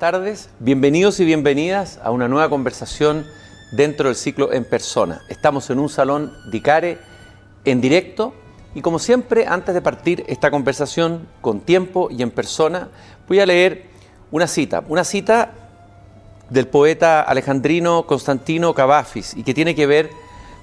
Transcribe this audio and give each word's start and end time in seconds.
tardes. 0.00 0.48
Bienvenidos 0.60 1.20
y 1.20 1.26
bienvenidas 1.26 2.00
a 2.02 2.10
una 2.10 2.26
nueva 2.26 2.48
conversación 2.48 3.26
dentro 3.70 4.08
del 4.08 4.16
ciclo 4.16 4.50
En 4.50 4.64
Persona. 4.64 5.20
Estamos 5.28 5.68
en 5.68 5.78
un 5.78 5.90
salón 5.90 6.32
Dicare 6.50 6.96
en 7.66 7.82
directo 7.82 8.32
y 8.74 8.80
como 8.80 8.98
siempre, 8.98 9.46
antes 9.46 9.74
de 9.74 9.82
partir 9.82 10.24
esta 10.26 10.50
conversación 10.50 11.28
con 11.42 11.60
tiempo 11.60 12.08
y 12.10 12.22
en 12.22 12.30
persona, 12.30 12.88
voy 13.28 13.40
a 13.40 13.46
leer 13.46 13.90
una 14.30 14.46
cita, 14.46 14.82
una 14.88 15.04
cita 15.04 15.52
del 16.48 16.66
poeta 16.66 17.20
alejandrino 17.20 18.06
Constantino 18.06 18.72
Cavafis 18.72 19.36
y 19.36 19.42
que 19.42 19.52
tiene 19.52 19.74
que 19.74 19.86
ver 19.86 20.08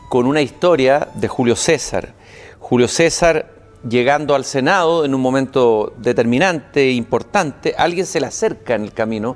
con 0.09 0.25
una 0.25 0.41
historia 0.41 1.09
de 1.13 1.27
Julio 1.27 1.55
César. 1.55 2.15
Julio 2.59 2.87
César 2.87 3.53
llegando 3.87 4.35
al 4.35 4.45
Senado 4.45 5.05
en 5.05 5.13
un 5.13 5.21
momento 5.21 5.93
determinante 5.97 6.81
e 6.81 6.91
importante, 6.91 7.75
alguien 7.77 8.05
se 8.05 8.19
le 8.19 8.27
acerca 8.27 8.75
en 8.75 8.83
el 8.83 8.93
camino, 8.93 9.35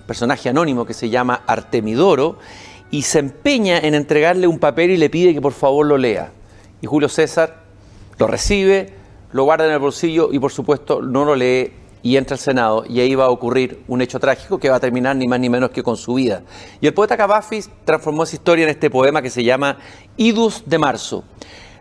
un 0.00 0.06
personaje 0.06 0.48
anónimo 0.48 0.84
que 0.84 0.94
se 0.94 1.10
llama 1.10 1.42
Artemidoro, 1.46 2.38
y 2.90 3.02
se 3.02 3.20
empeña 3.20 3.78
en 3.78 3.94
entregarle 3.94 4.46
un 4.46 4.58
papel 4.58 4.90
y 4.90 4.96
le 4.96 5.10
pide 5.10 5.32
que 5.32 5.40
por 5.40 5.52
favor 5.52 5.86
lo 5.86 5.96
lea. 5.96 6.32
Y 6.80 6.86
Julio 6.86 7.08
César 7.08 7.62
lo 8.18 8.26
recibe, 8.26 8.94
lo 9.32 9.44
guarda 9.44 9.66
en 9.66 9.72
el 9.72 9.78
bolsillo 9.78 10.30
y 10.32 10.38
por 10.38 10.50
supuesto 10.50 11.00
no 11.00 11.24
lo 11.24 11.36
lee 11.36 11.72
y 12.02 12.16
entra 12.16 12.34
al 12.34 12.40
Senado 12.40 12.84
y 12.88 13.00
ahí 13.00 13.14
va 13.14 13.26
a 13.26 13.30
ocurrir 13.30 13.84
un 13.86 14.00
hecho 14.00 14.18
trágico 14.18 14.58
que 14.58 14.70
va 14.70 14.76
a 14.76 14.80
terminar 14.80 15.14
ni 15.16 15.28
más 15.28 15.38
ni 15.38 15.48
menos 15.48 15.70
que 15.70 15.82
con 15.82 15.96
su 15.96 16.14
vida. 16.14 16.42
Y 16.80 16.86
el 16.86 16.94
poeta 16.94 17.16
Cavafis 17.16 17.70
transformó 17.84 18.24
esa 18.24 18.36
historia 18.36 18.64
en 18.64 18.70
este 18.70 18.90
poema 18.90 19.22
que 19.22 19.30
se 19.30 19.44
llama 19.44 19.78
Idus 20.16 20.64
de 20.66 20.78
Marzo. 20.78 21.24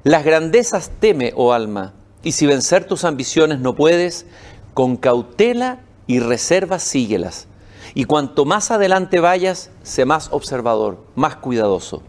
Las 0.03 0.23
grandezas 0.23 0.91
teme, 0.99 1.33
oh 1.35 1.53
alma, 1.53 1.93
y 2.23 2.33
si 2.33 2.45
vencer 2.45 2.85
tus 2.85 3.03
ambiciones 3.03 3.59
no 3.59 3.75
puedes, 3.75 4.25
con 4.73 4.97
cautela 4.97 5.79
y 6.07 6.19
reserva 6.19 6.79
síguelas. 6.79 7.47
Y 7.93 8.05
cuanto 8.05 8.45
más 8.45 8.71
adelante 8.71 9.19
vayas, 9.19 9.71
sé 9.83 10.05
más 10.05 10.29
observador, 10.31 11.03
más 11.15 11.35
cuidadoso. 11.37 12.03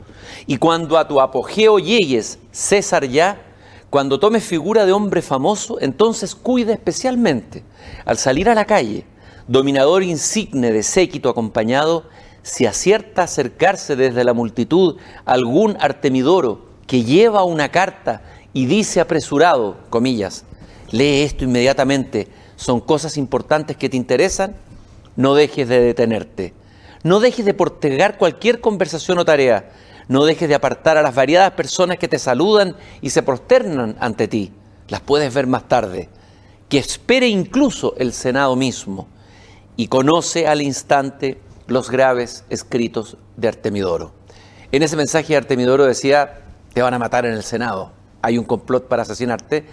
Y 0.47 0.59
cuando 0.59 0.99
a 0.99 1.09
tu 1.09 1.21
apogeo 1.21 1.79
llegues, 1.79 2.39
César 2.53 3.07
ya, 3.07 3.41
cuando 3.89 4.21
tomes 4.21 4.45
figura 4.45 4.87
de 4.87 4.93
hombre 4.93 5.23
famoso, 5.23 5.81
entonces 5.81 6.35
cuida 6.35 6.73
especialmente, 6.73 7.65
al 8.05 8.19
salir 8.19 8.49
a 8.49 8.55
la 8.55 8.65
calle, 8.65 9.05
dominador 9.49 10.03
insigne 10.03 10.71
de 10.71 10.83
séquito 10.83 11.29
acompañado, 11.29 12.05
si 12.43 12.67
acierta 12.67 13.25
acercarse 13.25 13.97
desde 13.97 14.25
la 14.25 14.33
multitud 14.33 14.97
algún 15.25 15.77
artemidoro 15.81 16.67
que 16.87 17.05
lleva 17.05 17.45
una 17.45 17.71
carta 17.71 18.23
y 18.53 18.67
dice 18.67 19.01
apresurado, 19.01 19.77
comillas, 19.91 20.45
lee 20.91 21.23
esto 21.23 21.45
inmediatamente, 21.45 22.29
son 22.57 22.81
cosas 22.81 23.17
importantes 23.17 23.77
que 23.77 23.89
te 23.89 23.97
interesan, 23.97 24.55
no 25.17 25.35
dejes 25.35 25.69
de 25.69 25.81
detenerte. 25.81 26.55
No 27.03 27.21
dejes 27.21 27.47
de 27.47 27.55
portegar 27.55 28.19
cualquier 28.19 28.61
conversación 28.61 29.19
o 29.19 29.25
tarea. 29.25 29.71
No 30.09 30.25
dejes 30.25 30.49
de 30.49 30.55
apartar 30.55 30.99
a 30.99 31.03
las 31.03 31.15
variadas 31.15 31.53
personas 31.53 31.99
que 31.99 32.09
te 32.09 32.19
saludan 32.19 32.77
y 33.01 33.11
se 33.11 33.23
prosternan 33.23 33.97
ante 34.01 34.29
ti. 34.29 34.53
Las 34.89 35.01
puedes 35.01 35.33
ver 35.33 35.47
más 35.47 35.69
tarde. 35.69 36.09
Que 36.69 36.79
espere 36.79 37.29
incluso 37.29 37.95
el 37.97 38.13
Senado 38.13 38.57
mismo 38.57 39.09
y 39.77 39.89
conoce 39.89 40.47
al 40.47 40.61
instante 40.61 41.41
los 41.67 41.91
graves 41.91 42.45
escritos 42.51 43.17
de 43.37 43.49
Artemidoro. 43.49 44.13
En 44.73 44.83
ese 44.83 44.97
mensaje 44.97 45.37
Artemidoro 45.37 45.87
decía, 45.87 46.41
te 46.75 46.83
van 46.83 46.95
a 46.95 46.99
matar 46.99 47.25
en 47.25 47.33
el 47.33 47.43
Senado 47.43 48.00
hay 48.23 48.39
un 48.39 48.45
complot 48.45 48.89
para 48.89 49.03
asesinarte. 49.03 49.65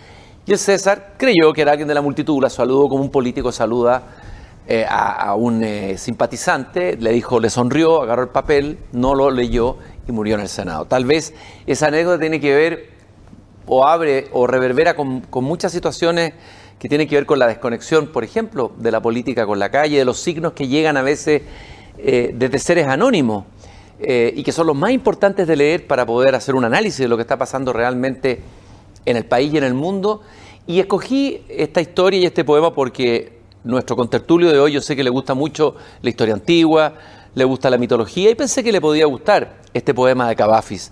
Y 0.45 0.51
el 0.51 0.57
César 0.57 1.15
creyó 1.17 1.51
que 1.53 1.61
era 1.61 1.71
alguien 1.71 1.87
de 1.87 1.93
la 1.93 2.01
multitud, 2.01 2.41
la 2.41 2.49
saludó 2.49 2.87
como 2.87 3.03
un 3.03 3.11
político 3.11 3.51
saluda 3.51 4.03
eh, 4.69 4.85
a, 4.87 5.33
un 5.35 5.63
eh, 5.63 5.97
simpatizante, 5.97 6.97
le 6.97 7.11
dijo, 7.11 7.39
le 7.39 7.49
sonrió, 7.49 8.01
agarró 8.01 8.23
el 8.23 8.29
papel, 8.29 8.77
no 8.91 9.15
lo 9.15 9.31
leyó 9.31 9.77
y 10.07 10.11
murió 10.11 10.35
en 10.35 10.41
el 10.41 10.49
Senado. 10.49 10.83
Tal 10.83 11.05
vez 11.05 11.33
esa 11.65 11.87
anécdota 11.87 12.19
tiene 12.19 12.41
que 12.41 12.53
ver 12.53 12.89
o 13.65 13.85
abre 13.85 14.27
o 14.33 14.45
reverbera 14.45 14.93
con, 14.93 15.23
muchas 15.41 15.71
situaciones 15.71 16.33
que 16.79 16.89
tienen 16.89 17.07
que 17.07 17.15
ver 17.15 17.25
con 17.25 17.39
la 17.39 17.47
desconexión, 17.47 18.07
por 18.07 18.25
ejemplo, 18.25 18.73
de 18.77 18.91
la 18.91 19.01
política 19.01 19.45
con 19.45 19.57
la 19.57 19.69
calle, 19.69 19.99
de 19.99 20.05
los 20.05 20.19
signos 20.19 20.51
que 20.51 20.67
llegan 20.67 20.97
a 20.97 21.01
veces 21.01 21.43
eh, 21.97 22.31
desde 22.33 22.59
seres 22.59 22.87
anónimos. 22.87 23.45
Eh, 23.99 24.31
y 24.35 24.43
que 24.43 24.51
son 24.51 24.67
los 24.67 24.75
más 24.75 24.91
importantes 24.91 25.47
de 25.47 25.55
leer 25.55 25.87
para 25.87 26.05
poder 26.05 26.35
hacer 26.35 26.53
un 26.53 26.63
análisis 26.63 26.99
de 26.99 27.07
lo 27.07 27.17
que 27.17 27.21
está 27.21 27.37
pasando 27.37 27.73
realmente 27.73 28.41
en 29.05 29.17
el 29.17 29.25
país 29.25 29.53
y 29.53 29.57
en 29.57 29.63
el 29.63 29.73
mundo. 29.73 30.21
Y 30.67 30.79
escogí 30.79 31.41
esta 31.49 31.81
historia 31.81 32.19
y 32.19 32.25
este 32.25 32.43
poema 32.43 32.73
porque 32.73 33.37
nuestro 33.63 33.95
contertulio 33.95 34.51
de 34.51 34.59
hoy 34.59 34.73
yo 34.73 34.81
sé 34.81 34.95
que 34.95 35.03
le 35.03 35.09
gusta 35.09 35.33
mucho 35.33 35.75
la 36.01 36.09
historia 36.09 36.35
antigua, 36.35 36.93
le 37.33 37.43
gusta 37.43 37.69
la 37.69 37.77
mitología 37.77 38.29
y 38.29 38.35
pensé 38.35 38.63
que 38.63 38.71
le 38.71 38.81
podía 38.81 39.05
gustar 39.05 39.61
este 39.73 39.93
poema 39.93 40.27
de 40.29 40.35
Cavafis. 40.35 40.91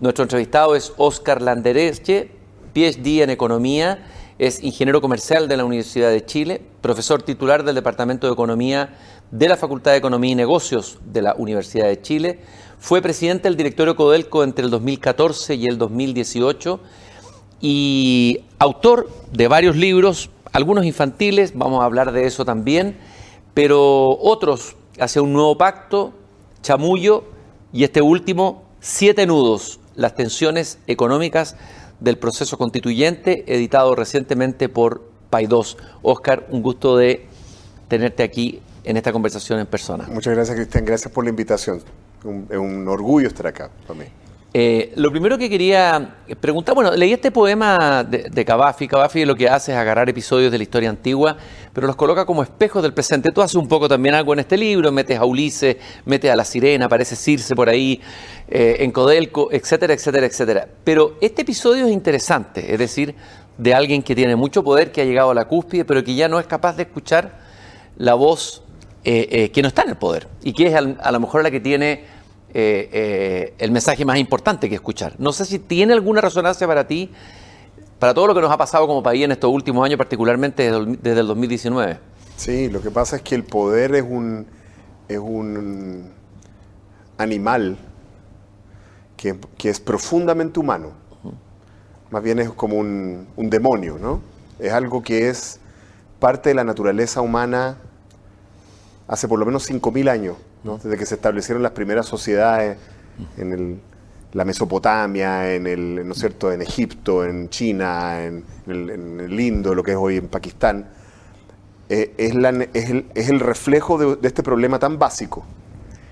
Nuestro 0.00 0.22
entrevistado 0.22 0.74
es 0.74 0.92
Oscar 0.96 1.42
Landereche, 1.42 2.30
PhD 2.72 3.22
en 3.22 3.30
Economía, 3.30 4.06
es 4.38 4.62
ingeniero 4.62 5.00
comercial 5.00 5.48
de 5.48 5.56
la 5.56 5.64
Universidad 5.64 6.10
de 6.10 6.24
Chile, 6.24 6.62
profesor 6.80 7.22
titular 7.22 7.64
del 7.64 7.74
Departamento 7.74 8.28
de 8.28 8.32
Economía 8.32 8.96
de 9.30 9.48
la 9.48 9.56
Facultad 9.56 9.90
de 9.90 9.98
Economía 9.98 10.32
y 10.32 10.36
Negocios 10.36 10.98
de 11.04 11.22
la 11.22 11.34
Universidad 11.34 11.86
de 11.86 12.00
Chile. 12.00 12.38
Fue 12.78 13.02
presidente 13.02 13.48
del 13.48 13.56
directorio 13.56 13.96
Codelco 13.96 14.44
entre 14.44 14.64
el 14.64 14.70
2014 14.70 15.56
y 15.56 15.66
el 15.66 15.76
2018 15.76 16.80
y 17.60 18.40
autor 18.60 19.10
de 19.32 19.48
varios 19.48 19.76
libros, 19.76 20.30
algunos 20.52 20.84
infantiles, 20.84 21.52
vamos 21.56 21.82
a 21.82 21.84
hablar 21.84 22.12
de 22.12 22.26
eso 22.26 22.44
también, 22.44 22.96
pero 23.54 24.08
otros 24.20 24.76
hacia 25.00 25.20
un 25.20 25.32
nuevo 25.32 25.58
pacto, 25.58 26.12
Chamullo 26.62 27.24
y 27.72 27.82
este 27.82 28.00
último, 28.00 28.62
Siete 28.80 29.26
Nudos, 29.26 29.80
las 29.96 30.14
tensiones 30.14 30.78
económicas 30.86 31.56
del 32.00 32.18
proceso 32.18 32.56
constituyente, 32.58 33.44
editado 33.46 33.94
recientemente 33.94 34.68
por 34.68 35.02
Paidós. 35.30 35.76
Oscar, 36.02 36.46
un 36.50 36.62
gusto 36.62 36.96
de 36.96 37.26
tenerte 37.88 38.22
aquí 38.22 38.60
en 38.84 38.96
esta 38.96 39.12
conversación 39.12 39.58
en 39.58 39.66
persona. 39.66 40.08
Muchas 40.10 40.34
gracias, 40.34 40.56
Cristian. 40.56 40.84
Gracias 40.84 41.12
por 41.12 41.24
la 41.24 41.30
invitación. 41.30 41.82
Es 42.48 42.56
un, 42.56 42.88
orgullo 42.88 43.28
estar 43.28 43.46
acá 43.46 43.70
para 43.86 44.00
mí. 44.00 44.06
Eh, 44.54 44.92
lo 44.96 45.10
primero 45.10 45.36
que 45.36 45.50
quería 45.50 46.16
preguntar, 46.40 46.74
bueno, 46.74 46.90
leí 46.92 47.12
este 47.12 47.30
poema 47.30 48.02
de, 48.02 48.30
de 48.30 48.44
Cavafi. 48.46 48.88
Cavafi 48.88 49.26
lo 49.26 49.36
que 49.36 49.46
hace 49.46 49.72
es 49.72 49.78
agarrar 49.78 50.08
episodios 50.08 50.50
de 50.50 50.56
la 50.56 50.62
historia 50.62 50.88
antigua, 50.88 51.36
pero 51.74 51.86
los 51.86 51.96
coloca 51.96 52.24
como 52.24 52.42
espejos 52.42 52.82
del 52.82 52.94
presente. 52.94 53.30
Tú 53.30 53.42
haces 53.42 53.56
un 53.56 53.68
poco 53.68 53.88
también 53.88 54.14
algo 54.14 54.32
en 54.32 54.38
este 54.38 54.56
libro, 54.56 54.90
metes 54.90 55.18
a 55.18 55.26
Ulises, 55.26 55.76
metes 56.06 56.30
a 56.30 56.36
la 56.36 56.46
sirena, 56.46 56.86
aparece 56.86 57.14
Circe 57.14 57.54
por 57.54 57.68
ahí, 57.68 58.00
eh, 58.48 58.76
en 58.80 58.90
Codelco, 58.90 59.48
etcétera, 59.52 59.92
etcétera, 59.92 60.26
etcétera. 60.26 60.68
Pero 60.82 61.18
este 61.20 61.42
episodio 61.42 61.84
es 61.84 61.92
interesante, 61.92 62.72
es 62.72 62.78
decir, 62.78 63.14
de 63.58 63.74
alguien 63.74 64.02
que 64.02 64.14
tiene 64.14 64.34
mucho 64.34 64.64
poder, 64.64 64.92
que 64.92 65.02
ha 65.02 65.04
llegado 65.04 65.30
a 65.30 65.34
la 65.34 65.46
cúspide, 65.46 65.84
pero 65.84 66.02
que 66.02 66.14
ya 66.14 66.26
no 66.28 66.40
es 66.40 66.46
capaz 66.46 66.74
de 66.76 66.84
escuchar 66.84 67.38
la 67.98 68.14
voz 68.14 68.62
eh, 69.04 69.50
que 69.52 69.60
no 69.60 69.68
está 69.68 69.82
en 69.82 69.90
el 69.90 69.96
poder 69.96 70.26
y 70.42 70.52
que 70.52 70.68
es 70.68 70.74
a, 70.74 71.12
lo 71.12 71.20
mejor 71.20 71.42
la 71.42 71.50
que 71.50 71.60
tiene 71.60 72.04
eh, 72.54 73.54
el 73.58 73.70
mensaje 73.70 74.04
más 74.04 74.18
importante 74.18 74.68
que 74.68 74.74
escuchar. 74.74 75.14
No 75.18 75.32
sé 75.32 75.44
si 75.44 75.58
tiene 75.58 75.92
alguna 75.92 76.20
resonancia 76.20 76.66
para 76.66 76.86
ti, 76.86 77.10
para 77.98 78.14
todo 78.14 78.28
lo 78.28 78.34
que 78.34 78.40
nos 78.40 78.50
ha 78.50 78.56
pasado 78.56 78.86
como 78.86 79.02
país 79.02 79.24
en 79.24 79.32
estos 79.32 79.50
últimos 79.50 79.84
años, 79.84 79.98
particularmente 79.98 80.70
desde, 80.70 81.20
el 81.20 81.26
2019. 81.26 81.98
Sí, 82.36 82.68
lo 82.68 82.80
que 82.80 82.90
pasa 82.90 83.16
es 83.16 83.22
que 83.22 83.34
el 83.34 83.44
poder 83.44 83.94
es 83.94 84.04
un, 84.08 84.46
es 85.08 85.18
un 85.18 86.10
animal 87.16 87.76
que, 89.16 89.36
es 89.64 89.80
profundamente 89.80 90.60
humano. 90.60 90.92
Más 92.10 92.22
bien 92.22 92.38
es 92.38 92.50
como 92.50 92.76
un, 92.76 93.26
un 93.36 93.50
demonio, 93.50 93.98
¿no? 93.98 94.22
Es 94.58 94.72
algo 94.72 95.02
que 95.02 95.28
es 95.28 95.60
parte 96.18 96.50
de 96.50 96.54
la 96.54 96.64
naturaleza 96.64 97.20
humana 97.20 97.76
hace 99.08 99.26
por 99.26 99.38
lo 99.38 99.46
menos 99.46 99.68
5.000 99.68 100.10
años, 100.10 100.36
desde 100.76 100.96
que 100.98 101.06
se 101.06 101.14
establecieron 101.14 101.62
las 101.62 101.72
primeras 101.72 102.06
sociedades 102.06 102.76
en 103.36 103.80
la 104.32 104.44
Mesopotamia, 104.44 105.54
en, 105.54 105.66
el, 105.66 106.06
¿no 106.06 106.12
es 106.12 106.18
cierto? 106.18 106.52
en 106.52 106.60
Egipto, 106.60 107.24
en 107.24 107.48
China, 107.48 108.24
en, 108.24 108.44
el, 108.66 109.40
Indo, 109.40 109.74
lo 109.74 109.82
que 109.82 109.92
es 109.92 109.96
hoy 109.96 110.16
en 110.18 110.28
Pakistán, 110.28 110.88
eh, 111.88 112.14
es, 112.18 113.28
el, 113.30 113.40
reflejo 113.40 113.98
de, 113.98 114.26
este 114.26 114.42
problema 114.42 114.78
tan 114.78 114.98
básico. 114.98 115.44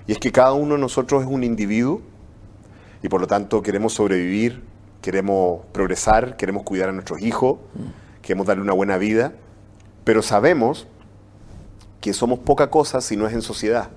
Y 0.07 0.13
es 0.13 0.19
que 0.19 0.31
cada 0.31 0.53
uno 0.53 0.75
de 0.75 0.81
nosotros 0.81 1.23
es 1.23 1.29
un 1.29 1.43
individuo 1.43 2.01
y 3.03 3.09
por 3.09 3.21
lo 3.21 3.27
tanto 3.27 3.61
queremos 3.61 3.93
sobrevivir, 3.93 4.63
queremos 5.01 5.65
progresar, 5.71 6.37
queremos 6.37 6.63
cuidar 6.63 6.89
a 6.89 6.91
nuestros 6.93 7.21
hijos, 7.21 7.59
queremos 8.21 8.47
darle 8.47 8.63
una 8.63 8.73
buena 8.73 8.97
vida, 8.97 9.33
pero 10.03 10.21
sabemos 10.23 10.87
que 12.01 12.13
somos 12.13 12.39
poca 12.39 12.69
cosa 12.69 13.01
si 13.01 13.15
no 13.15 13.27
es 13.27 13.33
en 13.33 13.41
sociedad, 13.41 13.89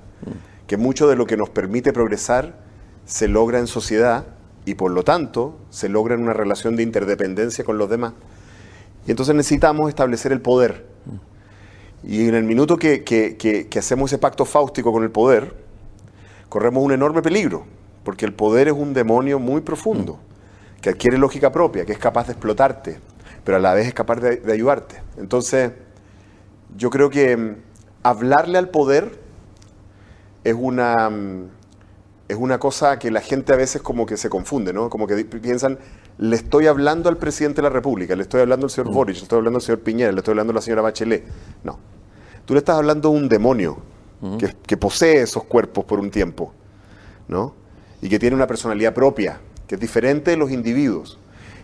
que 0.66 0.76
mucho 0.76 1.08
de 1.08 1.16
lo 1.16 1.26
que 1.26 1.36
nos 1.36 1.50
permite 1.50 1.92
progresar 1.92 2.54
se 3.04 3.28
logra 3.28 3.58
en 3.58 3.66
sociedad 3.66 4.26
y 4.64 4.74
por 4.74 4.90
lo 4.92 5.02
tanto 5.02 5.58
se 5.70 5.88
logra 5.88 6.14
en 6.14 6.22
una 6.22 6.32
relación 6.32 6.76
de 6.76 6.82
interdependencia 6.82 7.64
con 7.64 7.78
los 7.78 7.90
demás. 7.90 8.12
Y 9.06 9.10
entonces 9.10 9.34
necesitamos 9.34 9.88
establecer 9.88 10.32
el 10.32 10.40
poder. 10.40 10.86
Y 12.02 12.28
en 12.28 12.34
el 12.34 12.44
minuto 12.44 12.76
que, 12.76 13.04
que- 13.04 13.68
hacemos 13.78 14.10
ese 14.10 14.18
pacto 14.18 14.44
fáustico 14.44 14.92
con 14.92 15.02
el 15.02 15.10
poder, 15.10 15.54
corremos 16.48 16.82
un 16.84 16.92
enorme 16.92 17.22
peligro, 17.22 17.64
porque 18.04 18.24
el 18.24 18.32
poder 18.32 18.68
es 18.68 18.74
un 18.74 18.94
demonio 18.94 19.38
muy 19.38 19.60
profundo, 19.60 20.18
que 20.80 20.90
adquiere 20.90 21.18
lógica 21.18 21.52
propia, 21.52 21.84
que 21.84 21.92
es 21.92 21.98
capaz 21.98 22.26
de 22.26 22.32
explotarte, 22.32 22.98
pero 23.44 23.58
a 23.58 23.60
la 23.60 23.74
vez 23.74 23.86
es 23.88 23.94
capaz 23.94 24.16
de, 24.16 24.36
de 24.36 24.52
ayudarte. 24.52 25.02
Entonces, 25.18 25.72
yo 26.76 26.90
creo 26.90 27.10
que 27.10 27.36
mm, 27.36 27.56
hablarle 28.02 28.58
al 28.58 28.70
poder 28.70 29.19
es 30.44 30.54
una, 30.58 31.10
mm, 31.10 31.48
es 32.28 32.36
una 32.36 32.58
cosa 32.58 32.98
que 32.98 33.10
la 33.10 33.20
gente 33.20 33.52
a 33.52 33.56
veces 33.56 33.82
como 33.82 34.06
que 34.06 34.16
se 34.16 34.30
confunde, 34.30 34.72
¿no? 34.72 34.88
Como 34.88 35.06
que 35.06 35.24
piensan, 35.24 35.78
le 36.18 36.36
estoy 36.36 36.66
hablando 36.66 37.08
al 37.08 37.16
presidente 37.16 37.56
de 37.56 37.62
la 37.62 37.70
República, 37.70 38.14
le 38.14 38.22
estoy 38.22 38.40
hablando 38.40 38.66
al 38.66 38.70
señor 38.70 38.92
Boric, 38.92 39.16
le 39.16 39.22
estoy 39.22 39.38
hablando 39.38 39.58
al 39.58 39.62
señor 39.62 39.80
Piñera, 39.80 40.12
le 40.12 40.18
estoy 40.18 40.32
hablando 40.32 40.52
a 40.52 40.54
la 40.54 40.62
señora 40.62 40.82
Bachelet. 40.82 41.24
No. 41.64 41.78
Tú 42.44 42.54
le 42.54 42.58
estás 42.58 42.76
hablando 42.76 43.08
a 43.08 43.12
un 43.12 43.28
demonio 43.28 43.78
que, 44.38 44.54
que 44.66 44.76
posee 44.76 45.22
esos 45.22 45.44
cuerpos 45.44 45.84
por 45.84 45.98
un 45.98 46.10
tiempo, 46.10 46.52
¿no? 47.26 47.54
Y 48.02 48.08
que 48.08 48.18
tiene 48.18 48.36
una 48.36 48.46
personalidad 48.46 48.94
propia, 48.94 49.40
que 49.66 49.76
es 49.76 49.80
diferente 49.80 50.30
de 50.30 50.36
los 50.36 50.50
individuos. 50.50 51.18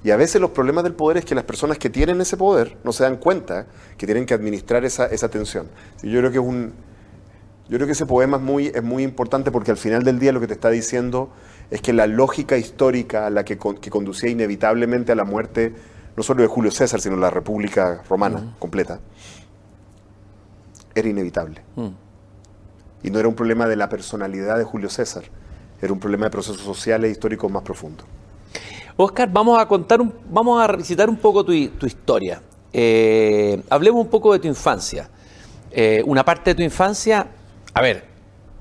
Y 0.05 0.11
a 0.11 0.17
veces 0.17 0.40
los 0.40 0.50
problemas 0.50 0.84
del 0.84 0.94
poder 0.94 1.19
es 1.19 1.25
que 1.25 1.34
las 1.34 1.44
personas 1.44 1.78
que 1.78 1.90
tienen 1.90 2.20
ese 2.20 2.37
poder 2.37 2.76
no 2.84 2.93
se 2.93 3.02
dan 3.02 3.17
cuenta 3.17 3.67
que 3.99 4.06
tienen 4.06 4.25
que 4.26 4.34
administrar 4.34 4.84
esa, 4.84 5.06
esa 5.06 5.28
tensión. 5.28 5.69
Y 6.02 6.11
yo 6.11 6.20
creo 6.20 6.31
que 6.31 6.38
es 6.38 6.44
un, 6.44 6.73
yo 7.69 7.77
creo 7.79 7.87
que 7.87 7.93
ese 7.93 8.07
poema 8.07 8.37
es 8.37 8.43
muy, 8.43 8.67
es 8.69 8.83
muy 8.83 9.03
importante 9.03 9.51
porque 9.51 9.71
al 9.73 9.77
final 9.77 10.03
del 10.05 10.19
día 10.19 10.33
lo 10.33 10.41
que 10.41 10.47
te 10.47 10.55
está 10.55 10.71
diciendo 10.71 11.31
es 11.71 11.81
que 11.81 11.93
la 11.93 12.07
lógica 12.07 12.57
histórica 12.57 13.27
a 13.27 13.31
la 13.31 13.45
que, 13.45 13.59
con- 13.59 13.77
que 13.77 13.91
conducía 13.91 14.31
inevitablemente 14.31 15.13
a 15.13 15.15
la 15.17 15.25
muerte, 15.25 15.75
no 16.17 16.23
solo 16.23 16.43
de 16.43 16.49
Julio 16.49 16.71
César, 16.71 17.01
sino 17.01 17.17
de 17.17 17.23
la 17.23 17.31
República 17.31 18.03
Romana 18.09 18.55
completa, 18.59 19.01
era 20.95 21.09
inevitable. 21.09 21.61
Y 23.03 23.11
no 23.11 23.19
era 23.19 23.29
un 23.29 23.35
problema 23.35 23.67
de 23.67 23.77
la 23.77 23.89
personalidad 23.89 24.57
de 24.59 24.65
Julio 24.65 24.89
César, 24.89 25.25
era 25.83 25.93
un 25.93 26.01
problema 26.01 26.25
de 26.27 26.31
procesos 26.31 26.62
sociales 26.62 27.09
e 27.09 27.12
históricos 27.12 27.51
más 27.51 27.62
profundos. 27.62 28.07
Oscar, 28.97 29.29
vamos 29.31 29.59
a 29.61 29.67
contar, 29.67 30.01
un- 30.01 30.15
vamos 30.31 30.62
a 30.62 30.67
revisitar 30.67 31.11
un 31.11 31.17
poco 31.19 31.45
tu 31.45 31.53
historia. 31.53 32.41
Eh, 32.73 33.62
hablemos 33.69 34.01
un 34.03 34.09
poco 34.11 34.33
de 34.33 34.39
tu 34.39 34.49
infancia. 34.49 35.09
Eh, 35.71 36.03
una 36.07 36.25
parte 36.25 36.51
de 36.51 36.55
tu 36.55 36.62
infancia, 36.62 37.27
a 37.76 37.82
ver, 37.82 38.05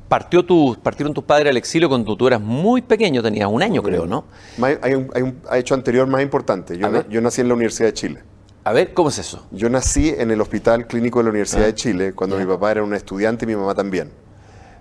partió 0.09 0.44
tu, 0.45 0.77
partieron 0.83 1.13
tus 1.13 1.23
padres 1.23 1.50
al 1.50 1.57
exilio 1.57 1.88
cuando 1.88 2.15
tú 2.17 2.27
eras 2.27 2.41
muy 2.41 2.81
pequeño, 2.81 3.23
tenías 3.23 3.50
un 3.50 3.63
año 3.63 3.81
creo, 3.81 4.06
¿no? 4.06 4.25
Hay 4.62 4.94
un, 4.94 5.09
hay 5.15 5.21
un 5.21 5.39
hecho 5.53 5.73
anterior 5.73 6.06
más 6.07 6.21
importante. 6.21 6.77
Yo, 6.77 6.89
na- 6.89 7.06
nací 7.21 7.41
en 7.41 7.47
la 7.47 7.53
Universidad 7.53 7.88
de 7.88 7.94
Chile. 7.94 8.23
A 8.65 8.73
ver, 8.73 8.94
¿cómo 8.94 9.09
es 9.09 9.17
eso? 9.19 9.45
Yo 9.51 9.69
nací 9.69 10.09
en 10.09 10.31
el 10.31 10.41
Hospital 10.41 10.85
Clínico 10.88 11.19
de 11.19 11.23
la 11.25 11.29
Universidad 11.29 11.63
Ah. 11.63 11.67
de 11.67 11.75
Chile 11.75 12.13
cuando 12.13 12.38
mi 12.38 12.45
papá 12.45 12.71
era 12.71 12.83
un 12.83 12.94
estudiante 12.94 13.45
y 13.45 13.47
mi 13.47 13.56
mamá 13.56 13.73
también. 13.73 14.12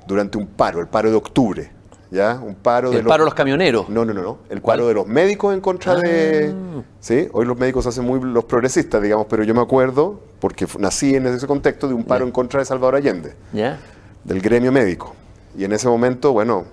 Durante 0.06 0.36
un 0.36 0.46
paro, 0.46 0.80
el 0.80 0.88
paro 0.88 1.10
de 1.10 1.16
octubre. 1.16 1.70
¿Ya? 2.10 2.34
Un 2.40 2.54
paro 2.54 2.90
de 2.90 2.98
El 2.98 3.04
paro 3.06 3.24
de 3.24 3.26
los 3.26 3.34
camioneros. 3.34 3.88
No, 3.88 4.04
no, 4.04 4.12
no, 4.14 4.22
no. 4.22 4.38
El 4.48 4.60
¿Cuál? 4.60 4.78
paro 4.78 4.88
de 4.88 4.94
los 4.94 5.06
médicos 5.06 5.52
en 5.52 5.60
contra 5.60 5.96
de. 5.96 6.54
Ah. 6.54 6.82
Sí, 7.00 7.28
hoy 7.32 7.44
los 7.44 7.58
médicos 7.58 7.86
hacen 7.86 8.04
muy 8.04 8.20
los 8.20 8.44
progresistas, 8.44 9.02
digamos, 9.02 9.26
pero 9.28 9.42
yo 9.42 9.52
me 9.54 9.60
acuerdo, 9.62 10.20
porque 10.38 10.66
nací 10.78 11.14
en 11.16 11.26
ese 11.26 11.46
contexto, 11.46 11.88
de 11.88 11.94
un 11.94 12.04
paro 12.04 12.24
en 12.24 12.30
contra 12.30 12.60
de 12.60 12.66
Salvador 12.66 12.94
Allende, 12.96 13.34
¿Ya? 13.52 13.80
Del 14.24 14.40
gremio 14.40 14.72
médico. 14.72 15.14
Y 15.56 15.64
en 15.64 15.72
ese 15.72 15.88
momento, 15.88 16.32
bueno, 16.32 16.64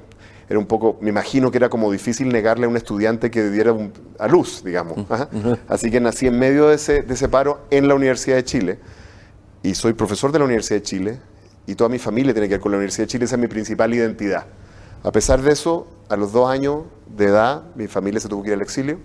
era 0.49 0.57
un 0.59 0.65
poco, 0.65 0.97
me 1.01 1.09
imagino 1.09 1.51
que 1.51 1.57
era 1.57 1.69
como 1.69 1.91
difícil 1.91 2.29
negarle 2.29 2.65
a 2.65 2.69
un 2.69 2.75
estudiante 2.77 3.31
que 3.31 3.49
diera 3.49 3.71
un- 3.73 3.93
a 4.19 4.27
luz, 4.27 4.63
digamos. 4.65 4.97
Ajá. 5.09 5.29
Así 5.67 5.89
que 5.91 5.99
nací 6.01 6.27
en 6.27 6.37
medio 6.39 6.67
de 6.67 6.75
ese, 6.75 7.03
de 7.03 7.13
ese 7.13 7.29
paro 7.29 7.61
en 7.69 7.87
la 7.87 7.95
Universidad 7.95 8.35
de 8.35 8.43
Chile. 8.43 8.79
Y 9.63 9.75
soy 9.75 9.93
profesor 9.93 10.31
de 10.31 10.39
la 10.39 10.45
Universidad 10.45 10.79
de 10.79 10.83
Chile. 10.83 11.19
Y 11.67 11.75
toda 11.75 11.89
mi 11.89 11.99
familia 11.99 12.33
tiene 12.33 12.47
que 12.49 12.55
ver 12.55 12.61
con 12.61 12.71
la 12.71 12.77
Universidad 12.79 13.03
de 13.05 13.11
Chile. 13.11 13.25
Esa 13.25 13.35
es 13.35 13.41
mi 13.41 13.47
principal 13.47 13.93
identidad. 13.93 14.45
A 15.03 15.11
pesar 15.11 15.41
de 15.41 15.51
eso, 15.51 15.87
a 16.09 16.15
los 16.17 16.31
dos 16.33 16.49
años 16.49 16.83
de 17.07 17.25
edad, 17.25 17.63
mi 17.75 17.87
familia 17.87 18.19
se 18.19 18.27
tuvo 18.27 18.41
que 18.43 18.49
ir 18.49 18.55
al 18.55 18.61
exilio. 18.61 18.97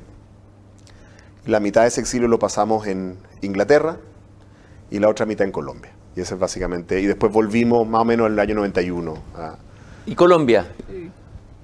La 1.44 1.60
mitad 1.60 1.82
de 1.82 1.88
ese 1.88 2.00
exilio 2.00 2.26
lo 2.28 2.38
pasamos 2.38 2.86
en 2.86 3.18
Inglaterra 3.42 3.98
y 4.90 4.98
la 4.98 5.08
otra 5.08 5.26
mitad 5.26 5.44
en 5.46 5.52
Colombia. 5.52 5.92
Y 6.16 6.20
ese 6.22 6.34
es 6.34 6.40
básicamente. 6.40 7.00
Y 7.00 7.06
después 7.06 7.30
volvimos 7.32 7.86
más 7.86 8.00
o 8.02 8.04
menos 8.04 8.26
en 8.26 8.32
el 8.32 8.38
año 8.40 8.54
91 8.56 9.14
a, 9.36 9.56
¿Y 10.06 10.14
Colombia? 10.14 10.66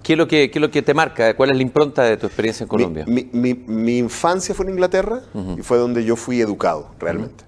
¿Qué 0.02 0.12
es, 0.14 0.18
lo 0.18 0.26
que, 0.26 0.50
¿Qué 0.50 0.58
es 0.58 0.60
lo 0.60 0.70
que 0.70 0.82
te 0.82 0.94
marca? 0.94 1.34
¿Cuál 1.36 1.50
es 1.52 1.56
la 1.56 1.62
impronta 1.62 2.02
de 2.02 2.16
tu 2.16 2.26
experiencia 2.26 2.64
en 2.64 2.68
Colombia? 2.68 3.04
Mi, 3.06 3.28
mi- 3.32 3.54
mi- 3.54 3.64
mi 3.66 3.98
infancia 3.98 4.52
fue 4.54 4.66
en 4.66 4.72
Inglaterra 4.72 5.20
y 5.58 5.62
fue 5.62 5.78
donde 5.78 6.04
yo 6.04 6.16
fui 6.16 6.40
educado, 6.40 6.90
realmente. 6.98 7.44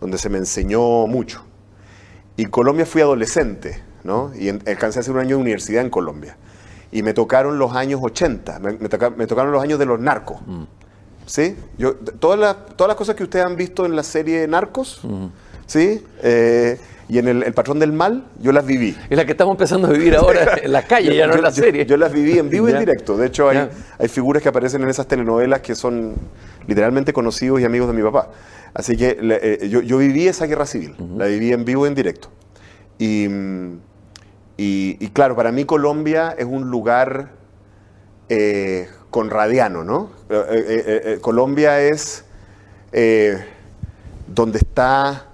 Donde 0.00 0.18
se 0.18 0.28
me 0.28 0.38
enseñó 0.38 1.06
mucho. 1.06 1.42
Y 2.36 2.42
en 2.42 2.50
Colombia 2.50 2.84
fui 2.84 3.00
adolescente, 3.02 3.80
¿no? 4.04 4.32
Y 4.36 4.48
en- 4.48 4.62
alcancé 4.66 4.98
a 4.98 5.00
hacer 5.00 5.14
un 5.14 5.20
año 5.20 5.36
de 5.36 5.42
universidad 5.42 5.82
en 5.82 5.90
Colombia. 5.90 6.36
Y 6.90 7.02
me 7.02 7.14
tocaron 7.14 7.58
los 7.58 7.72
años 7.74 8.00
80, 8.02 8.58
me, 8.58 8.72
me 8.72 8.88
toca- 8.88 9.10
me 9.10 9.26
tocaron 9.28 9.52
los 9.52 9.62
años 9.62 9.78
de 9.78 9.86
los 9.86 10.00
narcos. 10.00 10.38
¿Sí? 11.24 11.56
Yo, 11.78 11.94
todas, 11.96 12.38
las, 12.38 12.56
todas 12.76 12.88
las 12.88 12.96
cosas 12.96 13.14
que 13.16 13.22
ustedes 13.24 13.44
han 13.46 13.56
visto 13.56 13.84
en 13.86 13.96
la 13.96 14.02
serie 14.04 14.46
Narcos, 14.46 15.00
¿sí? 15.66 16.04
Eh, 16.22 16.78
y 17.08 17.18
en 17.18 17.28
el, 17.28 17.42
El 17.44 17.52
Patrón 17.54 17.78
del 17.78 17.92
Mal, 17.92 18.24
yo 18.40 18.50
las 18.50 18.66
viví. 18.66 18.96
Es 19.08 19.16
la 19.16 19.24
que 19.24 19.32
estamos 19.32 19.52
empezando 19.52 19.86
a 19.88 19.90
vivir 19.92 20.16
ahora 20.16 20.58
en 20.60 20.72
las 20.72 20.86
calles, 20.86 21.14
ya 21.16 21.26
no 21.28 21.34
en 21.34 21.42
la 21.42 21.52
serie. 21.52 21.86
Yo 21.86 21.96
las 21.96 22.12
viví 22.12 22.38
en 22.38 22.50
vivo 22.50 22.68
y 22.68 22.72
en 22.72 22.80
directo. 22.80 23.16
De 23.16 23.26
hecho, 23.28 23.48
hay, 23.48 23.56
Ya. 23.58 23.70
hay 23.98 24.08
figuras 24.08 24.42
que 24.42 24.48
aparecen 24.48 24.82
en 24.82 24.88
esas 24.88 25.06
telenovelas 25.06 25.60
que 25.60 25.74
son 25.76 26.14
literalmente 26.66 27.12
conocidos 27.12 27.60
y 27.60 27.64
amigos 27.64 27.86
de 27.88 27.94
mi 27.94 28.02
papá. 28.02 28.30
Así 28.74 28.96
que 28.96 29.16
eh, 29.20 29.68
yo, 29.70 29.80
yo 29.82 29.98
viví 29.98 30.26
esa 30.26 30.46
guerra 30.46 30.66
civil, 30.66 30.94
la 31.16 31.26
viví 31.26 31.52
en 31.52 31.64
vivo 31.64 31.86
y 31.86 31.88
en 31.88 31.94
directo. 31.94 32.28
Y, 32.98 33.26
y- 34.58 34.96
y 34.98 35.08
claro, 35.12 35.36
para 35.36 35.52
mí 35.52 35.64
Colombia 35.64 36.34
es 36.36 36.44
un 36.46 36.70
lugar 36.70 37.30
eh, 38.28 38.88
conradiano, 39.10 39.84
¿no? 39.84 40.10
Eh, 40.28 41.18
Colombia 41.20 41.80
es 41.80 42.24
donde 44.26 44.58
está, 44.58 45.26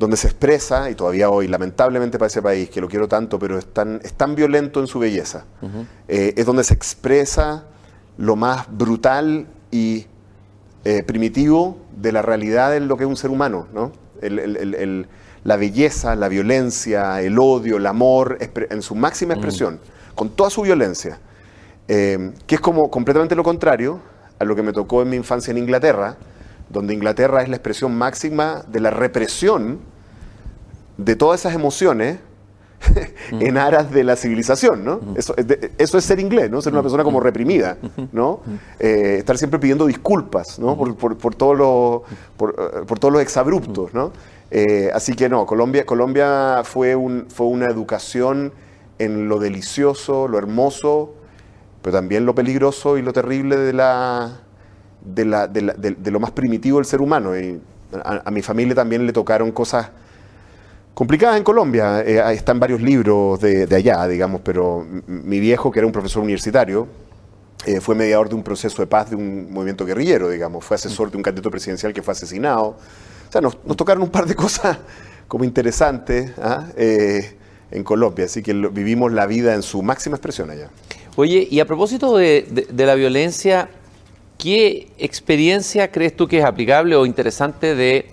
donde 0.00 0.16
se 0.16 0.26
expresa, 0.28 0.90
y 0.90 0.94
todavía 0.94 1.28
hoy, 1.28 1.46
lamentablemente 1.46 2.18
para 2.18 2.28
ese 2.28 2.40
país, 2.40 2.70
que 2.70 2.80
lo 2.80 2.88
quiero 2.88 3.06
tanto, 3.06 3.38
pero 3.38 3.58
es 3.58 3.66
tan, 3.66 4.00
es 4.02 4.14
tan 4.14 4.34
violento 4.34 4.80
en 4.80 4.86
su 4.86 4.98
belleza, 4.98 5.44
eh, 6.08 6.32
es 6.36 6.46
donde 6.46 6.64
se 6.64 6.72
expresa 6.74 7.64
lo 8.16 8.34
más 8.34 8.66
brutal 8.70 9.46
y 9.70 10.06
eh, 10.84 11.02
primitivo 11.02 11.76
de 11.94 12.12
la 12.12 12.22
realidad 12.22 12.70
de 12.70 12.80
lo 12.80 12.96
que 12.96 13.04
es 13.04 13.08
un 13.10 13.16
ser 13.18 13.28
humano, 13.30 13.66
¿no? 13.74 13.92
El- 14.22 14.38
el- 14.38 14.56
el- 14.56 14.74
el- 14.74 15.06
la 15.44 15.56
belleza, 15.56 16.16
la 16.16 16.28
violencia, 16.28 17.20
el 17.20 17.38
odio, 17.38 17.76
el 17.76 17.86
amor, 17.86 18.38
en 18.40 18.80
su 18.80 18.94
máxima 18.94 19.34
expresión, 19.34 19.78
con 20.14 20.30
toda 20.30 20.48
su 20.48 20.62
violencia, 20.62 21.18
eh, 21.88 22.32
que 22.46 22.54
es 22.54 22.60
como 22.62 22.90
completamente 22.90 23.34
lo 23.34 23.42
contrario 23.42 24.00
a 24.38 24.44
lo 24.46 24.56
que 24.56 24.62
me 24.62 24.72
tocó 24.72 25.02
en 25.02 25.10
mi 25.10 25.16
infancia 25.16 25.50
en 25.50 25.58
Inglaterra, 25.58 26.16
donde 26.70 26.94
Inglaterra 26.94 27.42
es 27.42 27.48
la 27.48 27.56
expresión 27.56 27.94
máxima 27.96 28.64
de 28.68 28.80
la 28.80 28.90
represión 28.90 29.80
de 30.96 31.16
todas 31.16 31.40
esas 31.40 31.54
emociones 31.54 32.18
en 33.32 33.58
aras 33.58 33.90
de 33.90 34.04
la 34.04 34.16
civilización, 34.16 34.84
¿no? 34.84 35.00
Eso, 35.14 35.34
es 35.36 35.46
de- 35.46 35.72
eso 35.76 35.98
es 35.98 36.04
ser 36.04 36.18
inglés, 36.18 36.50
¿no? 36.50 36.62
Ser 36.62 36.72
una 36.72 36.80
persona 36.82 37.04
como 37.04 37.20
reprimida, 37.20 37.76
¿no? 38.12 38.40
Eh, 38.78 39.16
estar 39.18 39.36
siempre 39.36 39.58
pidiendo 39.58 39.86
disculpas, 39.86 40.58
¿no? 40.58 40.76
Por, 40.78 40.96
por- 40.96 41.18
por 41.18 41.34
todos 41.34 41.58
los, 41.58 42.02
por, 42.38 42.50
eh, 42.58 42.84
por 42.86 42.98
todos 42.98 43.12
los 43.12 43.20
exabruptos, 43.22 43.92
¿no? 43.92 44.12
Eh, 44.50 44.90
así 44.94 45.14
que 45.14 45.28
no, 45.28 45.44
Colombia, 45.46 45.84
Colombia 45.84 46.62
fue, 46.64 46.96
un, 46.96 47.26
fue 47.28 47.46
una 47.46 47.66
educación 47.66 48.52
en 48.98 49.28
lo 49.28 49.38
delicioso, 49.38 50.26
lo 50.28 50.38
hermoso, 50.38 51.14
pero 51.82 51.96
también 51.96 52.24
lo 52.26 52.34
peligroso 52.34 52.96
y 52.98 53.02
lo 53.02 53.12
terrible 53.12 53.56
de 53.56 53.72
la, 53.74 54.40
de, 55.04 55.24
la- 55.24 55.46
de 55.46 55.62
la- 55.62 55.72
de- 55.74 56.10
lo 56.10 56.20
más 56.20 56.30
primitivo 56.30 56.78
del 56.78 56.84
ser 56.86 57.00
humano. 57.00 57.38
Y 57.38 57.60
a, 58.04 58.30
mi 58.30 58.42
familia 58.42 58.74
también 58.74 59.06
le 59.06 59.12
tocaron 59.12 59.50
cosas 59.52 59.88
complicadas 60.94 61.36
en 61.36 61.44
Colombia. 61.44 62.02
Eh, 62.02 62.22
están 62.34 62.60
varios 62.60 62.80
libros 62.80 63.40
de, 63.40 63.66
allá, 63.74 64.06
digamos, 64.06 64.40
pero 64.44 64.86
mi 65.06 65.40
viejo, 65.40 65.70
que 65.70 65.78
era 65.80 65.86
un 65.86 65.92
profesor 65.92 66.22
universitario, 66.22 66.86
eh, 67.66 67.80
fue 67.80 67.94
mediador 67.94 68.28
de 68.28 68.34
un 68.34 68.42
proceso 68.42 68.80
de 68.82 68.86
paz 68.86 69.10
de 69.10 69.16
un 69.16 69.52
movimiento 69.52 69.84
guerrillero, 69.84 70.28
digamos. 70.30 70.64
Fue 70.64 70.76
asesor 70.76 71.10
de 71.10 71.16
un 71.16 71.22
candidato 71.22 71.50
presidencial 71.50 71.92
que 71.92 72.02
fue 72.02 72.12
asesinado. 72.12 72.68
O 73.28 73.32
sea, 73.32 73.40
nos, 73.40 73.56
tocaron 73.76 74.02
un 74.02 74.10
par 74.10 74.26
de 74.26 74.34
cosas 74.34 74.78
como 75.28 75.44
interesantes 75.44 76.32
¿ah? 76.42 76.66
Eh, 76.76 77.36
en 77.70 77.84
Colombia. 77.84 78.24
Así 78.24 78.42
que 78.42 78.52
vivimos 78.52 79.12
la 79.12 79.26
vida 79.26 79.54
en 79.54 79.62
su 79.62 79.82
máxima 79.82 80.16
expresión 80.16 80.50
allá. 80.50 80.68
Oye, 81.16 81.46
y 81.50 81.60
a 81.60 81.66
propósito 81.66 82.16
de- 82.16 82.66
de 82.70 82.86
la 82.86 82.94
violencia, 82.94 83.68
¿qué 84.40 84.88
experiencia 84.98 85.90
crees 85.92 86.16
tú 86.16 86.26
que 86.26 86.38
es 86.38 86.44
aplicable 86.44 86.96
o 86.96 87.04
interesante 87.04 87.74
de, 87.74 88.10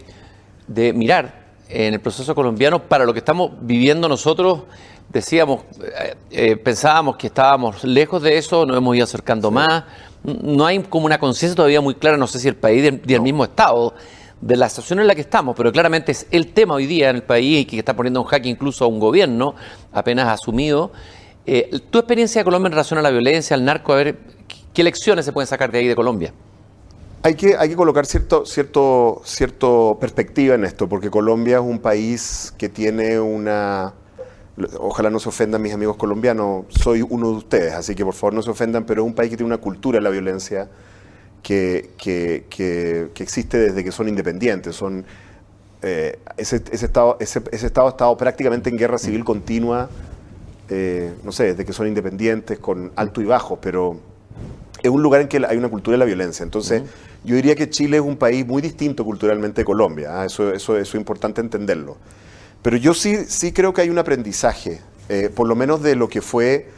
de 0.68 0.92
mirar 0.92 1.48
en 1.70 1.94
el 1.94 2.02
proceso 2.02 2.36
colombiano 2.36 2.84
para 2.84 3.06
lo 3.06 3.14
que 3.14 3.20
estamos 3.20 3.52
viviendo 3.62 4.10
nosotros? 4.10 4.64
Decíamos, 5.10 5.62
eh, 5.82 6.16
eh, 6.32 6.58
pensábamos 6.58 7.16
que 7.16 7.28
estábamos 7.28 7.84
lejos 7.86 8.22
de 8.22 8.38
eso, 8.38 8.66
nos 8.66 8.76
hemos 8.76 8.96
ido 8.96 9.06
acercando 9.06 9.52
más. 9.52 9.86
No 10.24 10.66
hay 10.66 10.80
como 10.80 11.06
una 11.06 11.18
conciencia 11.18 11.56
todavía 11.56 11.80
muy 11.80 11.96
clara, 11.96 12.18
no 12.18 12.28
sé 12.28 12.40
si 12.40 12.50
el 12.50 12.58
país 12.58 12.92
ni 13.06 13.14
el 13.14 13.22
mismo 13.22 13.46
Estado, 13.46 13.94
de 14.42 14.56
la 14.58 14.68
situación 14.68 15.00
en 15.00 15.08
la 15.08 15.16
que 15.16 15.22
estamos, 15.22 15.56
pero 15.56 15.72
claramente 15.72 16.12
es 16.12 16.28
el 16.30 16.52
tema 16.52 16.76
hoy 16.76 16.86
día 16.86 17.10
en 17.10 17.16
el 17.16 17.24
país 17.24 17.62
y 17.62 17.66
que 17.66 17.80
está 17.80 17.96
poniendo 17.96 18.22
un 18.22 18.28
jaque 18.28 18.50
incluso 18.50 18.86
a 18.86 18.88
un 18.88 19.00
gobierno 19.00 19.56
apenas 19.94 20.28
asumido. 20.28 20.92
Eh, 21.46 21.80
tu 21.90 22.00
experiencia 22.00 22.42
de 22.42 22.46
Colombia 22.46 22.68
en 22.68 22.74
relación 22.74 23.00
a 23.00 23.02
la 23.02 23.10
violencia, 23.10 23.56
al 23.56 23.64
narco, 23.64 23.94
a 23.94 23.96
ver, 23.96 24.18
¿qué 24.78 24.84
lecciones 24.84 25.26
se 25.26 25.32
pueden 25.32 25.48
sacar 25.48 25.72
de 25.72 25.80
ahí 25.80 25.88
de 25.88 25.96
Colombia? 25.96 26.32
Hay 27.24 27.34
que, 27.34 27.58
hay 27.58 27.68
que 27.68 27.76
colocar 27.76 28.06
cierto, 28.06 28.46
cierto, 28.46 29.24
cierto 29.26 29.98
perspectiva 30.00 30.54
en 30.54 30.64
esto, 30.66 30.88
porque 30.88 31.10
Colombia 31.10 31.56
es 31.56 31.64
un 31.64 31.80
país 31.80 32.54
que 32.60 32.70
tiene 32.70 33.20
una... 33.20 33.96
Ojalá 34.80 35.10
no 35.10 35.20
se 35.20 35.30
ofendan 35.30 35.64
mis 35.64 35.74
amigos 35.74 35.98
colombianos, 35.98 36.66
soy 36.70 37.02
uno 37.02 37.32
de 37.32 37.38
ustedes, 37.38 37.74
así 37.74 37.96
que 37.96 38.06
por 38.06 38.14
favor 38.14 38.36
no 38.36 38.44
se 38.44 38.52
ofendan, 38.52 38.86
pero 38.86 39.02
es 39.02 39.08
un 39.08 39.16
país 39.16 39.32
que 39.32 39.38
tiene 39.38 39.48
una 39.48 39.58
cultura 39.58 39.98
de 39.98 40.04
la 40.04 40.12
violencia 40.12 40.70
que, 41.42 41.90
que, 41.98 42.46
que, 42.48 43.24
existe 43.24 43.58
desde 43.58 43.84
que 43.84 43.92
son 43.92 44.08
independientes. 44.08 44.76
Son, 44.76 45.04
eh, 45.82 46.20
ese, 46.38 46.62
estado, 46.72 47.18
ese, 47.20 47.42
estado 47.52 47.88
ha 47.88 47.90
estado 47.90 48.16
prácticamente 48.16 48.70
en 48.70 48.78
guerra 48.78 49.00
civil 49.00 49.26
continua, 49.26 49.90
eh, 50.70 51.16
no 51.24 51.32
sé, 51.32 51.46
desde 51.46 51.66
que 51.66 51.74
son 51.74 51.88
independientes, 51.88 52.60
con 52.60 52.92
alto 52.96 53.22
y 53.22 53.26
bajo, 53.26 53.56
pero 53.60 54.17
es 54.84 54.90
un 54.90 55.02
lugar 55.02 55.22
en 55.22 55.28
que 55.28 55.42
hay 55.48 55.58
una 55.58 55.70
cultura 55.70 55.94
de 55.94 56.00
la 56.00 56.06
violencia. 56.06 56.44
Entonces, 56.44 56.84
yo 57.24 57.36
diría 57.36 57.56
que 57.56 57.70
Chile 57.70 57.98
es 57.98 58.04
un 58.04 58.18
país 58.18 58.46
muy 58.46 58.62
distinto 58.62 59.04
culturalmente 59.04 59.62
de 59.62 59.66
Colombia. 59.66 60.22
¿ah? 60.22 60.26
Eso, 60.26 60.54
eso, 60.54 60.78
eso, 60.78 60.98
es 60.98 61.00
importante 61.00 61.42
entenderlo. 61.42 61.98
Pero 62.62 62.78
yo 62.78 62.94
sí, 62.94 63.26
sí 63.28 63.52
creo 63.52 63.74
que 63.74 63.82
hay 63.82 63.90
un 63.90 63.98
aprendizaje, 63.98 64.82
eh, 65.10 65.30
por 65.34 65.48
lo 65.48 65.56
menos 65.56 65.82
de 65.82 65.96
lo 65.96 66.10
que 66.10 66.22
fue 66.22 66.70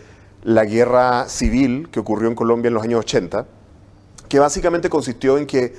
la 0.44 0.66
guerra 0.66 1.28
civil 1.28 1.90
que 1.92 2.00
ocurrió 2.00 2.30
en 2.30 2.36
Colombia 2.36 2.70
en 2.70 2.74
los 2.74 2.84
años 2.84 3.00
80, 3.02 3.46
que 4.28 4.40
básicamente 4.40 4.90
consistió 4.90 5.38
en 5.38 5.46
que 5.46 5.74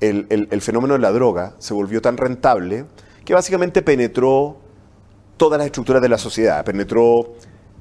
el, 0.00 0.26
el 0.28 0.60
fenómeno 0.60 0.94
de 0.94 1.00
la 1.00 1.10
droga 1.10 1.54
se 1.58 1.72
volvió 1.72 2.02
tan 2.02 2.16
rentable 2.16 2.84
que 3.24 3.34
básicamente 3.34 3.82
penetró 3.82 4.58
todas 5.36 5.58
las 5.58 5.66
estructuras 5.66 6.00
de 6.02 6.08
la 6.08 6.18
sociedad, 6.18 6.64
penetró 6.64 7.34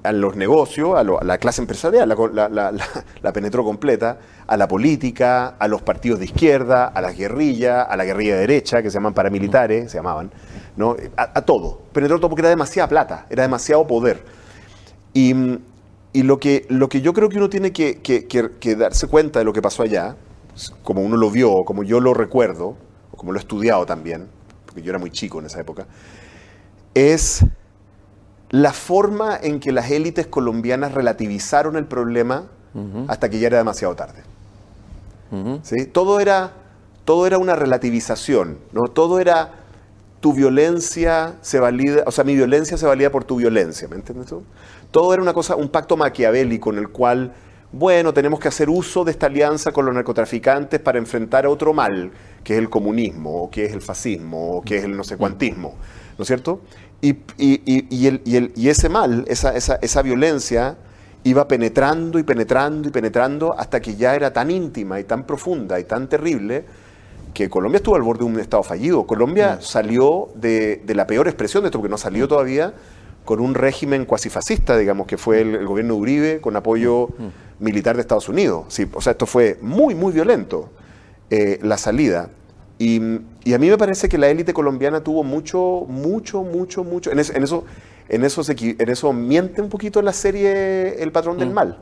a 0.05 0.11
los 0.11 0.35
negocios, 0.35 0.95
a, 0.95 1.03
la 1.03 1.37
clase 1.37 1.61
empresarial, 1.61 2.07
la, 2.07 3.33
penetró 3.33 3.63
completa, 3.63 4.19
a 4.47 4.57
la 4.57 4.67
política, 4.67 5.55
a 5.59 5.67
los 5.67 5.81
partidos 5.81 6.19
de 6.19 6.25
izquierda, 6.25 6.85
a 6.85 7.01
las 7.01 7.17
guerrillas, 7.17 7.85
a 7.89 7.97
la 7.97 8.05
guerrilla 8.05 8.37
derecha, 8.37 8.81
que 8.81 8.89
se 8.89 8.95
llaman 8.95 9.13
paramilitares, 9.13 9.91
se 9.91 9.97
llamaban, 9.97 10.31
¿no? 10.77 10.95
a, 11.17 11.41
todo. 11.41 11.81
Penetró 11.91 12.17
todo 12.17 12.29
porque 12.29 12.41
era 12.41 12.49
demasiada 12.49 12.87
plata, 12.87 13.25
era 13.29 13.43
demasiado 13.43 13.85
poder. 13.87 14.23
Y, 15.13 15.33
lo, 16.13 16.39
que, 16.39 16.65
lo 16.69 16.89
que 16.89 17.01
yo 17.01 17.13
creo 17.13 17.29
que 17.29 17.37
uno 17.37 17.49
tiene 17.49 17.71
que, 17.71 18.01
que, 18.01 18.75
darse 18.75 19.07
cuenta 19.07 19.39
de 19.39 19.45
lo 19.45 19.53
que 19.53 19.61
pasó 19.61 19.83
allá, 19.83 20.15
como 20.83 21.01
uno 21.01 21.17
lo 21.17 21.29
vio, 21.31 21.65
como 21.65 21.83
yo 21.83 21.99
lo 21.99 22.13
recuerdo, 22.13 22.77
como 23.15 23.31
lo 23.31 23.39
he 23.39 23.41
estudiado 23.41 23.85
también, 23.85 24.27
porque 24.65 24.81
yo 24.81 24.91
era 24.91 24.99
muy 24.99 25.11
chico 25.11 25.39
en 25.39 25.45
esa 25.45 25.59
época, 25.59 25.87
es 26.93 27.45
la 28.55 28.71
forma 28.71 29.37
en 29.41 29.59
que 29.59 29.73
las 29.73 29.91
élites 29.91 30.27
colombianas 30.27 30.93
relativizaron 30.93 31.75
el 31.75 31.83
problema 31.83 32.45
hasta 33.09 33.29
que 33.29 33.37
ya 33.39 33.47
era 33.47 33.57
demasiado 33.57 33.95
tarde. 33.95 34.23
¿Sí? 35.63 35.87
Todo, 35.87 36.21
era, 36.21 36.53
todo 37.03 37.27
era 37.27 37.37
una 37.37 37.57
relativización, 37.57 38.57
¿no? 38.71 38.83
Todo 38.83 39.19
era 39.19 39.51
tu 40.21 40.31
violencia 40.31 41.35
se 41.41 41.59
valida, 41.59 42.03
o 42.05 42.11
sea, 42.11 42.23
mi 42.23 42.33
violencia 42.33 42.77
se 42.77 42.85
valía 42.85 43.11
por 43.11 43.25
tu 43.25 43.35
violencia, 43.35 43.89
¿me 43.89 43.97
entiendes 43.97 44.27
tú? 44.27 44.43
Todo 44.89 45.13
era 45.13 45.21
una 45.21 45.33
cosa, 45.33 45.57
un 45.57 45.67
pacto 45.67 45.97
maquiavélico 45.97 46.71
en 46.71 46.79
el 46.79 46.89
cual, 46.89 47.33
bueno, 47.73 48.13
tenemos 48.13 48.39
que 48.39 48.47
hacer 48.47 48.69
uso 48.69 49.03
de 49.03 49.11
esta 49.11 49.25
alianza 49.25 49.73
con 49.73 49.85
los 49.85 49.93
narcotraficantes 49.93 50.79
para 50.79 50.97
enfrentar 50.97 51.45
a 51.45 51.49
otro 51.49 51.73
mal, 51.73 52.09
que 52.41 52.53
es 52.53 52.59
el 52.59 52.69
comunismo, 52.69 53.43
o 53.43 53.51
que 53.51 53.65
es 53.65 53.73
el 53.73 53.81
fascismo, 53.81 54.57
o 54.57 54.61
que 54.61 54.77
es 54.77 54.85
el 54.85 54.95
no 54.95 55.03
sé 55.03 55.17
cuantismo, 55.17 55.75
¿no 56.17 56.21
es 56.21 56.27
cierto? 56.27 56.61
Y, 57.01 57.17
y, 57.37 58.67
ese 58.67 58.89
mal, 58.89 59.25
esa, 59.27 59.55
esa, 59.55 60.01
violencia, 60.01 60.77
iba 61.23 61.47
penetrando 61.47 62.17
y 62.17 62.23
penetrando 62.23 62.87
y 62.87 62.91
penetrando 62.91 63.53
hasta 63.57 63.79
que 63.79 63.95
ya 63.95 64.15
era 64.15 64.33
tan 64.33 64.49
íntima 64.49 64.99
y 64.99 65.03
tan 65.03 65.25
profunda 65.25 65.79
y 65.79 65.83
tan 65.83 66.07
terrible 66.07 66.65
que 67.35 67.49
Colombia 67.49 67.77
estuvo 67.77 67.95
al 67.95 68.01
borde 68.01 68.19
de 68.19 68.31
un 68.31 68.39
estado 68.39 68.63
fallido. 68.63 69.05
Colombia 69.05 69.57
mm. 69.59 69.61
salió 69.61 70.29
de, 70.35 70.81
la 70.87 71.05
peor 71.05 71.27
expresión 71.27 71.63
de 71.63 71.67
esto, 71.67 71.79
porque 71.79 71.91
no 71.91 71.97
salió 71.97 72.25
mm. 72.25 72.29
todavía 72.29 72.73
con 73.25 73.39
un 73.39 73.53
régimen 73.53 74.05
cuasi 74.05 74.29
fascista, 74.29 74.77
digamos, 74.77 75.05
que 75.05 75.17
fue 75.17 75.41
el, 75.41 75.65
gobierno 75.65 75.95
de 75.95 75.99
Uribe 75.99 76.41
con 76.41 76.55
apoyo 76.55 77.09
mm. 77.09 77.63
militar 77.63 77.95
de 77.95 78.01
Estados 78.01 78.29
Unidos. 78.29 78.65
Sí, 78.69 78.87
o 78.93 79.01
sea, 79.01 79.11
esto 79.11 79.25
fue 79.25 79.59
muy, 79.61 79.93
muy 79.93 80.13
violento, 80.13 80.69
eh, 81.29 81.59
la 81.61 81.77
salida. 81.77 82.29
Y, 82.77 82.99
a 82.99 83.57
mí 83.57 83.69
me 83.69 83.77
parece 83.77 84.09
que 84.09 84.17
la 84.17 84.27
élite 84.27 84.53
colombiana 84.53 85.01
tuvo 85.01 85.23
mucho, 85.23 85.85
mucho, 85.87 86.43
mucho, 86.43 86.83
mucho. 86.83 87.11
En, 87.11 87.19
eso, 87.19 87.33
en, 87.33 87.43
eso, 87.43 87.63
en 88.09 88.89
eso 88.89 89.13
miente 89.13 89.61
un 89.61 89.69
poquito 89.69 90.01
la 90.01 90.13
serie 90.13 91.01
El 91.01 91.11
patrón 91.11 91.37
del 91.37 91.49
mm. 91.49 91.53
mal. 91.53 91.77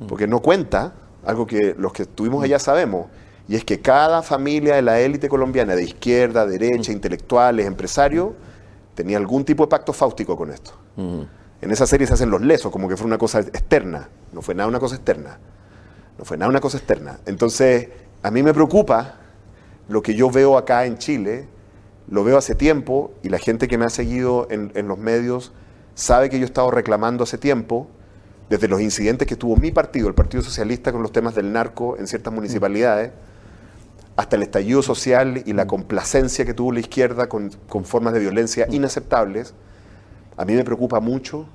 Mm. 0.00 0.06
Porque 0.06 0.26
no 0.26 0.40
cuenta 0.40 0.92
algo 1.24 1.46
que 1.46 1.74
los 1.78 1.92
que 1.92 2.02
estuvimos 2.02 2.44
allá 2.44 2.58
sabemos. 2.58 3.06
Y 3.48 3.56
es 3.56 3.64
que 3.64 3.80
cada 3.80 4.22
familia 4.22 4.76
de 4.76 4.82
la 4.82 5.00
élite 5.00 5.28
colombiana, 5.28 5.74
de 5.74 5.84
izquierda, 5.84 6.46
derecha, 6.46 6.92
mm. 6.92 6.94
intelectuales, 6.94 7.66
empresarios, 7.66 8.30
tenía 8.94 9.16
algún 9.16 9.44
tipo 9.44 9.64
de 9.64 9.68
pacto 9.68 9.92
fáustico 9.92 10.36
con 10.36 10.50
esto. 10.50 10.72
En 10.96 11.70
esa 11.70 11.86
serie 11.86 12.06
se 12.06 12.12
hacen 12.12 12.28
los 12.28 12.42
lesos, 12.42 12.70
como 12.70 12.88
que 12.88 12.96
fue 12.96 13.06
una 13.06 13.18
cosa 13.18 13.40
externa. 13.40 14.08
No 14.32 14.42
fue 14.42 14.54
nada 14.54 14.68
una 14.68 14.78
cosa 14.78 14.96
externa. 14.96 15.38
No 16.18 16.24
fue 16.24 16.36
nada 16.36 16.50
una 16.50 16.60
cosa 16.60 16.76
externa. 16.76 17.18
Entonces, 17.24 17.88
a 18.22 18.30
mí 18.30 18.42
me 18.42 18.52
preocupa 18.52 19.21
lo 19.92 20.02
que 20.02 20.14
yo 20.14 20.30
veo 20.30 20.56
acá 20.56 20.86
en 20.86 20.96
Chile, 20.96 21.46
lo 22.08 22.24
veo 22.24 22.38
hace 22.38 22.54
tiempo 22.54 23.12
y 23.22 23.28
la 23.28 23.38
gente 23.38 23.68
que 23.68 23.76
me 23.76 23.84
ha 23.84 23.90
seguido 23.90 24.48
en, 24.50 24.88
los 24.88 24.96
medios 24.96 25.52
sabe 25.94 26.30
que 26.30 26.38
yo 26.38 26.44
he 26.44 26.46
estado 26.46 26.70
reclamando 26.70 27.24
hace 27.24 27.36
tiempo, 27.36 27.88
desde 28.48 28.68
los 28.68 28.80
incidentes 28.80 29.28
que 29.28 29.36
tuvo 29.36 29.54
mi 29.56 29.70
partido, 29.70 30.08
el 30.08 30.14
Partido 30.14 30.42
Socialista, 30.42 30.92
con 30.92 31.02
los 31.02 31.12
temas 31.12 31.34
del 31.34 31.52
narco 31.52 31.98
en 31.98 32.06
ciertas 32.06 32.32
municipalidades, 32.32 33.12
hasta 34.16 34.36
el 34.36 34.42
estallido 34.42 34.80
social 34.80 35.42
y 35.44 35.52
la 35.52 35.66
complacencia 35.66 36.46
que 36.46 36.54
tuvo 36.54 36.72
la 36.72 36.80
izquierda 36.80 37.28
con, 37.28 37.50
con 37.68 37.84
formas 37.84 38.14
de 38.14 38.20
violencia 38.20 38.66
inaceptables, 38.70 39.52
a 40.38 40.46
mí 40.46 40.54
me 40.54 40.64
preocupa 40.64 41.00
mucho 41.00 41.46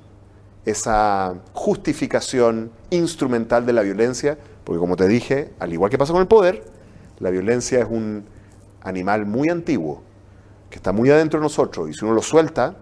esa 0.63 1.34
justificación 1.53 2.70
instrumental 2.91 3.65
de 3.65 3.74
la 3.74 3.82
violencia, 3.82 4.38
porque 4.63 4.79
como 4.79 4.96
te 4.96 5.08
dije, 5.08 5.53
al 5.58 5.74
igual 5.74 5.89
que 5.89 5.98
pasa 5.98 6.13
con 6.13 6.22
el 6.22 6.27
poder, 6.27 6.76
la 7.19 7.29
violencia 7.29 7.79
es 7.79 7.88
un 7.89 8.25
animal 8.81 9.25
muy 9.25 9.50
antiguo, 9.50 10.03
que 10.69 10.77
está 10.77 10.91
muy 10.91 11.09
adentro 11.09 11.39
de 11.39 11.43
nosotros, 11.43 11.89
y 11.89 11.93
si 11.93 12.05
uno 12.05 12.13
lo 12.13 12.21
suelta, 12.21 12.75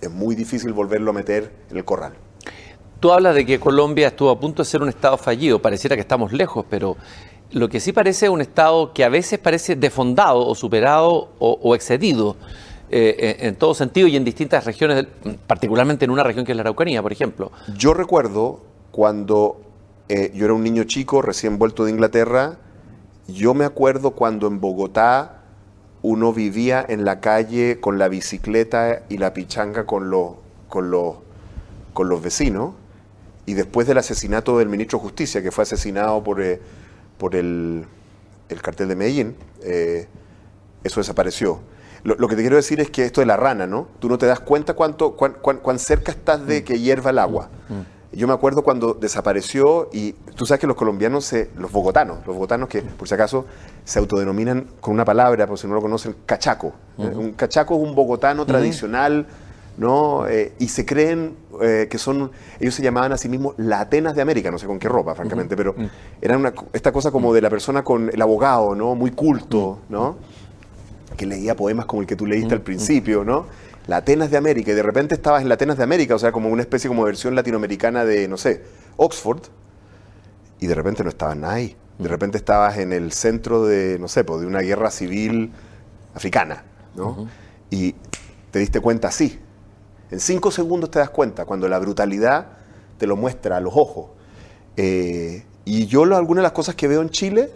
es 0.00 0.10
muy 0.10 0.34
difícil 0.34 0.72
volverlo 0.72 1.10
a 1.10 1.14
meter 1.14 1.52
en 1.70 1.76
el 1.76 1.84
corral. 1.84 2.14
Tú 3.00 3.12
hablas 3.12 3.34
de 3.34 3.44
que 3.44 3.60
Colombia 3.60 4.08
estuvo 4.08 4.30
a 4.30 4.40
punto 4.40 4.62
de 4.62 4.66
ser 4.66 4.82
un 4.82 4.88
Estado 4.88 5.16
fallido, 5.18 5.60
pareciera 5.60 5.94
que 5.96 6.00
estamos 6.00 6.32
lejos, 6.32 6.64
pero 6.68 6.96
lo 7.52 7.68
que 7.68 7.78
sí 7.78 7.92
parece 7.92 8.26
es 8.26 8.30
un 8.30 8.40
Estado 8.40 8.92
que 8.92 9.04
a 9.04 9.08
veces 9.08 9.38
parece 9.38 9.76
defondado 9.76 10.46
o 10.46 10.54
superado 10.54 11.28
o, 11.38 11.74
excedido 11.74 12.36
eh, 12.90 13.36
en, 13.40 13.56
todo 13.56 13.74
sentido 13.74 14.08
y 14.08 14.16
en 14.16 14.24
distintas 14.24 14.64
regiones, 14.64 15.06
particularmente 15.46 16.04
en 16.04 16.10
una 16.10 16.22
región 16.22 16.44
que 16.44 16.52
es 16.52 16.56
la 16.56 16.62
Araucanía, 16.62 17.02
por 17.02 17.12
ejemplo. 17.12 17.52
Yo 17.76 17.92
recuerdo 17.92 18.62
cuando 18.90 19.60
eh, 20.08 20.32
yo 20.34 20.46
era 20.46 20.54
un 20.54 20.62
niño 20.62 20.84
chico, 20.84 21.22
recién 21.22 21.58
vuelto 21.58 21.84
de 21.84 21.90
Inglaterra, 21.90 22.58
yo 23.26 23.54
me 23.54 23.64
acuerdo 23.64 24.12
cuando 24.12 24.46
en 24.46 24.60
Bogotá 24.60 25.42
uno 26.02 26.32
vivía 26.32 26.84
en 26.86 27.04
la 27.04 27.20
calle 27.20 27.80
con 27.80 27.98
la 27.98 28.08
bicicleta 28.08 29.02
y 29.08 29.18
la 29.18 29.32
pichanga 29.32 29.86
con, 29.86 30.10
con, 30.68 30.90
con 31.92 32.08
los 32.08 32.22
vecinos, 32.22 32.74
y 33.46 33.54
después 33.54 33.86
del 33.86 33.98
asesinato 33.98 34.58
del 34.58 34.68
ministro 34.68 34.98
de 34.98 35.04
Justicia, 35.04 35.42
que 35.42 35.50
fue 35.50 35.62
asesinado 35.62 36.22
por, 36.22 36.40
eh, 36.42 36.60
por 37.18 37.36
el, 37.36 37.86
cartel 38.62 38.88
de 38.88 38.96
Medellín, 38.96 39.36
eh, 39.62 40.06
eso 40.82 41.00
desapareció. 41.00 41.60
Lo, 42.04 42.28
que 42.28 42.36
te 42.36 42.42
quiero 42.42 42.56
decir 42.56 42.80
es 42.80 42.90
que 42.90 43.06
esto 43.06 43.22
de 43.22 43.26
la 43.26 43.38
rana, 43.38 43.66
¿no? 43.66 43.88
Tú 43.98 44.10
no 44.10 44.18
te 44.18 44.26
das 44.26 44.38
cuenta 44.38 44.74
cuánto, 44.74 45.16
cuán, 45.16 45.32
cuán, 45.40 45.78
cerca 45.78 46.12
estás 46.12 46.46
de 46.46 46.60
mm. 46.60 46.64
que 46.64 46.78
hierva 46.78 47.10
el 47.10 47.18
agua. 47.18 47.48
Mm. 47.70 47.93
Yo 48.16 48.26
me 48.26 48.32
acuerdo 48.32 48.62
cuando 48.62 48.94
desapareció 48.94 49.88
y 49.92 50.12
tú 50.12 50.46
sabes 50.46 50.60
que 50.60 50.66
los 50.66 50.76
colombianos, 50.76 51.24
se, 51.24 51.50
los 51.56 51.72
bogotanos, 51.72 52.18
los 52.26 52.34
bogotanos 52.34 52.68
que 52.68 52.82
por 52.82 53.08
si 53.08 53.14
acaso 53.14 53.46
se 53.84 53.98
autodenominan 53.98 54.66
con 54.80 54.94
una 54.94 55.04
palabra, 55.04 55.46
por 55.46 55.58
si 55.58 55.66
no 55.66 55.74
lo 55.74 55.80
conocen, 55.80 56.14
cachaco. 56.26 56.72
Un 56.96 57.32
cachaco 57.32 57.74
es 57.74 57.80
un 57.80 57.94
bogotano 57.94 58.46
tradicional, 58.46 59.26
¿no? 59.76 60.26
Eh, 60.28 60.52
y 60.58 60.68
se 60.68 60.86
creen 60.86 61.36
eh, 61.60 61.88
que 61.90 61.98
son, 61.98 62.30
ellos 62.60 62.74
se 62.74 62.82
llamaban 62.82 63.12
a 63.12 63.18
sí 63.18 63.28
mismos 63.28 63.54
la 63.56 63.80
Atenas 63.80 64.14
de 64.14 64.22
América, 64.22 64.50
no 64.50 64.58
sé 64.58 64.66
con 64.66 64.78
qué 64.78 64.88
ropa, 64.88 65.14
francamente, 65.14 65.56
pero 65.56 65.74
era 66.20 66.36
una, 66.36 66.52
esta 66.72 66.92
cosa 66.92 67.10
como 67.10 67.34
de 67.34 67.40
la 67.40 67.50
persona 67.50 67.82
con 67.82 68.10
el 68.12 68.22
abogado, 68.22 68.74
¿no? 68.74 68.94
Muy 68.94 69.10
culto, 69.10 69.80
¿no? 69.88 70.16
Que 71.16 71.26
leía 71.26 71.56
poemas 71.56 71.86
como 71.86 72.02
el 72.02 72.06
que 72.06 72.16
tú 72.16 72.26
leíste 72.26 72.54
al 72.54 72.60
principio, 72.62 73.24
¿no? 73.24 73.46
La 73.86 73.98
Atenas 73.98 74.30
de 74.30 74.36
América, 74.36 74.72
y 74.72 74.74
de 74.74 74.82
repente 74.82 75.14
estabas 75.14 75.42
en 75.42 75.48
la 75.48 75.54
Atenas 75.54 75.76
de 75.76 75.84
América, 75.84 76.14
o 76.14 76.18
sea, 76.18 76.32
como 76.32 76.48
una 76.48 76.62
especie 76.62 76.88
como 76.88 77.04
versión 77.04 77.34
latinoamericana 77.34 78.04
de, 78.04 78.28
no 78.28 78.36
sé, 78.36 78.62
Oxford, 78.96 79.42
y 80.60 80.66
de 80.66 80.74
repente 80.74 81.02
no 81.02 81.10
estaban 81.10 81.44
ahí. 81.44 81.76
De 81.98 82.08
repente 82.08 82.38
estabas 82.38 82.78
en 82.78 82.92
el 82.92 83.12
centro 83.12 83.64
de, 83.66 83.98
no 83.98 84.08
sé, 84.08 84.24
pues, 84.24 84.40
de 84.40 84.46
una 84.46 84.60
guerra 84.60 84.90
civil 84.90 85.52
africana, 86.14 86.64
¿no? 86.96 87.28
Y 87.70 87.94
te 88.50 88.58
diste 88.58 88.80
cuenta 88.80 89.08
así. 89.08 89.38
En 90.10 90.20
cinco 90.20 90.50
segundos 90.50 90.90
te 90.90 90.98
das 90.98 91.10
cuenta, 91.10 91.44
cuando 91.44 91.68
la 91.68 91.78
brutalidad 91.78 92.46
te 92.98 93.06
lo 93.06 93.16
muestra 93.16 93.58
a 93.58 93.60
los 93.60 93.74
ojos. 93.76 94.10
Eh, 94.76 95.44
y 95.64 95.86
yo 95.86 96.02
algunas 96.02 96.40
de 96.40 96.42
las 96.42 96.52
cosas 96.52 96.74
que 96.74 96.88
veo 96.88 97.02
en 97.02 97.10
Chile 97.10 97.50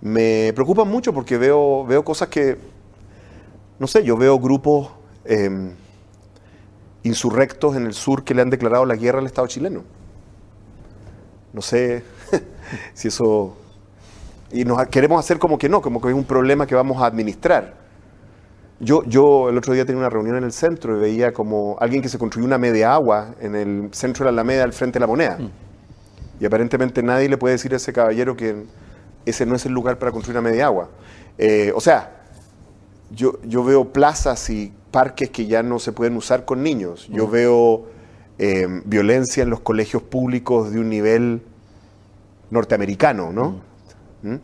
me 0.00 0.52
preocupan 0.54 0.88
mucho 0.88 1.12
porque 1.12 1.38
veo, 1.38 1.84
veo 1.86 2.04
cosas 2.04 2.28
que, 2.28 2.58
no 3.78 3.86
sé, 3.86 4.04
yo 4.04 4.16
veo 4.16 4.38
grupos 4.38 4.90
em, 5.24 5.74
insurrectos 7.02 7.76
en 7.76 7.86
el 7.86 7.92
sur 7.92 8.24
que 8.24 8.34
le 8.34 8.42
han 8.42 8.50
declarado 8.50 8.84
la 8.84 8.96
guerra 8.96 9.20
al 9.20 9.26
Estado 9.26 9.46
chileno. 9.46 9.82
No 11.52 11.62
sé 11.62 12.02
si 12.94 13.08
eso... 13.08 13.56
Y 14.52 14.64
nos 14.64 14.84
queremos 14.88 15.18
hacer 15.18 15.38
como 15.38 15.58
que 15.58 15.68
no, 15.68 15.80
como 15.80 16.00
que 16.00 16.08
es 16.08 16.14
un 16.14 16.24
problema 16.24 16.66
que 16.66 16.74
vamos 16.74 17.02
a 17.02 17.06
administrar. 17.06 17.74
Yo, 18.80 19.02
yo 19.04 19.48
el 19.48 19.58
otro 19.58 19.72
día 19.72 19.84
tenía 19.84 20.00
una 20.00 20.10
reunión 20.10 20.36
en 20.36 20.44
el 20.44 20.52
centro 20.52 20.96
y 20.96 21.00
veía 21.00 21.32
como 21.32 21.76
alguien 21.80 22.02
que 22.02 22.08
se 22.08 22.18
construyó 22.18 22.46
una 22.46 22.58
media 22.58 22.92
agua 22.92 23.34
en 23.40 23.54
el 23.54 23.88
centro 23.92 24.24
de 24.24 24.32
la 24.32 24.40
Alameda 24.40 24.64
al 24.64 24.72
frente 24.72 24.98
de 24.98 25.00
la 25.00 25.06
moneda. 25.06 25.38
Mm. 25.38 25.50
Y 26.40 26.46
aparentemente 26.46 27.02
nadie 27.02 27.28
le 27.28 27.36
puede 27.36 27.54
decir 27.54 27.72
a 27.72 27.76
ese 27.76 27.92
caballero 27.92 28.36
que 28.36 28.64
ese 29.24 29.46
no 29.46 29.56
es 29.56 29.64
el 29.66 29.72
lugar 29.72 29.98
para 29.98 30.12
construir 30.12 30.38
una 30.38 30.48
media 30.50 30.66
agua. 30.66 30.90
Eh, 31.38 31.72
o 31.74 31.80
sea, 31.80 32.24
yo, 33.10 33.40
yo 33.44 33.64
veo 33.64 33.92
plazas 33.92 34.50
y 34.50 34.72
parques 34.94 35.28
que 35.30 35.46
ya 35.46 35.64
no 35.64 35.80
se 35.80 35.90
pueden 35.90 36.16
usar 36.16 36.44
con 36.44 36.62
niños. 36.62 37.08
Yo 37.10 37.26
veo 37.26 37.86
eh, 38.38 38.64
violencia 38.84 39.42
en 39.42 39.50
los 39.50 39.58
colegios 39.58 40.04
públicos 40.04 40.72
de 40.72 40.78
un 40.78 40.88
nivel 40.88 41.42
norteamericano, 42.50 43.32
¿no? 43.32 43.60
¿Mm? 44.22 44.36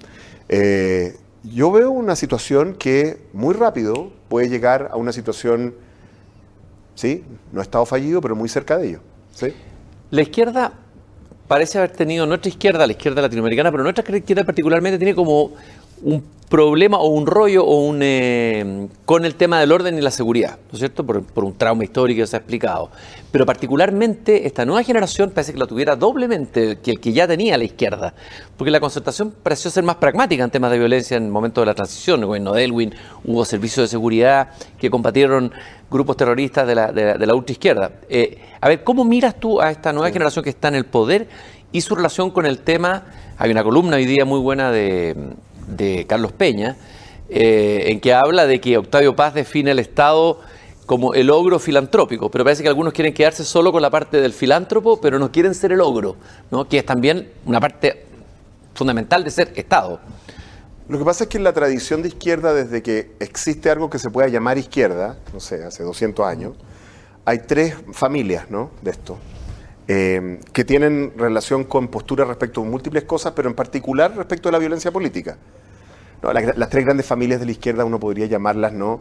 Eh, 0.49 1.17
yo 1.45 1.71
veo 1.71 1.93
una 1.93 2.17
situación 2.17 2.75
que 2.75 3.21
muy 3.33 3.55
rápido 3.55 4.11
puede 4.29 4.49
llegar 4.49 4.89
a 4.91 4.97
una 4.97 5.13
situación, 5.13 5.73
sí, 6.97 7.23
no 7.53 7.61
ha 7.61 7.63
estado 7.63 7.87
fallido, 7.87 8.21
pero 8.21 8.35
muy 8.35 8.49
cerca 8.49 8.77
de 8.77 8.89
ello. 8.89 9.01
¿sí? 9.33 9.55
La 10.11 10.23
izquierda 10.23 10.73
parece 11.47 11.79
haber 11.79 11.93
tenido, 11.93 12.27
nuestra 12.27 12.49
izquierda, 12.49 12.89
la 12.89 12.93
izquierda 12.93 13.23
latinoamericana, 13.23 13.71
pero 13.71 13.85
nuestra 13.85 14.17
izquierda 14.17 14.43
particularmente 14.43 14.99
tiene 14.99 15.15
como 15.15 15.53
un 16.03 16.23
problema 16.51 16.99
o 16.99 17.07
un 17.07 17.27
rollo 17.27 17.65
o 17.65 17.87
un, 17.87 18.01
eh, 18.03 18.89
con 19.05 19.25
el 19.25 19.37
tema 19.37 19.61
del 19.61 19.71
orden 19.71 19.97
y 19.97 20.01
la 20.01 20.11
seguridad, 20.11 20.59
¿no 20.71 20.73
es 20.73 20.81
cierto? 20.81 21.07
Por, 21.07 21.45
un 21.45 21.57
trauma 21.57 21.85
histórico 21.85 22.23
que 22.23 22.27
se 22.27 22.35
ha 22.35 22.41
explicado. 22.41 22.91
Pero 23.31 23.47
particularmente 23.47 24.49
esta 24.49 24.67
nueva 24.67 24.83
generación 24.83 25.31
parece 25.31 25.53
que 25.53 25.61
la 25.61 25.69
tuviera 25.69 25.95
doblemente 25.95 26.81
que 26.81 26.91
el 26.91 26.99
que 26.99 27.13
ya 27.13 27.29
tenía 27.29 27.57
la 27.57 27.63
izquierda, 27.63 28.15
porque 28.57 28.73
la 28.73 28.81
concertación 28.81 29.33
pareció 29.43 29.71
ser 29.71 29.85
más 29.85 29.97
pragmática 29.97 30.43
en 30.43 30.51
temas 30.51 30.73
de 30.73 30.79
violencia 30.79 31.17
en 31.17 31.27
el 31.27 31.31
momento 31.31 31.61
de 31.61 31.67
la 31.67 31.75
transición. 31.75 32.19
El 32.19 32.27
gobierno 32.27 32.53
de 32.53 32.65
Elwin 32.65 32.95
hubo 33.25 33.45
servicios 33.45 33.85
de 33.85 33.89
seguridad 33.89 34.51
que 34.77 34.91
combatieron 34.91 35.53
grupos 35.89 36.17
terroristas 36.17 36.67
de 36.67 36.75
la, 36.75 36.91
de, 36.91 37.27
la 37.27 37.35
ultraizquierda. 37.35 37.93
Eh, 38.09 38.39
a 38.61 38.69
ver, 38.69 38.83
¿cómo 38.83 39.05
miras 39.05 39.39
tú 39.39 39.61
a 39.61 39.71
esta 39.71 39.93
nueva 39.93 40.11
generación 40.11 40.43
que 40.43 40.51
está 40.51 40.67
en 40.67 40.75
el 40.75 40.85
poder 40.85 41.29
y 41.71 41.81
su 41.81 41.95
relación 41.95 42.33
con 42.33 42.45
el 42.45 42.59
tema? 42.59 43.05
Hay 43.39 43.53
una 43.53 43.63
columna 43.63 43.97
hoy 43.97 44.05
día 44.05 44.25
muy 44.25 44.41
buena 44.41 44.73
de 44.73 45.15
de 45.67 46.07
Carlos 46.07 46.33
Peña, 46.33 46.77
eh, 47.29 47.85
en 47.87 48.01
que 48.01 48.13
habla 48.13 48.47
de 48.47 48.61
que 48.61 48.77
Octavio 48.77 49.15
Paz 49.15 49.35
define 49.35 49.71
el 49.71 49.79
Estado 49.79 50.41
como 50.87 51.15
el 51.15 51.31
ogro 51.31 51.61
filantrópico, 51.61 52.31
pero 52.31 52.43
parece 52.43 52.65
que 52.65 52.69
algunos 52.69 52.93
quieren 52.93 53.15
quedarse 53.15 53.45
solo 53.45 53.71
con 53.71 53.81
la 53.81 53.91
parte 53.91 54.21
del 54.21 54.33
filántropo, 54.33 55.01
pero 55.01 55.21
no 55.21 55.31
quieren 55.31 55.55
ser 55.55 55.71
el 55.71 55.81
ogro, 55.81 56.17
¿no? 56.51 56.69
que 56.69 56.79
es 56.79 56.85
también 56.85 57.31
una 57.47 57.61
parte 57.61 58.07
fundamental 58.75 59.23
de 59.23 59.31
ser 59.31 59.53
Estado. 59.55 60.01
Lo 60.89 60.99
que 60.99 61.05
pasa 61.05 61.25
es 61.25 61.31
que 61.31 61.39
en 61.39 61.45
la 61.45 61.53
tradición 61.53 62.03
de 62.03 62.09
izquierda, 62.09 62.53
desde 62.53 62.83
que 62.83 63.13
existe 63.21 63.71
algo 63.71 63.89
que 63.89 64.01
se 64.01 64.11
pueda 64.11 64.27
llamar 64.27 64.59
izquierda, 64.59 65.17
no 65.33 65.39
sé, 65.39 65.63
hace 65.63 65.85
200 65.85 66.27
años, 66.27 66.55
hay 67.25 67.39
tres 67.47 67.77
familias 67.93 68.51
¿no? 68.51 68.73
de 68.83 68.91
esto. 68.91 69.17
Eh, 69.93 70.39
que 70.53 70.65
tienen 70.65 71.15
relación 71.17 71.65
con 71.65 71.89
posturas 71.89 72.29
respecto 72.29 72.61
a 72.61 72.65
múltiples 72.65 73.03
cosas, 73.03 73.33
pero 73.35 73.49
en 73.49 73.57
particular 73.57 74.17
respecto 74.17 74.49
a 74.49 74.53
la 74.53 74.59
violencia 74.61 74.93
política. 74.93 75.37
las, 76.23 76.71
tres 76.71 76.85
grandes 76.85 77.05
familias 77.05 77.41
de 77.41 77.47
la 77.47 77.51
izquierda 77.51 77.85
uno 77.85 77.99
podría 77.99 78.27
llamarlas 78.27 78.73
¿no? 78.73 79.01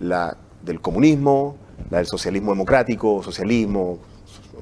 la 0.00 0.36
del 0.62 0.82
comunismo, 0.82 1.56
la 1.88 1.96
del 1.96 2.06
socialismo 2.06 2.50
democrático, 2.50 3.22
socialismo, 3.22 4.00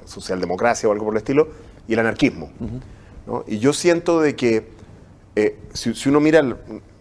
socialdemocracia 0.05 0.89
o 0.89 0.93
algo 0.93 1.07
por 1.07 1.15
el 1.15 1.19
estilo, 1.19 1.49
y 1.89 1.95
el 1.95 1.99
anarquismo. 1.99 2.49
Y 3.49 3.59
yo 3.59 3.73
siento 3.73 4.21
de 4.21 4.37
que 4.37 4.69
eh, 5.35 5.59
si, 5.73 6.09
uno 6.09 6.21
mira, 6.21 6.45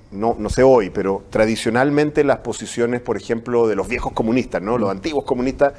no, 0.10 0.36
no 0.40 0.50
sé 0.50 0.64
hoy, 0.64 0.90
pero 0.90 1.22
tradicionalmente 1.30 2.24
las 2.24 2.40
posiciones, 2.40 3.02
por 3.02 3.16
ejemplo, 3.16 3.68
de 3.68 3.76
los 3.76 3.88
viejos 3.88 4.12
comunistas, 4.14 4.60
¿no? 4.64 4.80
los 4.80 4.90
antiguos 4.90 5.24
comunistas, 5.24 5.74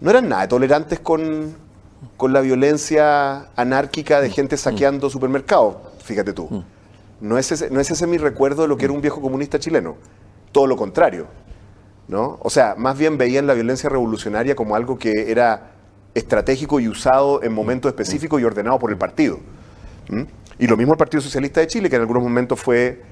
no 0.00 0.10
eran 0.10 0.28
nada 0.28 0.48
tolerantes 0.48 0.98
con, 0.98 1.67
con 2.16 2.32
la 2.32 2.40
violencia 2.40 3.48
anárquica 3.56 4.20
de 4.20 4.30
gente 4.30 4.56
saqueando 4.56 5.10
supermercados, 5.10 5.76
fíjate 6.02 6.32
tú. 6.32 6.64
No 7.20 7.38
es, 7.38 7.50
ese, 7.50 7.70
no 7.70 7.80
es 7.80 8.06
mi 8.06 8.18
recuerdo 8.18 8.62
de 8.62 8.68
lo 8.68 8.76
que 8.76 8.84
era 8.84 8.94
un 8.94 9.00
viejo 9.00 9.20
comunista 9.20 9.58
chileno, 9.58 9.96
todo 10.52 10.66
lo 10.66 10.76
contrario. 10.76 11.26
¿no? 12.08 12.38
O 12.42 12.50
sea, 12.50 12.74
más 12.76 12.98
bien 12.98 13.18
veían 13.18 13.46
la 13.46 13.54
violencia 13.54 13.88
revolucionaria 13.88 14.56
como 14.56 14.74
algo 14.74 14.98
que 14.98 15.30
era 15.30 15.72
estratégico 16.14 16.80
y 16.80 16.88
usado 16.88 17.42
en 17.42 17.52
momentos 17.52 17.90
específicos 17.90 18.40
y 18.40 18.44
ordenado 18.44 18.78
por 18.78 18.90
el 18.90 18.96
partido. 18.96 19.38
Y 20.58 20.66
lo 20.66 20.76
mismo 20.76 20.94
el 20.94 20.98
Partido 20.98 21.20
Socialista 21.20 21.60
de 21.60 21.66
Chile, 21.66 21.90
que 21.90 21.96
en 21.96 22.02
algunos 22.02 22.22
momentos 22.22 22.58
fue 22.58 23.02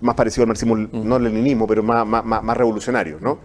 más 0.00 0.14
parecido 0.14 0.42
al 0.42 0.48
marxismo, 0.48 0.76
no 0.76 1.18
leninismo, 1.18 1.66
pero 1.66 1.82
más, 1.82 2.06
más, 2.06 2.24
más 2.24 2.56
revolucionario. 2.56 3.18
¿no? 3.20 3.38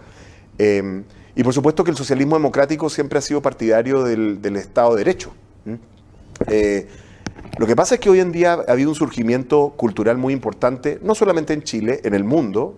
Em, 0.57 1.03
y 1.39 1.43
por 1.43 1.53
supuesto 1.53 1.85
que 1.85 1.91
el 1.91 1.95
socialismo 1.95 2.35
democrático 2.35 2.89
siempre 2.89 3.17
ha 3.17 3.21
sido 3.21 3.41
partidario 3.41 4.03
del, 4.03 4.57
Estado 4.57 4.95
de 4.95 5.05
Derecho. 5.05 5.31
Eh, 6.47 6.85
lo 7.57 7.65
que 7.65 7.77
pasa 7.77 7.95
es 7.95 8.01
que 8.01 8.09
hoy 8.09 8.19
en 8.19 8.33
día 8.33 8.55
ha 8.67 8.71
habido 8.73 8.89
un 8.89 8.95
surgimiento 8.95 9.73
cultural 9.77 10.17
muy 10.17 10.33
importante, 10.33 10.99
no 11.01 11.15
solamente 11.15 11.53
en 11.53 11.63
Chile, 11.63 12.01
en 12.03 12.13
el 12.13 12.25
mundo, 12.25 12.77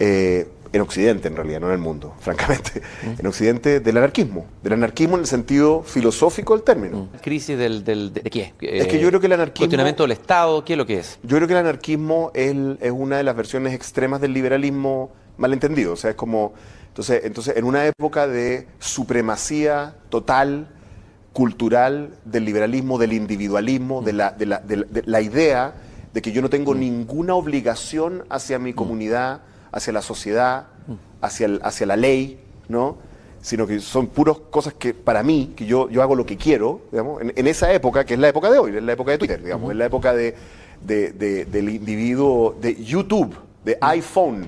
eh, 0.00 0.48
en 0.72 0.80
Occidente 0.80 1.28
en 1.28 1.36
realidad, 1.36 1.60
no 1.60 1.68
en 1.68 1.74
el 1.74 1.78
mundo, 1.78 2.12
francamente, 2.18 2.82
en 3.16 3.24
Occidente 3.24 3.78
del 3.78 3.98
anarquismo, 3.98 4.46
del 4.64 4.72
anarquismo 4.72 5.14
en 5.14 5.20
el 5.20 5.28
sentido 5.28 5.84
filosófico 5.84 6.56
del 6.56 6.64
término. 6.64 7.08
¿Crisis 7.22 7.56
del, 7.56 7.84
de, 7.84 8.10
qué? 8.32 8.52
es 8.62 8.88
que 8.88 8.98
yo 8.98 9.06
creo 9.10 9.20
que 9.20 9.28
el 9.28 9.34
anarquismo... 9.34 9.66
Cuestionamiento 9.66 10.02
del 10.02 10.10
Estado, 10.10 10.64
¿qué 10.64 10.72
es 10.72 10.76
lo 10.76 10.86
que 10.86 10.98
es? 10.98 11.20
Yo 11.22 11.36
creo 11.36 11.46
que 11.46 11.54
el 11.54 11.60
anarquismo 11.60 12.32
es, 12.34 12.52
es 12.80 12.90
una 12.90 13.18
de 13.18 13.22
las 13.22 13.36
versiones 13.36 13.74
extremas 13.74 14.20
del 14.20 14.32
liberalismo 14.32 15.12
malentendido, 15.38 15.92
o 15.92 15.96
sea, 15.96 16.10
es 16.10 16.16
como 16.16 16.52
entonces, 16.90 17.22
entonces, 17.24 17.56
en 17.56 17.64
una 17.64 17.86
época 17.86 18.26
de 18.26 18.66
supremacía 18.78 19.94
total, 20.08 20.68
cultural, 21.32 22.18
del 22.24 22.44
liberalismo, 22.44 22.98
del 22.98 23.12
individualismo, 23.12 24.02
de 24.02 24.12
la, 24.12 24.32
de 24.32 24.46
la, 24.46 24.58
de 24.58 25.02
la 25.06 25.20
idea 25.20 25.74
de 26.12 26.22
que 26.22 26.32
yo 26.32 26.42
no 26.42 26.50
tengo 26.50 26.74
mm. 26.74 26.78
ninguna 26.80 27.34
obligación 27.34 28.24
hacia 28.28 28.58
mi 28.58 28.72
mm. 28.72 28.74
comunidad, 28.74 29.40
hacia 29.72 29.92
la 29.92 30.02
sociedad, 30.02 30.66
mm. 30.86 31.24
hacia, 31.24 31.46
el, 31.46 31.60
hacia 31.62 31.86
la 31.86 31.96
ley, 31.96 32.40
¿no? 32.68 32.98
sino 33.42 33.66
que 33.66 33.80
son 33.80 34.08
puras 34.08 34.36
cosas 34.50 34.74
que 34.74 34.92
para 34.92 35.22
mí, 35.22 35.54
que 35.56 35.64
yo, 35.64 35.88
yo 35.88 36.02
hago 36.02 36.14
lo 36.14 36.26
que 36.26 36.36
quiero, 36.36 36.82
digamos, 36.90 37.22
en, 37.22 37.46
esa 37.46 37.72
época, 37.72 38.04
que 38.04 38.14
es 38.14 38.20
la 38.20 38.28
época 38.28 38.50
de 38.50 38.58
hoy, 38.58 38.76
es 38.76 38.82
la 38.82 38.92
época 38.92 39.12
de 39.12 39.18
Twitter, 39.18 39.42
digamos, 39.42 39.70
es 39.70 39.76
la 39.78 39.86
época 39.86 40.12
de, 40.12 40.34
de, 40.82 41.46
del 41.46 41.68
individuo, 41.70 42.54
de 42.60 42.74
YouTube, 42.84 43.34
de 43.64 43.78
iPhone, 43.80 44.46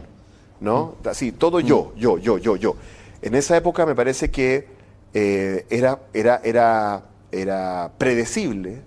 ¿no? 0.62 0.94
Así, 1.04 1.32
todo 1.32 1.60
yo, 1.60 1.92
yo, 1.96 2.18
yo, 2.18 2.38
yo, 2.38 2.56
yo. 2.56 2.76
En 3.20 3.34
esa 3.34 3.56
época 3.56 3.84
me 3.84 3.94
parece 3.94 4.30
que 4.30 4.68
eh, 5.12 5.66
era, 5.68 5.98
era, 6.14 6.40
era, 6.44 7.02
era 7.32 7.90
predecible, 7.98 8.80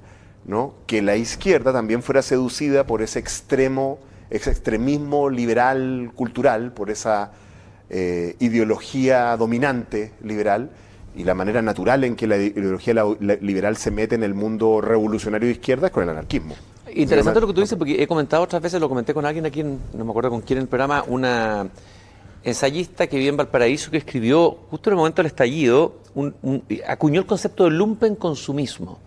¿no? 0.45 0.73
Que 0.87 1.01
la 1.01 1.17
izquierda 1.17 1.73
también 1.73 2.01
fuera 2.01 2.21
seducida 2.21 2.87
por 2.87 3.01
ese 3.01 3.19
extremo, 3.19 3.99
ese 4.29 4.51
extremismo 4.51 5.29
liberal 5.29 6.11
cultural, 6.15 6.71
por 6.71 6.89
esa 6.89 7.31
eh, 7.89 8.35
ideología 8.39 9.35
dominante 9.37 10.13
liberal 10.23 10.71
y 11.13 11.23
la 11.23 11.35
manera 11.35 11.61
natural 11.61 12.03
en 12.03 12.15
que 12.15 12.25
la 12.25 12.37
ideología 12.37 12.93
liberal 13.19 13.77
se 13.77 13.91
mete 13.91 14.15
en 14.15 14.23
el 14.23 14.33
mundo 14.33 14.81
revolucionario 14.81 15.47
de 15.47 15.53
izquierda 15.53 15.87
es 15.87 15.93
con 15.93 16.03
el 16.03 16.09
anarquismo. 16.09 16.55
Interesante 16.95 17.41
lo 17.41 17.47
que 17.47 17.53
tú 17.53 17.61
dices, 17.61 17.77
porque 17.77 18.01
he 18.01 18.07
comentado 18.07 18.43
otras 18.43 18.61
veces, 18.61 18.79
lo 18.79 18.87
comenté 18.87 19.13
con 19.13 19.25
alguien 19.25 19.45
aquí, 19.45 19.63
no 19.63 20.05
me 20.05 20.09
acuerdo 20.09 20.29
con 20.29 20.41
quién 20.41 20.59
en 20.59 20.63
el 20.63 20.69
programa, 20.69 21.03
una 21.07 21.67
ensayista 22.43 23.07
que 23.07 23.17
vive 23.17 23.29
en 23.29 23.37
Valparaíso 23.37 23.91
que 23.91 23.97
escribió, 23.97 24.57
justo 24.69 24.89
en 24.89 24.93
el 24.93 24.97
momento 24.97 25.21
del 25.21 25.27
estallido, 25.27 25.95
acuñó 26.87 27.19
el 27.19 27.25
concepto 27.25 27.65
de 27.65 27.71
lumpen 27.71 28.15
consumismo. 28.15 28.99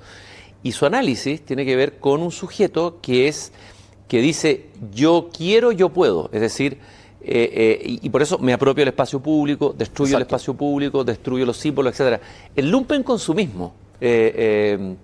Y 0.63 0.73
su 0.73 0.85
análisis 0.85 1.43
tiene 1.43 1.65
que 1.65 1.77
ver 1.77 1.99
con 1.99 2.21
un 2.21 2.33
sujeto 2.33 2.99
que 3.01 3.29
es 3.29 3.53
que 4.09 4.21
dice 4.21 4.67
yo 4.93 5.31
quiero, 5.35 5.73
yo 5.73 5.91
puedo. 5.91 6.29
Es 6.33 6.41
decir, 6.41 6.79
eh, 7.21 7.79
eh, 7.81 7.99
y, 8.03 8.09
por 8.11 8.23
eso 8.23 8.39
me 8.39 8.53
apropio 8.53 8.83
del 8.83 8.89
espacio 8.89 9.21
público, 9.21 9.75
destruyo 9.77 10.17
el 10.17 10.23
espacio 10.23 10.55
público, 10.55 11.05
destruyo 11.05 11.47
los 11.47 11.57
símbolos, 11.57 11.93
etcétera. 11.93 12.21
El 12.55 12.71
lumpen 12.71 13.03
consumismo. 13.03 13.73
Eh, 14.01 14.97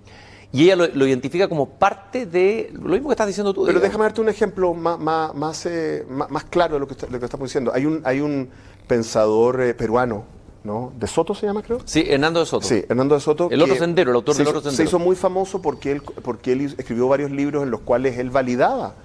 Y 0.55 0.63
ella 0.63 0.77
lo, 0.77 1.05
identifica 1.05 1.49
como 1.49 1.67
parte 1.67 2.25
de 2.25 2.71
lo 2.73 2.93
mismo 2.93 3.09
que 3.09 3.13
estás 3.13 3.27
diciendo 3.27 3.53
tú. 3.53 3.65
Pero 3.65 3.81
déjame 3.81 4.05
darte 4.05 4.21
un 4.21 4.29
ejemplo 4.29 4.73
más, 4.73 4.97
más, 5.35 5.65
eh, 5.65 6.05
claro 6.49 6.75
de 6.75 6.79
lo 6.79 6.87
que, 6.87 6.95
lo 7.09 7.19
que, 7.19 7.25
estamos 7.25 7.49
diciendo. 7.49 7.71
Hay 7.73 7.85
un, 7.85 8.01
hay 8.05 8.21
un 8.21 8.49
pensador 8.87 9.61
eh, 9.61 9.73
peruano, 9.73 10.23
¿no? 10.63 10.93
¿De 10.97 11.07
Soto 11.07 11.35
se 11.35 11.45
llama, 11.45 11.61
creo? 11.61 11.79
Sí, 11.83 12.05
Hernando 12.07 12.39
de 12.39 12.45
Soto. 12.45 12.65
Sí, 12.65 12.85
Hernando 12.87 13.15
de 13.15 13.21
Soto. 13.21 13.49
El 13.51 13.61
otro 13.61 13.75
sendero, 13.75 14.11
el 14.11 14.15
autor 14.15 14.37
del 14.37 14.47
otro 14.47 14.61
sendero. 14.61 14.77
Se 14.77 14.83
hizo 14.83 14.97
muy 14.97 15.17
famoso 15.17 15.61
porque 15.61 15.91
él, 15.91 16.01
porque 16.01 16.53
él 16.53 16.73
escribió 16.77 17.09
varios 17.09 17.31
libros 17.31 17.63
en 17.63 17.69
los 17.69 17.81
cuales 17.81 18.17
él 18.17 18.29
validaba 18.29 18.95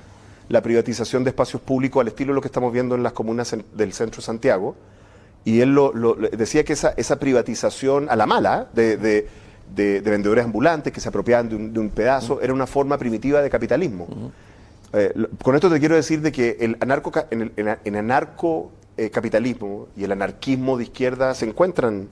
la 0.49 0.63
privatización 0.63 1.25
de 1.25 1.31
espacios 1.31 1.61
públicos 1.61 2.01
al 2.01 2.07
estilo 2.07 2.33
de 2.33 2.37
lo 2.37 2.43
que 2.43 2.49
estamos 2.49 2.73
viendo 2.73 2.95
en 2.95 3.03
las 3.03 3.13
comunas 3.13 3.57
del 3.75 3.93
centro 3.93 4.21
de 4.21 4.25
Santiago. 4.25 4.77
Y 5.45 5.63
él 5.63 5.75
lo, 5.75 6.15
decía 6.15 6.65
que 6.65 6.75
esa, 6.75 6.95
esa 6.97 7.19
privatización 7.19 8.09
a 8.09 8.15
la 8.15 8.27
mala 8.27 8.69
de 8.73 8.97
de, 8.97 9.29
vendedores 9.75 10.45
ambulantes 10.45 10.93
que 10.93 11.01
se 11.01 11.09
apropiaban 11.09 11.49
de 11.49 11.81
un, 11.81 11.91
pedazo, 11.91 12.41
era 12.41 12.53
una 12.53 12.67
forma 12.67 12.99
primitiva 12.99 13.41
de 13.43 13.51
capitalismo. 13.51 14.33
Eh, 14.93 15.13
con 15.43 15.55
esto 15.55 15.71
te 15.71 15.79
quiero 15.79 15.95
decir 15.95 16.21
de 16.21 16.33
que 16.33 16.57
el 16.61 16.77
anarco, 16.81 17.13
en 17.31 17.53
el 17.57 17.97
anarcocapitalismo 17.97 19.89
y 19.97 20.05
el 20.05 20.13
anarquismo 20.13 20.77
de 20.77 20.85
izquierda 20.85 21.35
se 21.35 21.47
encuentran 21.47 22.09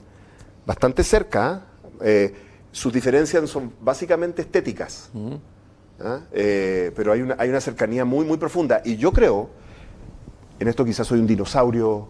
bastante 0.65 1.03
cerca. 1.03 1.65
Eh, 2.01 2.33
sus 2.71 2.93
diferencias 2.93 3.49
son 3.49 3.73
básicamente 3.81 4.43
estéticas, 4.43 5.09
¿ah? 5.99 6.21
eh, 6.31 6.91
pero 6.95 7.11
hay 7.11 7.21
una, 7.21 7.35
hay 7.39 7.49
una 7.49 7.59
cercanía 7.59 8.05
muy, 8.05 8.25
muy 8.25 8.37
profunda. 8.37 8.81
Y 8.85 8.95
yo 8.95 9.11
creo, 9.11 9.49
en 10.59 10.67
esto 10.67 10.85
quizás 10.85 11.07
soy 11.07 11.19
un 11.19 11.27
dinosaurio 11.27 12.09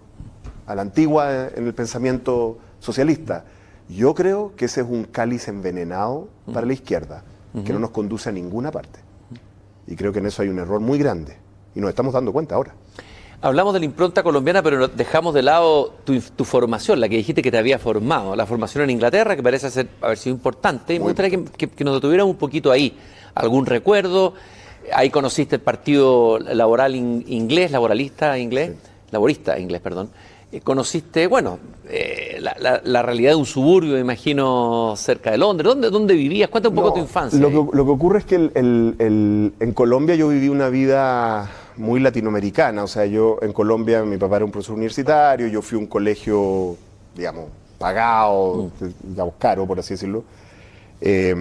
a 0.68 0.76
la 0.76 0.82
antigua 0.84 1.48
en 1.56 1.66
el 1.66 1.74
pensamiento 1.74 2.60
socialista, 2.80 3.46
yo 3.89 4.13
creo 4.13 4.54
que 4.56 4.65
ese 4.65 4.82
es 4.82 4.88
un 4.88 5.04
cáliz 5.04 5.47
envenenado 5.47 6.30
para 6.54 6.65
la 6.65 6.73
izquierda, 6.73 7.23
que 7.65 7.73
no 7.73 7.80
nos 7.80 7.89
conduce 7.89 8.30
a 8.30 8.32
ninguna 8.32 8.71
parte. 8.71 8.99
Y 9.88 9.95
creo 9.95 10.13
que 10.13 10.19
en 10.19 10.28
eso 10.28 10.43
hay 10.43 10.49
un 10.49 10.60
error 10.60 10.80
muy 10.80 10.99
grande. 10.99 11.36
Y 11.73 11.82
nos 11.82 11.89
estamos 11.89 12.13
dando 12.13 12.32
cuenta 12.32 12.56
ahora. 12.56 12.75
Hablamos 13.41 13.73
de 13.73 13.80
la 13.80 13.86
impronta 13.86 14.21
colombiana, 14.21 14.62
pero 14.62 14.88
dejamos 14.89 15.34
de 15.34 15.41
lado 15.41 15.95
tu, 16.04 16.43
formación, 16.43 16.99
la 16.99 17.10
que 17.10 17.15
dijiste 17.15 17.41
que 17.41 17.49
te 17.49 17.58
había 17.58 17.80
formado, 17.80 18.36
la 18.36 18.45
formación 18.45 18.84
en 18.84 18.91
Inglaterra, 18.91 19.36
que 19.36 19.41
parece 19.41 19.71
ser, 19.71 19.88
haber 20.02 20.17
sido 20.17 20.36
importante. 20.36 20.93
Y 20.93 20.99
me 20.99 21.06
gustaría 21.06 21.39
que, 21.58 21.84
nos 21.84 21.95
detuviéramos 21.95 22.34
un 22.34 22.38
poquito 22.38 22.71
ahí. 22.71 22.95
¿Algún 23.34 23.65
recuerdo? 23.65 24.34
Ahí 24.93 25.10
conociste 25.10 25.56
el 25.56 25.62
Partido 25.62 26.38
Laboral 26.38 26.95
Inglés, 26.95 27.71
laboralista 27.71 28.38
inglés, 28.38 28.73
laborista 29.10 29.58
inglés, 29.58 29.82
perdón. 29.82 30.10
Eh, 30.52 30.62
conociste, 30.62 31.28
bueno, 31.28 31.60
eh, 31.88 32.40
la, 32.42 33.02
realidad 33.04 33.32
de 33.32 33.36
un 33.36 33.46
suburbio, 33.46 33.94
me 33.94 34.00
imagino, 34.00 34.96
cerca 34.98 35.30
de 35.30 35.38
Londres. 35.38 35.68
¿Dónde, 35.68 35.92
dónde 35.92 36.16
vivías? 36.16 36.50
Cuéntame 36.50 36.76
un 36.76 36.84
poco 36.84 36.94
tu 36.96 37.00
infancia. 37.02 37.40
Lo 37.40 37.52
que, 37.52 37.58
ocurre 37.58 38.20
es 38.20 38.26
que 38.26 38.36
en 38.56 39.72
Colombia 39.76 40.16
yo 40.16 40.30
viví 40.30 40.50
una 40.50 40.70
vida 40.70 41.50
muy 41.78 42.00
latinoamericana. 42.00 42.84
O 42.84 42.88
sea, 42.88 43.06
yo 43.06 43.38
en 43.42 43.54
Colombia, 43.54 44.04
mi 44.04 44.18
papá 44.18 44.38
era 44.38 44.46
un 44.46 44.52
profesor 44.52 44.76
universitario, 44.76 45.48
yo 45.48 45.62
fui 45.62 45.78
a 45.78 45.80
un 45.80 45.88
colegio, 45.88 46.76
digamos, 47.16 47.46
pagado, 47.78 48.72
mm. 48.80 49.10
digamos, 49.10 49.34
caro, 49.38 49.68
por 49.68 49.80
así 49.80 49.94
decirlo. 49.94 50.24
Eh, 51.00 51.36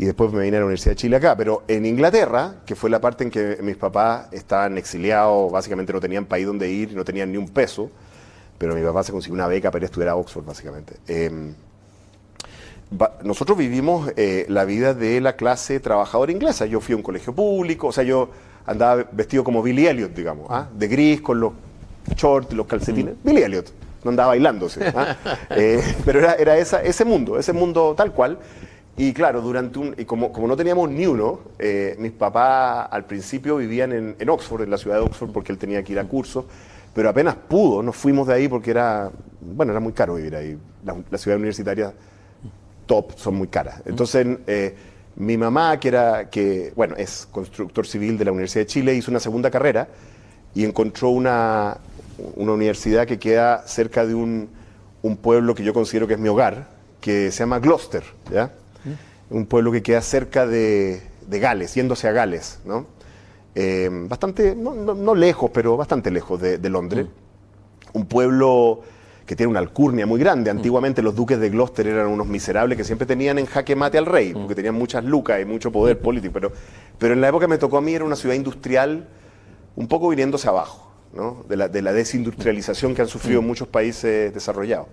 y 0.00 0.06
después 0.06 0.32
me 0.32 0.42
vine 0.44 0.56
a 0.56 0.60
la 0.60 0.64
Universidad 0.64 0.92
de 0.92 0.96
Chile 0.96 1.16
acá. 1.16 1.36
Pero 1.36 1.62
en 1.68 1.84
Inglaterra, 1.84 2.54
que 2.64 2.74
fue 2.74 2.88
la 2.88 3.02
parte 3.02 3.22
en 3.22 3.30
que 3.30 3.58
mis 3.60 3.76
papás 3.76 4.28
estaban 4.32 4.78
exiliados, 4.78 5.52
básicamente 5.52 5.92
no 5.92 6.00
tenían 6.00 6.24
país 6.24 6.46
donde 6.46 6.70
ir, 6.70 6.94
no 6.94 7.04
tenían 7.04 7.30
ni 7.30 7.36
un 7.36 7.50
peso, 7.50 7.90
pero 8.56 8.74
mi 8.74 8.82
papá 8.82 9.02
se 9.02 9.12
consiguió 9.12 9.34
una 9.34 9.46
beca 9.46 9.70
para 9.70 9.84
estudiar 9.84 10.08
a 10.08 10.16
Oxford, 10.16 10.46
básicamente. 10.46 10.94
Em, 11.06 11.52
nosotros 13.22 13.58
vivimos 13.58 14.10
eh, 14.16 14.46
la 14.48 14.64
vida 14.64 14.94
de 14.94 15.20
la 15.20 15.36
clase 15.36 15.80
trabajadora 15.80 16.32
inglesa. 16.32 16.64
Yo 16.64 16.80
fui 16.80 16.94
a 16.94 16.96
un 16.96 17.02
colegio 17.02 17.34
público, 17.34 17.88
o 17.88 17.92
sea, 17.92 18.02
yo 18.02 18.30
andaba 18.64 19.04
vestido 19.12 19.44
como 19.44 19.62
Billy 19.62 19.86
Elliot, 19.86 20.14
digamos, 20.14 20.46
¿ah? 20.48 20.66
de 20.74 20.88
gris, 20.88 21.20
con 21.20 21.40
los 21.40 21.52
shorts, 22.16 22.54
los 22.54 22.66
calcetines. 22.66 23.16
Mm. 23.16 23.28
Billy 23.28 23.42
Elliot, 23.42 23.70
no 24.02 24.08
andaba 24.08 24.28
bailándose. 24.28 24.82
¿ah? 24.96 25.14
Eh, 25.50 25.82
pero 26.06 26.20
era, 26.20 26.36
era 26.36 26.56
esa, 26.56 26.82
ese 26.82 27.04
mundo, 27.04 27.38
ese 27.38 27.52
mundo 27.52 27.92
tal 27.94 28.12
cual. 28.12 28.38
Y 29.00 29.14
claro, 29.14 29.40
durante 29.40 29.78
un, 29.78 29.94
y 29.96 30.04
como, 30.04 30.30
como 30.30 30.46
no 30.46 30.54
teníamos 30.54 30.90
ni 30.90 31.06
uno, 31.06 31.40
eh, 31.58 31.96
mis 31.98 32.12
papás 32.12 32.86
al 32.90 33.06
principio 33.06 33.56
vivían 33.56 33.92
en, 33.92 34.14
en, 34.18 34.28
Oxford, 34.28 34.60
en 34.60 34.68
la 34.68 34.76
ciudad 34.76 34.96
de 34.96 35.02
Oxford, 35.02 35.30
porque 35.32 35.52
él 35.52 35.56
tenía 35.56 35.82
que 35.82 35.94
ir 35.94 35.98
a 35.98 36.04
cursos, 36.04 36.44
pero 36.94 37.08
apenas 37.08 37.34
pudo, 37.34 37.82
nos 37.82 37.96
fuimos 37.96 38.26
de 38.26 38.34
ahí 38.34 38.46
porque 38.46 38.72
era, 38.72 39.10
bueno, 39.40 39.72
era 39.72 39.80
muy 39.80 39.94
caro 39.94 40.16
vivir 40.16 40.36
ahí. 40.36 40.58
Las 40.84 40.98
la 41.10 41.16
ciudades 41.16 41.38
universitarias 41.38 41.94
top 42.84 43.12
son 43.16 43.36
muy 43.36 43.48
caras. 43.48 43.80
Entonces, 43.86 44.36
eh, 44.46 44.74
mi 45.16 45.38
mamá, 45.38 45.80
que 45.80 45.88
era, 45.88 46.28
que, 46.28 46.74
bueno, 46.76 46.94
es 46.98 47.26
constructor 47.32 47.86
civil 47.86 48.18
de 48.18 48.26
la 48.26 48.32
Universidad 48.32 48.64
de 48.64 48.66
Chile, 48.66 48.94
hizo 48.94 49.10
una 49.10 49.20
segunda 49.20 49.50
carrera 49.50 49.88
y 50.54 50.66
encontró 50.66 51.08
una, 51.08 51.78
una 52.36 52.52
universidad 52.52 53.06
que 53.06 53.18
queda 53.18 53.66
cerca 53.66 54.04
de 54.04 54.14
un, 54.14 54.50
un 55.00 55.16
pueblo 55.16 55.54
que 55.54 55.64
yo 55.64 55.72
considero 55.72 56.06
que 56.06 56.12
es 56.12 56.20
mi 56.20 56.28
hogar, 56.28 56.68
que 57.00 57.30
se 57.30 57.38
llama 57.38 57.60
Gloucester, 57.60 58.02
¿ya? 58.30 58.52
Un 59.30 59.46
pueblo 59.46 59.72
que 59.72 59.82
queda 59.82 60.02
cerca 60.02 60.46
de, 60.46 61.02
Gales, 61.28 61.74
yéndose 61.74 62.08
a 62.08 62.12
Gales, 62.12 62.58
¿no? 62.64 62.86
Eh, 63.54 63.88
bastante, 63.90 64.54
no, 64.54 65.14
lejos, 65.14 65.50
pero 65.52 65.76
bastante 65.76 66.10
lejos 66.10 66.40
de, 66.40 66.68
Londres. 66.68 67.06
Mm. 67.06 67.98
Un 67.98 68.06
pueblo 68.06 68.80
que 69.26 69.36
tiene 69.36 69.50
una 69.50 69.60
alcurnia 69.60 70.06
muy 70.06 70.18
grande. 70.18 70.52
Mm. 70.52 70.56
Antiguamente 70.56 71.02
los 71.02 71.14
duques 71.14 71.38
de 71.38 71.50
Gloucester 71.50 71.86
eran 71.86 72.08
unos 72.08 72.26
miserables 72.26 72.76
que 72.76 72.84
siempre 72.84 73.06
tenían 73.06 73.38
en 73.38 73.46
jaque 73.46 73.76
mate 73.76 73.98
al 73.98 74.06
rey, 74.06 74.34
mm. 74.34 74.38
porque 74.38 74.54
tenían 74.56 74.74
muchas 74.74 75.04
lucas 75.04 75.40
y 75.40 75.44
mucho 75.44 75.70
poder 75.70 76.00
político. 76.00 76.32
Pero, 76.32 76.52
pero 76.98 77.14
en 77.14 77.20
la 77.20 77.28
época 77.28 77.46
que 77.46 77.50
me 77.50 77.58
tocó 77.58 77.78
a 77.78 77.80
mí 77.80 77.94
era 77.94 78.04
una 78.04 78.16
ciudad 78.16 78.34
industrial 78.34 79.06
un 79.76 79.86
poco 79.86 80.08
viniéndose 80.08 80.48
abajo, 80.48 80.90
¿no? 81.14 81.44
de, 81.48 81.56
la, 81.56 81.68
de 81.68 81.82
la 81.82 81.92
desindustrialización 81.92 82.94
que 82.94 83.02
han 83.02 83.08
sufrido 83.08 83.40
muchos 83.40 83.68
países 83.68 84.34
desarrollados. 84.34 84.88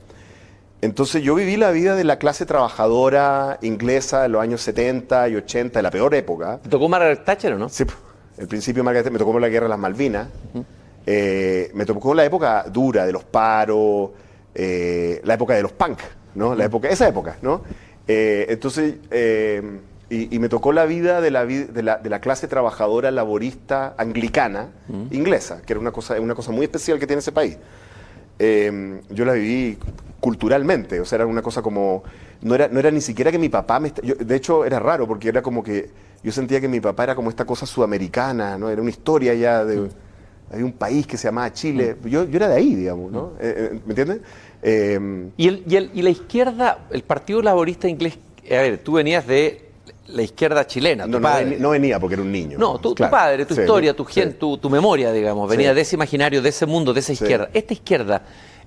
Entonces 0.82 1.24
yo 1.24 1.34
viví 1.36 1.58
la 1.58 1.72
vida 1.72 1.96
de 1.96 2.04
la 2.04 2.20
clase 2.20 2.46
trabajadora 2.46 3.58
inglesa 3.62 4.22
de 4.22 4.30
los 4.30 4.42
años 4.42 4.62
70 4.62 5.30
y 5.30 5.36
80, 5.36 5.80
de 5.80 5.84
la 5.84 5.90
peor 5.90 6.14
época. 6.14 6.60
¿Te 6.62 6.70
tocó 6.70 6.88
Margaret 6.88 7.24
Thatcher 7.26 7.54
o 7.54 7.58
no? 7.58 7.68
Sí, 7.70 7.84
el 8.38 8.48
principio 8.48 8.82
de 8.82 8.86
Margaret 8.86 9.12
me 9.12 9.18
tocó 9.18 9.40
la 9.40 9.50
guerra 9.50 9.66
de 9.66 9.70
las 9.70 9.80
Malvinas, 9.80 10.28
eh, 11.06 11.72
me 11.74 11.86
tocó 11.86 12.14
la 12.14 12.26
época 12.26 12.66
dura 12.72 13.06
de 13.06 13.12
los 13.12 13.24
paros, 13.24 14.12
eh, 14.54 15.20
la 15.24 15.34
época 15.34 15.56
de 15.56 15.64
los 15.64 15.72
punk, 15.72 16.00
¿no? 16.36 16.54
La 16.54 16.66
época, 16.66 16.90
esa 16.90 17.08
época, 17.08 17.38
¿no? 17.42 17.64
Eh, 18.08 18.46
entonces, 18.50 18.96
y, 20.10 20.40
me 20.40 20.48
tocó 20.48 20.72
la 20.72 20.86
vida 20.86 21.22
de 21.22 21.32
la, 21.32 21.46
de 21.46 22.10
la, 22.10 22.22
clase 22.22 22.48
trabajadora 22.48 23.10
laborista 23.10 23.96
anglicana 23.98 24.70
inglesa, 25.10 25.62
que 25.66 25.74
era 25.74 25.80
una 25.80 25.92
cosa, 25.92 26.22
una 26.22 26.36
cosa 26.36 26.52
muy 26.52 26.66
especial 26.66 27.00
que 27.00 27.08
tiene 27.08 27.22
ese 27.22 27.32
país. 27.32 27.58
Yo 28.40 29.26
la 29.26 29.34
viví 29.34 29.78
culturalmente, 30.20 31.00
o 31.00 31.06
sea, 31.06 31.18
era 31.18 31.26
una 31.26 31.42
cosa 31.42 31.62
como, 31.62 32.04
no 32.42 32.56
era, 32.56 32.68
no 32.68 32.80
era 32.80 32.92
ni 32.92 33.02
siquiera 33.02 33.32
que 33.32 33.40
mi 33.40 33.50
papá 33.50 33.80
me... 33.80 33.92
de 33.92 34.36
hecho, 34.36 34.66
era 34.66 34.80
raro 34.80 35.08
porque 35.08 35.30
era 35.30 35.42
como 35.42 35.64
que 35.64 35.90
yo 36.24 36.32
sentía 36.32 36.60
que 36.60 36.68
mi 36.68 36.80
papá 36.80 37.04
era 37.04 37.16
como 37.16 37.30
esta 37.30 37.46
cosa 37.46 37.66
sudamericana, 37.66 38.58
¿no? 38.58 38.70
Era 38.70 38.82
una 38.82 38.92
historia 38.92 39.34
ya 39.34 39.64
de... 39.64 39.82
Mm. 39.82 39.90
Hay 40.50 40.64
un 40.64 40.72
país 40.72 41.06
que 41.06 41.18
se 41.18 41.28
llamaba 41.28 41.52
Chile. 41.52 41.98
Mm. 42.02 42.08
Yo, 42.08 42.24
yo 42.26 42.38
era 42.38 42.48
de 42.48 42.56
ahí, 42.56 42.74
digamos, 42.74 43.12
¿no? 43.12 43.34
Eh, 43.40 43.72
eh, 43.74 43.80
¿Me 43.86 43.92
entiendes? 43.92 44.22
Em, 44.62 45.32
¿Y, 45.36 45.48
el, 45.48 45.64
y, 45.68 45.76
el, 45.76 45.92
y, 45.94 46.02
la 46.02 46.10
izquierda, 46.10 46.88
el 46.90 47.04
Partido 47.04 47.42
Laborista 47.42 47.88
Inglés, 47.88 48.18
a 48.46 48.62
ver, 48.62 48.78
tú 48.80 48.94
venías 48.94 49.28
de 49.28 49.67
la 50.08 50.22
izquierda 50.22 50.66
chilena, 50.66 51.06
tu 51.06 51.12
no, 51.12 51.22
padre. 51.22 51.58
No, 51.60 51.72
venía 51.72 52.00
porque 52.00 52.16
era 52.16 52.24
un 52.24 52.32
niño. 52.32 52.58
No, 52.58 52.80
tu, 52.80 52.96
padre, 52.96 53.46
tu 53.46 53.54
historia, 53.54 53.96
tu, 53.96 54.06
tu, 54.40 54.58
tu, 54.58 54.70
memoria, 54.70 55.12
digamos, 55.12 55.50
venía 55.50 55.74
de 55.74 55.82
ese 55.82 55.96
imaginario, 55.96 56.42
de 56.42 56.50
ese 56.50 56.66
mundo, 56.66 56.94
de 56.94 57.00
esa 57.00 57.14
izquierda. 57.14 57.50
Esta 57.54 57.74
izquierda 57.74 58.24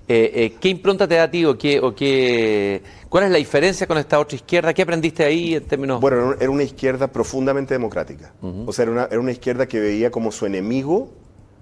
eh, 0.07 0.31
eh, 0.35 0.57
¿Qué 0.59 0.67
impronta 0.67 1.07
te 1.07 1.15
da 1.15 1.23
a 1.23 1.31
ti 1.31 1.45
o, 1.45 1.57
qué, 1.57 1.79
o 1.79 1.95
qué, 1.95 2.81
cuál 3.07 3.25
es 3.25 3.31
la 3.31 3.37
diferencia 3.37 3.87
con 3.87 3.97
esta 3.97 4.19
otra 4.19 4.35
izquierda? 4.35 4.73
¿Qué 4.73 4.81
aprendiste 4.81 5.23
ahí 5.23 5.55
en 5.55 5.63
términos...? 5.63 6.01
Bueno, 6.01 6.33
era 6.39 6.49
una 6.49 6.63
izquierda 6.63 7.07
profundamente 7.07 7.73
democrática. 7.73 8.33
O 8.65 8.73
sea, 8.73 8.83
era 8.83 8.91
una, 8.91 9.03
era 9.05 9.19
una, 9.19 9.31
izquierda 9.31 9.67
que 9.67 9.79
veía 9.79 10.11
como 10.11 10.31
su 10.31 10.45
enemigo, 10.45 11.11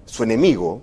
su 0.05 0.23
enemigo, 0.23 0.81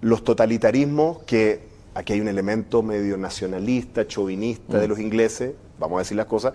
los 0.00 0.24
totalitarismos 0.24 1.22
que, 1.24 1.68
aquí 1.94 2.14
hay 2.14 2.20
un 2.20 2.28
elemento 2.28 2.82
medio 2.82 3.18
nacionalista, 3.18 4.06
chauvinista 4.06 4.78
de 4.78 4.88
los 4.88 4.98
ingleses, 4.98 5.52
vamos 5.78 5.96
a 5.96 5.98
decir 5.98 6.16
las 6.16 6.26
cosas, 6.26 6.54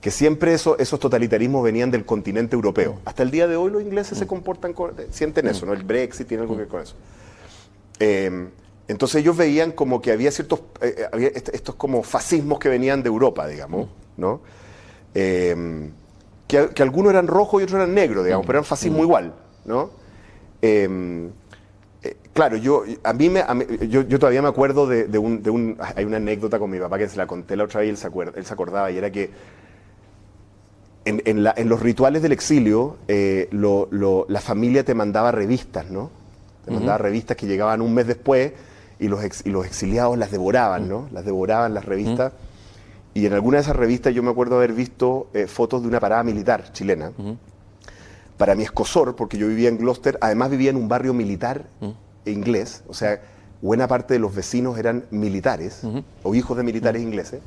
que 0.00 0.10
siempre 0.10 0.54
eso, 0.54 0.78
esos 0.78 1.00
totalitarismos 1.00 1.64
venían 1.64 1.90
del 1.90 2.04
continente 2.04 2.54
europeo. 2.54 3.00
Hasta 3.04 3.22
el 3.22 3.30
día 3.30 3.46
de 3.48 3.56
hoy 3.56 3.70
los 3.70 3.82
ingleses 3.82 4.16
se 4.18 4.26
comportan, 4.26 4.74
sienten 5.10 5.48
eso, 5.48 5.66
¿no? 5.66 5.72
El 5.72 5.82
Brexit 5.82 6.28
tiene 6.28 6.42
algo 6.42 6.54
que 6.54 6.60
ver 6.60 6.68
con 6.68 6.82
eso. 6.82 6.94
Eh, 7.98 8.48
entonces 8.88 9.20
ellos 9.20 9.36
veían 9.36 9.72
como 9.72 10.00
que 10.00 10.10
había 10.12 10.30
ciertos, 10.30 10.60
eh, 10.80 11.08
eh, 11.12 11.42
estos 11.52 11.74
como 11.74 12.02
fascismos 12.02 12.58
que 12.58 12.70
venían 12.70 13.02
de 13.02 13.08
Europa, 13.08 13.46
digamos, 13.46 13.86
mm. 13.86 14.20
¿no? 14.20 14.40
Em, 15.14 15.90
que, 16.46 16.82
algunos 16.82 17.10
eran 17.10 17.26
rojos 17.26 17.60
y 17.60 17.64
otros 17.64 17.76
eran 17.76 17.92
negros, 17.92 18.24
digamos, 18.24 18.46
pero 18.46 18.58
eran 18.58 18.64
fascismo 18.64 19.00
mm. 19.00 19.02
igual, 19.02 19.34
¿no? 19.66 19.90
Em, 20.62 21.30
eh, 22.02 22.16
claro, 22.32 22.56
yo, 22.56 22.84
a 23.04 23.12
mí 23.12 23.28
me, 23.28 23.44
yo, 23.88 24.06
todavía 24.18 24.40
me 24.40 24.48
acuerdo 24.48 24.86
de, 24.86 25.18
un, 25.18 25.76
Hay 25.94 26.06
una 26.06 26.16
anécdota 26.16 26.58
con 26.58 26.70
mi 26.70 26.78
papá 26.78 26.96
que 26.96 27.08
se 27.08 27.18
la 27.18 27.26
conté 27.26 27.56
la 27.56 27.64
otra 27.64 27.80
vez 27.80 27.88
y 27.88 27.90
él 27.90 27.96
se, 27.98 28.08
él 28.36 28.46
se 28.46 28.52
acordaba 28.54 28.90
y 28.90 28.96
era 28.96 29.12
que 29.12 29.30
en, 31.08 31.68
los 31.68 31.80
rituales 31.80 32.22
del 32.22 32.32
exilio, 32.32 32.96
eh, 33.08 33.48
la 33.50 34.40
familia 34.40 34.84
te 34.84 34.94
mandaba 34.94 35.32
revistas, 35.32 35.90
¿no? 35.90 36.10
Te 36.64 36.70
mandaba 36.70 36.98
revistas 36.98 37.36
que 37.36 37.46
llegaban 37.46 37.80
un 37.80 37.94
mes 37.94 38.06
después 38.06 38.52
y 38.98 39.08
los, 39.08 39.20
los 39.46 39.66
exiliados 39.66 40.18
las 40.18 40.30
devoraban, 40.30 40.88
¿no? 40.88 41.08
Las 41.12 41.24
devoraban 41.24 41.72
las 41.72 41.84
revistas. 41.84 42.32
Y 43.14 43.26
en 43.26 43.32
alguna 43.32 43.56
de 43.56 43.62
esas 43.62 43.76
revistas 43.76 44.14
yo 44.14 44.22
me 44.22 44.30
acuerdo 44.30 44.56
haber 44.56 44.72
visto 44.72 45.28
eh, 45.32 45.46
fotos 45.46 45.82
de 45.82 45.88
una 45.88 45.98
parada 45.98 46.22
militar 46.22 46.72
chilena. 46.72 47.12
Para 48.36 48.54
mi 48.54 48.62
escosor, 48.62 49.16
porque 49.16 49.38
yo 49.38 49.48
vivía 49.48 49.68
en 49.68 49.78
Gloucester, 49.78 50.18
además 50.20 50.50
vivía 50.50 50.70
en 50.70 50.76
un 50.76 50.88
barrio 50.88 51.14
militar 51.14 51.66
inglés, 52.24 52.84
o 52.86 52.94
sea, 52.94 53.20
buena 53.62 53.88
parte 53.88 54.14
de 54.14 54.20
los 54.20 54.34
vecinos 54.34 54.78
eran 54.78 55.04
militares 55.10 55.82
o 56.22 56.34
hijos 56.34 56.56
de 56.56 56.62
militares 56.62 57.02
ingleses. 57.02 57.40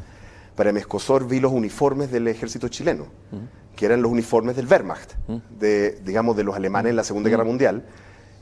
Para 0.55 0.71
mi 0.71 0.79
escosor 0.79 1.27
vi 1.27 1.39
los 1.39 1.51
uniformes 1.51 2.11
del 2.11 2.27
ejército 2.27 2.67
chileno, 2.67 3.05
que 3.75 3.85
eran 3.85 4.01
los 4.01 4.11
uniformes 4.11 4.55
del 4.55 4.67
Wehrmacht, 4.67 5.13
de, 5.59 5.99
digamos, 6.03 6.35
de 6.35 6.43
los 6.43 6.55
alemanes 6.55 6.91
en 6.91 6.95
la 6.95 7.03
Segunda 7.03 7.29
Guerra 7.29 7.43
Mundial. 7.43 7.85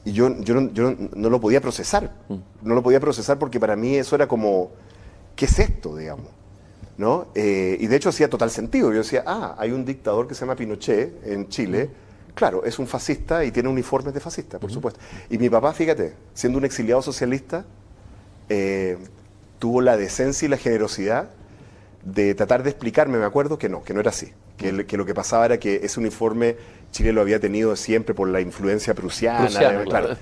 Y 0.05 0.13
yo, 0.13 0.35
yo, 0.41 0.55
no, 0.55 1.29
lo 1.29 1.39
podía 1.39 1.61
procesar. 1.61 2.13
No 2.61 2.75
lo 2.75 2.81
podía 2.81 2.99
procesar 2.99 3.37
porque 3.37 3.59
para 3.59 3.75
mí 3.75 3.95
eso 3.95 4.15
era 4.15 4.27
como, 4.27 4.71
¿qué 5.35 5.45
es 5.45 5.59
esto, 5.59 5.95
digamos? 5.95 6.27
¿No? 6.97 7.27
Eh, 7.35 7.77
y 7.79 7.87
de 7.87 7.95
hecho 7.95 8.09
hacía 8.09 8.29
total 8.29 8.49
sentido. 8.49 8.91
Yo 8.91 8.97
decía, 8.97 9.23
ah, 9.25 9.55
hay 9.57 9.71
un 9.71 9.85
dictador 9.85 10.27
que 10.27 10.33
se 10.33 10.41
llama 10.41 10.55
Pinochet 10.55 11.25
en 11.25 11.47
Chile. 11.47 11.89
Claro, 12.33 12.63
es 12.63 12.79
un 12.79 12.87
fascista 12.87 13.45
y 13.45 13.51
tiene 13.51 13.69
uniformes 13.69 14.13
de 14.13 14.19
fascista, 14.19 14.59
por 14.59 14.71
supuesto. 14.71 14.99
Y 15.29 15.37
mi 15.37 15.49
papá, 15.49 15.73
fíjate, 15.73 16.13
siendo 16.33 16.57
un 16.57 16.65
exiliado 16.65 17.01
socialista, 17.01 17.65
eh, 18.49 18.97
tuvo 19.59 19.81
la 19.81 19.95
decencia 19.95 20.45
y 20.45 20.49
la 20.49 20.57
generosidad 20.57 21.29
de 22.13 22.35
tratar 22.35 22.63
de 22.63 22.69
explicarme, 22.69 23.17
me 23.17 23.25
acuerdo 23.25 23.57
que 23.57 23.69
no, 23.69 23.83
que 23.83 23.93
no 23.93 23.99
era 23.99 24.09
así. 24.09 24.31
Que, 24.57 24.71
lo 24.71 25.05
que 25.05 25.13
pasaba 25.13 25.45
era 25.45 25.57
que 25.57 25.79
ese 25.83 25.99
uniforme 25.99 26.57
Chile 26.91 27.13
lo 27.13 27.21
había 27.21 27.39
tenido 27.39 27.75
siempre 27.75 28.13
por 28.13 28.27
la 28.27 28.41
influencia 28.41 28.93
prusiana. 28.93 29.47
claro. 29.85 30.17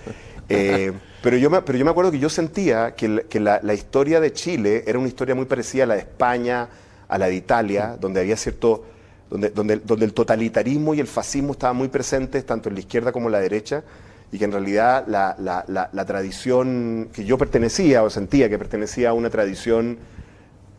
Eh, 0.49 0.93
pero, 1.21 1.35
yo 1.35 1.49
me, 1.49 1.61
pero 1.61 1.77
yo 1.77 1.83
me 1.83 1.91
acuerdo 1.91 2.11
que 2.11 2.19
yo 2.19 2.29
sentía 2.29 2.95
que, 2.95 3.39
la, 3.39 3.73
historia 3.73 4.19
de 4.19 4.31
Chile 4.31 4.83
era 4.87 4.97
una 4.97 5.07
historia 5.07 5.35
muy 5.35 5.45
parecida 5.45 5.83
a 5.83 5.87
la 5.87 5.95
de 5.95 6.01
España, 6.01 6.69
a 7.07 7.17
la 7.17 7.27
de 7.27 7.35
Italia, 7.35 7.97
donde 7.99 8.21
había 8.21 8.37
cierto. 8.37 8.85
Donde, 9.29 9.49
donde, 9.49 9.75
donde 9.79 10.05
el 10.05 10.13
totalitarismo 10.13 10.93
y 10.93 11.01
el 11.01 11.07
fascismo 11.07 11.51
estaban 11.51 11.75
muy 11.75 11.89
presentes, 11.89 12.45
tanto 12.45 12.69
en 12.69 12.75
la 12.75 12.79
izquierda 12.79 13.11
como 13.11 13.25
en 13.27 13.33
la 13.33 13.41
derecha, 13.41 13.83
y 14.31 14.37
que 14.37 14.45
en 14.45 14.53
realidad 14.53 15.03
la, 15.05 15.35
la 15.67 16.05
tradición 16.05 17.09
que 17.11 17.25
yo 17.25 17.37
pertenecía 17.37 18.03
o 18.03 18.09
sentía 18.09 18.47
que 18.47 18.57
pertenecía 18.57 19.09
a 19.09 19.13
una 19.13 19.29
tradición 19.29 19.97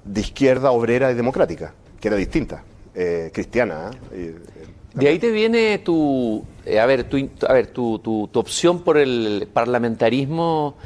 de 0.05 0.21
izquierda 0.21 0.71
obrera 0.71 1.11
y 1.11 1.15
democrática, 1.15 1.73
que 2.01 2.09
era 2.09 2.17
distinta, 2.17 2.63
eh, 2.95 3.31
cristiana. 3.33 3.91
¿eh? 4.13 4.35
de 4.95 5.09
ahí 5.09 5.19
te 5.19 5.31
viene 5.31 5.79
tu, 5.79 6.45
eh, 6.65 6.81
a 6.81 6.87
ver, 6.87 7.05
tu, 7.05 7.29
a 7.47 7.53
ver 7.53 7.69
tu, 7.69 7.99
tu, 7.99 8.29
opción 8.35 8.83
por 8.83 8.97
el 8.99 9.49
parlamentarismo 9.53 10.77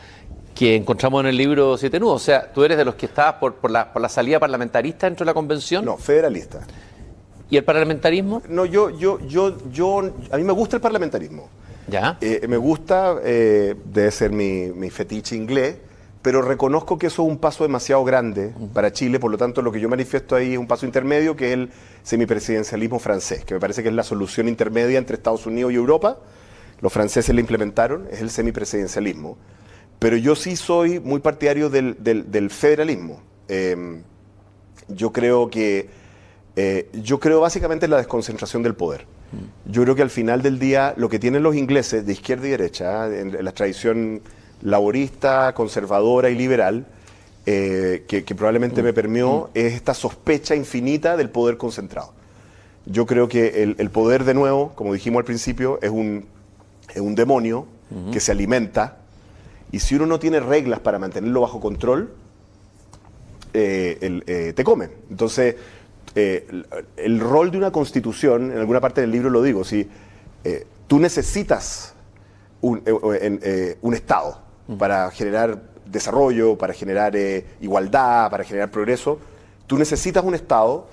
que 0.54 0.76
encontramos 0.76 1.20
en 1.22 1.28
el 1.28 1.36
libro 1.36 1.78
Siete 1.78 1.98
Nudos. 1.98 2.22
O 2.22 2.24
sea, 2.24 2.52
tú 2.52 2.64
eres 2.64 2.76
de 2.76 2.84
los 2.84 2.94
que 2.96 3.06
estabas 3.06 3.34
por, 3.34 3.54
por, 3.54 3.70
la, 3.70 3.92
por 3.92 4.02
la 4.02 4.08
salida 4.08 4.38
parlamentarista 4.38 5.06
dentro 5.06 5.24
de 5.24 5.30
la 5.30 5.34
convención. 5.34 5.84
No, 5.84 5.96
federalista. 5.96 6.60
¿Y 7.48 7.56
el 7.56 7.64
parlamentarismo? 7.64 8.42
No, 8.48 8.64
yo, 8.64 8.90
yo, 8.90 9.20
yo, 9.26 9.56
yo, 9.70 9.98
a 10.30 10.36
mí 10.36 10.44
me 10.44 10.52
gusta 10.52 10.76
el 10.76 10.82
parlamentarismo. 10.82 11.48
¿Ya? 11.88 12.16
me 12.48 12.56
gusta, 12.56 13.16
debe 13.16 14.10
ser 14.12 14.30
mi, 14.30 14.70
mi 14.70 14.88
fetiche 14.88 15.34
inglés 15.34 15.76
pero 16.22 16.40
reconozco 16.40 16.98
que 16.98 17.08
eso 17.08 17.24
es 17.24 17.28
un 17.28 17.38
paso 17.38 17.64
demasiado 17.64 18.04
grande 18.04 18.54
para 18.72 18.92
Chile, 18.92 19.18
por 19.18 19.30
lo 19.30 19.36
tanto 19.36 19.60
lo 19.60 19.72
que 19.72 19.80
yo 19.80 19.88
manifiesto 19.88 20.36
ahí 20.36 20.52
es 20.52 20.58
un 20.58 20.68
paso 20.68 20.86
intermedio, 20.86 21.34
que 21.34 21.48
es 21.48 21.52
el 21.54 21.70
semipresidencialismo 22.04 23.00
francés, 23.00 23.44
que 23.44 23.54
me 23.54 23.60
parece 23.60 23.82
que 23.82 23.88
es 23.88 23.94
la 23.94 24.04
solución 24.04 24.48
intermedia 24.48 24.98
entre 24.98 25.16
Estados 25.16 25.46
Unidos 25.46 25.72
y 25.72 25.74
Europa. 25.74 26.18
Los 26.80 26.92
franceses 26.92 27.34
la 27.34 27.40
implementaron, 27.40 28.06
es 28.10 28.20
el 28.20 28.30
semipresidencialismo. 28.30 29.36
Pero 29.98 30.16
yo 30.16 30.36
sí 30.36 30.54
soy 30.54 31.00
muy 31.00 31.20
partidario 31.20 31.70
del, 31.70 32.50
federalismo. 32.50 33.20
Em, 33.48 34.02
yo 34.88 35.12
creo 35.12 35.50
que 35.50 35.88
eh, 36.54 36.88
yo 36.92 37.18
creo 37.18 37.40
básicamente 37.40 37.86
en 37.86 37.90
la 37.90 37.96
desconcentración 37.96 38.62
del 38.62 38.74
poder. 38.74 39.06
Yo 39.64 39.82
creo 39.82 39.94
que 39.94 40.02
al 40.02 40.10
final 40.10 40.42
del 40.42 40.58
día 40.58 40.92
lo 40.96 41.08
que 41.08 41.18
tienen 41.18 41.42
los 41.42 41.56
ingleses 41.56 42.04
de 42.04 42.12
izquierda 42.12 42.46
y 42.46 42.50
derecha, 42.50 43.06
en 43.06 43.42
la 43.42 43.52
tradición 43.52 44.20
laborista, 44.62 45.52
conservadora 45.54 46.30
y 46.30 46.34
liberal, 46.34 46.86
eh, 47.44 48.04
que, 48.06 48.22
probablemente 48.34 48.82
me 48.82 48.92
permeó, 48.92 49.50
mm. 49.54 49.58
es 49.58 49.74
esta 49.74 49.94
sospecha 49.94 50.54
infinita 50.54 51.16
del 51.16 51.30
poder 51.30 51.56
concentrado. 51.56 52.12
Yo 52.86 53.06
creo 53.06 53.28
que 53.28 53.62
el, 53.76 53.90
poder, 53.90 54.24
de 54.24 54.34
nuevo, 54.34 54.72
como 54.74 54.92
dijimos 54.92 55.20
al 55.20 55.24
principio, 55.24 55.78
es 55.82 55.90
un, 55.90 56.26
un 56.96 57.14
demonio 57.14 57.66
que 58.10 58.20
se 58.20 58.32
alimenta 58.32 58.96
y 59.70 59.80
si 59.80 59.94
uno 59.94 60.06
no 60.06 60.18
tiene 60.18 60.40
reglas 60.40 60.80
para 60.80 60.98
mantenerlo 60.98 61.42
bajo 61.42 61.60
control, 61.60 62.10
eh, 63.52 64.22
eh, 64.26 64.52
te 64.56 64.64
come. 64.64 64.88
Entonces, 65.10 65.56
el, 66.14 67.20
rol 67.20 67.50
de 67.50 67.58
una 67.58 67.70
constitución, 67.70 68.50
en 68.50 68.58
alguna 68.58 68.80
parte 68.80 69.02
del 69.02 69.10
libro 69.10 69.30
lo 69.30 69.42
digo, 69.42 69.62
si 69.62 69.88
tú 70.88 70.98
necesitas 70.98 71.94
un, 72.62 72.82
un 73.80 73.94
Estado, 73.94 74.40
para 74.78 75.10
generar 75.10 75.62
desarrollo, 75.86 76.56
para 76.56 76.72
generar 76.72 77.14
eh, 77.16 77.44
igualdad, 77.60 78.30
para 78.30 78.44
generar 78.44 78.70
progreso, 78.70 79.18
tú 79.66 79.78
necesitas 79.78 80.24
un 80.24 80.34
Estado 80.34 80.86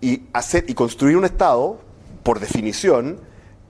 y, 0.00 0.22
hacer, 0.32 0.64
y 0.68 0.74
construir 0.74 1.16
un 1.16 1.24
Estado, 1.24 1.78
por 2.22 2.40
definición, 2.40 3.18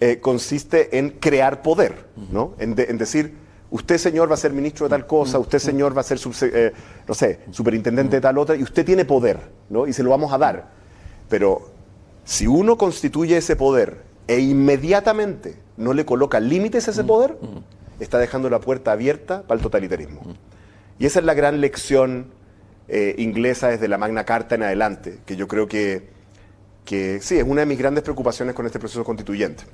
eh, 0.01 0.19
consiste 0.21 0.99
en 0.99 1.11
crear 1.11 1.63
poder, 1.63 2.07
¿no? 2.33 2.55
En, 2.59 2.75
decir, 2.75 3.35
usted 3.71 3.99
señor 3.99 4.31
va 4.31 4.35
a 4.35 4.39
ser 4.39 4.53
ministro 4.53 4.87
de 4.87 4.91
tal 4.91 5.07
cosa, 5.07 5.39
usted 5.39 5.59
señor 5.59 5.95
va 5.97 6.01
a 6.01 6.05
ser, 6.05 6.19
eh, 6.43 6.73
no 7.07 7.15
sé, 7.15 7.41
superintendente 7.51 8.17
de 8.17 8.21
tal 8.21 8.39
otra, 8.39 8.57
y 8.57 8.63
usted 8.63 8.85
tiene 8.85 9.05
poder, 9.05 9.39
¿no? 9.69 9.87
Y 9.87 9.93
se 9.93 10.03
lo 10.03 10.11
vamos 10.11 10.33
a 10.33 10.39
dar. 10.39 10.71
Pero 11.29 11.69
si 12.25 12.47
uno 12.47 12.79
constituye 12.79 13.37
ese 13.37 13.57
poder 13.57 14.03
e 14.27 14.39
inmediatamente 14.39 15.57
no 15.77 15.93
le 15.93 16.05
coloca 16.07 16.41
límites 16.41 16.89
a 16.89 16.93
ese 16.93 17.05
poder, 17.05 17.37
está 18.01 18.19
dejando 18.19 18.51
la 18.51 18.61
puerta 18.61 18.93
abierta 18.93 19.43
para 19.43 19.59
el 19.59 19.63
totalitarismo. 19.63 20.23
Y 20.99 21.07
esa 21.07 21.21
es 21.21 21.25
la 21.25 21.35
gran 21.35 21.61
lección 21.61 22.27
eh, 22.89 23.15
inglesa 23.19 23.69
desde 23.69 23.89
la 23.89 23.99
Magna 23.99 24.25
Carta 24.25 24.55
en 24.55 24.63
adelante, 24.63 25.21
que 25.25 25.37
yo 25.37 25.47
creo 25.47 25.69
que, 25.69 26.09
que 26.85 27.21
sí, 27.21 27.39
es 27.39 27.45
una 27.45 27.61
de 27.61 27.67
mis 27.67 27.79
grandes 27.79 28.03
preocupaciones 28.03 28.55
con 28.55 28.67
este 28.67 28.79
proceso 28.79 29.05
constituyente. 29.05 29.65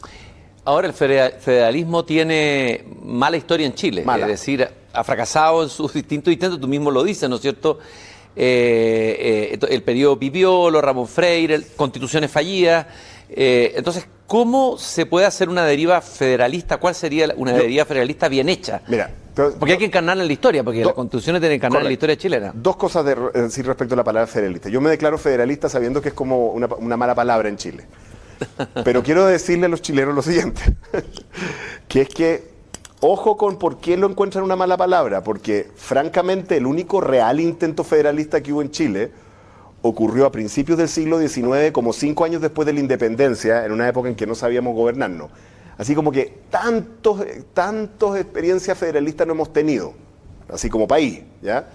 Ahora 0.64 0.88
el 0.88 0.92
federalismo 0.92 2.04
tiene 2.04 2.84
mala 3.02 3.36
historia 3.36 3.66
en 3.66 3.74
Chile, 3.74 4.04
es 4.20 4.26
decir, 4.26 4.68
ha 4.92 5.04
fracasado 5.04 5.62
en 5.62 5.68
sus 5.68 5.92
distintos 5.94 6.32
intentos, 6.32 6.60
tú 6.60 6.68
mismo 6.68 6.90
lo 6.90 7.04
dices, 7.04 7.28
¿no 7.28 7.36
es 7.36 7.42
cierto? 7.42 7.78
Eh, 8.38 9.54
eh, 9.54 9.66
el 9.70 9.82
periodo 9.82 10.18
Pipiolo, 10.18 10.82
Ramón 10.82 11.08
Freire, 11.08 11.62
constituciones 11.74 12.30
fallidas. 12.30 12.86
Entonces, 13.28 14.06
¿Cómo 14.26 14.76
se 14.76 15.06
puede 15.06 15.24
hacer 15.24 15.48
una 15.48 15.64
deriva 15.64 16.00
federalista? 16.00 16.78
¿Cuál 16.78 16.96
sería 16.96 17.32
una 17.36 17.52
deriva 17.52 17.84
federalista 17.84 18.28
bien 18.28 18.48
hecha? 18.48 18.82
Mira, 18.88 19.08
porque 19.58 19.72
hay 19.72 19.78
que 19.78 19.84
encarnarla 19.84 20.24
en 20.24 20.26
la 20.26 20.32
historia, 20.32 20.64
porque 20.64 20.84
las 20.84 20.94
constituciones 20.94 21.40
tienen 21.40 21.60
que 21.60 21.66
encarnar 21.66 21.82
en 21.82 21.88
la 21.88 21.92
historia 21.92 22.16
chilena. 22.16 22.52
Dos 22.52 22.76
cosas 22.76 23.04
de 23.04 23.14
decir 23.34 23.64
respecto 23.64 23.94
a 23.94 23.98
la 23.98 24.04
palabra 24.04 24.26
federalista. 24.26 24.68
Yo 24.68 24.80
me 24.80 24.90
declaro 24.90 25.16
federalista 25.16 25.68
sabiendo 25.68 26.02
que 26.02 26.08
es 26.08 26.14
como 26.14 26.48
una, 26.48 26.66
una 26.66 26.96
mala 26.96 27.14
palabra 27.14 27.48
en 27.48 27.56
Chile. 27.56 27.84
Pero 28.84 29.02
quiero 29.04 29.26
decirle 29.26 29.66
a 29.66 29.68
los 29.68 29.80
chilenos 29.80 30.14
lo 30.14 30.22
siguiente, 30.22 30.60
que 31.88 32.00
es 32.00 32.08
que 32.08 32.56
ojo 33.00 33.36
con 33.36 33.60
por 33.60 33.78
qué 33.78 33.96
lo 33.96 34.08
encuentran 34.08 34.42
una 34.42 34.56
mala 34.56 34.76
palabra, 34.76 35.22
porque 35.22 35.68
francamente 35.76 36.56
el 36.56 36.66
único 36.66 37.00
real 37.00 37.38
intento 37.38 37.84
federalista 37.84 38.42
que 38.42 38.52
hubo 38.52 38.62
en 38.62 38.72
Chile 38.72 39.12
ocurrió 39.86 40.26
a 40.26 40.32
principios 40.32 40.78
del 40.78 40.88
siglo 40.88 41.18
XIX, 41.18 41.72
como 41.72 41.92
cinco 41.92 42.24
años 42.24 42.42
después 42.42 42.66
de 42.66 42.72
la 42.72 42.80
independencia, 42.80 43.64
en 43.64 43.72
una 43.72 43.88
época 43.88 44.08
en 44.08 44.14
que 44.14 44.26
no 44.26 44.34
sabíamos 44.34 44.74
gobernarnos. 44.74 45.30
Así 45.78 45.94
como 45.94 46.10
que 46.10 46.38
tantos, 46.50 47.24
tantos 47.52 48.16
experiencias 48.16 48.78
federalistas 48.78 49.26
no 49.26 49.34
hemos 49.34 49.52
tenido, 49.52 49.92
así 50.48 50.70
como 50.70 50.88
país, 50.88 51.22
¿ya? 51.42 51.68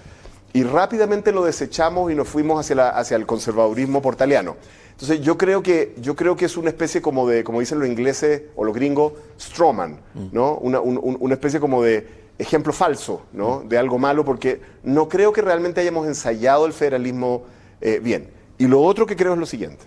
Y 0.53 0.63
rápidamente 0.63 1.31
lo 1.31 1.45
desechamos 1.45 2.11
y 2.11 2.15
nos 2.15 2.27
fuimos 2.27 2.59
hacia, 2.59 2.75
la, 2.75 2.89
hacia 2.89 3.15
el 3.15 3.25
conservadurismo 3.25 4.01
portaliano. 4.01 4.57
Entonces 4.91 5.21
yo 5.21 5.37
creo 5.37 5.63
que 5.63 5.95
yo 5.99 6.15
creo 6.15 6.35
que 6.35 6.45
es 6.45 6.57
una 6.57 6.69
especie 6.69 7.01
como 7.01 7.27
de, 7.27 7.43
como 7.43 7.59
dicen 7.59 7.79
los 7.79 7.87
ingleses 7.87 8.43
o 8.55 8.63
los 8.63 8.75
gringos, 8.75 9.13
strawman, 9.39 9.99
¿no? 10.31 10.55
Una, 10.57 10.79
una 10.81 11.33
especie 11.33 11.59
como 11.59 11.81
de 11.81 12.07
ejemplo 12.37 12.73
falso, 12.73 13.23
¿no? 13.33 13.61
De 13.61 13.77
algo 13.77 13.97
malo, 13.97 14.25
porque 14.25 14.61
no 14.83 15.07
creo 15.07 15.31
que 15.31 15.41
realmente 15.41 15.81
hayamos 15.81 16.07
ensayado 16.07 16.65
el 16.65 16.73
federalismo 16.73 17.43
eh, 17.81 17.99
bien, 18.01 18.29
y 18.57 18.67
lo 18.67 18.81
otro 18.81 19.05
que 19.05 19.15
creo 19.15 19.33
es 19.33 19.39
lo 19.39 19.45
siguiente. 19.45 19.85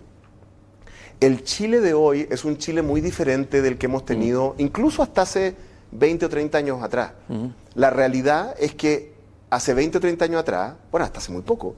El 1.21 1.45
Chile 1.45 1.81
de 1.81 1.95
hoy 1.95 2.27
es 2.31 2.45
un 2.45 2.59
Chile 2.59 2.83
muy 2.83 3.01
diferente 3.01 3.63
del 3.63 3.79
que 3.79 3.87
hemos 3.87 4.03
mm. 4.03 4.07
tenido 4.07 4.55
incluso 4.59 5.03
hasta 5.03 5.23
hace 5.23 5.55
20 5.93 6.27
o 6.27 6.29
30 6.29 6.59
años 6.59 6.83
atrás. 6.83 7.13
Mm. 7.29 7.47
La 7.77 7.91
realidad 7.91 8.55
es 8.59 8.75
que 8.75 9.15
hace 9.49 9.75
20 9.75 9.99
o 9.99 10.01
30 10.01 10.25
años 10.25 10.41
atrás, 10.41 10.75
bueno, 10.91 11.05
hasta 11.05 11.19
hace 11.19 11.33
muy 11.33 11.43
poco, 11.43 11.77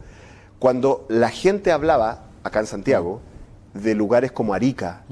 cuando 0.59 1.05
la 1.09 1.29
gente 1.29 1.71
hablaba, 1.71 2.25
acá 2.43 2.61
en 2.61 2.67
Santiago, 2.67 3.21
de 3.75 3.95
lugares 3.95 4.33
como 4.33 4.55
Arica, 4.55 5.05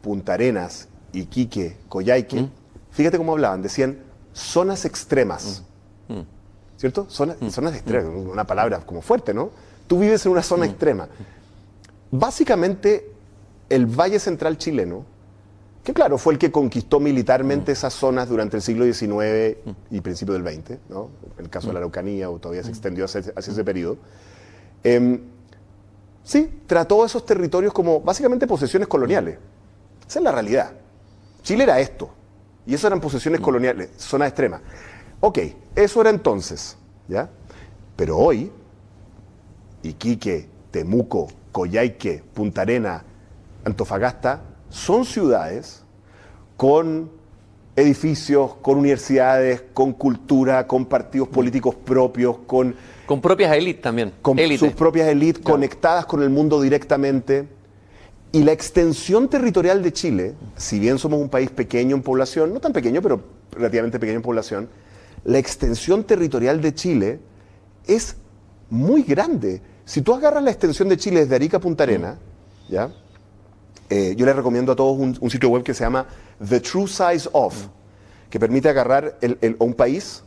Punta 0.00 0.34
Arenas, 0.34 0.88
Iquique, 1.12 1.76
Coyhaique, 1.88 2.48
fíjate 2.90 3.18
cómo 3.18 3.32
hablaban, 3.32 3.60
decían 3.60 3.98
zonas 4.32 4.84
extremas. 4.84 5.64
¿Cierto? 6.78 7.06
Zonas, 7.10 7.36
zonas 7.50 7.74
extremas, 7.74 8.12
una 8.14 8.46
palabra 8.46 8.78
como 8.86 9.02
fuerte, 9.02 9.34
¿no? 9.34 9.50
Tú 9.88 9.98
vives 9.98 10.24
en 10.24 10.32
una 10.32 10.42
zona 10.44 10.66
extrema. 10.66 11.08
Básicamente, 12.12 13.10
el 13.68 13.86
Valle 13.86 14.20
Central 14.20 14.56
chileno, 14.56 15.04
que 15.82 15.92
claro, 15.92 16.18
fue 16.18 16.34
el 16.34 16.38
que 16.38 16.52
conquistó 16.52 17.00
militarmente 17.00 17.72
esas 17.72 17.94
zonas 17.94 18.28
durante 18.28 18.56
el 18.56 18.62
siglo 18.62 18.84
XIX 18.84 19.56
y 19.90 20.00
principio 20.00 20.34
del 20.34 20.42
XX, 20.44 20.78
¿no? 20.90 21.08
En 21.38 21.46
el 21.46 21.50
caso 21.50 21.68
de 21.68 21.72
la 21.72 21.78
Araucanía, 21.80 22.30
o 22.30 22.38
todavía 22.38 22.62
se 22.62 22.70
extendió 22.70 23.06
hacia, 23.06 23.22
hacia 23.34 23.52
ese 23.52 23.64
periodo. 23.64 23.96
Em, 24.84 25.20
sí, 26.22 26.60
trató 26.66 27.04
esos 27.04 27.24
territorios 27.24 27.72
como 27.72 28.00
básicamente 28.00 28.46
posesiones 28.46 28.86
coloniales. 28.86 29.38
Esa 30.06 30.18
es 30.18 30.22
la 30.22 30.32
realidad. 30.32 30.72
Chile 31.42 31.64
era 31.64 31.80
esto. 31.80 32.10
Y 32.66 32.74
eso 32.74 32.86
eran 32.86 33.00
posesiones 33.00 33.40
coloniales, 33.40 33.88
zona 33.96 34.26
extrema. 34.26 34.60
Ok, 35.20 35.38
eso 35.74 36.02
era 36.02 36.10
entonces, 36.10 36.76
¿ya? 37.08 37.30
Pero 37.96 38.18
hoy, 38.18 38.52
Iquique, 39.82 40.48
Temuco, 40.70 41.28
Coyhaique, 41.52 42.22
Punta 42.34 42.62
Arena, 42.62 43.04
Antofagasta, 43.64 44.42
son 44.70 45.04
ciudades 45.04 45.82
con 46.56 47.10
edificios, 47.76 48.54
con 48.60 48.78
universidades, 48.78 49.62
con 49.72 49.92
cultura, 49.92 50.66
con 50.66 50.86
partidos 50.86 51.28
políticos 51.28 51.76
propios, 51.76 52.38
con... 52.46 52.74
Con 53.06 53.20
propias 53.20 53.56
élites 53.56 53.82
también. 53.82 54.12
Con 54.20 54.36
sus 54.58 54.72
propias 54.72 55.08
élites 55.08 55.42
conectadas 55.42 56.04
con 56.04 56.22
el 56.22 56.30
mundo 56.30 56.60
directamente. 56.60 57.48
Y 58.32 58.42
la 58.42 58.52
extensión 58.52 59.28
territorial 59.28 59.82
de 59.82 59.92
Chile, 59.92 60.34
si 60.56 60.78
bien 60.78 60.98
somos 60.98 61.20
un 61.20 61.28
país 61.28 61.50
pequeño 61.50 61.96
en 61.96 62.02
población, 62.02 62.52
no 62.52 62.60
tan 62.60 62.72
pequeño, 62.72 63.00
pero 63.00 63.22
relativamente 63.52 63.98
pequeño 63.98 64.16
en 64.16 64.22
población, 64.22 64.68
la 65.24 65.38
extensión 65.38 66.04
territorial 66.04 66.60
de 66.60 66.74
Chile 66.74 67.20
es 67.86 68.16
muy 68.70 69.02
grande. 69.02 69.62
Si 69.84 70.02
tú 70.02 70.14
agarras 70.14 70.42
la 70.42 70.50
extensión 70.50 70.88
de 70.88 70.96
Chile 70.96 71.20
desde 71.20 71.34
Arica 71.34 71.56
a 71.56 71.60
Punta 71.60 71.84
Arena, 71.84 72.18
¿ya? 72.68 72.90
Eh, 73.90 74.14
yo 74.16 74.26
les 74.26 74.36
recomiendo 74.36 74.72
a 74.72 74.76
todos 74.76 74.98
un, 74.98 75.30
sitio 75.30 75.48
web 75.48 75.62
que 75.62 75.72
se 75.72 75.82
llama 75.82 76.06
The 76.46 76.60
True 76.60 76.86
Size 76.86 77.30
Of, 77.32 77.68
que 78.28 78.38
permite 78.38 78.68
agarrar 78.68 79.16
el, 79.22 79.56
un 79.58 79.72
país 79.72 80.22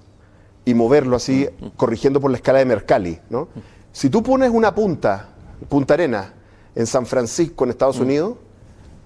y 0.65 0.73
moverlo 0.73 1.15
así, 1.15 1.47
corrigiendo 1.77 2.19
por 2.19 2.31
la 2.31 2.37
escala 2.37 2.59
de 2.59 2.65
Mercalli. 2.65 3.19
¿no? 3.29 3.49
Si 3.91 4.09
tú 4.09 4.23
pones 4.23 4.49
una 4.49 4.73
punta, 4.73 5.29
Punta 5.69 5.93
Arena, 5.93 6.33
en 6.73 6.87
San 6.87 7.05
Francisco, 7.05 7.63
en 7.65 7.69
Estados 7.69 7.99
Unidos, 7.99 8.37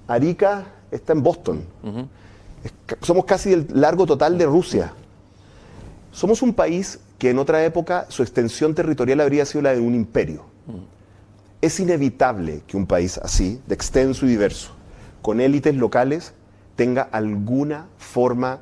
Arica 0.08 0.66
está 0.92 1.14
en 1.14 1.24
Boston. 1.24 1.66
somos 3.02 3.26
casi 3.26 3.54
el 3.54 3.68
largo 3.74 4.06
total 4.06 4.38
de 4.38 4.46
Rusia. 4.46 4.94
Somos 6.12 6.42
un 6.42 6.54
país 6.54 7.00
que 7.18 7.30
en 7.30 7.40
otra 7.40 7.64
época 7.64 8.06
su 8.10 8.24
extensión 8.24 8.76
territorial 8.76 9.22
habría 9.22 9.46
sido 9.46 9.62
la 9.62 9.74
de 9.74 9.80
un 9.80 9.96
imperio. 9.96 10.46
Es 11.62 11.80
inevitable 11.80 12.62
que 12.68 12.78
un 12.78 12.86
país 12.86 13.18
así, 13.18 13.62
de 13.68 13.76
extenso 13.76 14.26
y 14.26 14.30
diverso, 14.30 14.72
con 15.22 15.40
élites 15.40 15.76
locales, 15.76 16.34
tenga 16.76 17.04
alguna 17.04 17.88
forma, 17.98 18.60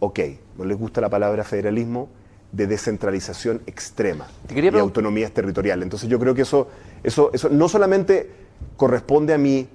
ok, 0.00 0.20
no 0.58 0.64
les 0.64 0.76
gusta 0.76 1.00
la 1.00 1.08
palabra 1.08 1.44
federalismo, 1.44 2.08
de 2.50 2.66
descentralización 2.66 3.62
extrema 3.66 4.26
y 4.50 4.78
autonomía 4.78 5.30
territorial. 5.30 5.82
Entonces 5.82 6.08
yo 6.08 6.18
creo 6.18 6.34
que 6.34 6.42
eso, 6.42 6.68
eso, 7.02 7.30
eso 7.32 7.48
no 7.48 7.68
solamente 7.68 8.30
corresponde 8.76 9.32
a 9.32 9.38
mi, 9.38 9.68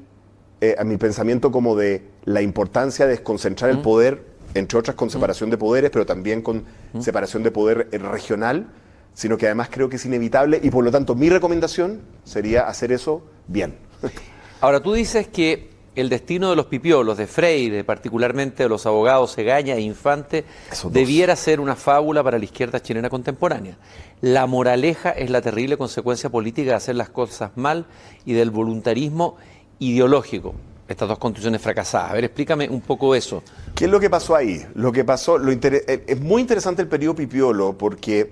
eh, 0.62 0.76
a 0.78 0.84
mi 0.84 0.98
pensamiento 0.98 1.52
como 1.52 1.76
de 1.76 2.04
la 2.26 2.42
importancia 2.42 3.06
de 3.06 3.12
desconcentrar 3.12 3.72
el 3.72 3.82
poder, 3.82 4.24
entre 4.54 4.80
otras 4.80 4.96
con 4.96 5.10
separación 5.10 5.50
de 5.50 5.58
poderes, 5.58 5.90
pero 5.92 6.06
también 6.06 6.42
con 6.42 6.64
separación 7.00 7.44
de 7.44 7.52
poder 7.52 7.88
eh, 7.92 7.98
regional, 7.98 8.68
sino 9.14 9.38
que 9.38 9.46
además 9.48 9.70
creo 9.72 9.90
que 9.90 9.96
es 9.96 10.06
inevitable 10.06 10.60
y 10.62 10.70
por 10.70 10.84
lo 10.84 10.92
tanto 10.92 11.16
mi 11.16 11.30
recomendación 11.30 12.02
sería 12.24 12.68
hacer 12.68 12.92
eso 12.92 13.24
bien. 13.48 13.76
Ahora 14.62 14.82
tú 14.82 14.94
dices 14.94 15.28
que 15.28 15.70
el 15.98 16.10
destino 16.10 16.52
de 16.52 16.56
los 16.56 16.68
pipiolos, 16.68 17.18
de 17.18 17.26
Freire, 17.26 17.84
particularmente 17.84 18.62
de 18.62 18.70
los 18.70 18.86
abogados 18.86 19.36
Egaña 19.40 19.74
e 19.74 19.82
Infante, 19.82 20.46
debiera 20.92 21.36
ser 21.36 21.60
una 21.60 21.76
fábula 21.76 22.24
para 22.24 22.38
la 22.38 22.46
izquierda 22.46 22.80
chilena 22.80 23.10
contemporánea. 23.10 23.78
La 24.22 24.46
moraleja 24.46 25.10
es 25.10 25.32
la 25.32 25.42
terrible 25.42 25.76
consecuencia 25.76 26.30
política 26.30 26.70
de 26.70 26.76
hacer 26.76 26.96
las 26.96 27.10
cosas 27.10 27.50
mal 27.56 27.88
y 28.26 28.34
del 28.34 28.52
voluntarismo 28.52 29.38
ideológico. 29.80 30.54
Estas 30.88 31.10
dos 31.10 31.18
constituciones 31.18 31.62
fracasadas. 31.62 32.12
A 32.12 32.14
ver, 32.14 32.24
explícame 32.26 32.70
un 32.70 32.82
poco 32.82 33.14
eso. 33.14 33.44
¿Qué 33.76 33.86
es 33.86 33.92
lo 33.92 34.00
que 34.00 34.10
pasó 34.10 34.36
ahí? 34.36 34.66
Lo 34.76 34.92
que 34.92 35.04
pasó, 35.04 35.38
lo 35.38 35.52
eh, 35.52 36.04
es 36.08 36.22
muy 36.22 36.42
interesante 36.42 36.82
el 36.82 36.88
periodo 36.88 37.16
Pipiolo 37.16 37.78
porque 37.78 38.32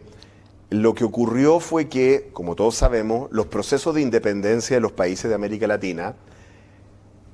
lo 0.69 0.95
que 0.95 1.03
ocurrió 1.03 1.59
fue 1.59 1.89
que, 1.89 2.29
como 2.33 2.55
todos 2.55 2.75
sabemos, 2.75 3.29
los 3.31 3.47
procesos 3.47 3.93
de 3.93 4.01
independencia 4.01 4.77
de 4.77 4.81
los 4.81 4.93
países 4.93 5.29
de 5.29 5.35
América 5.35 5.67
Latina 5.67 6.15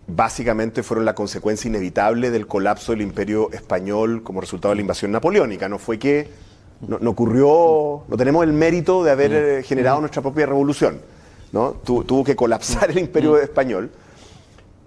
básicamente 0.07 0.84
fueron 0.84 1.05
la 1.05 1.15
consecuencia 1.15 1.69
inevitable 1.69 2.31
del 2.31 2.47
colapso 2.47 2.91
del 2.91 3.01
imperio 3.01 3.51
español 3.51 4.23
como 4.23 4.41
resultado 4.41 4.71
de 4.71 4.77
la 4.77 4.81
invasión 4.81 5.12
napoleónica. 5.12 5.69
No 5.69 5.77
fue 5.77 5.99
que 5.99 6.27
no, 6.88 7.10
ocurrió, 7.10 8.03
no 8.07 8.17
tenemos 8.17 8.43
el 8.43 8.53
mérito 8.53 9.03
de 9.03 9.12
haber 9.12 9.31
eh, 9.34 9.63
generado 9.63 9.99
nuestra 9.99 10.21
propia 10.21 10.45
revolución. 10.45 10.99
¿no? 11.51 11.71
tuvo 11.84 12.23
que 12.23 12.36
colapsar 12.36 12.91
el 12.91 12.99
imperio 12.99 13.38
español. 13.38 13.91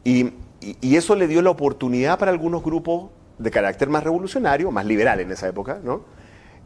Y, 0.04 0.32
eso 0.82 1.14
le 1.14 1.26
dio 1.26 1.42
la 1.42 1.50
oportunidad 1.50 2.18
para 2.18 2.30
algunos 2.30 2.62
grupos 2.62 3.10
de 3.38 3.50
carácter 3.50 3.90
más 3.90 4.02
revolucionario, 4.02 4.70
más 4.70 4.86
liberal 4.86 5.20
en 5.20 5.30
esa 5.30 5.46
época, 5.46 5.78
¿no? 5.84 6.04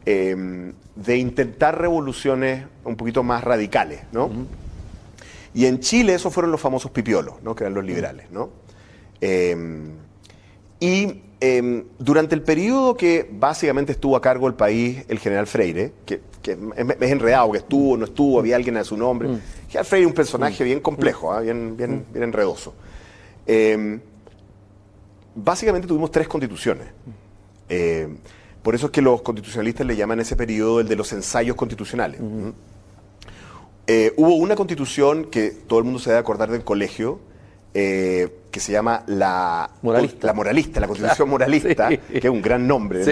Em, 0.05 0.73
de 0.95 1.17
intentar 1.17 1.79
revoluciones 1.79 2.65
un 2.85 2.95
poquito 2.95 3.21
más 3.21 3.43
radicales. 3.43 4.01
¿no? 4.11 4.29
Y 5.53 5.65
en 5.65 5.79
Chile 5.81 6.13
esos 6.13 6.33
fueron 6.33 6.51
los 6.51 6.61
famosos 6.61 6.91
pipiolos, 6.91 7.35
¿no? 7.43 7.53
que 7.53 7.63
eran 7.63 7.73
los 7.73 7.83
liberales. 7.83 8.31
¿no? 8.31 8.49
Em, 9.19 9.91
y 10.79 11.21
em, 11.41 11.83
durante 11.99 12.33
el 12.33 12.41
periodo 12.41 12.95
que 12.95 13.29
básicamente 13.31 13.91
estuvo 13.91 14.15
a 14.15 14.21
cargo 14.21 14.47
el 14.47 14.53
país 14.53 15.03
el 15.09 15.19
general 15.19 15.47
Freire, 15.47 15.91
que, 16.05 16.21
es, 16.43 16.57
enredado, 17.01 17.51
que 17.51 17.57
estuvo, 17.59 17.97
no 17.97 18.05
estuvo, 18.05 18.39
había 18.39 18.55
alguien 18.55 18.77
a 18.77 18.83
su 18.83 18.95
nombre. 18.95 19.27
Mm. 19.27 19.41
General 19.67 19.85
Freire 19.85 20.05
es 20.05 20.09
un 20.09 20.15
personaje 20.15 20.63
mm. 20.63 20.65
bien 20.65 20.79
complejo, 20.79 21.33
¿ah? 21.33 21.41
bien, 21.41 21.75
bien, 21.75 21.97
mm. 21.97 22.13
bien 22.13 22.23
enredoso. 22.23 22.73
Em, 23.51 23.99
básicamente 25.33 25.87
tuvimos 25.87 26.11
tres 26.11 26.27
constituciones. 26.27 26.87
por 28.61 28.75
eso 28.75 28.87
es 28.87 28.91
que 28.91 29.01
los 29.01 29.21
constitucionalistas 29.21 29.87
le 29.87 29.95
llaman 29.95 30.19
ese 30.19 30.35
periodo 30.35 30.81
el 30.81 30.87
de 30.87 30.95
los 30.95 31.11
ensayos 31.13 31.55
constitucionales. 31.55 32.21
Eh, 33.87 34.13
hubo 34.17 34.35
una 34.35 34.55
constitución 34.55 35.25
que 35.25 35.49
todo 35.49 35.79
el 35.79 35.85
mundo 35.85 35.97
se 35.97 36.11
debe 36.11 36.19
acordar 36.19 36.51
del 36.51 36.63
colegio, 36.63 37.19
eh, 37.73 38.41
que 38.51 38.59
se 38.59 38.71
llama 38.71 39.03
la 39.07 39.71
moralista, 39.81 40.27
la, 40.27 40.33
moralista, 40.33 40.79
la 40.79 40.87
constitución 40.87 41.27
moralista, 41.31 41.89
que 41.89 42.19
es 42.19 42.25
un 42.25 42.43
gran 42.43 42.67
nombre, 42.67 43.03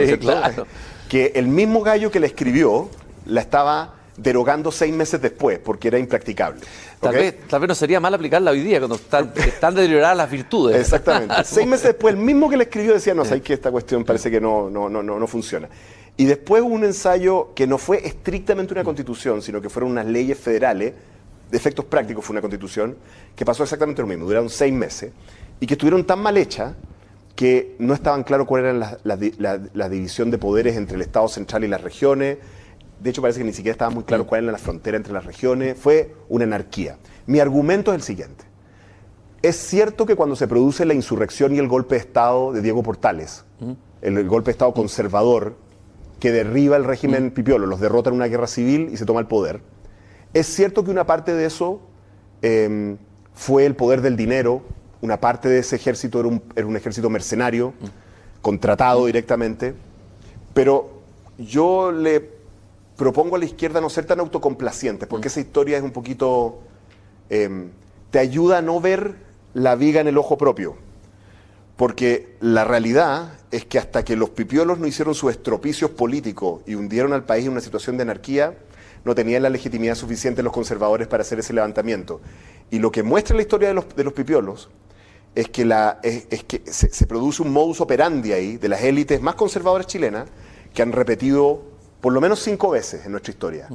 que 1.09 1.31
el 1.33 1.47
mismo 1.47 1.81
gallo 1.81 2.11
que 2.11 2.19
la 2.19 2.27
escribió 2.27 2.89
la 3.25 3.41
estaba 3.41 3.95
derogando 4.17 4.71
seis 4.71 4.93
meses 4.93 5.21
después, 5.21 5.59
porque 5.59 5.87
era 5.87 5.99
impracticable. 5.99 6.61
Tal, 6.99 7.13
vez, 7.13 7.47
tal 7.47 7.61
vez 7.61 7.67
no 7.69 7.75
sería 7.75 7.99
mal 7.99 8.13
aplicarla 8.13 8.51
hoy 8.51 8.61
día, 8.61 8.79
cuando 8.79 8.95
están, 8.95 9.31
están 9.35 9.75
deterioradas 9.75 10.17
las 10.17 10.29
virtudes. 10.29 10.75
Exactamente. 10.75 11.35
seis 11.45 11.67
meses 11.67 11.85
después, 11.85 12.15
el 12.15 12.19
mismo 12.19 12.49
que 12.49 12.57
la 12.57 12.63
escribió 12.63 12.93
decía, 12.93 13.13
no, 13.13 13.23
sabes 13.23 13.43
que 13.43 13.53
esta 13.53 13.71
cuestión 13.71 14.03
parece 14.03 14.31
que 14.31 14.41
no, 14.41 14.69
no, 14.69 14.89
no, 14.89 15.03
no, 15.03 15.19
no 15.19 15.27
funciona. 15.27 15.69
Y 16.17 16.25
después 16.25 16.63
hubo 16.63 16.73
un 16.73 16.83
ensayo 16.83 17.53
que 17.53 17.67
no 17.67 17.77
fue 17.77 18.05
estrictamente 18.05 18.73
una 18.73 18.83
constitución, 18.83 19.43
sino 19.43 19.61
que 19.61 19.69
fueron 19.69 19.91
unas 19.91 20.07
leyes 20.07 20.37
federales, 20.37 20.93
de 21.49 21.57
efectos 21.57 21.85
prácticos 21.85 22.25
fue 22.25 22.33
una 22.33 22.41
constitución, 22.41 22.97
que 23.35 23.45
pasó 23.45 23.63
exactamente 23.63 24.01
lo 24.01 24.07
mismo, 24.07 24.25
duraron 24.25 24.49
seis 24.49 24.73
meses, 24.73 25.11
y 25.59 25.67
que 25.67 25.75
estuvieron 25.75 26.03
tan 26.05 26.19
mal 26.19 26.35
hechas 26.37 26.73
que 27.35 27.75
no 27.77 27.93
estaban 27.93 28.23
claro 28.23 28.47
cuál 28.47 28.65
era 28.65 28.97
la, 29.03 29.89
división 29.89 30.31
de 30.31 30.39
poderes 30.39 30.75
entre 30.75 30.95
el 30.95 31.03
Estado 31.03 31.27
central 31.27 31.63
y 31.63 31.67
las 31.67 31.81
regiones. 31.81 32.39
De 32.99 33.09
hecho, 33.09 33.21
parece 33.21 33.39
que 33.39 33.45
ni 33.45 33.53
siquiera 33.53 33.73
estaba 33.73 33.91
muy 33.91 34.03
claro 34.03 34.25
cuál 34.25 34.43
era 34.43 34.51
la 34.51 34.57
frontera 34.57 34.97
entre 34.97 35.13
las 35.13 35.25
regiones. 35.25 35.77
Fue 35.77 36.15
una 36.29 36.45
anarquía. 36.45 36.97
Mi 37.25 37.39
argumento 37.39 37.91
es 37.91 37.97
el 37.97 38.01
siguiente. 38.01 38.45
Es 39.41 39.55
cierto 39.55 40.05
que 40.05 40.15
cuando 40.15 40.35
se 40.35 40.47
produce 40.47 40.85
la 40.85 40.93
insurrección 40.93 41.53
y 41.53 41.59
el 41.59 41.67
golpe 41.67 41.95
de 41.95 42.01
Estado 42.01 42.53
de 42.53 42.61
Diego 42.61 42.81
Portales, 42.81 43.45
el 44.01 44.27
golpe 44.27 44.47
de 44.47 44.51
Estado 44.53 44.73
conservador 44.73 45.55
que 46.19 46.31
derriba 46.31 46.77
el 46.77 46.83
régimen 46.83 47.27
mm. 47.27 47.31
Pipiolo, 47.31 47.67
los 47.67 47.79
derrota 47.79 48.09
en 48.09 48.15
una 48.15 48.25
guerra 48.25 48.47
civil 48.47 48.89
y 48.91 48.97
se 48.97 49.05
toma 49.05 49.19
el 49.19 49.27
poder. 49.27 49.61
Es 50.33 50.47
cierto 50.47 50.83
que 50.83 50.91
una 50.91 51.05
parte 51.05 51.33
de 51.33 51.45
eso 51.45 51.81
em, 52.41 52.97
fue 53.33 53.65
el 53.65 53.75
poder 53.75 54.01
del 54.01 54.17
dinero, 54.17 54.63
una 55.01 55.19
parte 55.19 55.47
de 55.47 55.59
ese 55.59 55.75
ejército 55.75 56.19
era 56.19 56.27
un, 56.29 56.75
ejército 56.75 57.09
mercenario, 57.09 57.69
mm. 57.69 58.41
contratado 58.41 59.05
directamente, 59.05 59.75
pero 60.53 61.01
yo 61.37 61.91
le 61.91 62.36
propongo 62.97 63.35
a 63.37 63.39
la 63.39 63.45
izquierda 63.45 63.79
no 63.79 63.89
ser 63.89 64.05
tan 64.05 64.19
autocomplaciente, 64.19 65.07
porque 65.07 65.27
mm. 65.27 65.31
esa 65.31 65.39
historia 65.39 65.77
es 65.77 65.83
un 65.83 65.91
poquito... 65.91 66.59
Em, 67.29 67.69
te 68.11 68.19
ayuda 68.19 68.59
a 68.59 68.61
no 68.61 68.79
ver 68.79 69.15
la 69.53 69.75
viga 69.75 70.01
en 70.01 70.07
el 70.07 70.17
ojo 70.17 70.37
propio. 70.37 70.75
Porque 71.75 72.35
la 72.39 72.63
realidad 72.63 73.33
es 73.51 73.65
que 73.65 73.77
hasta 73.77 74.03
que 74.03 74.15
los 74.15 74.29
pipiolos 74.31 74.79
no 74.79 74.87
hicieron 74.87 75.13
sus 75.13 75.31
estropicios 75.31 75.91
políticos 75.91 76.61
y 76.65 76.75
hundieron 76.75 77.13
al 77.13 77.25
país 77.25 77.45
en 77.45 77.51
una 77.51 77.61
situación 77.61 77.97
de 77.97 78.03
anarquía, 78.03 78.57
no 79.05 79.13
tenían 79.13 79.43
la 79.43 79.49
legitimidad 79.49 79.95
suficiente 79.95 80.41
los 80.41 80.53
conservadores 80.53 81.07
para 81.07 81.21
hacer 81.21 81.39
ese 81.39 81.53
levantamiento. 81.53 82.19
Y 82.71 82.79
lo 82.79 82.91
que 82.91 83.03
muestra 83.03 83.35
la 83.35 83.43
historia 83.43 83.67
de 83.69 83.73
los, 83.75 83.95
de 83.95 84.03
los 84.03 84.13
pipiolos 84.13 84.69
es 85.35 85.49
que, 85.49 85.65
la, 85.65 85.99
es, 86.01 86.25
que 86.45 86.63
se, 86.65 87.05
produce 87.05 87.43
un 87.43 87.53
modus 87.53 87.79
operandi 87.79 88.33
ahí 88.33 88.57
de 88.57 88.69
las 88.69 88.81
élites 88.81 89.21
más 89.21 89.35
conservadoras 89.35 89.85
chilenas 89.85 90.27
que 90.73 90.81
han 90.81 90.91
repetido 90.91 91.61
por 92.01 92.13
lo 92.13 92.21
menos 92.21 92.39
cinco 92.39 92.69
veces 92.69 93.05
en 93.05 93.11
nuestra 93.11 93.31
historia. 93.31 93.67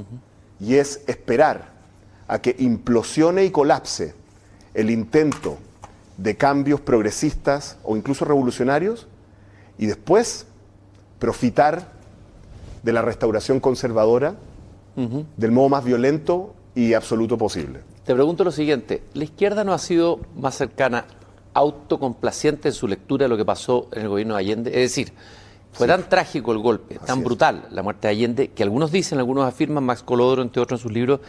Y 0.61 0.77
es 0.77 1.03
esperar 1.07 1.73
a 2.29 2.41
que 2.41 2.55
implosione 2.59 3.45
y 3.45 3.51
colapse 3.51 4.15
el 4.75 4.91
intento 4.91 5.59
de 6.17 6.37
cambios 6.37 6.81
progresistas 6.81 7.79
o 7.83 7.97
incluso 7.97 8.25
revolucionarios 8.25 9.07
y 9.79 9.87
después 9.87 10.47
profitar 11.19 11.93
de 12.83 12.93
la 12.93 13.03
restauración 13.03 13.61
conservadora 13.61 14.35
del 15.37 15.53
modo 15.53 15.69
más 15.69 15.85
violento 15.85 16.55
y 16.75 16.95
absoluto 16.95 17.39
posible. 17.39 17.81
Te 18.05 18.15
pregunto 18.15 18.45
lo 18.45 18.51
siguiente, 18.51 19.03
¿la 19.15 19.25
izquierda 19.25 19.65
no 19.65 19.73
ha 19.73 19.79
sido 19.79 20.21
más 20.37 20.57
cercana, 20.57 21.07
autocomplaciente 21.55 22.69
en 22.69 22.75
su 22.75 22.89
lectura 22.89 23.25
de 23.25 23.29
lo 23.29 23.37
que 23.37 23.45
pasó 23.45 23.89
en 23.93 24.03
el 24.03 24.09
gobierno 24.09 24.35
de 24.35 24.41
Allende? 24.41 24.71
Es 24.71 24.91
decir, 24.91 25.13
fue 25.73 25.87
tan 25.87 26.09
trágico 26.09 26.53
el 26.53 26.59
golpe, 26.59 26.99
tan 27.05 27.25
brutal 27.25 27.67
la 27.71 27.83
muerte 27.83 28.09
de 28.09 28.13
Allende, 28.13 28.49
que 28.49 28.63
algunos 28.63 28.93
dicen, 28.93 29.19
algunos 29.19 29.47
afirman, 29.47 29.83
Max 29.85 30.03
Colodro, 30.03 30.43
entre 30.43 30.61
otros 30.63 30.81
en 30.81 30.83
sus 30.83 30.93
libros, 30.93 31.21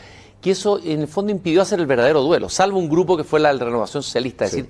que 0.41 0.52
eso 0.52 0.80
en 0.84 1.02
el 1.02 1.08
fondo 1.08 1.32
impidió 1.32 1.62
hacer 1.62 1.80
el 1.80 1.86
verdadero 1.86 2.22
duelo, 2.22 2.50
salvo 2.50 2.78
un 2.78 2.89
grupo 2.89 3.16
que 3.16 3.24
fue 3.24 3.39
la 3.39 3.54
Renovación 3.54 4.04
Socialista, 4.04 4.46
es 4.46 4.52
decir, 4.52 4.70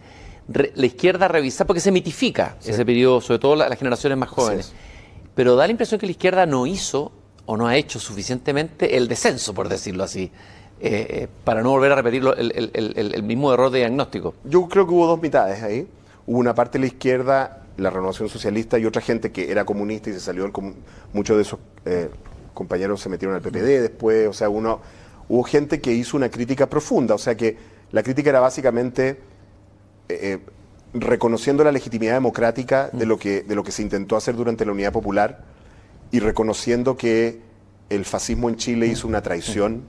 la 0.75 0.85
izquierda 0.85 1.27
revisar, 1.27 1.65
porque 1.65 1.79
se 1.79 1.91
mitifica 1.91 2.57
ese 2.63 2.85
periodo, 2.85 3.21
sobre 3.21 3.39
todo 3.39 3.55
las 3.55 3.77
generaciones 3.77 4.17
más 4.17 4.29
jóvenes. 4.29 4.73
Pero 5.33 5.55
da 5.55 5.65
la 5.65 5.71
impresión 5.71 5.99
que 5.99 6.05
la 6.05 6.11
izquierda 6.11 6.45
no 6.45 6.67
hizo 6.67 7.11
o 7.45 7.57
no 7.57 7.67
ha 7.67 7.75
hecho 7.75 7.99
suficientemente 7.99 8.97
el 8.97 9.07
descenso, 9.07 9.53
por 9.53 9.67
decirlo 9.67 10.03
así, 10.03 10.31
eh, 10.79 11.07
eh, 11.09 11.27
para 11.43 11.61
no 11.61 11.71
volver 11.71 11.91
a 11.91 11.95
repetir 11.95 12.23
el, 12.37 13.23
mismo 13.23 13.53
error 13.53 13.71
de 13.71 13.79
diagnóstico. 13.79 14.35
Yo 14.43 14.67
creo 14.67 14.85
que 14.85 14.93
hubo 14.93 15.07
dos 15.07 15.21
mitades 15.21 15.63
ahí. 15.63 15.87
Hubo 16.25 16.37
una 16.37 16.53
parte 16.53 16.77
de 16.77 16.81
la 16.81 16.87
izquierda, 16.87 17.62
la 17.77 17.89
renovación 17.89 18.29
socialista, 18.29 18.77
y 18.77 18.85
otra 18.85 19.01
gente 19.01 19.31
que 19.31 19.51
era 19.51 19.65
comunista 19.65 20.09
y 20.09 20.13
se 20.13 20.19
salió, 20.19 20.51
muchos 21.11 21.35
de 21.35 21.41
esos 21.41 21.59
eh, 21.85 22.09
compañeros 22.53 23.01
se 23.01 23.09
metieron 23.09 23.35
al 23.35 23.41
PPD 23.41 23.81
después, 23.81 24.27
o 24.27 24.33
sea, 24.33 24.49
uno 24.49 24.81
hubo 25.27 25.43
gente 25.43 25.81
que 25.81 25.91
hizo 25.91 26.17
una 26.17 26.29
crítica 26.29 26.69
profunda, 26.69 27.15
o 27.15 27.17
sea 27.17 27.35
que 27.35 27.57
la 27.91 28.03
crítica 28.03 28.29
era 28.29 28.39
básicamente 28.39 29.09
eh, 29.09 29.17
eh, 30.09 30.39
reconociendo 30.93 31.63
la 31.63 31.71
legitimidad 31.71 32.13
democrática 32.13 32.89
de 32.93 33.05
lo, 33.05 33.17
que, 33.17 33.41
de 33.41 33.55
lo 33.55 33.63
que 33.63 33.71
se 33.71 33.81
intentó 33.81 34.15
hacer 34.15 34.35
durante 34.35 34.65
la 34.65 34.71
Unidad 34.71 34.91
Popular 34.91 35.43
y 36.11 36.19
reconociendo 36.19 36.95
que 36.95 37.41
el 37.89 38.05
fascismo 38.05 38.49
en 38.49 38.57
Chile 38.57 38.87
hizo 38.87 39.07
una 39.07 39.21
traición 39.21 39.83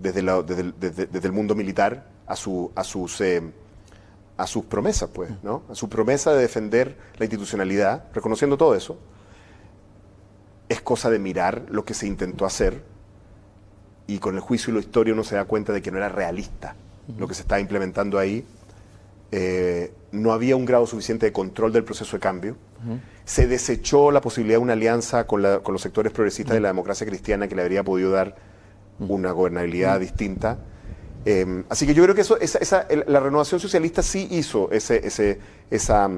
desde, 0.00 0.22
desde, 0.80 1.26
el 1.26 1.32
mundo 1.32 1.54
militar 1.54 2.08
a, 2.26 2.34
su, 2.34 2.72
a, 2.74 2.82
sus, 2.82 3.20
a 4.40 4.46
sus 4.46 4.64
promesas, 4.64 5.10
pues, 5.12 5.30
¿no? 5.42 5.62
A 5.70 5.74
su 5.74 5.88
promesa 5.88 6.32
de 6.32 6.40
defender 6.40 6.96
la 7.18 7.24
institucionalidad, 7.24 8.04
reconociendo 8.14 8.56
todo 8.56 8.74
eso. 8.74 8.98
Es 10.68 10.80
cosa 10.80 11.10
de 11.10 11.18
mirar 11.18 11.66
lo 11.68 11.84
que 11.84 11.94
se 11.94 12.06
intentó 12.06 12.46
hacer 12.46 12.82
y 14.06 14.18
con 14.18 14.34
el 14.34 14.40
juicio 14.40 14.72
y 14.72 14.74
la 14.74 14.80
historia 14.80 15.14
uno 15.14 15.22
se 15.22 15.36
da 15.36 15.44
cuenta 15.44 15.72
de 15.72 15.82
que 15.82 15.90
no 15.92 15.98
era 15.98 16.08
realista 16.08 16.74
lo 17.16 17.28
que 17.28 17.34
se 17.34 17.42
estaba 17.42 17.60
implementando 17.60 18.18
ahí. 18.18 18.44
Eh, 19.32 19.92
no 20.12 20.32
había 20.32 20.56
un 20.56 20.64
grado 20.64 20.86
suficiente 20.86 21.26
de 21.26 21.32
control 21.32 21.72
del 21.72 21.84
proceso 21.84 22.16
de 22.16 22.20
cambio. 22.20 22.56
Se 23.24 23.46
desechó 23.46 24.10
la 24.10 24.20
posibilidad 24.20 24.58
de 24.58 24.62
una 24.62 24.72
alianza 24.72 25.26
con, 25.26 25.42
los 25.42 25.82
sectores 25.82 26.12
progresistas 26.12 26.54
de 26.54 26.60
la 26.60 26.68
democracia 26.68 27.06
cristiana 27.06 27.46
que 27.46 27.54
le 27.54 27.62
habría 27.62 27.84
podido 27.84 28.10
dar 28.10 28.36
una 28.98 29.30
gobernabilidad 29.30 30.00
distinta. 30.00 30.58
Eh, 31.24 31.64
así 31.68 31.86
que 31.86 31.94
yo 31.94 32.02
creo 32.02 32.14
que 32.14 32.22
eso, 32.22 32.38
esa, 32.38 32.86
la 33.06 33.20
renovación 33.20 33.60
socialista 33.60 34.02
sí 34.02 34.26
hizo 34.30 34.70
ese, 34.70 35.06
ese, 35.06 35.38
esa, 35.70 36.08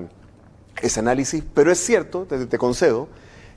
ese 0.80 1.00
análisis, 1.00 1.42
pero 1.54 1.72
es 1.72 1.78
cierto, 1.78 2.26
te 2.26 2.58
concedo, 2.58 3.08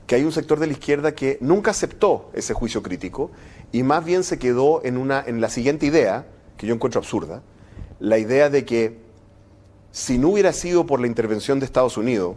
que 0.06 0.14
hay 0.14 0.24
un 0.24 0.32
sector 0.32 0.58
de 0.58 0.66
la 0.66 0.72
izquierda 0.72 1.14
que 1.14 1.38
nunca 1.40 1.72
aceptó 1.72 2.30
ese 2.32 2.54
juicio 2.54 2.82
crítico 2.82 3.30
y 3.72 3.82
más 3.82 4.04
bien 4.04 4.22
se 4.22 4.38
quedó 4.38 4.84
en, 4.84 4.96
una, 4.96 5.22
en 5.26 5.40
la 5.40 5.48
siguiente 5.48 5.86
idea, 5.86 6.26
que 6.56 6.66
yo 6.66 6.74
encuentro 6.74 7.00
absurda, 7.00 7.42
la 7.98 8.18
idea 8.18 8.50
de 8.50 8.64
que 8.64 8.98
si 9.90 10.18
no 10.18 10.28
hubiera 10.30 10.52
sido 10.52 10.86
por 10.86 11.00
la 11.00 11.06
intervención 11.06 11.58
de 11.58 11.66
Estados 11.66 11.96
Unidos, 11.96 12.36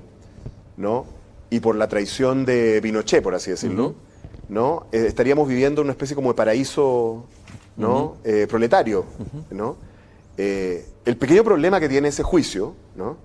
¿no? 0.77 1.05
y 1.49 1.59
por 1.59 1.75
la 1.75 1.87
traición 1.87 2.45
de 2.45 2.79
Pinochet, 2.81 3.23
por 3.23 3.35
así 3.35 3.51
decirlo, 3.51 3.95
¿no? 4.49 4.87
Eh, 4.91 5.05
estaríamos 5.07 5.47
viviendo 5.47 5.81
una 5.81 5.91
especie 5.91 6.15
como 6.15 6.29
de 6.29 6.35
paraíso 6.35 7.25
¿no? 7.79 8.17
Eh, 8.23 8.45
proletario. 8.47 9.05
¿no? 9.49 9.77
Eh, 10.37 10.85
el 11.05 11.17
pequeño 11.17 11.43
problema 11.43 11.79
que 11.79 11.89
tiene 11.89 12.09
ese 12.09 12.23
juicio 12.23 12.75
¿no? 12.95 13.17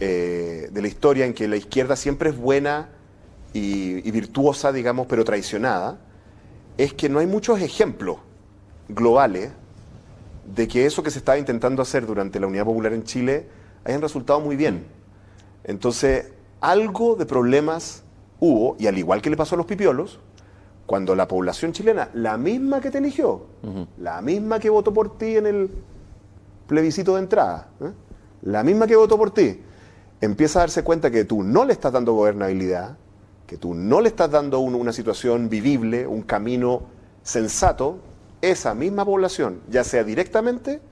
de 0.00 0.70
la 0.74 0.88
historia 0.88 1.26
en 1.26 1.32
que 1.32 1.46
la 1.46 1.54
izquierda 1.54 1.94
siempre 1.94 2.30
es 2.30 2.36
buena 2.36 2.88
y, 3.52 4.10
virtuosa, 4.10 4.72
digamos, 4.72 5.06
pero 5.06 5.24
traicionada, 5.24 5.98
es 6.76 6.92
que 6.92 7.08
no 7.08 7.20
hay 7.20 7.26
muchos 7.26 7.60
ejemplos 7.60 8.16
globales 8.88 9.52
de 10.54 10.66
que 10.66 10.86
eso 10.86 11.04
que 11.04 11.10
se 11.10 11.18
estaba 11.18 11.38
intentando 11.38 11.82
hacer 11.82 12.04
durante 12.04 12.40
la 12.40 12.48
Unidad 12.48 12.64
Popular 12.64 12.92
en 12.92 13.04
Chile 13.04 13.46
hayan 13.84 14.02
resultado 14.02 14.40
muy 14.40 14.56
bien. 14.56 14.86
Entonces, 15.62 16.32
algo 16.60 17.14
de 17.14 17.26
problemas 17.26 18.02
hubo, 18.40 18.76
y 18.78 18.88
al 18.88 18.98
igual 18.98 19.22
que 19.22 19.30
le 19.30 19.36
pasó 19.36 19.54
a 19.54 19.58
los 19.58 19.66
pipiolos, 19.66 20.18
cuando 20.92 21.14
la 21.14 21.26
población 21.26 21.72
chilena, 21.72 22.10
la 22.12 22.36
misma 22.36 22.78
que 22.78 22.90
te 22.90 22.98
eligió, 22.98 23.46
la 23.96 24.20
misma 24.20 24.58
que 24.58 24.68
votó 24.68 24.92
por 24.92 25.16
ti 25.16 25.38
en 25.38 25.46
el 25.46 25.70
plebiscito 26.66 27.14
de 27.14 27.22
entrada, 27.22 27.68
¿eh? 27.80 27.92
la 28.42 28.62
misma 28.62 28.86
que 28.86 28.94
votó 28.94 29.16
por 29.16 29.30
ti, 29.30 29.58
empieza 30.20 30.58
a 30.58 30.62
darse 30.64 30.84
cuenta 30.84 31.10
que 31.10 31.24
tú 31.24 31.44
no 31.44 31.64
le 31.64 31.72
estás 31.72 31.94
dando 31.94 32.12
gobernabilidad, 32.12 32.98
que 33.46 33.56
tú 33.56 33.72
no 33.72 34.02
le 34.02 34.08
estás 34.08 34.30
dando 34.30 34.60
una 34.60 34.92
situación 34.92 35.48
vivible, 35.48 36.06
un 36.06 36.20
camino 36.20 36.82
sensato, 37.22 37.96
esa 38.42 38.74
misma 38.74 39.06
población, 39.06 39.62
ya 39.70 39.84
sea 39.84 40.04
directamente 40.04 40.82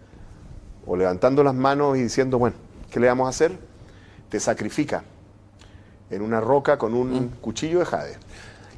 o 0.86 0.96
levantando 0.96 1.44
las 1.44 1.55
manos 1.55 1.98
y 1.98 2.05
diciendo, 2.05 2.38
bueno, 2.38 2.57
¿qué 2.90 3.01
le 3.01 3.07
vamos 3.07 3.26
a 3.26 3.28
hacer? 3.28 3.53
Te 4.30 4.40
sacrifica 4.40 5.05
en 6.09 6.22
una 6.22 6.40
roca 6.40 6.78
con 6.78 6.94
un 6.94 7.12
mm. 7.12 7.28
cuchillo 7.42 7.80
de 7.80 7.84
jade. 7.84 8.16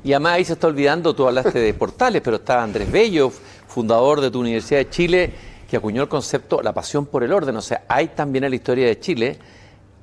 Y 0.05 0.13
además 0.13 0.33
ahí 0.35 0.45
se 0.45 0.55
está 0.55 0.67
olvidando, 0.67 1.15
tú 1.15 1.27
hablaste 1.27 1.59
de 1.59 1.75
portales, 1.75 2.23
pero 2.23 2.37
está 2.37 2.63
Andrés 2.63 2.91
Bello, 2.91 3.31
fundador 3.69 4.21
de 4.21 4.31
tu 4.31 4.41
Universidad 4.41 4.81
de 4.81 4.91
Chile, 4.91 5.33
que 5.69 5.77
acuñó 5.77 6.03
el 6.03 6.09
concepto 6.09 6.61
la 6.61 6.73
pasión 6.73 7.07
por 7.07 7.23
el 7.23 7.33
orden. 7.33 7.57
O 7.57 7.63
sea, 7.63 7.85
hay 7.89 8.09
también 8.09 8.45
en 8.45 8.51
la 8.51 8.57
historia 8.57 8.87
de 8.87 8.99
Chile 8.99 9.39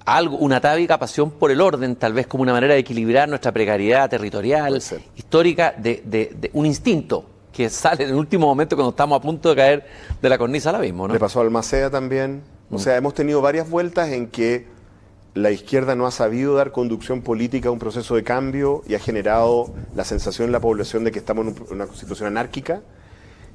algo, 0.06 0.38
una 0.38 0.58
atávica 0.58 0.98
pasión 0.98 1.32
por 1.32 1.52
el 1.52 1.62
orden, 1.62 1.96
tal 1.96 2.14
vez 2.14 2.28
como 2.28 2.44
una 2.44 2.54
manera 2.54 2.74
de 2.74 2.80
equilibrar 2.80 3.30
nuestra 3.30 3.52
precariedad 3.52 4.10
territorial, 4.10 4.82
histórica, 5.16 5.74
de, 5.78 6.50
un 6.54 6.66
instinto 6.66 7.26
que 7.52 7.70
sale 7.70 8.06
en 8.06 8.12
el 8.12 8.16
último 8.16 8.48
momento 8.48 8.76
cuando 8.76 8.92
estamos 8.92 9.20
a 9.20 9.22
punto 9.22 9.50
de 9.50 9.56
caer 9.56 9.86
de 10.22 10.30
la 10.30 10.38
cornisa 10.38 10.70
al 10.70 10.76
abismo. 10.76 11.08
¿no? 11.08 11.14
Le 11.14 11.20
pasó 11.20 11.42
al 11.42 11.52
Macea 11.52 11.90
también. 11.90 12.42
O 12.72 12.76
mm. 12.76 12.80
sea, 12.80 12.96
hemos 12.96 13.14
tenido 13.14 13.42
varias 13.42 13.70
vueltas 13.70 14.10
en 14.10 14.28
que 14.28 14.66
la 15.34 15.52
izquierda 15.52 15.96
no 15.96 16.08
ha 16.08 16.12
sabido 16.12 16.56
dar 16.56 16.72
conducción 16.72 17.22
política 17.22 17.70
a 17.70 17.72
un 17.72 17.80
proceso 17.80 18.16
de 18.16 18.24
cambio 18.24 18.84
y 18.88 18.96
ha 18.96 19.00
generado 19.00 19.74
la 19.96 20.04
sensación 20.04 20.48
en 20.48 20.52
la 20.52 20.60
población 20.60 21.04
de 21.04 21.12
que 21.12 21.20
estamos 21.20 21.48
en 21.48 21.56
una 21.72 21.88
situación 21.88 22.28
anárquica. 22.28 22.82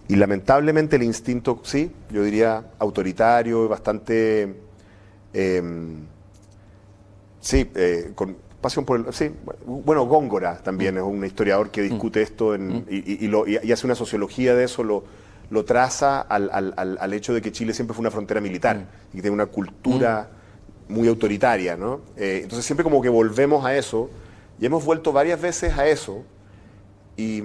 Y 0.08 0.16
lamentablemente 0.16 0.96
el 0.96 1.02
instinto, 1.02 1.60
sí, 1.62 1.90
yo 2.10 2.22
diría 2.22 2.64
autoritario, 2.78 3.68
bastante... 3.68 4.54
Em, 5.32 6.06
Sí, 7.44 7.70
eh, 7.74 8.12
con 8.14 8.38
pasión 8.62 8.86
por 8.86 8.98
el... 8.98 9.12
Sí, 9.12 9.30
bueno, 9.66 10.06
Góngora 10.06 10.56
también 10.56 10.94
mm. 10.94 10.98
es 10.98 11.04
un 11.04 11.24
historiador 11.26 11.70
que 11.70 11.82
discute 11.82 12.20
mm. 12.20 12.22
esto 12.22 12.56
mm. 12.58 12.84
y, 12.88 13.70
hace 13.70 13.86
una 13.86 13.94
sociología 13.94 14.54
de 14.54 14.64
eso, 14.64 14.82
lo, 14.82 15.04
lo 15.50 15.64
traza 15.66 16.22
al, 16.22 17.12
hecho 17.12 17.34
de 17.34 17.42
que 17.42 17.52
Chile 17.52 17.74
siempre 17.74 17.94
fue 17.94 18.00
una 18.00 18.10
frontera 18.10 18.40
militar 18.40 18.86
y 19.12 19.16
que 19.16 19.22
tiene 19.22 19.34
una 19.34 19.44
cultura 19.44 20.30
muy 20.88 21.08
autoritaria, 21.08 21.76
¿no? 21.76 22.00
Eh, 22.16 22.40
entonces 22.42 22.64
siempre 22.64 22.84
como 22.84 23.00
que 23.00 23.08
volvemos 23.08 23.64
a 23.64 23.76
eso 23.76 24.10
y 24.60 24.66
hemos 24.66 24.84
vuelto 24.84 25.12
varias 25.12 25.40
veces 25.40 25.76
a 25.78 25.86
eso 25.86 26.22
y, 27.16 27.42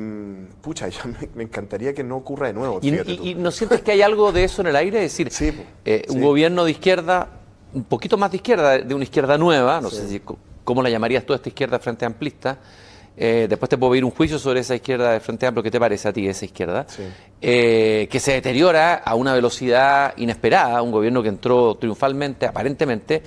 pucha, 0.62 0.88
ya 0.90 1.02
me, 1.36 1.44
encantaría 1.44 1.94
que 1.94 2.04
no 2.04 2.18
ocurra 2.18 2.48
de 2.48 2.54
nuevo. 2.54 2.80
¿Y, 2.82 3.36
no 3.36 3.52
sientes 3.52 3.82
que 3.82 3.92
hay 3.92 4.02
algo 4.02 4.32
de 4.32 4.44
eso 4.44 4.62
en 4.62 4.68
el 4.68 4.76
aire? 4.76 5.06
Es 5.06 5.18
decir, 5.18 5.66
eh, 5.86 6.04
un 6.10 6.22
gobierno 6.22 6.66
de 6.66 6.72
izquierda 6.72 7.30
un 7.74 7.84
poquito 7.84 8.18
más 8.18 8.32
de 8.32 8.38
izquierda, 8.38 8.80
de 8.80 8.96
una 8.96 9.04
izquierda 9.04 9.38
nueva, 9.38 9.80
no 9.82 9.90
sé 9.90 10.08
si, 10.08 10.22
cómo 10.64 10.82
la 10.82 10.90
llamarías 10.90 11.26
tú 11.26 11.34
esta 11.34 11.50
izquierda 11.50 11.80
frente 11.80 12.06
amplista, 12.06 12.58
eh, 13.18 13.48
después 13.50 13.70
te 13.70 13.78
puedo 13.78 13.92
pedir 13.92 14.06
un 14.06 14.12
juicio 14.12 14.40
sobre 14.40 14.62
esa 14.62 14.76
izquierda 14.76 15.12
de 15.12 15.20
Frente 15.20 15.46
Amplio. 15.46 15.62
¿Qué 15.62 15.72
te 15.72 15.80
parece 15.80 16.08
a 16.08 16.14
ti 16.14 16.28
esa 16.28 16.46
izquierda? 16.46 16.86
Eh, 17.42 18.08
que 18.10 18.20
se 18.20 18.34
deteriora 18.34 18.96
a 18.96 19.16
una 19.16 19.34
velocidad 19.34 20.14
inesperada, 20.18 20.82
un 20.82 20.92
gobierno 20.92 21.22
que 21.22 21.30
entró 21.30 21.76
triunfalmente, 21.76 22.46
aparentemente, 22.46 23.22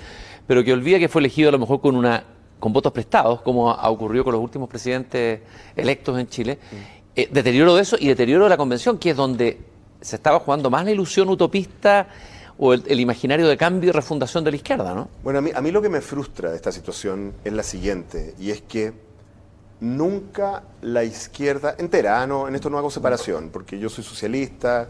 pero 0.47 0.63
que 0.63 0.73
olvida 0.73 0.97
que 0.97 1.09
fue 1.09 1.21
elegido 1.21 1.49
a 1.49 1.51
lo 1.51 1.59
mejor 1.59 1.79
con 1.79 1.95
una 1.95 2.23
con 2.59 2.71
votos 2.71 2.93
prestados, 2.93 3.41
como 3.41 3.71
ha 3.71 3.89
ocurrido 3.89 4.23
con 4.23 4.31
los 4.31 4.41
últimos 4.41 4.69
presidentes 4.69 5.41
electos 5.75 6.17
en 6.17 6.27
Chile. 6.27 6.59
Eh, 7.13 7.27
deterioro 7.29 7.75
de 7.75 7.81
eso 7.81 7.97
y 7.99 8.07
deterioro 8.07 8.45
de 8.45 8.49
la 8.49 8.55
convención, 8.55 8.97
que 8.97 9.09
es 9.09 9.17
donde 9.17 9.59
se 9.99 10.15
estaba 10.15 10.39
jugando 10.39 10.69
más 10.69 10.85
la 10.85 10.91
ilusión 10.91 11.27
utopista 11.29 12.07
o 12.57 12.73
el, 12.73 12.99
imaginario 12.99 13.47
de 13.47 13.57
cambio 13.57 13.89
y 13.89 13.91
refundación 13.91 14.45
de 14.45 14.51
la 14.51 14.57
izquierda, 14.57 14.95
¿no? 14.95 15.09
Bueno, 15.23 15.39
a 15.39 15.41
mí, 15.41 15.51
a 15.53 15.59
mí 15.59 15.71
lo 15.71 15.81
que 15.81 15.89
me 15.89 15.99
frustra 15.99 16.51
de 16.51 16.55
esta 16.55 16.71
situación 16.71 17.33
es 17.43 17.51
la 17.51 17.63
siguiente, 17.63 18.33
y 18.39 18.51
es 18.51 18.61
que 18.61 18.93
nunca 19.83 20.63
la 20.81 21.03
izquierda 21.03 21.75
entera, 21.77 22.25
¿no? 22.25 22.47
en 22.47 22.55
esto 22.55 22.69
no 22.69 22.77
hago 22.77 22.89
separación, 22.89 23.49
porque 23.49 23.77
yo 23.77 23.89
soy 23.89 24.03
socialista, 24.03 24.87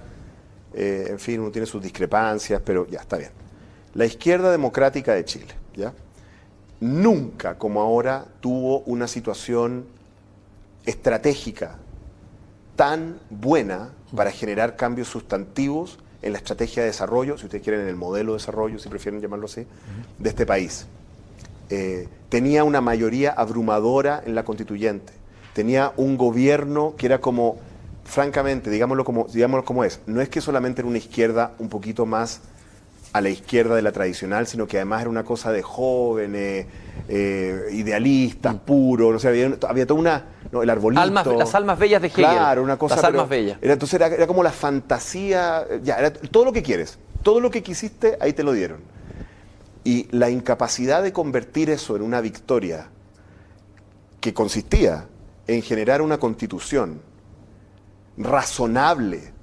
eh, 0.71 1.07
en 1.09 1.19
fin, 1.19 1.39
uno 1.39 1.51
tiene 1.51 1.65
sus 1.65 1.81
discrepancias, 1.81 2.61
pero 2.63 2.87
ya, 2.87 3.01
está 3.01 3.17
bien. 3.17 3.31
La 3.95 4.05
izquierda 4.05 4.51
democrática 4.51 5.13
de 5.13 5.25
Chile, 5.25 5.53
¿ya? 5.75 5.93
Nunca 6.79 7.57
como 7.57 7.81
ahora 7.81 8.25
tuvo 8.39 8.79
una 8.81 9.07
situación 9.07 9.85
estratégica 10.85 11.77
tan 12.75 13.19
buena 13.29 13.89
para 14.15 14.31
generar 14.31 14.75
cambios 14.75 15.07
sustantivos 15.07 15.97
en 16.21 16.33
la 16.33 16.37
estrategia 16.37 16.83
de 16.83 16.89
desarrollo, 16.89 17.37
si 17.37 17.45
ustedes 17.45 17.63
quieren, 17.63 17.81
en 17.81 17.87
el 17.87 17.95
modelo 17.95 18.33
de 18.33 18.37
desarrollo, 18.37 18.77
si 18.79 18.89
prefieren 18.89 19.21
llamarlo 19.21 19.45
así, 19.45 19.65
de 20.19 20.29
este 20.29 20.45
país. 20.45 20.87
Eh, 21.69 22.07
tenía 22.29 22.63
una 22.63 22.81
mayoría 22.81 23.31
abrumadora 23.31 24.21
en 24.25 24.35
la 24.35 24.43
constituyente. 24.43 25.13
Tenía 25.53 25.93
un 25.97 26.17
gobierno 26.17 26.95
que 26.97 27.05
era 27.05 27.19
como, 27.19 27.57
francamente, 28.03 28.69
digámoslo 28.69 29.05
como, 29.05 29.27
digámoslo 29.31 29.65
como 29.65 29.83
es, 29.83 29.99
no 30.07 30.21
es 30.21 30.29
que 30.29 30.41
solamente 30.41 30.81
era 30.81 30.89
una 30.89 30.97
izquierda 30.97 31.53
un 31.59 31.69
poquito 31.69 32.05
más 32.05 32.41
a 33.13 33.21
la 33.21 33.29
izquierda 33.29 33.75
de 33.75 33.83
la 33.83 33.91
tradicional, 33.91 34.47
sino 34.47 34.65
que 34.65 34.77
además 34.77 35.01
era 35.01 35.09
una 35.09 35.23
cosa 35.23 35.51
de 35.51 35.61
jóvenes, 35.61 36.65
eh, 37.07 37.67
idealistas, 37.71 38.55
mm. 38.55 38.59
puros, 38.59 39.13
no 39.13 39.19
sé, 39.19 39.27
había, 39.27 39.55
había 39.69 39.85
toda 39.85 39.99
una, 39.99 40.25
el 40.51 40.69
arbolito. 40.69 41.37
las 41.37 41.53
almas 41.53 41.77
bellas 41.77 42.01
de 42.01 42.07
Hegel. 42.07 42.25
Claro, 42.25 42.63
una 42.63 42.77
cosa. 42.77 42.95
Las 42.95 43.05
almas 43.05 43.29
bellas. 43.29 43.59
Era, 43.61 43.73
entonces 43.73 44.01
era, 44.01 44.25
como 44.25 44.41
la 44.41 44.51
fantasía, 44.51 45.63
ya, 45.83 45.97
era 45.97 46.11
todo 46.11 46.43
lo 46.43 46.51
que 46.51 46.63
quieres, 46.63 46.97
todo 47.21 47.39
lo 47.39 47.51
que 47.51 47.61
quisiste, 47.61 48.17
ahí 48.19 48.33
te 48.33 48.41
lo 48.41 48.51
dieron. 48.51 48.79
Y 49.83 50.07
la 50.11 50.29
incapacidad 50.29 51.03
de 51.03 51.11
convertir 51.11 51.69
eso 51.69 51.95
en 51.95 52.01
una 52.01 52.21
victoria 52.21 52.89
que 54.21 54.33
consistía 54.33 55.07
en 55.47 55.61
generar 55.61 56.01
una 56.01 56.17
constitución 56.17 57.01
razonable, 58.17 59.33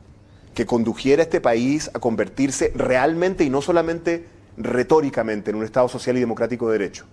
que 0.54 0.66
condujera 0.66 1.22
a 1.22 1.24
este 1.24 1.40
país 1.40 1.90
a 1.92 1.98
convertirse 1.98 2.72
realmente 2.74 3.44
y 3.44 3.50
no 3.50 3.60
solamente 3.60 4.26
retóricamente 4.56 5.50
en 5.50 5.56
un 5.56 5.64
Estado 5.64 5.88
social 5.88 6.16
y 6.16 6.20
democrático 6.20 6.66
de 6.68 6.78
derecho. 6.78 7.04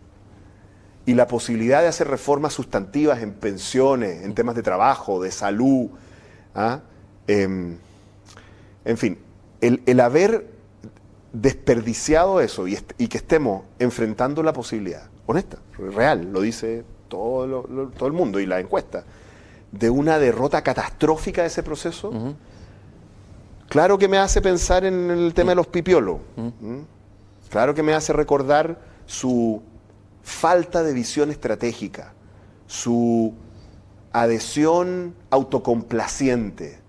Y 1.05 1.13
la 1.13 1.27
posibilidad 1.27 1.81
de 1.81 1.87
hacer 1.87 2.07
reformas 2.07 2.53
sustantivas 2.53 3.21
en 3.21 3.33
pensiones, 3.33 4.23
en 4.23 4.33
temas 4.33 4.55
de 4.55 4.63
trabajo, 4.63 5.21
de 5.21 5.31
salud. 5.31 5.89
¿ah? 6.53 6.81
Em, 7.27 7.77
en 8.83 8.97
fin, 8.97 9.17
el, 9.61 9.99
haber 9.99 10.56
desperdiciado 11.33 12.41
eso 12.41 12.67
y, 12.67 12.77
que 13.07 13.17
estemos 13.17 13.63
enfrentando 13.79 14.43
la 14.43 14.53
posibilidad, 14.53 15.09
honesta, 15.25 15.57
real, 15.77 16.31
lo 16.31 16.41
dice 16.41 16.83
todo, 17.07 17.63
todo 17.95 18.07
el 18.07 18.13
mundo 18.13 18.39
y 18.39 18.45
la 18.45 18.59
encuesta, 18.59 19.03
de 19.71 19.89
una 19.89 20.19
derrota 20.19 20.61
catastrófica 20.61 21.41
de 21.41 21.47
ese 21.47 21.63
proceso. 21.63 22.35
Claro 23.69 23.97
que 23.97 24.07
me 24.07 24.17
hace 24.17 24.41
pensar 24.41 24.85
en 24.85 25.11
el 25.11 25.33
tema 25.33 25.51
de 25.51 25.55
los 25.55 25.67
pipiolos. 25.67 26.19
¿Mm? 26.35 26.79
Claro 27.49 27.73
que 27.73 27.83
me 27.83 27.93
hace 27.93 28.13
recordar 28.13 28.79
su 29.05 29.61
falta 30.23 30.83
de 30.83 30.93
visión 30.93 31.31
estratégica, 31.31 32.13
su 32.65 33.33
adhesión 34.11 35.15
autocomplaciente 35.29 36.79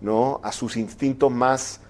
¿no? 0.00 0.40
a 0.42 0.52
sus 0.52 0.76
instintos 0.76 1.30
más 1.30 1.80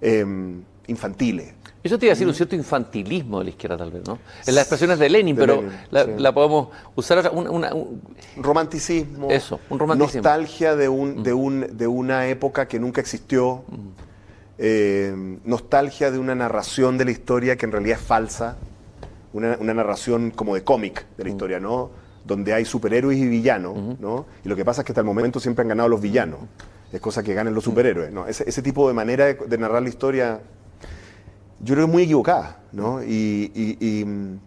em, 0.00 0.62
infantiles. 0.86 1.53
Eso 1.84 1.98
te 1.98 2.06
iba 2.06 2.12
a 2.12 2.14
decir 2.14 2.26
un 2.26 2.32
cierto 2.32 2.56
infantilismo 2.56 3.40
de 3.40 3.44
la 3.44 3.50
izquierda, 3.50 3.76
tal 3.76 3.90
vez, 3.90 4.02
¿no? 4.06 4.18
En 4.46 4.54
las 4.54 4.62
expresiones 4.62 4.98
de 4.98 5.10
Lenin, 5.10 5.36
pero 5.36 5.62
la, 5.90 6.32
podemos 6.32 6.68
usar. 6.94 7.30
un 7.30 8.00
romanticismo. 8.38 9.30
Eso, 9.30 9.60
un 9.68 9.78
romanticismo. 9.78 10.22
Nostalgia 10.22 10.76
de, 10.76 10.88
un, 10.88 11.22
de, 11.22 11.34
un, 11.34 11.76
de 11.76 11.86
una 11.86 12.26
época 12.28 12.66
que 12.66 12.80
nunca 12.80 13.02
existió. 13.02 13.64
Eh, 14.56 15.14
nostalgia 15.44 16.10
de 16.10 16.18
una 16.18 16.34
narración 16.34 16.96
de 16.96 17.04
la 17.04 17.10
historia 17.10 17.56
que 17.56 17.66
en 17.66 17.72
realidad 17.72 17.98
es 18.00 18.06
falsa. 18.06 18.56
Una, 19.34 19.56
narración 19.56 20.30
como 20.30 20.54
de 20.54 20.64
cómic 20.64 21.04
de 21.18 21.24
la 21.24 21.28
historia, 21.28 21.60
¿no? 21.60 21.90
Donde 22.24 22.54
hay 22.54 22.64
superhéroes 22.64 23.18
y 23.18 23.28
villanos, 23.28 24.00
¿no? 24.00 24.24
Y 24.42 24.48
lo 24.48 24.56
que 24.56 24.64
pasa 24.64 24.80
es 24.80 24.86
que 24.86 24.92
hasta 24.92 25.02
el 25.02 25.06
momento 25.06 25.38
siempre 25.38 25.60
han 25.60 25.68
ganado 25.68 25.90
los 25.90 26.00
villanos. 26.00 26.40
Es 26.90 27.00
cosa 27.00 27.22
que 27.22 27.34
ganen 27.34 27.52
los 27.52 27.64
superhéroes, 27.64 28.10
¿no? 28.10 28.26
Ese, 28.26 28.62
tipo 28.62 28.88
de 28.88 28.94
manera 28.94 29.34
de 29.34 29.58
narrar 29.58 29.82
la 29.82 29.90
historia 29.90 30.40
yo 31.64 31.74
creo 31.74 31.86
que 31.86 31.92
muy 31.92 32.02
equivocada, 32.04 32.60
¿no? 32.72 33.02
Y, 33.02 34.38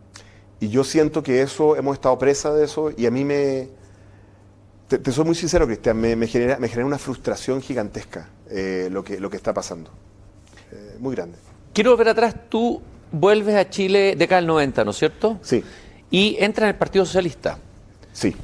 yo 0.60 0.84
siento 0.84 1.22
que 1.22 1.42
eso, 1.42 1.76
hemos 1.76 1.96
estado 1.96 2.18
presa 2.18 2.52
de 2.54 2.66
eso 2.66 2.92
y 2.96 3.06
a 3.06 3.12
mí 3.12 3.24
me, 3.24 3.70
te, 4.88 5.12
soy 5.12 5.26
muy 5.26 5.36
sincero, 5.36 5.68
Cristian, 5.68 5.98
me, 5.98 6.28
genera, 6.28 6.58
me 6.58 6.68
genera 6.68 6.86
una 6.86 6.98
frustración 6.98 7.62
gigantesca 7.62 8.30
eh, 8.50 8.90
lo, 8.92 9.04
que, 9.04 9.20
lo 9.20 9.30
que 9.30 9.38
está 9.38 9.54
pasando. 9.54 9.92
Eh, 10.72 10.98
muy 11.00 11.16
grande. 11.16 11.38
Quiero 11.74 11.92
volver 11.92 12.10
atrás, 12.10 12.36
tú 12.50 12.82
vuelves 13.12 13.56
a 13.56 13.70
Chile 13.70 14.16
década 14.18 14.42
del 14.42 14.48
90, 14.48 14.84
¿no 14.84 14.92
es 14.92 14.98
cierto? 14.98 15.40
Sí. 15.42 15.64
Y 16.10 16.38
entras 16.40 16.64
en 16.64 16.70
el 16.70 16.76
Partido 16.76 17.06
Socialista. 17.06 17.60
Sí. 18.14 18.36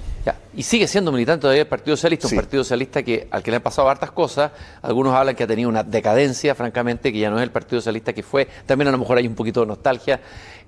Y 0.56 0.64
sigue 0.64 0.88
siendo 0.88 1.12
militante 1.12 1.42
todavía 1.42 1.62
del 1.62 1.68
Partido 1.68 1.98
Socialista, 1.98 2.28
un 2.28 2.36
Partido 2.36 2.64
Socialista 2.64 3.02
que, 3.02 3.28
al 3.32 3.42
que 3.42 3.50
le 3.50 3.58
han 3.58 3.64
pasado 3.64 3.90
hartas 3.90 4.12
cosas. 4.12 4.52
Algunos 4.82 5.16
hablan 5.16 5.36
que 5.36 5.44
ha 5.44 5.48
tenido 5.48 5.68
una 5.68 5.84
decadencia, 5.84 6.54
francamente, 6.54 7.12
que 7.12 7.20
ya 7.20 7.30
no 7.30 7.38
es 7.38 7.44
el 7.44 7.52
Partido 7.52 7.82
Socialista 7.82 8.14
que 8.14 8.22
fue. 8.22 8.48
También 8.66 8.88
a 8.88 8.92
lo 8.92 9.00
mejor 9.00 9.18
hay 9.18 9.26
un 9.26 9.36
poquito 9.36 9.62
de 9.62 9.66
nostalgia. 9.66 10.22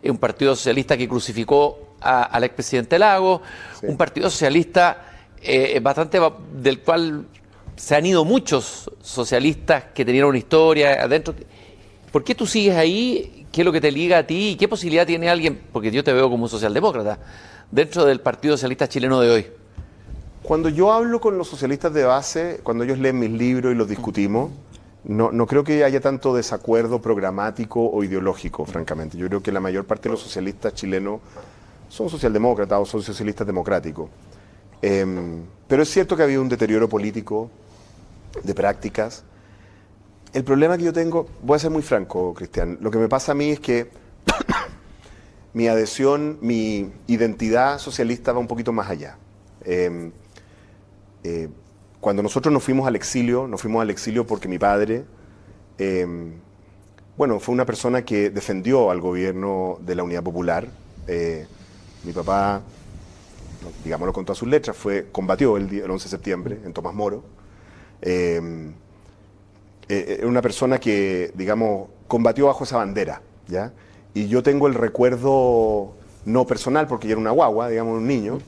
Un 0.04 0.18
Partido 0.18 0.56
Socialista 0.56 0.98
que 0.98 1.08
crucificó 1.08 1.96
al 2.02 2.44
expresidente 2.44 3.00
Lago, 3.00 3.42
un 3.84 3.96
Partido 3.96 4.30
Socialista 4.30 4.98
eh, 5.42 5.80
bastante 5.80 6.20
del 6.54 6.82
cual 6.82 7.26
se 7.76 7.96
han 7.96 8.06
ido 8.06 8.26
muchos 8.26 8.90
socialistas 9.02 9.86
que 9.94 10.04
tenían 10.04 10.26
una 10.26 10.38
historia 10.38 11.04
adentro. 11.04 11.36
¿Por 12.12 12.24
qué 12.24 12.34
tú 12.34 12.48
sigues 12.48 12.76
ahí? 12.76 13.46
¿Qué 13.52 13.62
es 13.62 13.66
lo 13.66 13.72
que 13.72 13.82
te 13.82 13.92
liga 13.92 14.20
a 14.20 14.28
ti? 14.28 14.50
¿Y 14.50 14.56
qué 14.56 14.68
posibilidad 14.68 15.06
tiene 15.06 15.30
alguien? 15.30 15.62
Porque 15.72 15.92
yo 15.92 16.04
te 16.04 16.12
veo 16.14 16.30
como 16.30 16.44
un 16.44 16.50
socialdemócrata 16.50 17.20
dentro 17.72 18.06
del 18.06 18.22
Partido 18.22 18.56
Socialista 18.56 18.88
Chileno 18.88 19.20
de 19.20 19.30
hoy? 19.30 19.48
Cuando 20.44 20.70
yo 20.70 20.92
hablo 20.92 21.20
con 21.20 21.38
los 21.38 21.48
socialistas 21.48 21.94
de 21.94 22.04
base, 22.04 22.60
cuando 22.64 22.84
ellos 22.84 23.00
leen 23.00 23.18
mis 23.18 23.32
libros 23.32 23.74
y 23.74 23.76
los 23.76 23.88
discutimos, 23.88 24.52
no, 25.04 25.32
no, 25.32 25.46
creo 25.46 25.64
que 25.64 25.84
haya 25.84 26.02
tanto 26.02 26.36
desacuerdo 26.36 27.02
programático 27.02 27.84
o 27.84 28.04
ideológico, 28.04 28.66
francamente. 28.66 29.18
Yo 29.18 29.28
creo 29.28 29.42
que 29.42 29.52
la 29.52 29.60
mayor 29.60 29.86
parte 29.86 30.04
de 30.04 30.14
los 30.14 30.22
socialistas 30.22 30.74
chilenos 30.74 31.20
son 31.90 32.10
socialdemócratas 32.10 32.80
o 32.80 32.86
son 32.86 33.02
socialistas 33.02 33.46
democráticos. 33.46 34.10
Em, 34.82 35.44
pero 35.68 35.84
es 35.84 35.90
cierto 35.90 36.16
que 36.16 36.24
ha 36.24 36.26
habido 36.26 36.42
un 36.42 36.50
deterioro 36.50 36.90
político 36.90 37.50
de 38.44 38.54
prácticas. 38.54 39.24
El 40.34 40.44
problema 40.44 40.78
que 40.78 40.84
yo 40.84 40.94
tengo, 40.94 41.28
voy 41.42 41.56
a 41.56 41.60
ser 41.60 41.72
muy 41.72 41.82
franco, 41.82 42.34
Cristian, 42.34 42.78
lo 42.82 42.92
que 42.92 42.98
me 42.98 43.08
pasa 43.08 43.32
a 43.32 43.36
mí 43.36 43.52
es 43.52 43.60
que 43.60 43.90
mi 45.56 45.70
adhesión, 45.70 46.38
mi 46.42 46.92
identidad 47.08 47.80
socialista 47.80 48.34
va 48.34 48.40
un 48.40 48.48
poquito 48.48 48.74
más 48.74 48.90
allá. 48.90 49.18
Em, 49.64 50.12
eh, 51.24 51.48
cuando 52.02 52.22
nosotros 52.22 52.54
nos 52.54 52.62
fuimos 52.62 52.86
al 52.86 52.98
exilio, 52.98 53.48
nos 53.48 53.62
fuimos 53.62 53.82
al 53.82 53.90
exilio 53.90 54.28
porque 54.28 54.50
mi 54.50 54.60
padre, 54.60 55.06
em, 55.78 56.34
bueno, 57.16 57.40
fue 57.40 57.54
una 57.54 57.66
persona 57.66 58.04
que 58.04 58.30
defendió 58.32 58.92
al 58.92 59.00
gobierno 59.00 59.78
de 59.80 59.96
la 59.96 60.04
Unidad 60.04 60.24
Popular. 60.24 60.68
Eh, 61.08 61.48
mi 62.04 62.12
papá, 62.12 62.62
digámoslo 63.86 64.12
con 64.12 64.26
todas 64.26 64.38
sus 64.38 64.50
letras, 64.50 64.76
fue, 64.76 65.08
combatió 65.10 65.56
el, 65.56 65.74
el 65.74 65.90
11 65.90 66.04
de 66.04 66.10
septiembre 66.10 66.60
en 66.66 66.74
Tomás 66.74 66.94
Moro. 66.94 67.24
Em, 68.02 68.74
eh, 69.88 70.18
era 70.20 70.28
una 70.28 70.42
persona 70.42 70.82
que, 70.82 71.32
digamos, 71.34 71.88
combatió 72.10 72.48
bajo 72.48 72.66
esa 72.66 72.76
bandera, 72.76 73.22
¿ya? 73.48 73.72
Y 74.16 74.30
yo 74.30 74.42
tengo 74.42 74.68
el 74.68 74.74
recuerdo, 74.74 75.94
no 76.24 76.48
personal, 76.48 76.88
porque 76.88 77.08
yo 77.08 77.12
era 77.12 77.22
una 77.22 77.32
guagua, 77.32 77.68
digamos, 77.68 77.98
un 77.98 78.08
niño, 78.08 78.40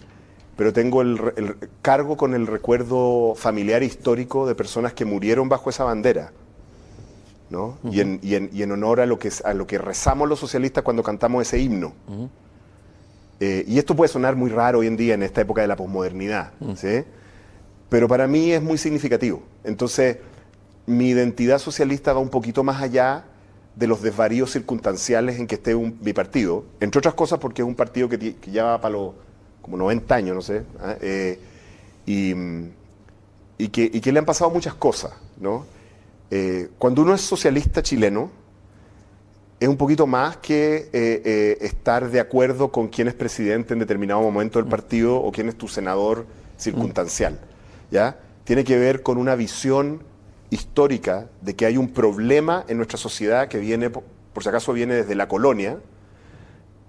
pero 0.55 0.72
tengo 0.72 1.01
el, 1.01 1.57
cargo 1.82 2.15
con 2.15 2.34
el 2.34 2.47
recuerdo 2.47 3.36
familiar 3.36 3.84
histórico 3.84 4.47
de 4.47 4.55
personas 4.55 4.93
que 4.93 5.03
murieron 5.03 5.49
bajo 5.49 5.70
esa 5.70 5.84
bandera. 5.84 6.32
¿no? 7.49 7.78
y, 7.91 8.01
en, 8.01 8.72
honor 8.72 9.01
a 9.01 9.05
lo, 9.05 9.20
que, 9.20 9.32
a 9.45 9.53
lo 9.53 9.68
que 9.68 9.78
rezamos 9.78 10.28
los 10.28 10.39
socialistas 10.39 10.84
cuando 10.84 11.03
cantamos 11.03 11.41
ese 11.41 11.59
himno. 11.59 11.93
Eh, 13.41 13.65
y 13.68 13.78
esto 13.78 13.93
puede 13.93 14.09
sonar 14.09 14.38
muy 14.38 14.49
raro 14.49 14.80
hoy 14.80 14.88
en 14.88 14.97
día 14.97 15.13
en 15.15 15.24
esta 15.24 15.41
época 15.41 15.61
de 15.61 15.68
la 15.68 15.76
posmodernidad, 15.76 16.51
¿sí? 16.76 17.03
pero 17.89 18.07
para 18.07 18.26
mí 18.26 18.51
es 18.51 18.61
muy 18.61 18.78
significativo. 18.78 19.43
Entonces, 19.65 20.18
mi 20.86 21.09
identidad 21.09 21.59
socialista 21.59 22.13
va 22.13 22.20
un 22.20 22.30
poquito 22.30 22.63
más 22.63 22.82
allá 22.82 23.26
de 23.78 23.86
los 23.86 24.01
desvaríos 24.01 24.51
circunstanciales 24.51 25.39
en 25.39 25.45
que 25.45 25.55
esté 25.55 25.75
mi 25.75 26.11
partido, 26.11 26.65
entre 26.80 26.97
otras 26.97 27.13
cosas 27.13 27.38
porque 27.38 27.61
es 27.61 27.67
un 27.67 27.75
partido 27.75 28.09
que, 28.09 28.36
ya 28.51 28.63
va 28.63 28.82
para 28.82 28.93
los 28.93 29.11
como 29.61 29.78
90 29.78 30.15
años, 30.15 30.36
no 30.36 30.41
sé, 30.41 30.63
¿ah? 30.80 30.95
eh, 30.99 31.39
y, 32.07 33.69
que, 33.69 34.11
le 34.11 34.19
han 34.19 34.25
pasado 34.25 34.49
muchas 34.49 34.73
cosas. 34.73 35.11
¿no? 35.39 35.65
Eh, 36.32 36.69
cuando 36.80 37.03
uno 37.03 37.13
es 37.13 37.21
socialista 37.21 37.84
chileno, 37.84 38.32
es 39.59 39.67
un 39.67 39.78
poquito 39.78 40.07
más 40.07 40.38
que 40.38 40.89
eh, 40.93 41.57
estar 41.61 42.09
de 42.09 42.19
acuerdo 42.19 42.71
con 42.71 42.88
quién 42.88 43.07
es 43.07 43.13
presidente 43.13 43.73
en 43.73 43.80
determinado 43.80 44.21
momento 44.21 44.59
del 44.59 44.67
partido 44.67 45.17
o 45.17 45.32
quién 45.32 45.49
es 45.49 45.57
tu 45.57 45.67
senador 45.67 46.25
circunstancial. 46.57 47.39
¿ya? 47.91 48.17
Tiene 48.43 48.63
que 48.63 48.78
ver 48.78 49.03
con 49.03 49.17
una 49.17 49.36
visión 49.36 50.01
histórica 50.50 51.28
de 51.41 51.56
que 51.56 51.66
hay 51.66 51.78
un 51.78 51.89
problema 51.89 52.64
en 52.68 52.78
nuestra 52.78 52.98
sociedad 52.98 53.48
que 53.48 53.60
viene, 53.60 53.89
por 53.89 54.43
si 54.43 54.50
acaso 54.50 54.74
viene 54.74 54.95
desde 54.95 55.16
la 55.16 55.28
colonia, 55.28 55.78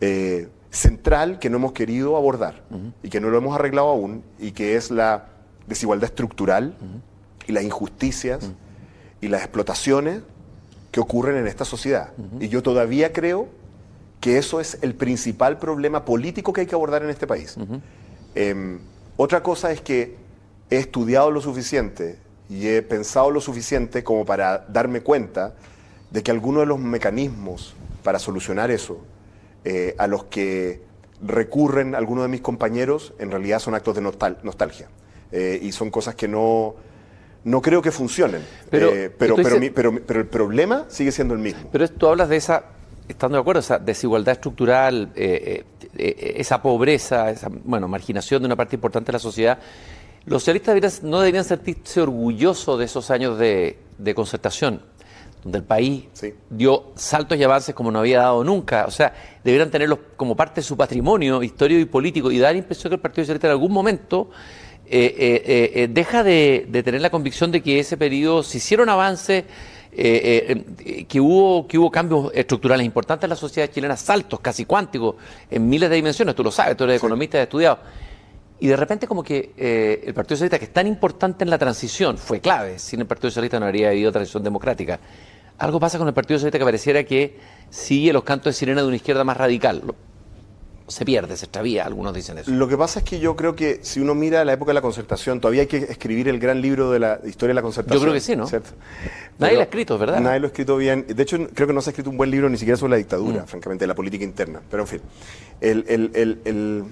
eh, 0.00 0.48
central 0.70 1.38
que 1.38 1.50
no 1.50 1.56
hemos 1.56 1.72
querido 1.72 2.16
abordar 2.16 2.62
y 3.02 3.08
que 3.08 3.20
no 3.20 3.30
lo 3.30 3.38
hemos 3.38 3.54
arreglado 3.54 3.88
aún 3.88 4.22
y 4.38 4.52
que 4.52 4.76
es 4.76 4.90
la 4.90 5.28
desigualdad 5.66 6.10
estructural 6.10 6.76
y 7.46 7.52
las 7.52 7.64
injusticias 7.64 8.50
y 9.20 9.28
las 9.28 9.40
explotaciones 9.42 10.20
que 10.90 11.00
ocurren 11.00 11.36
en 11.36 11.46
esta 11.46 11.64
sociedad. 11.64 12.12
Y 12.38 12.48
yo 12.48 12.62
todavía 12.62 13.12
creo 13.12 13.48
que 14.20 14.36
eso 14.38 14.60
es 14.60 14.78
el 14.82 14.94
principal 14.94 15.58
problema 15.58 16.04
político 16.04 16.52
que 16.52 16.62
hay 16.62 16.66
que 16.66 16.74
abordar 16.74 17.02
en 17.02 17.10
este 17.10 17.26
país. 17.26 17.56
Em, 18.34 18.78
otra 19.16 19.42
cosa 19.42 19.72
es 19.72 19.80
que 19.80 20.16
he 20.70 20.76
estudiado 20.76 21.30
lo 21.30 21.40
suficiente 21.40 22.18
y 22.48 22.68
he 22.68 22.82
pensado 22.82 23.30
lo 23.30 23.40
suficiente 23.40 24.02
como 24.02 24.24
para 24.24 24.64
darme 24.68 25.02
cuenta 25.02 25.54
de 26.10 26.22
que 26.22 26.30
algunos 26.30 26.62
de 26.62 26.66
los 26.66 26.78
mecanismos 26.78 27.74
para 28.02 28.18
solucionar 28.18 28.70
eso, 28.70 28.98
eh, 29.64 29.94
a 29.98 30.06
los 30.06 30.24
que 30.24 30.80
recurren 31.22 31.94
algunos 31.94 32.24
de 32.24 32.28
mis 32.28 32.40
compañeros, 32.40 33.12
en 33.18 33.30
realidad 33.30 33.58
son 33.58 33.74
actos 33.74 33.96
de 33.96 34.00
nostalgia. 34.00 34.88
Eh, 35.30 35.58
y 35.60 35.72
son 35.72 35.90
cosas 35.90 36.14
que 36.14 36.26
no, 36.26 36.74
no 37.44 37.60
creo 37.60 37.82
que 37.82 37.90
funcionen. 37.90 38.42
Pero, 38.70 38.88
eh, 38.88 39.10
pero, 39.10 39.36
pero, 39.74 40.00
pero, 40.06 40.20
el 40.20 40.26
problema 40.26 40.86
sigue 40.88 41.12
siendo 41.12 41.34
el 41.34 41.40
mismo. 41.40 41.68
Pero 41.70 41.86
tú 41.88 42.06
hablas 42.06 42.30
de 42.30 42.36
esa, 42.36 42.64
estando 43.08 43.36
de 43.36 43.42
acuerdo, 43.42 43.60
esa 43.60 43.78
desigualdad 43.78 44.32
estructural, 44.32 45.12
esa 45.14 46.62
pobreza, 46.62 47.30
esa 47.30 47.48
bueno, 47.50 47.88
marginación 47.88 48.40
de 48.40 48.46
una 48.46 48.56
parte 48.56 48.76
importante 48.76 49.08
de 49.08 49.14
la 49.14 49.18
sociedad. 49.18 49.58
Los 50.28 50.42
socialistas 50.42 51.02
no 51.02 51.20
deberían 51.20 51.44
sentirse 51.44 52.02
orgullosos 52.02 52.78
de 52.78 52.84
esos 52.84 53.10
años 53.10 53.38
de, 53.38 53.78
concertación, 54.14 54.82
donde 55.42 55.58
el 55.58 55.64
país 55.64 56.04
dio 56.50 56.92
saltos 56.96 57.38
y 57.38 57.44
avances 57.44 57.74
como 57.74 57.90
no 57.90 58.00
había 58.00 58.18
dado 58.18 58.44
nunca. 58.44 58.84
O 58.86 58.90
sea, 58.90 59.14
deberían 59.42 59.70
tenerlos 59.70 60.00
como 60.16 60.36
parte 60.36 60.60
de 60.60 60.66
su 60.66 60.76
patrimonio 60.76 61.42
histórico 61.42 61.80
y 61.80 61.86
político 61.86 62.30
y 62.30 62.38
dar 62.38 62.52
la 62.52 62.58
impresión 62.58 62.90
que 62.90 62.96
el 62.96 63.00
Partido 63.00 63.24
Socialista 63.24 63.46
en 63.46 63.52
algún 63.52 63.72
momento 63.72 64.28
eh, 64.84 65.14
eh, 65.18 65.72
eh, 65.74 65.88
deja 65.88 66.22
de, 66.22 66.68
tener 66.84 67.00
la 67.00 67.10
convicción 67.10 67.50
de 67.50 67.62
que 67.62 67.78
ese 67.78 67.96
periodo 67.96 68.42
se 68.42 68.58
hicieron 68.58 68.90
avances. 68.90 69.44
que, 69.90 71.20
hubo, 71.20 71.66
que 71.66 71.78
hubo 71.78 71.90
cambios 71.90 72.30
estructurales 72.34 72.84
importantes 72.84 73.24
en 73.24 73.30
la 73.30 73.36
sociedad 73.36 73.70
chilena, 73.70 73.96
saltos 73.96 74.40
casi 74.40 74.66
cuánticos 74.66 75.16
en 75.50 75.66
miles 75.66 75.88
de 75.88 75.96
dimensiones, 75.96 76.34
tú 76.34 76.44
lo 76.44 76.50
sabes, 76.50 76.76
tú 76.76 76.84
eres 76.84 76.98
economista 76.98 77.38
y 77.38 77.40
has 77.40 77.44
estudiado. 77.44 77.78
Y 78.60 78.66
de 78.66 78.76
repente 78.76 79.06
como 79.06 79.22
que 79.22 79.52
eh, 79.56 80.02
el 80.06 80.14
Partido 80.14 80.36
Socialista, 80.36 80.58
que 80.58 80.64
es 80.64 80.72
tan 80.72 80.86
importante 80.86 81.44
en 81.44 81.50
la 81.50 81.58
transición, 81.58 82.18
fue 82.18 82.40
clave. 82.40 82.78
Sin 82.78 83.00
el 83.00 83.06
Partido 83.06 83.30
Socialista 83.30 83.60
no 83.60 83.66
habría 83.66 83.90
habido 83.90 84.10
transición 84.10 84.42
democrática. 84.42 84.98
Algo 85.58 85.78
pasa 85.78 85.98
con 85.98 86.08
el 86.08 86.14
Partido 86.14 86.38
Socialista 86.38 86.58
que 86.58 86.64
pareciera 86.64 87.04
que 87.04 87.36
sigue 87.70 88.12
los 88.12 88.24
cantos 88.24 88.54
de 88.54 88.58
sirena 88.58 88.80
de 88.80 88.86
una 88.86 88.96
izquierda 88.96 89.24
más 89.24 89.36
radical. 89.36 89.82
Se 90.88 91.04
pierde, 91.04 91.36
se 91.36 91.44
extravía, 91.44 91.84
algunos 91.84 92.14
dicen 92.14 92.38
eso. 92.38 92.50
Lo 92.50 92.66
que 92.66 92.76
pasa 92.76 93.00
es 93.00 93.04
que 93.04 93.20
yo 93.20 93.36
creo 93.36 93.54
que 93.54 93.80
si 93.82 94.00
uno 94.00 94.14
mira 94.14 94.42
la 94.44 94.54
época 94.54 94.70
de 94.70 94.74
la 94.74 94.80
concertación, 94.80 95.38
todavía 95.38 95.62
hay 95.62 95.66
que 95.66 95.76
escribir 95.76 96.28
el 96.28 96.38
gran 96.38 96.62
libro 96.62 96.90
de 96.90 96.98
la 96.98 97.20
historia 97.26 97.48
de 97.48 97.54
la 97.54 97.62
concertación. 97.62 97.98
Yo 97.98 98.02
creo 98.02 98.14
que 98.14 98.20
sí, 98.20 98.34
¿no? 98.34 98.46
Nadie 99.38 99.54
lo 99.54 99.60
ha 99.60 99.64
escrito, 99.64 99.98
¿verdad? 99.98 100.20
Nadie 100.20 100.40
lo 100.40 100.46
ha 100.46 100.48
escrito 100.48 100.76
bien. 100.78 101.04
De 101.06 101.22
hecho, 101.22 101.36
creo 101.52 101.66
que 101.66 101.74
no 101.74 101.82
se 101.82 101.90
ha 101.90 101.92
escrito 101.92 102.08
un 102.08 102.16
buen 102.16 102.30
libro 102.30 102.48
ni 102.48 102.56
siquiera 102.56 102.78
sobre 102.78 102.92
la 102.92 102.96
dictadura, 102.96 103.42
mm. 103.42 103.46
francamente, 103.46 103.82
de 103.82 103.86
la 103.88 103.94
política 103.94 104.24
interna. 104.24 104.62
Pero 104.70 104.84
en 104.84 104.86
fin, 104.88 105.00
el, 105.60 106.84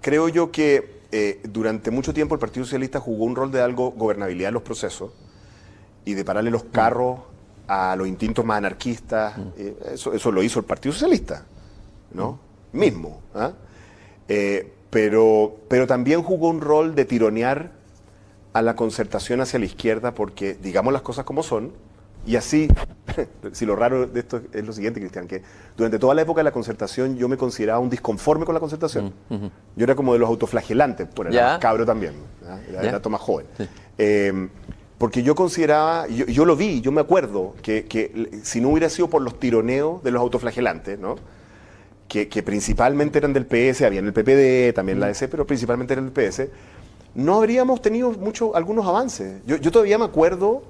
creo 0.00 0.28
yo 0.28 0.50
que 0.50 0.93
eh, 1.12 1.40
durante 1.44 1.90
mucho 1.90 2.12
tiempo 2.12 2.34
el 2.34 2.40
Partido 2.40 2.64
Socialista 2.64 3.00
jugó 3.00 3.24
un 3.24 3.36
rol 3.36 3.50
de 3.50 3.60
algo 3.60 3.92
gobernabilidad 3.92 4.48
en 4.48 4.54
los 4.54 4.62
procesos 4.62 5.12
y 6.04 6.14
de 6.14 6.24
pararle 6.24 6.50
los 6.50 6.64
carros 6.64 7.20
a 7.66 7.96
los 7.96 8.08
instintos 8.08 8.44
más 8.44 8.58
anarquistas. 8.58 9.36
Mm. 9.38 9.42
Eh, 9.56 9.76
eso, 9.94 10.32
lo 10.32 10.42
hizo 10.42 10.58
el 10.58 10.64
Partido 10.64 10.92
Socialista, 10.92 11.44
¿no? 12.12 12.38
Mm. 12.72 12.78
Mismo. 12.78 13.20
¿ah? 13.34 13.52
Eh, 14.28 14.72
pero, 14.90 15.56
pero 15.68 15.86
también 15.86 16.22
jugó 16.22 16.48
un 16.48 16.60
rol 16.60 16.94
de 16.94 17.04
tironear 17.04 17.72
a 18.52 18.62
la 18.62 18.76
concertación 18.76 19.40
hacia 19.40 19.58
la 19.58 19.64
izquierda 19.64 20.14
porque, 20.14 20.54
digamos 20.54 20.92
las 20.92 21.02
cosas 21.02 21.24
como 21.24 21.42
son, 21.42 21.72
y 22.26 22.36
así, 22.36 22.68
si 23.52 23.66
lo 23.66 23.76
raro 23.76 24.06
de 24.06 24.20
esto 24.20 24.40
es 24.52 24.64
lo 24.64 24.72
siguiente, 24.72 25.00
Cristian, 25.00 25.26
que 25.26 25.42
durante 25.76 25.98
toda 25.98 26.14
la 26.14 26.22
época 26.22 26.40
de 26.40 26.44
la 26.44 26.52
concertación 26.52 27.16
yo 27.16 27.28
me 27.28 27.36
consideraba 27.36 27.78
un 27.78 27.90
disconforme 27.90 28.44
con 28.44 28.54
la 28.54 28.60
concertación. 28.60 29.12
Mm, 29.28 29.46
yo 29.76 29.84
era 29.84 29.94
como 29.94 30.12
de 30.12 30.18
los 30.18 30.28
autoflagelantes, 30.28 31.08
por 31.08 31.26
el 31.26 31.34
cabro 31.60 31.84
también, 31.84 32.14
era, 32.68 33.00
más 33.08 33.20
joven. 33.20 33.46
Em, 33.98 34.48
porque 34.98 35.22
yo 35.22 35.34
consideraba, 35.34 36.06
yo, 36.08 36.44
lo 36.44 36.56
vi, 36.56 36.80
yo 36.80 36.92
me 36.92 37.00
acuerdo, 37.00 37.54
que, 37.62 38.40
si 38.42 38.60
no 38.60 38.70
hubiera 38.70 38.88
sido 38.88 39.08
por 39.08 39.22
los 39.22 39.38
tironeos 39.38 40.02
de 40.02 40.10
los 40.10 40.20
autoflagelantes, 40.20 40.98
¿no? 40.98 41.16
que, 42.08 42.42
principalmente 42.42 43.18
eran 43.18 43.32
del 43.32 43.44
PS, 43.44 43.82
habían 43.82 44.06
el 44.06 44.12
PPD, 44.12 44.72
también 44.74 45.00
la 45.00 45.08
DC, 45.08 45.28
pero 45.28 45.46
principalmente 45.46 45.94
eran 45.94 46.10
del 46.10 46.30
PS, 46.30 46.48
no 47.14 47.36
habríamos 47.36 47.82
tenido 47.82 48.12
mucho, 48.12 48.56
algunos 48.56 48.86
avances. 48.86 49.42
Yo, 49.46 49.56
yo 49.56 49.70
todavía 49.70 49.98
me 49.98 50.04
acuerdo 50.04 50.62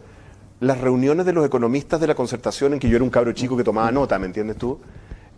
las 0.65 0.81
reuniones 0.81 1.27
de 1.27 1.33
los 1.33 1.45
economistas 1.45 2.01
de 2.01 2.07
la 2.07 2.15
concertación 2.15 2.73
en 2.73 2.79
que 2.79 2.89
yo 2.89 2.97
era 2.97 3.05
un 3.05 3.11
cabro 3.11 3.33
chico 3.33 3.57
que 3.57 3.65
tomaba 3.65 3.93
nota, 3.93 4.19
¿me 4.19 4.27
entiendes 4.27 4.57
tú? 4.57 4.81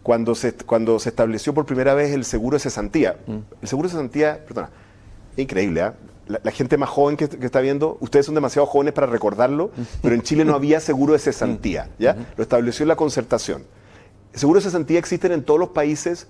Cuando 0.03 0.37
se, 0.37 0.55
cuando 0.55 1.01
se 1.01 1.09
estableció 1.09 1.53
por 1.53 1.67
primera 1.67 1.95
vez 1.95 2.13
el 2.13 2.25
seguro 2.25 2.55
de 2.55 2.61
cesantía. 2.61 3.17
Mm. 3.27 3.39
El 3.61 3.69
seguro 3.69 3.89
de 3.89 3.93
cesantía, 3.93 4.45
perdona, 4.47 4.71
increíble, 5.37 5.83
¿ah? 5.83 5.95
La, 6.29 6.51
gente 6.51 6.77
más 6.77 6.89
joven 6.89 7.17
que, 7.17 7.25
está 7.25 7.61
viendo, 7.61 7.99
ustedes 8.01 8.27
son 8.27 8.35
demasiado 8.35 8.67
jóvenes 8.67 8.95
para 8.95 9.07
recordarlo, 9.07 9.71
pero 10.03 10.15
en 10.15 10.23
Chile 10.23 10.45
no 10.45 10.55
había 10.55 10.81
seguro 10.81 11.13
de 11.13 11.19
cesantía, 11.19 11.91
¿ya? 11.99 12.15
Mm. 12.15 12.27
Lo 12.37 12.43
estableció 12.43 12.87
la 12.87 12.97
concertación. 12.97 13.65
El 14.33 14.41
seguro 14.41 14.61
de 14.61 14.65
cesantía 14.65 14.99
existen 14.99 15.33
en 15.33 15.43
todos 15.43 15.59
los 15.59 15.71
países 15.71 16.29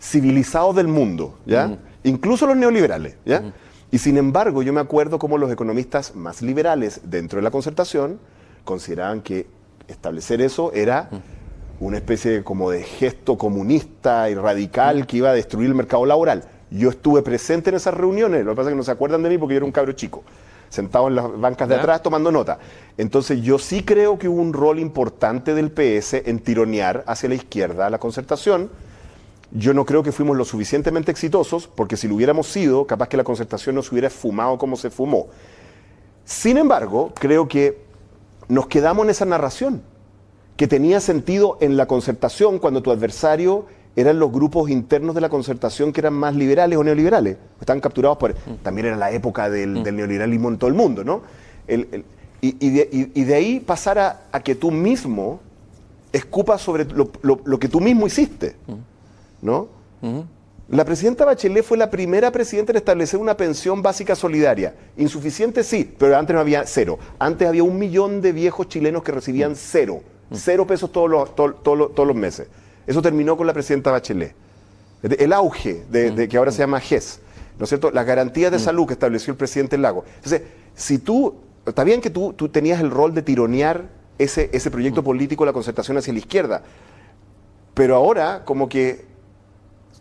civilizados 0.00 0.76
del 0.76 0.88
mundo, 0.88 1.38
¿ya? 1.44 1.68
Mm. 1.68 1.78
Incluso 2.04 2.46
los 2.46 2.56
neoliberales, 2.56 3.16
¿ya? 3.26 3.52
Y 3.92 3.98
sin 3.98 4.16
embargo, 4.16 4.62
yo 4.62 4.72
me 4.72 4.80
acuerdo 4.80 5.18
cómo 5.18 5.36
los 5.36 5.50
economistas 5.50 6.14
más 6.14 6.42
liberales 6.42 7.00
dentro 7.04 7.38
de 7.38 7.42
la 7.42 7.50
concertación 7.50 8.20
consideraban 8.64 9.20
que 9.20 9.46
establecer 9.88 10.40
eso 10.40 10.72
era 10.72 11.10
una 11.80 11.96
especie 11.96 12.44
como 12.44 12.70
de 12.70 12.82
gesto 12.82 13.36
comunista 13.36 14.30
y 14.30 14.34
radical 14.34 15.06
que 15.06 15.16
iba 15.16 15.30
a 15.30 15.34
destruir 15.34 15.68
el 15.68 15.74
mercado 15.74 16.06
laboral. 16.06 16.44
Yo 16.70 16.90
estuve 16.90 17.22
presente 17.22 17.70
en 17.70 17.76
esas 17.76 17.94
reuniones, 17.94 18.44
lo 18.44 18.52
que 18.52 18.56
pasa 18.56 18.68
es 18.68 18.74
que 18.74 18.76
no 18.76 18.84
se 18.84 18.92
acuerdan 18.92 19.22
de 19.22 19.30
mí 19.30 19.38
porque 19.38 19.54
yo 19.54 19.56
era 19.56 19.66
un 19.66 19.72
cabro 19.72 19.92
chico, 19.92 20.22
sentado 20.68 21.08
en 21.08 21.16
las 21.16 21.40
bancas 21.40 21.68
de 21.68 21.74
atrás 21.74 22.02
tomando 22.02 22.30
nota. 22.30 22.58
Entonces 22.96 23.42
yo 23.42 23.58
sí 23.58 23.82
creo 23.82 24.18
que 24.18 24.28
hubo 24.28 24.40
un 24.40 24.52
rol 24.52 24.78
importante 24.78 25.54
del 25.54 25.72
PS 25.72 26.14
en 26.26 26.38
tironear 26.38 27.02
hacia 27.08 27.28
la 27.28 27.34
izquierda 27.34 27.90
la 27.90 27.98
concertación, 27.98 28.70
yo 29.52 29.74
no 29.74 29.84
creo 29.84 30.02
que 30.02 30.12
fuimos 30.12 30.36
lo 30.36 30.44
suficientemente 30.44 31.10
exitosos, 31.10 31.66
porque 31.66 31.96
si 31.96 32.06
lo 32.06 32.14
hubiéramos 32.14 32.46
sido, 32.46 32.86
capaz 32.86 33.08
que 33.08 33.16
la 33.16 33.24
concertación 33.24 33.74
no 33.74 33.82
se 33.82 33.90
hubiera 33.92 34.10
fumado 34.10 34.58
como 34.58 34.76
se 34.76 34.90
fumó. 34.90 35.28
Sin 36.24 36.56
embargo, 36.56 37.12
creo 37.14 37.48
que 37.48 37.78
nos 38.48 38.68
quedamos 38.68 39.04
en 39.04 39.10
esa 39.10 39.24
narración, 39.24 39.82
que 40.56 40.68
tenía 40.68 41.00
sentido 41.00 41.56
en 41.60 41.76
la 41.76 41.86
concertación 41.86 42.58
cuando 42.58 42.82
tu 42.82 42.90
adversario 42.90 43.66
eran 43.96 44.18
los 44.18 44.30
grupos 44.30 44.70
internos 44.70 45.14
de 45.14 45.20
la 45.20 45.28
concertación 45.28 45.92
que 45.92 46.00
eran 46.00 46.14
más 46.14 46.36
liberales 46.36 46.78
o 46.78 46.84
neoliberales. 46.84 47.36
Estaban 47.60 47.80
capturados 47.80 48.18
por... 48.18 48.34
También 48.62 48.88
era 48.88 48.96
la 48.96 49.10
época 49.10 49.50
del, 49.50 49.80
mm. 49.80 49.82
neoliberalismo 49.82 50.48
en 50.48 50.58
todo 50.58 50.68
el 50.68 50.74
mundo, 50.74 51.02
¿no? 51.02 51.22
y, 52.40 53.24
de, 53.24 53.34
ahí 53.34 53.60
pasar 53.60 53.98
a, 53.98 54.40
que 54.42 54.54
tú 54.54 54.70
mismo 54.70 55.40
escupas 56.12 56.60
sobre 56.60 56.84
lo, 56.84 57.58
que 57.58 57.68
tú 57.68 57.80
mismo 57.80 58.06
hiciste. 58.06 58.56
Mm. 59.42 59.46
¿no? 59.46 59.68
La 60.70 60.84
presidenta 60.84 61.24
Bachelet 61.24 61.64
fue 61.64 61.76
la 61.76 61.90
primera 61.90 62.30
presidenta 62.30 62.70
en 62.70 62.76
establecer 62.76 63.18
una 63.18 63.36
pensión 63.36 63.82
básica 63.82 64.14
solidaria. 64.14 64.76
Insuficiente, 64.96 65.64
sí, 65.64 65.92
pero 65.98 66.16
antes 66.16 66.32
no 66.32 66.38
había 66.38 66.64
cero. 66.64 66.96
Antes 67.18 67.48
había 67.48 67.64
un 67.64 67.76
millón 67.76 68.20
de 68.20 68.30
viejos 68.30 68.68
chilenos 68.68 69.02
que 69.02 69.10
recibían 69.10 69.56
cero. 69.56 70.00
Cero 70.32 70.64
pesos 70.68 70.92
todos 70.92 71.10
los, 71.10 71.34
todos, 71.34 72.06
los, 72.06 72.14
meses. 72.14 72.46
Eso 72.86 73.02
terminó 73.02 73.36
con 73.36 73.48
la 73.48 73.52
presidenta 73.52 73.90
Bachelet. 73.90 74.32
el 75.02 75.32
auge 75.32 75.82
de, 75.90 76.28
que 76.28 76.36
ahora 76.36 76.52
se 76.52 76.58
llama 76.58 76.78
GES, 76.78 77.18
¿no 77.58 77.64
es 77.64 77.68
cierto? 77.68 77.90
Las 77.90 78.06
garantías 78.06 78.52
de 78.52 78.60
salud 78.60 78.86
que 78.86 78.92
estableció 78.92 79.32
el 79.32 79.36
presidente 79.36 79.76
Lago. 79.76 80.04
Entonces, 80.16 80.42
si 80.76 80.98
tú, 80.98 81.34
está 81.66 81.82
bien 81.82 82.00
que 82.00 82.10
tú, 82.10 82.32
tú 82.32 82.48
tenías 82.48 82.80
el 82.80 82.92
rol 82.92 83.12
de 83.12 83.22
tironear 83.22 83.88
ese, 84.18 84.50
ese 84.52 84.70
proyecto 84.70 85.02
político, 85.02 85.44
la 85.44 85.52
concertación 85.52 85.96
hacia 85.96 86.12
la 86.12 86.20
izquierda, 86.20 86.62
pero 87.74 87.96
ahora 87.96 88.44
como 88.44 88.68
que 88.68 89.09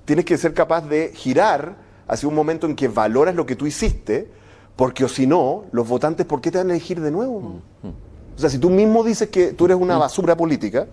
tienes 0.10 0.26
que 0.26 0.40
ser 0.40 0.56
capaz 0.56 0.82
de 0.90 1.12
girar 1.14 1.76
hacia 2.08 2.28
un 2.28 2.34
momento 2.34 2.66
en 2.66 2.76
que 2.76 2.88
valoras 2.88 3.36
lo 3.36 3.46
que 3.46 3.56
tú 3.56 3.68
hiciste, 3.68 4.28
porque 4.76 5.06
o 5.06 5.08
si 5.08 5.28
no, 5.28 5.66
los 5.72 5.88
votantes, 5.88 6.26
¿por 6.26 6.42
qué 6.42 6.50
te 6.50 6.58
van 6.58 6.72
a 6.72 6.74
elegir 6.74 7.00
de 7.00 7.12
nuevo? 7.12 7.62
O 7.84 8.40
sea, 8.40 8.50
si 8.50 8.58
tú 8.58 8.72
mismo 8.72 9.04
dices 9.04 9.30
que 9.30 9.54
tú 9.54 9.66
eres 9.66 9.78
una 9.78 10.00
basura 10.00 10.36
política, 10.36 10.88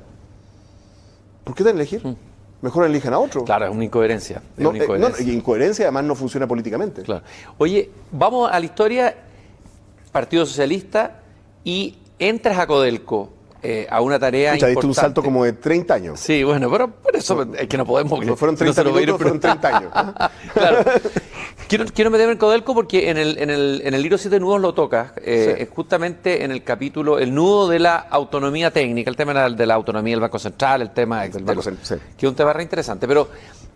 ¿por 1.44 1.54
qué 1.54 1.64
te 1.64 1.70
van 1.70 1.78
a 1.78 1.80
elegir? 1.80 2.02
Mejor 2.60 2.84
eligen 2.84 3.14
a 3.14 3.18
otro. 3.18 3.42
Claro, 3.42 3.64
es 3.64 3.70
una 3.70 3.84
incoherencia. 3.86 4.42
no, 4.58 4.68
una 4.68 4.84
incoherencia. 4.84 5.24
y 5.24 5.30
incoherencia 5.34 5.86
además 5.86 6.04
no 6.04 6.14
funciona 6.14 6.46
políticamente. 6.46 7.00
Claro. 7.00 7.24
Oye, 7.56 7.88
vamos 8.12 8.50
a 8.52 8.60
la 8.60 8.66
historia 8.66 9.16
Partido 10.12 10.44
Socialista 10.44 11.22
y 11.64 11.96
entras 12.18 12.58
a 12.58 12.66
Codelco. 12.66 13.30
Eh, 13.62 13.86
a 13.90 14.00
una 14.00 14.18
tarea 14.18 14.52
Escucha, 14.52 14.66
diste 14.68 14.86
un 14.86 14.94
salto 14.94 15.22
como 15.22 15.44
de 15.44 15.54
30 15.54 15.94
años. 15.94 16.20
Sí, 16.20 16.44
bueno, 16.44 16.70
pero 16.70 16.90
por 16.90 17.16
eso 17.16 17.46
es 17.58 17.66
que 17.66 17.76
no 17.76 17.86
podemos... 17.86 18.24
No 18.24 18.36
fueron 18.36 18.56
30 18.56 18.84
no 18.84 18.92
minutos, 18.92 19.16
fueron 19.16 19.40
30 19.40 19.76
años. 19.76 19.92
claro. 20.52 20.78
Quiero, 21.68 21.84
quiero 21.92 22.10
meterme 22.10 22.32
en 22.34 22.38
Codelco 22.38 22.74
porque 22.74 23.10
en 23.10 23.16
el, 23.16 23.38
en 23.38 23.50
el, 23.50 23.82
en 23.84 23.94
el 23.94 24.02
libro 24.02 24.18
Siete 24.18 24.38
Nudos 24.38 24.60
lo 24.60 24.72
tocas, 24.72 25.12
eh, 25.16 25.68
justamente 25.74 26.44
en 26.44 26.52
el 26.52 26.62
capítulo, 26.62 27.18
el 27.18 27.34
nudo 27.34 27.68
de 27.68 27.80
la 27.80 27.96
autonomía 27.96 28.70
técnica, 28.70 29.10
el 29.10 29.16
tema 29.16 29.48
de 29.48 29.66
la 29.66 29.74
autonomía 29.74 30.12
del 30.12 30.20
Banco 30.20 30.38
Central, 30.38 30.82
el 30.82 30.90
tema 30.90 31.26
del 31.26 31.42
Banco 31.42 31.62
Central, 31.62 32.00
que 32.16 32.26
es 32.26 32.30
un 32.30 32.36
tema 32.36 32.52
re 32.52 32.62
interesante. 32.62 33.08
Pero 33.08 33.28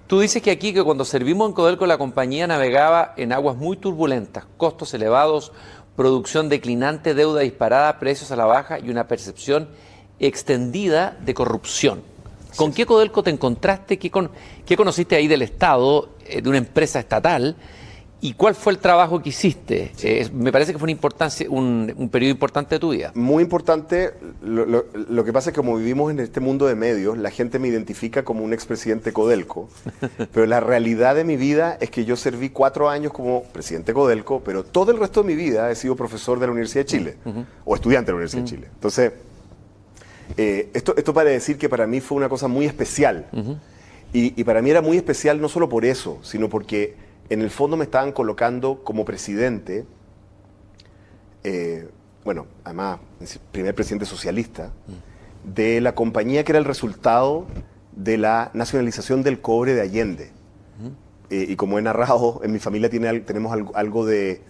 tú 0.06 0.20
dices 0.20 0.40
que 0.40 0.52
aquí, 0.52 0.72
que 0.72 0.84
cuando 0.84 1.04
servimos 1.04 1.48
en 1.48 1.54
Codelco, 1.54 1.84
la 1.86 1.98
compañía 1.98 2.46
navegaba 2.46 3.14
en 3.16 3.32
aguas 3.32 3.56
muy 3.56 3.76
turbulentas, 3.76 4.44
costos 4.56 4.94
elevados, 4.94 5.50
producción 6.00 6.48
declinante, 6.48 7.12
deuda 7.12 7.42
disparada, 7.42 7.98
precios 7.98 8.30
a 8.30 8.36
la 8.36 8.46
baja 8.46 8.78
y 8.78 8.88
una 8.88 9.06
percepción 9.06 9.68
extendida 10.18 11.18
de 11.20 11.34
corrupción. 11.34 12.00
¿Con 12.56 12.72
qué 12.72 12.86
Codelco 12.86 13.22
te 13.22 13.28
encontraste? 13.28 13.98
¿Qué, 13.98 14.10
con, 14.10 14.30
qué 14.64 14.78
conociste 14.78 15.14
ahí 15.14 15.28
del 15.28 15.42
Estado, 15.42 16.08
eh, 16.24 16.40
de 16.40 16.48
una 16.48 16.56
empresa 16.56 17.00
estatal? 17.00 17.54
¿Y 18.22 18.34
cuál 18.34 18.54
fue 18.54 18.74
el 18.74 18.78
trabajo 18.78 19.22
que 19.22 19.30
hiciste? 19.30 19.92
Eh, 20.02 20.28
me 20.34 20.52
parece 20.52 20.72
que 20.72 20.78
fue 20.78 20.94
un, 21.48 21.94
un, 21.96 22.08
periodo 22.10 22.32
importante 22.32 22.74
de 22.74 22.78
tu 22.78 22.90
vida. 22.90 23.12
Muy 23.14 23.42
importante. 23.42 24.12
Lo, 24.42 25.24
que 25.24 25.32
pasa 25.32 25.50
es 25.50 25.54
que 25.54 25.60
como 25.60 25.76
vivimos 25.78 26.10
en 26.10 26.20
este 26.20 26.38
mundo 26.40 26.66
de 26.66 26.74
medios, 26.74 27.16
la 27.16 27.30
gente 27.30 27.58
me 27.58 27.68
identifica 27.68 28.22
como 28.22 28.44
un 28.44 28.52
expresidente 28.52 29.14
Codelco. 29.14 29.70
pero 30.32 30.44
la 30.44 30.60
realidad 30.60 31.14
de 31.14 31.24
mi 31.24 31.36
vida 31.36 31.78
es 31.80 31.90
que 31.90 32.04
yo 32.04 32.14
serví 32.16 32.50
cuatro 32.50 32.90
años 32.90 33.12
como 33.12 33.44
presidente 33.44 33.94
Codelco, 33.94 34.42
pero 34.44 34.64
todo 34.64 34.92
el 34.92 34.98
resto 34.98 35.22
de 35.22 35.28
mi 35.28 35.34
vida 35.34 35.70
he 35.70 35.74
sido 35.74 35.96
profesor 35.96 36.38
de 36.38 36.46
la 36.46 36.52
Universidad 36.52 36.84
de 36.84 36.86
Chile 36.86 37.16
o 37.64 37.74
estudiante 37.74 38.06
de 38.06 38.12
la 38.12 38.16
Universidad 38.16 38.42
de 38.42 38.48
Chile. 38.48 38.68
Entonces, 38.74 39.12
eh, 40.36 40.68
esto, 40.74 40.94
esto 40.94 41.14
para 41.14 41.30
decir 41.30 41.56
que 41.56 41.70
para 41.70 41.86
mí 41.86 42.00
fue 42.00 42.18
una 42.18 42.28
cosa 42.28 42.48
muy 42.48 42.66
especial. 42.66 43.26
y, 44.12 44.38
y 44.38 44.44
para 44.44 44.60
mí 44.60 44.70
era 44.70 44.82
muy 44.82 44.98
especial 44.98 45.40
no 45.40 45.48
solo 45.48 45.70
por 45.70 45.86
eso, 45.86 46.18
sino 46.22 46.50
porque 46.50 47.08
en 47.30 47.40
el 47.42 47.50
fondo 47.50 47.76
me 47.76 47.84
estaban 47.84 48.12
colocando 48.12 48.82
como 48.82 49.04
presidente, 49.04 49.86
eh, 51.44 51.88
bueno, 52.24 52.46
además, 52.64 52.98
primer 53.52 53.74
presidente 53.74 54.04
socialista, 54.04 54.72
de 55.44 55.80
la 55.80 55.94
compañía 55.94 56.44
que 56.44 56.52
era 56.52 56.58
el 56.58 56.64
resultado 56.64 57.46
de 57.92 58.18
la 58.18 58.50
nacionalización 58.52 59.22
del 59.22 59.40
cobre 59.40 59.74
de 59.74 59.80
Allende. 59.80 60.32
Eh, 61.30 61.46
y 61.48 61.56
como 61.56 61.78
he 61.78 61.82
narrado, 61.82 62.40
en 62.42 62.50
mi 62.50 62.58
familia 62.58 62.90
tiene, 62.90 63.20
tenemos 63.20 63.56
algo, 63.74 64.04
de... 64.04 64.42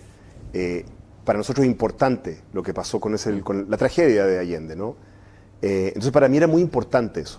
Eh, 0.55 0.87
para 1.27 1.37
nosotros 1.37 1.67
importante 1.67 2.41
lo 2.55 2.63
que 2.63 2.73
pasó 2.73 2.99
con, 2.99 3.15
ese, 3.15 3.41
con 3.43 3.71
la 3.71 3.77
tragedia 3.77 4.25
de 4.25 4.39
Allende, 4.39 4.75
¿no? 4.75 4.97
entonces 5.63 6.11
para 6.11 6.27
mí 6.27 6.39
era 6.39 6.47
muy 6.47 6.63
importante 6.63 7.21
eso 7.21 7.39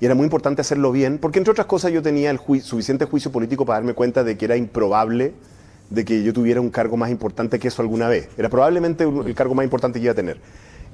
y 0.00 0.06
era 0.06 0.14
muy 0.14 0.24
importante 0.24 0.60
hacerlo 0.60 0.92
bien, 0.92 1.18
porque 1.18 1.38
entre 1.38 1.52
otras 1.52 1.66
cosas 1.66 1.92
yo 1.92 2.02
tenía 2.02 2.30
el 2.30 2.38
suficiente 2.62 3.04
juicio 3.04 3.30
político 3.30 3.64
para 3.64 3.78
darme 3.78 3.94
cuenta 3.94 4.24
de 4.24 4.36
que 4.36 4.44
era 4.44 4.56
improbable 4.56 5.34
de 5.90 6.04
que 6.04 6.22
yo 6.22 6.32
tuviera 6.32 6.60
un 6.60 6.70
cargo 6.70 6.96
más 6.96 7.10
importante 7.10 7.58
que 7.58 7.68
eso 7.68 7.82
alguna 7.82 8.08
vez. 8.08 8.28
Era 8.36 8.48
probablemente 8.48 9.04
el 9.04 9.34
cargo 9.34 9.54
más 9.54 9.64
importante 9.64 9.98
que 9.98 10.04
iba 10.04 10.12
a 10.12 10.16
tener. 10.16 10.38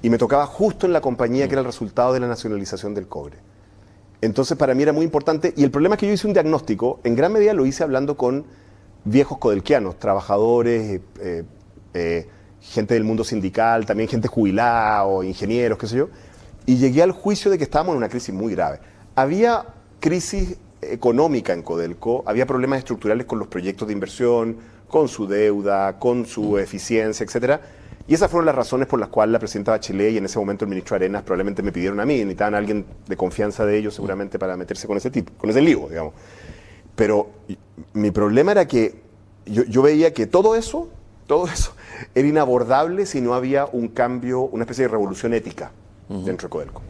Y 0.03 0.11
me 0.11 0.19
tocaba 0.19 0.47
justo 0.47 0.87
en 0.87 0.93
la 0.93 1.01
compañía 1.01 1.47
que 1.47 1.55
era 1.55 1.61
el 1.61 1.67
resultado 1.67 2.13
de 2.13 2.21
la 2.21 2.29
nacionalización 2.29 2.95
del 2.95 3.07
cobre. 3.07 3.37
Entonces 4.21 4.57
para 4.57 4.75
mí 4.75 4.83
era 4.83 4.93
muy 4.93 5.05
importante 5.05 5.53
y 5.57 5.63
el 5.63 5.71
problema 5.71 5.95
es 5.95 6.01
que 6.01 6.09
yo 6.09 6.13
hice 6.13 6.27
un 6.27 6.33
diagnóstico, 6.33 7.01
en 7.05 7.15
gran 7.15 7.33
medida 7.33 7.55
lo 7.55 7.67
hice 7.67 7.85
hablando 7.85 8.17
con 8.17 8.45
viejos 9.05 9.39
codelquianos, 9.39 9.99
trabajadores, 9.99 10.97
eh, 10.97 11.01
eh, 11.21 11.45
eh, 11.95 12.29
gente 12.61 12.95
del 12.95 13.05
mundo 13.05 13.23
sindical, 13.23 13.87
también 13.87 14.09
gente 14.09 14.27
jubilada 14.27 15.05
o 15.05 15.23
ingenieros, 15.23 15.79
qué 15.79 15.87
sé 15.87 15.97
yo, 15.99 16.09
y 16.69 16.77
llegué 16.77 17.03
al 17.03 17.13
juicio 17.13 17.51
de 17.51 17.59
que 17.59 17.65
estábamos 17.65 17.95
en 17.95 17.97
una 17.97 18.09
crisis 18.09 18.33
muy 18.33 18.53
grave 18.53 18.79
había 19.19 19.67
crisis 19.99 20.59
económica 20.81 21.53
en 21.53 21.63
Codelco, 21.63 22.23
había 22.25 22.47
problemas 22.47 22.79
estructurales 22.79 23.27
con 23.27 23.41
los 23.41 23.49
proyectos 23.49 23.89
de 23.89 23.95
inversión, 23.95 24.57
con 24.87 25.09
su 25.09 25.27
deuda, 25.27 25.99
con 25.99 26.25
su 26.25 26.57
eficiencia, 26.57 27.25
etcétera. 27.25 27.61
Y 28.07 28.15
esas 28.15 28.31
fueron 28.31 28.47
las 28.47 28.55
razones 28.55 28.87
por 28.87 29.01
las 29.01 29.09
cuales 29.09 29.33
la 29.33 29.41
presidenta 29.41 29.73
Bachelet 29.73 30.13
y 30.13 30.19
en 30.19 30.27
ese 30.27 30.39
momento 30.39 30.65
el 30.65 30.69
ministro 30.69 30.95
Arenas 30.95 31.25
probablemente 31.25 31.65
me 31.65 31.73
pidieron 31.73 31.99
a 31.99 32.07
mí, 32.07 32.15
necesitaban 32.19 32.55
a 32.55 32.59
alguien 32.59 32.87
de 33.09 33.17
confianza 33.17 33.67
de 33.67 33.77
ellos 33.77 33.95
seguramente 33.95 34.39
para 34.39 34.57
meterse 34.57 34.87
con 34.87 34.97
ese 34.97 35.11
tipo, 35.11 35.33
con 35.37 35.51
ese 35.51 35.61
lío, 35.61 35.89
digamos. 35.89 36.15
Pero 36.95 37.29
mi 37.95 38.13
problema 38.13 38.53
era 38.53 38.69
que 38.69 39.03
yo, 39.47 39.65
yo 39.65 39.83
veía 39.83 40.15
que 40.15 40.29
todo 40.29 40.55
eso, 40.55 40.89
todo 41.27 41.47
eso 41.49 41.73
era 42.15 42.29
inabordable 42.29 43.05
si 43.05 43.21
no 43.21 43.35
había 43.35 43.67
un 43.67 43.89
cambio, 43.89 44.43
una 44.43 44.63
especie 44.63 44.85
de 44.85 44.89
revolución 44.89 45.35
ética 45.35 45.73
dentro 46.09 46.49
de 46.49 46.51
Codelco. 46.51 46.83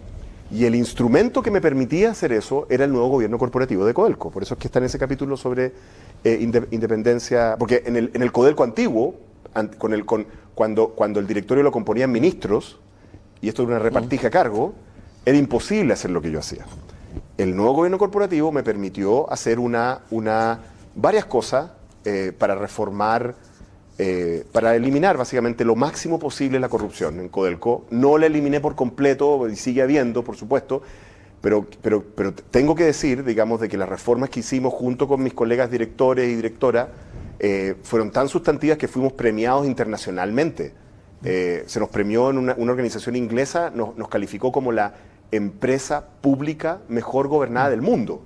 Y 0.51 0.65
el 0.65 0.75
instrumento 0.75 1.43
que 1.43 1.51
me 1.51 1.61
permitía 1.61 2.11
hacer 2.11 2.33
eso 2.33 2.67
era 2.71 2.85
el 2.85 2.93
nuevo 2.93 3.09
gobierno 3.09 3.39
corporativo 3.39 3.85
de 3.85 3.93
Codelco. 3.93 4.31
Por 4.31 4.43
eso 4.43 4.55
es 4.55 4.61
que 4.61 4.69
está 4.69 4.79
en 4.79 4.87
ese 4.87 4.99
capítulo 4.99 5.37
sobre 5.37 5.73
eh, 6.25 6.39
independencia, 6.71 7.57
porque 7.59 7.83
en 7.85 7.97
el, 7.97 8.11
en 8.15 8.23
el 8.23 8.33
Codelco 8.33 8.65
antiguo, 8.65 9.15
con 9.77 9.93
el, 9.93 10.07
con, 10.07 10.27
cuando, 10.55 10.91
cuando 10.91 11.21
el 11.21 11.27
directorio 11.27 11.63
lo 11.63 11.73
componían 11.73 12.11
ministros, 12.11 12.79
y 13.41 13.49
esto 13.49 13.63
era 13.63 13.73
una 13.73 13.79
repartija 13.79 14.29
a 14.29 14.31
cargo, 14.31 14.75
era 15.25 15.37
imposible 15.37 15.93
hacer 15.93 16.11
lo 16.11 16.23
que 16.23 16.31
yo 16.31 16.39
hacía. 16.39 16.65
El 17.37 17.55
nuevo 17.55 17.73
gobierno 17.73 17.99
corporativo 17.99 18.51
me 18.51 18.63
permitió 18.63 19.31
hacer 19.31 19.59
una, 19.59 20.01
una, 20.11 20.61
varias 20.95 21.27
cosas 21.27 21.71
eh, 22.05 22.33
para 22.37 22.55
reformar 22.55 23.35
eh, 24.01 24.45
para 24.53 24.77
eliminar 24.77 25.17
básicamente 25.17 25.65
lo 25.65 25.75
máximo 25.75 26.21
posible 26.21 26.61
la 26.61 26.69
corrupción 26.69 27.19
en 27.19 27.29
Codelco. 27.29 27.85
No 27.91 28.17
la 28.17 28.27
eliminé 28.27 28.61
por 28.61 28.77
completo, 28.77 29.49
y 29.49 29.57
sigue 29.57 29.83
habiendo, 29.83 30.23
por 30.23 30.37
supuesto, 30.37 30.83
pero, 31.41 31.67
pero, 31.83 32.05
pero 32.15 32.33
tengo 32.33 32.77
que 32.77 32.85
decir, 32.85 33.25
digamos, 33.25 33.61
de 33.61 33.69
que 33.69 33.77
las 33.77 33.89
reformas 33.89 34.31
que 34.31 34.41
hicimos 34.41 34.73
junto 34.73 35.09
con 35.09 35.23
mis 35.23 35.35
colegas 35.35 35.69
directores 35.71 36.29
y 36.29 36.37
directoras 36.37 36.89
eh, 37.41 37.75
fueron 37.83 38.13
tan 38.13 38.29
sustantivas 38.29 38.79
que 38.79 38.87
fuimos 38.87 39.13
premiados 39.15 39.67
internacionalmente. 39.67 40.75
Eh, 41.25 41.65
se 41.67 41.81
nos 41.81 41.89
premió 41.89 42.31
en 42.31 42.39
una, 42.39 42.55
organización 42.57 43.17
inglesa, 43.17 43.71
nos, 43.71 44.09
calificó 44.09 44.53
como 44.53 44.71
la 44.71 44.95
empresa 45.33 46.07
pública 46.21 46.79
mejor 46.89 47.27
gobernada 47.27 47.71
del 47.71 47.83
mundo 47.83 48.23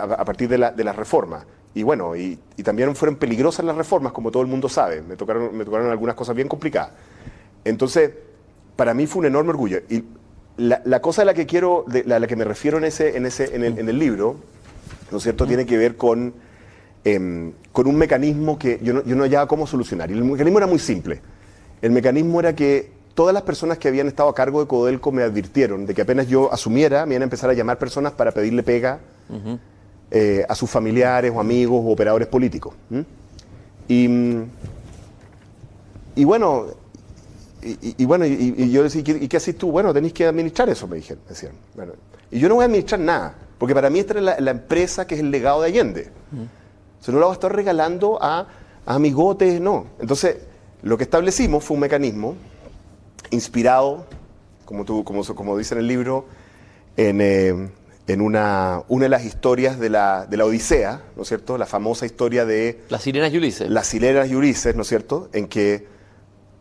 a, 0.00 0.24
partir 0.24 0.48
de 0.48 0.58
la, 0.58 0.72
de 0.72 0.82
la 0.82 0.92
reforma. 0.92 1.46
Y 1.78 1.84
bueno, 1.84 2.16
y, 2.16 2.36
también 2.64 2.96
fueron 2.96 3.14
peligrosas 3.14 3.64
las 3.64 3.76
reformas, 3.76 4.12
como 4.12 4.32
todo 4.32 4.42
el 4.42 4.48
mundo 4.48 4.68
sabe. 4.68 5.00
Me 5.00 5.14
tocaron, 5.14 5.56
me 5.56 5.64
tocaron 5.64 5.88
algunas 5.92 6.16
cosas 6.16 6.34
bien 6.34 6.48
complicadas. 6.48 6.90
Entonces, 7.64 8.10
para 8.74 8.94
mí 8.94 9.06
fue 9.06 9.20
un 9.20 9.26
enorme 9.26 9.50
orgullo. 9.50 9.78
Y 9.88 10.02
la, 10.56 11.00
cosa 11.00 11.22
a 11.22 11.24
la 11.24 11.34
que 11.34 11.46
quiero, 11.46 11.84
de, 11.86 12.02
la, 12.02 12.26
que 12.26 12.34
me 12.34 12.42
refiero 12.42 12.78
en, 12.78 12.84
ese, 12.84 13.16
en, 13.16 13.26
ese, 13.26 13.54
en, 13.54 13.88
el, 13.88 13.96
libro, 13.96 14.34
¿no 15.12 15.18
es 15.18 15.22
cierto?, 15.22 15.46
tiene 15.46 15.66
que 15.66 15.78
ver 15.78 15.96
con, 15.96 16.34
em, 17.04 17.52
con 17.70 17.86
un 17.86 17.94
mecanismo 17.94 18.58
que 18.58 18.80
yo 18.82 18.94
no, 18.94 19.04
yo 19.04 19.14
no 19.14 19.22
hallaba 19.22 19.46
cómo 19.46 19.64
solucionar. 19.64 20.10
Y 20.10 20.14
el 20.14 20.24
mecanismo 20.24 20.58
era 20.58 20.66
muy 20.66 20.80
simple. 20.80 21.20
El 21.80 21.92
mecanismo 21.92 22.40
era 22.40 22.56
que 22.56 22.90
todas 23.14 23.32
las 23.32 23.44
personas 23.44 23.78
que 23.78 23.86
habían 23.86 24.08
estado 24.08 24.28
a 24.28 24.34
cargo 24.34 24.60
de 24.60 24.66
Codelco 24.66 25.12
me 25.12 25.22
advirtieron 25.22 25.86
de 25.86 25.94
que 25.94 26.02
apenas 26.02 26.26
yo 26.26 26.52
asumiera, 26.52 27.06
me 27.06 27.14
iban 27.14 27.22
a 27.22 27.26
empezar 27.26 27.48
a 27.50 27.52
llamar 27.52 27.78
personas 27.78 28.14
para 28.14 28.32
pedirle 28.32 28.64
pega. 28.64 28.98
Eh, 30.10 30.42
a 30.48 30.54
sus 30.54 30.70
familiares 30.70 31.30
o 31.34 31.38
amigos 31.38 31.82
o 31.84 31.90
operadores 31.90 32.28
políticos. 32.28 32.74
Y, 33.86 34.08
y, 36.14 36.24
bueno, 36.24 36.66
y, 37.62 38.04
bueno, 38.06 38.24
y, 38.24 38.70
yo 38.70 38.82
decía, 38.82 39.02
¿y 39.06 39.28
qué 39.28 39.36
haces 39.36 39.58
tú? 39.58 39.70
Bueno, 39.70 39.92
tenéis 39.92 40.14
que 40.14 40.24
administrar 40.24 40.68
eso, 40.70 40.88
me 40.88 40.96
dijeron. 40.96 41.22
Decían. 41.28 41.52
Bueno, 41.74 41.92
y 42.30 42.38
yo 42.38 42.48
no 42.48 42.54
voy 42.54 42.62
a 42.62 42.66
administrar 42.66 43.00
nada, 43.00 43.34
porque 43.58 43.74
para 43.74 43.90
mí 43.90 43.98
esta 43.98 44.14
es 44.18 44.40
la, 44.40 44.50
empresa 44.50 45.06
que 45.06 45.14
es 45.14 45.20
el 45.20 45.30
legado 45.30 45.60
de 45.60 45.68
Allende. 45.68 46.10
Uh 46.32 47.12
no 47.12 47.18
la 47.20 47.26
voy 47.26 47.32
a 47.32 47.34
estar 47.34 47.54
regalando 47.54 48.18
a, 48.20 48.46
amigotes, 48.86 49.60
no. 49.60 49.86
Entonces, 50.00 50.38
lo 50.82 50.96
que 50.96 51.04
establecimos 51.04 51.64
fue 51.64 51.74
un 51.74 51.80
mecanismo 51.80 52.34
inspirado, 53.30 54.06
como, 54.64 54.84
tú, 54.84 55.04
como, 55.04 55.22
como 55.22 55.56
dice 55.58 55.74
en 55.74 55.80
el 55.80 55.86
libro, 55.86 56.24
en, 56.96 57.20
eh, 57.20 57.68
en 58.08 58.20
una, 58.20 58.82
una 58.88 59.04
de 59.04 59.08
las 59.10 59.24
historias 59.24 59.78
de 59.78 59.90
la, 59.90 60.26
de 60.26 60.36
la 60.36 60.44
Odisea, 60.46 61.02
¿no 61.14 61.22
es 61.22 61.28
cierto? 61.28 61.56
La 61.58 61.66
famosa 61.66 62.06
historia 62.06 62.44
de... 62.44 62.80
Las 62.88 63.02
sirenas 63.02 63.32
y 63.32 63.36
Ulises. 63.36 63.70
Las 63.70 63.86
sirenas 63.86 64.28
y 64.30 64.34
Ulises, 64.34 64.74
¿no 64.74 64.82
es 64.82 64.88
cierto? 64.88 65.28
En 65.32 65.46
que 65.46 65.86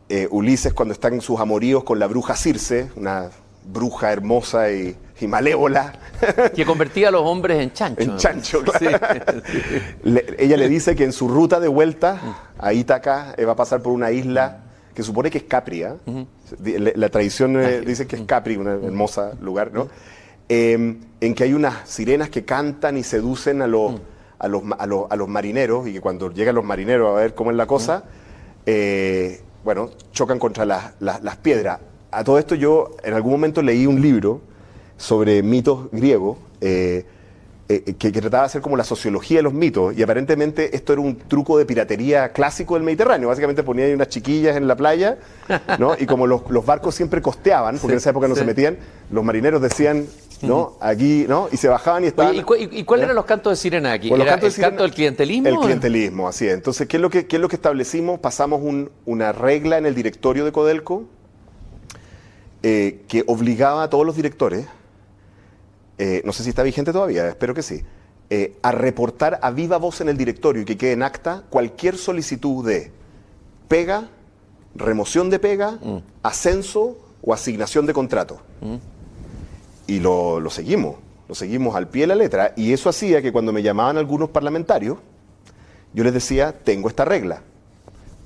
eh, 0.10 0.28
Ulises, 0.30 0.74
cuando 0.74 0.94
está 0.94 1.08
en 1.08 1.22
sus 1.22 1.40
amoríos 1.40 1.84
con 1.84 2.00
la 2.00 2.08
bruja 2.08 2.36
Circe, 2.36 2.90
una 2.96 3.30
bruja 3.66 4.12
hermosa 4.14 4.72
y, 4.72 4.96
y 5.20 5.28
malévola. 5.28 5.94
Que 6.56 6.66
convertía 6.66 7.08
a 7.10 7.12
los 7.12 7.22
hombres 7.24 7.60
en 7.62 7.72
chancho. 7.74 8.02
En 8.02 8.18
chancho, 8.18 8.62
claro. 8.64 9.42
Le- 10.04 10.26
ella 10.40 10.58
le 10.58 10.68
dice 10.70 10.96
que 10.96 11.04
en 11.06 11.12
su 11.14 11.28
ruta 11.28 11.60
de 11.60 11.68
vuelta 11.68 12.54
a 12.58 12.74
Ítaca 12.74 13.36
eh, 13.38 13.46
va 13.46 13.54
a 13.54 13.56
pasar 13.56 13.82
por 13.82 13.94
una 13.94 14.12
isla 14.12 14.64
que 14.94 15.04
supone 15.04 15.30
que 15.30 15.38
es 15.40 15.44
Capri. 15.46 15.84
la 16.62 17.10
tradición 17.10 17.56
eh, 17.62 17.82
dice 17.82 18.08
que 18.08 18.16
es 18.16 18.22
Capri, 18.24 18.58
un 18.58 18.68
hermoso 18.68 19.32
lugar, 19.42 19.72
¿no? 19.72 19.88
Eh, 20.50 20.96
en 21.20 21.34
que 21.36 21.44
hay 21.44 21.54
unas 21.54 21.90
sirenas 21.90 22.30
que 22.30 22.46
cantan 22.46 22.96
y 22.98 23.04
seducen 23.04 23.62
a 23.62 23.68
los, 23.68 23.94
a 24.40 24.48
los, 24.48 24.62
a 24.78 24.86
los, 24.86 25.06
a 25.10 25.16
los 25.16 25.28
marineros 25.28 25.88
y 25.88 25.94
que 25.94 26.00
cuando 26.02 26.32
llegan 26.32 26.56
los 26.56 26.64
marineros 26.64 27.10
a 27.10 27.20
ver 27.22 27.34
cómo 27.36 27.52
es 27.52 27.58
la 27.58 27.66
cosa, 27.66 28.04
eh, 28.66 29.42
bueno, 29.64 29.90
chocan 30.12 30.40
contra 30.40 30.66
las, 30.66 30.92
las- 31.00 31.24
las 31.24 31.38
piedras. 31.38 31.80
A 32.12 32.24
todo 32.24 32.38
esto 32.40 32.56
yo 32.56 32.92
en 33.04 33.14
algún 33.14 33.32
momento 33.34 33.62
leí 33.62 33.86
un 33.86 34.02
libro 34.02 34.42
sobre 34.96 35.44
mitos 35.44 35.90
griegos 35.92 36.38
eh, 36.62 37.06
eh, 37.70 37.82
que, 38.00 38.12
que 38.14 38.22
trataba 38.22 38.44
de 38.44 38.46
hacer 38.48 38.62
como 38.62 38.78
la 38.78 38.84
sociología 38.86 39.38
de 39.40 39.44
los 39.44 39.54
mitos 39.54 39.98
y 39.98 40.02
aparentemente 40.02 40.74
esto 40.76 40.94
era 40.94 41.02
un 41.02 41.18
truco 41.18 41.58
de 41.58 41.66
piratería 41.66 42.30
clásico 42.32 42.76
del 42.76 42.84
Mediterráneo. 42.84 43.28
Básicamente 43.28 43.64
ponían 43.64 43.88
ahí 43.90 43.94
unas 43.94 44.08
chiquillas 44.08 44.56
en 44.56 44.68
la 44.68 44.76
playa 44.78 45.18
¿no? 45.78 45.96
y 46.00 46.06
como 46.06 46.26
los, 46.28 46.50
los 46.50 46.66
barcos 46.66 46.96
siempre 46.96 47.22
costeaban, 47.22 47.76
porque 47.80 47.88
Sí, 47.88 47.94
en 47.94 47.98
esa 47.98 48.10
época 48.12 48.28
no 48.30 48.36
sí. 48.36 48.40
se 48.42 48.46
metían, 48.46 48.78
los 49.12 49.24
marineros 49.24 49.62
decían, 49.62 50.06
¿no? 50.42 50.78
Aquí, 50.80 51.26
¿no? 51.28 51.48
Y 51.52 51.58
se 51.58 51.68
bajaban 51.68 52.04
y 52.04 52.08
estaban... 52.08 52.32
Oye, 52.32 52.40
¿y, 52.42 52.44
cu- 52.44 52.56
y- 52.56 52.70
y 52.80 52.84
cuáles 52.84 53.06
eran 53.06 53.16
los 53.16 53.26
cantos 53.26 53.52
de 53.52 53.56
sirena 53.58 53.92
aquí? 53.94 54.10
Los 54.10 54.20
¿Era 54.20 54.32
cantos 54.32 54.56
de 54.56 54.62
el 54.62 54.68
canto 54.70 54.84
del 54.84 54.94
clientelismo? 54.94 55.48
El 55.50 55.58
clientelismo, 55.60 56.28
así 56.28 56.48
es. 56.48 56.54
Entonces, 56.54 56.88
¿qué 56.88 56.98
es 56.98 57.02
lo 57.02 57.10
que, 57.10 57.26
qué 57.28 57.38
es 57.38 57.42
lo 57.42 57.48
que 57.48 57.56
establecimos? 57.56 58.20
Pasamos 58.20 58.62
un- 58.62 58.92
una 59.06 59.32
regla 59.32 59.78
en 59.78 59.86
el 59.86 59.96
directorio 59.96 60.46
de 60.46 60.52
Codelco 60.52 61.06
eh, 62.64 63.04
que 63.08 63.24
obligaba 63.28 63.84
a 63.84 63.90
todos 63.90 64.06
los 64.06 64.16
directores, 64.16 64.66
eh, 65.98 66.22
no 66.26 66.34
sé 66.34 66.44
si 66.44 66.50
está 66.50 66.64
vigente 66.64 66.92
todavía, 66.92 67.28
espero 67.28 67.54
que 67.54 67.62
sí, 67.62 67.84
eh, 68.30 68.58
a 68.62 68.72
reportar 68.72 69.40
a 69.42 69.52
viva 69.52 69.78
voz 69.78 70.02
en 70.02 70.10
el 70.10 70.18
directorio 70.18 70.64
y 70.64 70.66
que 70.66 70.78
quede 70.78 70.92
en 70.94 71.04
acta 71.04 71.44
cualquier 71.50 71.98
solicitud 71.98 72.66
de 72.66 72.92
pega, 73.68 74.10
remoción 74.76 75.30
de 75.30 75.40
pega, 75.40 75.80
ascenso 76.24 76.98
o 77.22 77.34
asignación 77.34 77.86
de 77.86 77.94
contrato. 77.94 78.42
Y 79.88 80.00
lo, 80.00 80.40
lo 80.40 80.50
seguimos, 80.50 80.98
lo 81.28 81.36
seguimos 81.36 81.76
al 81.76 81.88
pie 81.88 82.02
de 82.04 82.08
la 82.08 82.16
letra. 82.16 82.54
Y 82.56 82.74
eso 82.74 82.90
hacía 82.90 83.22
que 83.22 83.32
cuando 83.32 83.52
me 83.54 83.64
llamaban 83.64 83.98
algunos 83.98 84.30
parlamentarios, 84.30 84.98
yo 85.94 86.04
les 86.04 86.14
decía, 86.14 86.54
tengo 86.64 86.90
esta 86.90 87.06
regla. 87.06 87.42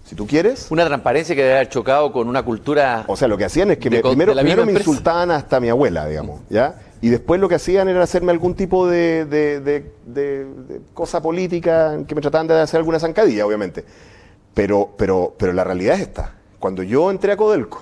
Si 0.06 0.16
tú 0.16 0.28
quieres... 0.28 0.68
Una 0.72 0.86
transparencia 0.86 1.36
que 1.36 1.42
debe 1.44 1.56
haber 1.56 1.70
chocado 1.70 2.12
con 2.12 2.28
una 2.28 2.44
cultura... 2.44 3.06
O 3.08 3.16
sea, 3.16 3.28
lo 3.28 3.38
que 3.38 3.46
hacían 3.46 3.72
es 3.72 3.78
que 3.78 3.90
De 3.90 3.98
me- 3.98 4.02
primero, 4.02 4.34
primero 4.34 4.66
me 4.66 4.74
insultaban 4.74 5.32
hasta 5.32 5.60
mi 5.60 5.70
abuela, 5.70 6.06
digamos, 6.08 6.42
¿ya? 6.50 6.76
Y 7.00 7.10
después 7.10 7.40
lo 7.40 7.48
que 7.48 7.56
hacían 7.56 7.88
era 7.88 8.04
hacerme 8.04 8.32
algún 8.32 8.54
tipo 8.56 8.88
de, 8.88 9.26
de- 9.26 9.60
de- 9.62 10.82
cosa 10.94 11.22
política 11.22 11.94
en 11.94 12.06
que 12.06 12.14
me 12.16 12.22
trataban 12.22 12.48
de 12.48 12.60
hacer 12.60 12.80
alguna 12.80 13.00
zancadilla, 13.00 13.46
obviamente. 13.46 13.86
Pero, 14.54 14.90
pero, 14.98 15.34
pero 15.38 15.54
la 15.54 15.64
realidad 15.64 15.96
es 15.96 16.02
esta. 16.02 16.34
Cuando 16.60 16.84
yo 16.84 17.10
entré 17.10 17.32
a 17.32 17.38
Codelco, 17.38 17.82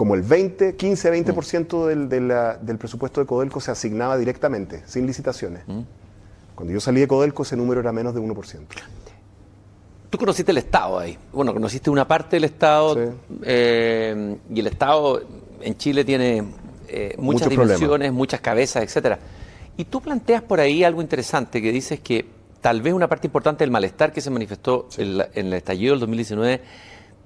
como 0.00 0.14
el 0.14 0.22
20, 0.22 0.76
15, 0.76 1.12
20% 1.12 1.86
del, 1.86 2.08
de 2.08 2.22
la- 2.22 2.56
del 2.56 2.78
presupuesto 2.78 3.20
de 3.20 3.26
Codelco 3.26 3.60
se 3.60 3.70
asignaba 3.70 4.16
directamente, 4.16 4.82
sin 4.86 5.06
licitaciones. 5.06 5.62
Cuando 6.54 6.72
yo 6.72 6.80
salí 6.80 7.00
de 7.00 7.06
Codelco, 7.06 7.42
ese 7.42 7.54
número 7.54 7.82
era 7.82 7.92
menos 7.92 8.14
de 8.14 8.20
1%. 8.22 8.34
Tú 10.08 10.16
conociste 10.16 10.52
el 10.52 10.56
Estado 10.56 10.98
ahí. 10.98 11.18
Bueno, 11.34 11.52
conociste 11.52 11.90
una 11.90 12.08
parte 12.08 12.36
del 12.36 12.44
Estado 12.44 12.94
Sí. 12.94 13.00
eh, 13.42 14.36
y 14.54 14.60
el 14.60 14.66
Estado 14.68 15.20
en 15.60 15.76
Chile 15.76 16.02
tiene 16.02 16.44
eh, 16.88 17.14
muchas 17.18 17.22
Muchos 17.22 17.42
problemas. 17.48 17.66
dimensiones, 17.78 18.12
muchas 18.14 18.40
cabezas, 18.40 18.82
etcétera. 18.82 19.18
Y 19.76 19.84
tú 19.84 20.00
planteas 20.00 20.40
por 20.40 20.60
ahí 20.60 20.82
algo 20.82 21.02
interesante 21.02 21.60
que 21.60 21.72
dices 21.72 22.00
que 22.00 22.24
tal 22.62 22.80
vez 22.80 22.94
una 22.94 23.06
parte 23.06 23.26
importante 23.26 23.64
del 23.64 23.70
malestar 23.70 24.12
que 24.14 24.22
se 24.22 24.30
manifestó 24.30 24.88
en, 24.96 25.18
la- 25.18 25.28
en 25.34 25.48
el 25.48 25.52
estallido 25.52 25.92
del 25.92 26.00
2019 26.00 26.62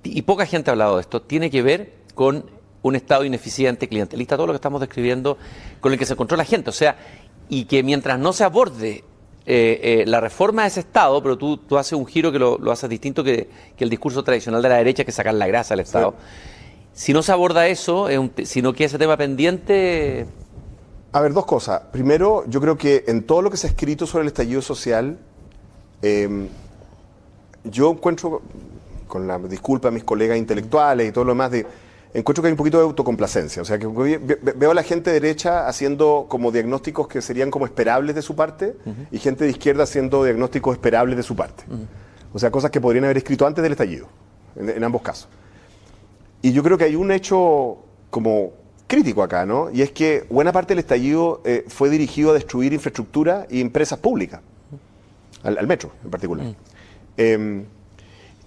y 0.03 0.23
poca 0.23 0.45
gente 0.45 0.71
ha 0.71 0.73
hablado 0.73 0.97
de 0.97 1.03
esto 1.03 1.23
tiene 1.23 1.51
que 1.53 1.63
ver 1.63 2.03
con 2.17 2.45
un 2.85 2.95
Estado 2.97 3.25
ineficiente, 3.25 3.89
clientelista, 3.89 4.37
todo 4.37 4.47
lo 4.47 4.53
que 4.53 4.57
estamos 4.59 4.81
describiendo, 4.81 5.37
con 5.81 5.93
el 5.93 5.99
que 5.99 6.07
se 6.07 6.13
encontró 6.13 6.37
la 6.37 6.45
gente. 6.45 6.71
O 6.71 6.73
sea, 6.73 6.97
y 7.49 7.65
que 7.65 7.83
mientras 7.83 8.19
no 8.19 8.33
se 8.33 8.45
aborde 8.45 9.05
eh, 9.47 9.81
eh, 9.83 10.05
la 10.07 10.21
reforma 10.21 10.63
de 10.63 10.69
ese 10.69 10.81
Estado, 10.81 11.23
pero 11.23 11.37
tú, 11.37 11.57
tú 11.57 11.77
haces 11.77 11.95
un 11.95 12.07
giro 12.07 12.31
que 12.31 12.39
lo, 12.39 12.57
lo 12.59 12.71
haces 12.73 12.89
distinto 12.89 13.25
que, 13.25 13.49
que 13.77 13.85
el 13.85 13.91
discurso 13.91 14.23
tradicional 14.23 14.63
de 14.63 14.69
la 14.69 14.77
derecha, 14.77 15.05
que 15.05 15.11
es 15.11 15.15
sacar 15.17 15.35
la 15.35 15.47
grasa 15.47 15.75
al 15.75 15.81
Estado. 15.81 16.15
Si 16.93 17.13
no 17.13 17.23
se 17.23 17.33
aborda 17.33 17.67
eso, 17.67 18.09
es 18.09 18.19
un 18.19 18.29
te- 18.31 18.47
si 18.47 18.63
no 18.63 18.73
queda 18.73 18.87
ese 18.87 18.99
tema 18.99 19.17
pendiente, 19.17 20.27
A 21.13 21.21
ver, 21.21 21.33
dos 21.33 21.47
cosas. 21.47 21.81
Primero, 21.93 22.45
yo 22.49 22.61
creo 22.61 22.77
que 22.77 23.05
en 23.09 23.23
todo 23.25 23.41
lo 23.43 23.51
que 23.51 23.57
se 23.57 23.67
ha 23.67 23.71
escrito 23.71 24.07
sobre 24.07 24.23
el 24.23 24.29
estallido 24.29 24.61
social, 24.63 25.19
eh, 26.03 26.49
yo 27.65 27.91
encuentro, 27.93 28.43
con 29.07 29.27
la 29.27 29.39
disculpa 29.39 29.89
a 29.89 29.91
mis 29.91 30.05
colegas 30.05 30.37
intelectuales 30.39 31.09
y 31.09 31.13
todo 31.13 31.25
lo 31.25 31.33
demás, 31.33 31.51
de, 31.51 31.67
encuentro 32.15 32.43
que 32.43 32.47
hay 32.49 32.53
un 32.53 32.57
poquito 32.57 32.79
de 32.79 32.85
autocomplacencia. 32.85 33.61
O 33.61 33.65
sea, 33.65 33.79
que 33.79 33.87
ve- 33.87 34.19
ve- 34.19 34.53
veo 34.57 34.71
a 34.71 34.75
la 34.75 34.83
gente 34.83 35.11
derecha 35.11 35.69
haciendo 35.69 36.27
como 36.29 36.51
diagnósticos 36.53 37.09
que 37.09 37.21
serían 37.21 37.51
como 37.51 37.67
esperables 37.67 38.15
de 38.15 38.23
su 38.23 38.35
parte 38.37 38.77
y 39.11 39.19
gente 39.19 39.45
de 39.45 39.51
izquierda 39.51 39.83
haciendo 39.83 40.25
diagnósticos 40.25 40.75
esperables 40.75 41.17
de 41.17 41.23
su 41.23 41.35
parte. 41.37 41.65
O 42.33 42.39
sea, 42.39 42.51
cosas 42.51 42.71
que 42.71 42.81
podrían 42.81 43.05
haber 43.05 43.17
escrito 43.19 43.47
antes 43.47 43.63
del 43.63 43.73
estallido, 43.73 44.07
en- 44.57 44.71
en 44.71 44.85
ambos 44.85 45.03
casos. 45.03 45.29
Y 46.43 46.53
yo 46.53 46.63
creo 46.63 46.79
que 46.79 46.85
hay 46.85 46.97
un 46.97 47.11
hecho 47.11 47.79
como 48.11 48.53
crítico 48.87 49.23
acá, 49.23 49.47
¿no? 49.47 49.71
Y 49.73 49.83
es 49.83 49.91
que 49.93 50.27
buena 50.31 50.53
parte 50.53 50.75
del 50.75 50.81
estallido 50.81 51.41
eh, 51.45 51.65
fue 51.69 51.89
dirigido 51.91 52.31
a 52.31 52.35
destruir 52.35 52.73
infraestructura 52.73 53.47
y 53.51 53.61
empresas 53.61 53.99
públicas, 53.99 54.41
al, 55.43 55.59
al 55.59 55.67
metro 55.67 55.91
en 56.05 56.11
particular. 56.11 56.47
Eh, 57.17 57.65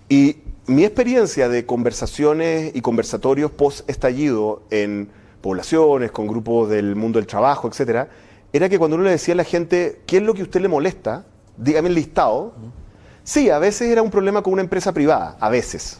y 0.10 0.38
mi 0.68 0.84
experiencia 0.84 1.50
de 1.50 1.66
conversaciones 1.66 2.76
y 2.76 2.82
conversatorios 2.82 3.52
post-estallido 3.52 4.64
en 4.70 5.10
poblaciones, 5.42 6.12
con 6.12 6.28
grupos 6.28 6.70
del 6.70 6.96
mundo 6.96 7.20
del 7.20 7.28
trabajo, 7.28 7.68
etcétera, 7.68 8.10
era 8.54 8.70
que 8.70 8.78
cuando 8.78 8.96
uno 8.96 9.06
le 9.06 9.12
decía 9.12 9.34
a 9.34 9.38
la 9.38 9.44
gente, 9.44 10.02
¿qué 10.06 10.18
es 10.18 10.24
lo 10.24 10.34
que 10.34 10.42
a 10.42 10.44
usted 10.44 10.62
le 10.62 10.68
molesta? 10.68 11.26
Dígame 11.58 11.90
el 11.90 11.96
listado. 11.96 12.54
Sí, 13.24 13.50
a 13.50 13.60
veces 13.60 13.90
era 13.90 14.02
un 14.02 14.10
problema 14.10 14.42
con 14.42 14.54
una 14.54 14.62
empresa 14.62 14.94
privada, 14.94 15.38
a 15.40 15.50
veces. 15.50 16.00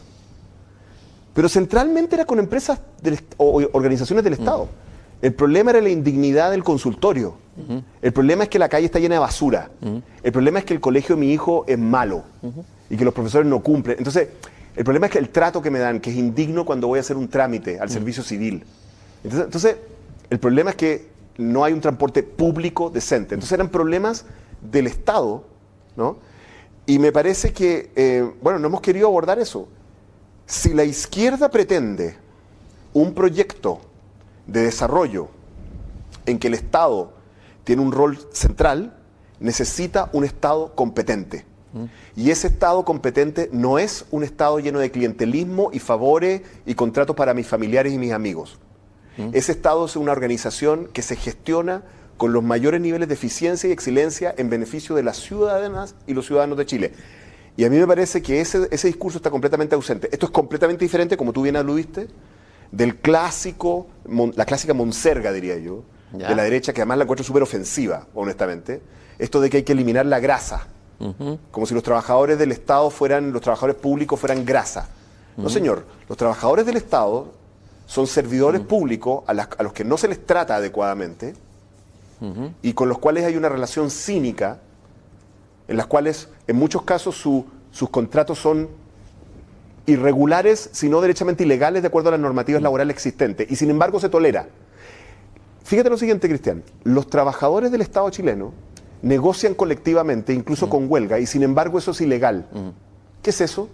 Pero 1.34 1.48
centralmente 1.48 2.16
era 2.16 2.24
con 2.24 2.38
empresas 2.38 2.80
del 3.02 3.20
o 3.36 3.60
o 3.60 3.68
organizaciones 3.72 4.24
del 4.24 4.34
Estado. 4.34 4.68
El 5.20 5.34
problema 5.34 5.70
era 5.70 5.80
la 5.80 5.88
indignidad 5.88 6.50
del 6.50 6.64
consultorio. 6.64 7.36
El 8.00 8.12
problema 8.12 8.44
es 8.44 8.48
que 8.48 8.58
la 8.58 8.68
calle 8.68 8.86
está 8.86 8.98
llena 8.98 9.16
de 9.16 9.20
basura. 9.20 9.70
El 10.22 10.32
problema 10.32 10.58
es 10.58 10.64
que 10.64 10.74
el 10.74 10.80
colegio 10.80 11.16
de 11.16 11.20
mi 11.20 11.32
hijo 11.32 11.64
es 11.66 11.78
malo 11.78 12.24
y 12.90 12.96
que 12.96 13.04
los 13.04 13.14
profesores 13.14 13.46
no 13.48 13.62
cumplen. 13.62 13.98
Entonces, 13.98 14.28
el 14.76 14.84
problema 14.84 15.06
es 15.06 15.12
que 15.12 15.18
el 15.18 15.30
trato 15.30 15.60
que 15.60 15.70
me 15.70 15.78
dan, 15.78 16.00
que 16.00 16.10
es 16.10 16.16
indigno 16.16 16.64
cuando 16.64 16.86
voy 16.86 16.98
a 16.98 17.00
hacer 17.00 17.16
un 17.16 17.28
trámite 17.28 17.80
al 17.80 17.90
servicio 17.90 18.22
civil. 18.22 18.64
Entonces, 19.24 19.44
entonces, 19.44 19.76
el 20.30 20.38
problema 20.38 20.70
es 20.70 20.76
que 20.76 21.08
no 21.38 21.64
hay 21.64 21.72
un 21.72 21.80
transporte 21.80 22.22
público 22.22 22.90
decente. 22.90 23.34
Entonces 23.34 23.52
eran 23.52 23.68
problemas 23.68 24.24
del 24.60 24.86
Estado, 24.86 25.44
¿no? 25.96 26.16
Y 26.86 26.98
me 26.98 27.12
parece 27.12 27.52
que, 27.52 27.90
eh, 27.94 28.30
bueno, 28.42 28.58
no 28.58 28.68
hemos 28.68 28.80
querido 28.80 29.08
abordar 29.08 29.38
eso. 29.38 29.68
Si 30.46 30.72
la 30.74 30.84
izquierda 30.84 31.50
pretende 31.50 32.16
un 32.92 33.14
proyecto 33.14 33.80
de 34.46 34.62
desarrollo 34.62 35.28
en 36.26 36.38
que 36.38 36.48
el 36.48 36.54
Estado 36.54 37.12
tiene 37.64 37.82
un 37.82 37.92
rol 37.92 38.18
central, 38.32 38.96
necesita 39.38 40.08
un 40.12 40.24
Estado 40.24 40.74
competente. 40.74 41.44
Y 42.16 42.30
ese 42.30 42.46
Estado 42.48 42.84
competente 42.84 43.50
no 43.52 43.78
es 43.78 44.04
un 44.10 44.24
Estado 44.24 44.58
lleno 44.58 44.78
de 44.78 44.90
clientelismo 44.90 45.70
y 45.72 45.78
favores 45.78 46.42
y 46.66 46.74
contratos 46.74 47.14
para 47.14 47.34
mis 47.34 47.46
familiares 47.46 47.92
y 47.92 47.98
mis 47.98 48.12
amigos. 48.12 48.58
Ese 49.32 49.52
Estado 49.52 49.84
es 49.86 49.96
una 49.96 50.12
organización 50.12 50.88
que 50.92 51.02
se 51.02 51.16
gestiona 51.16 51.82
con 52.16 52.32
los 52.32 52.42
mayores 52.42 52.80
niveles 52.80 53.08
de 53.08 53.14
eficiencia 53.14 53.68
y 53.68 53.72
excelencia 53.72 54.34
en 54.38 54.48
beneficio 54.50 54.94
de 54.94 55.02
las 55.02 55.16
ciudadanas 55.18 55.94
y 56.06 56.14
los 56.14 56.26
ciudadanos 56.26 56.56
de 56.58 56.66
Chile. 56.66 56.92
Y 57.56 57.64
a 57.64 57.70
mí 57.70 57.76
me 57.76 57.86
parece 57.86 58.22
que 58.22 58.40
ese, 58.40 58.68
ese 58.70 58.86
discurso 58.86 59.18
está 59.18 59.30
completamente 59.30 59.74
ausente. 59.74 60.08
Esto 60.12 60.26
es 60.26 60.32
completamente 60.32 60.84
diferente, 60.84 61.16
como 61.16 61.32
tú 61.32 61.42
bien 61.42 61.56
aludiste, 61.56 62.06
del 62.70 62.96
clásico, 62.96 63.88
mon- 64.06 64.32
la 64.36 64.44
clásica 64.44 64.74
monserga, 64.74 65.32
diría 65.32 65.56
yo, 65.58 65.82
Ya. 66.16 66.28
de 66.28 66.34
la 66.36 66.42
derecha, 66.44 66.72
que 66.72 66.80
además 66.82 66.98
la 66.98 67.04
encuentro 67.04 67.24
súper 67.24 67.42
ofensiva, 67.42 68.06
honestamente. 68.14 68.80
Esto 69.18 69.40
de 69.40 69.50
que 69.50 69.58
hay 69.58 69.62
que 69.64 69.72
eliminar 69.72 70.06
la 70.06 70.20
grasa. 70.20 70.68
Como 71.50 71.66
si 71.66 71.74
los 71.74 71.82
trabajadores 71.82 72.38
del 72.38 72.50
Estado 72.52 72.90
fueran, 72.90 73.32
los 73.32 73.40
trabajadores 73.42 73.76
públicos 73.76 74.18
fueran 74.18 74.44
grasa. 74.44 74.88
No, 75.36 75.48
señor. 75.48 75.84
Los 76.08 76.18
trabajadores 76.18 76.66
del 76.66 76.76
Estado 76.76 77.28
son 77.86 78.06
servidores 78.08 78.60
públicos 78.60 79.22
a, 79.28 79.34
las- 79.34 79.48
a 79.56 79.62
los 79.62 79.72
que 79.72 79.84
no 79.84 79.96
se 79.96 80.08
les 80.08 80.26
trata 80.26 80.56
adecuadamente 80.56 81.34
y 82.62 82.72
con 82.72 82.88
los 82.88 82.98
cuales 82.98 83.24
hay 83.24 83.36
una 83.36 83.48
relación 83.48 83.90
cínica, 83.90 84.58
en 85.68 85.76
las 85.76 85.86
cuales 85.86 86.28
en 86.48 86.56
muchos 86.56 86.82
casos 86.82 87.14
sus 87.14 87.88
contratos 87.90 88.40
son 88.40 88.68
irregulares, 89.86 90.68
sino 90.72 91.00
derechamente 91.00 91.44
ilegales 91.44 91.82
de 91.82 91.88
acuerdo 91.88 92.08
a 92.08 92.12
las 92.12 92.20
normativas 92.20 92.60
laborales 92.60 92.94
existentes, 92.94 93.50
y 93.50 93.56
sin 93.56 93.70
embargo 93.70 94.00
se 94.00 94.08
tolera. 94.08 94.48
Fíjate 95.64 95.88
lo 95.90 95.96
siguiente, 95.96 96.28
Cristian, 96.28 96.62
los 96.84 97.08
trabajadores 97.08 97.70
del 97.70 97.82
Estado 97.82 98.10
chileno 98.10 98.52
negocian 99.02 99.54
colectivamente, 99.54 100.32
incluso 100.32 100.68
con 100.68 100.90
huelga, 100.90 101.18
y 101.18 101.26
sin 101.26 101.42
embargo 101.42 101.78
eso 101.78 101.92
es 101.92 102.00
ilegal. 102.00 102.46
¿Qué 103.22 103.30
es 103.30 103.40
eso? 103.40 103.68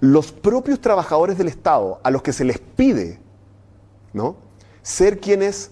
Los 0.00 0.32
propios 0.32 0.80
trabajadores 0.80 1.38
del 1.38 1.48
Estado, 1.48 2.00
a 2.02 2.10
los 2.10 2.22
que 2.22 2.32
se 2.32 2.44
les 2.44 2.58
pide 2.58 3.18
¿no? 4.12 4.36
ser 4.82 5.20
quienes, 5.20 5.70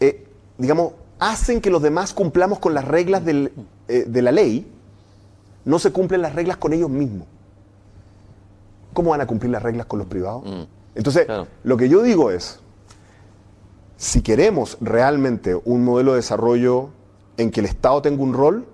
eh, 0.00 0.26
digamos, 0.58 0.94
hacen 1.18 1.60
que 1.60 1.70
los 1.70 1.82
demás 1.82 2.12
cumplamos 2.12 2.58
con 2.58 2.74
las 2.74 2.86
reglas 2.86 3.22
eh, 3.26 3.50
de 4.06 4.22
la 4.22 4.32
ley, 4.32 4.66
no 5.64 5.78
se 5.78 5.92
cumplen 5.92 6.22
las 6.22 6.34
reglas 6.34 6.56
con 6.56 6.72
ellos 6.72 6.90
mismos. 6.90 7.28
¿Cómo 8.92 9.10
van 9.10 9.20
a 9.20 9.26
cumplir 9.26 9.52
las 9.52 9.62
reglas 9.62 9.86
con 9.86 9.98
los 9.98 10.08
privados? 10.08 10.44
Mm. 10.44 10.62
Entonces, 10.94 11.26
lo 11.62 11.76
que 11.76 11.88
yo 11.88 12.02
digo 12.02 12.30
es, 12.30 12.60
si 13.96 14.20
queremos 14.20 14.76
realmente 14.80 15.54
un 15.64 15.84
modelo 15.84 16.12
de 16.12 16.16
desarrollo 16.16 16.90
en 17.42 17.50
que 17.50 17.60
el 17.60 17.66
Estado 17.66 18.02
tenga 18.02 18.22
un 18.22 18.34
rol, 18.34 18.66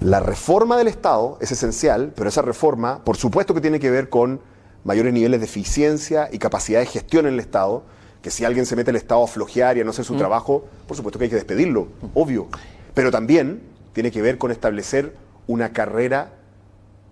la 0.00 0.20
reforma 0.20 0.76
del 0.76 0.88
Estado 0.88 1.38
es 1.40 1.52
esencial, 1.52 2.12
pero 2.16 2.28
esa 2.28 2.42
reforma, 2.42 3.04
por 3.04 3.16
supuesto 3.16 3.54
que 3.54 3.60
tiene 3.60 3.80
que 3.80 3.90
ver 3.90 4.08
con 4.08 4.40
mayores 4.84 5.12
niveles 5.12 5.40
de 5.40 5.46
eficiencia 5.46 6.28
y 6.32 6.38
capacidad 6.38 6.80
de 6.80 6.86
gestión 6.86 7.26
en 7.26 7.34
el 7.34 7.40
Estado, 7.40 7.82
que 8.22 8.30
si 8.30 8.44
alguien 8.44 8.66
se 8.66 8.76
mete 8.76 8.90
al 8.90 8.96
Estado 8.96 9.22
a 9.22 9.26
flojear 9.26 9.76
y 9.76 9.80
a 9.80 9.84
no 9.84 9.90
hacer 9.90 10.04
su 10.04 10.14
mm. 10.14 10.18
trabajo, 10.18 10.64
por 10.86 10.96
supuesto 10.96 11.18
que 11.18 11.24
hay 11.24 11.30
que 11.30 11.36
despedirlo, 11.36 11.88
obvio. 12.14 12.48
Pero 12.94 13.10
también 13.10 13.62
tiene 13.92 14.10
que 14.10 14.22
ver 14.22 14.38
con 14.38 14.50
establecer 14.50 15.14
una 15.46 15.72
carrera 15.72 16.32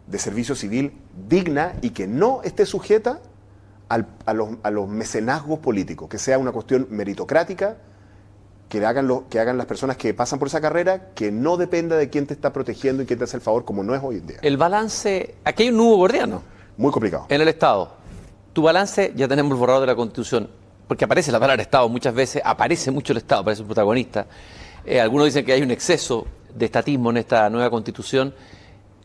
de 0.06 0.18
servicio 0.18 0.54
civil 0.54 0.92
digna 1.28 1.74
y 1.82 1.90
que 1.90 2.06
no 2.06 2.40
esté 2.42 2.64
sujeta 2.66 3.20
a, 3.88 3.98
los, 4.32 4.48
a, 4.62 4.70
los, 4.70 4.88
mecenazgos 4.88 5.59
políticos, 5.61 6.09
que 6.09 6.18
sea 6.18 6.38
una 6.38 6.52
cuestión 6.52 6.86
meritocrática, 6.90 7.76
que 8.69 8.85
hagan, 8.85 9.09
lo, 9.09 9.29
que 9.29 9.41
hagan 9.41 9.57
las 9.57 9.66
personas 9.66 9.97
que 9.97 10.12
pasan 10.14 10.39
por 10.39 10.49
esa 10.49 10.61
carrera, 10.61 11.11
que 11.14 11.31
no 11.33 11.57
dependa 11.57 11.97
de 11.97 12.11
quién 12.11 12.27
te 12.27 12.35
está 12.35 12.53
protegiendo 12.53 13.03
y 13.03 13.07
quién 13.07 13.19
te 13.19 13.25
hace 13.25 13.37
el 13.37 13.43
favor, 13.43 13.64
como 13.64 13.83
no 13.83 13.95
es 13.95 14.03
hoy 14.03 14.16
en 14.16 14.27
día. 14.27 14.39
El 14.43 14.57
balance, 14.57 15.37
aquí 15.45 15.64
hay 15.64 15.69
un 15.71 15.79
nuevo 15.79 15.97
gordiano. 15.97 16.43
Muy 16.77 16.93
complicado. 16.93 17.27
En 17.29 17.41
el 17.41 17.49
Estado. 17.49 17.93
Tu 18.53 18.62
balance, 18.62 19.12
ya 19.16 19.27
tenemos 19.27 19.53
el 19.53 19.59
borrador 19.59 19.83
de 19.83 19.87
la 19.89 19.97
Constitución, 19.97 20.49
porque 20.87 21.05
aparece 21.05 21.33
la 21.33 21.41
palabra 21.41 21.62
Estado 21.62 21.89
muchas 21.89 22.14
veces, 22.14 22.43
aparece 22.45 22.91
mucho 22.91 23.12
el 23.12 23.19
Estado, 23.19 23.43
aparece 23.43 23.62
un 23.62 23.69
protagonista. 23.69 24.27
Eh, 24.85 25.01
algunos 25.01 25.27
dicen 25.27 25.45
que 25.45 25.53
hay 25.53 25.62
un 25.62 25.71
exceso 25.71 26.27
de 26.55 26.66
estatismo 26.66 27.11
en 27.11 27.19
esta 27.19 27.49
nueva 27.51 27.71
Constitución. 27.71 28.35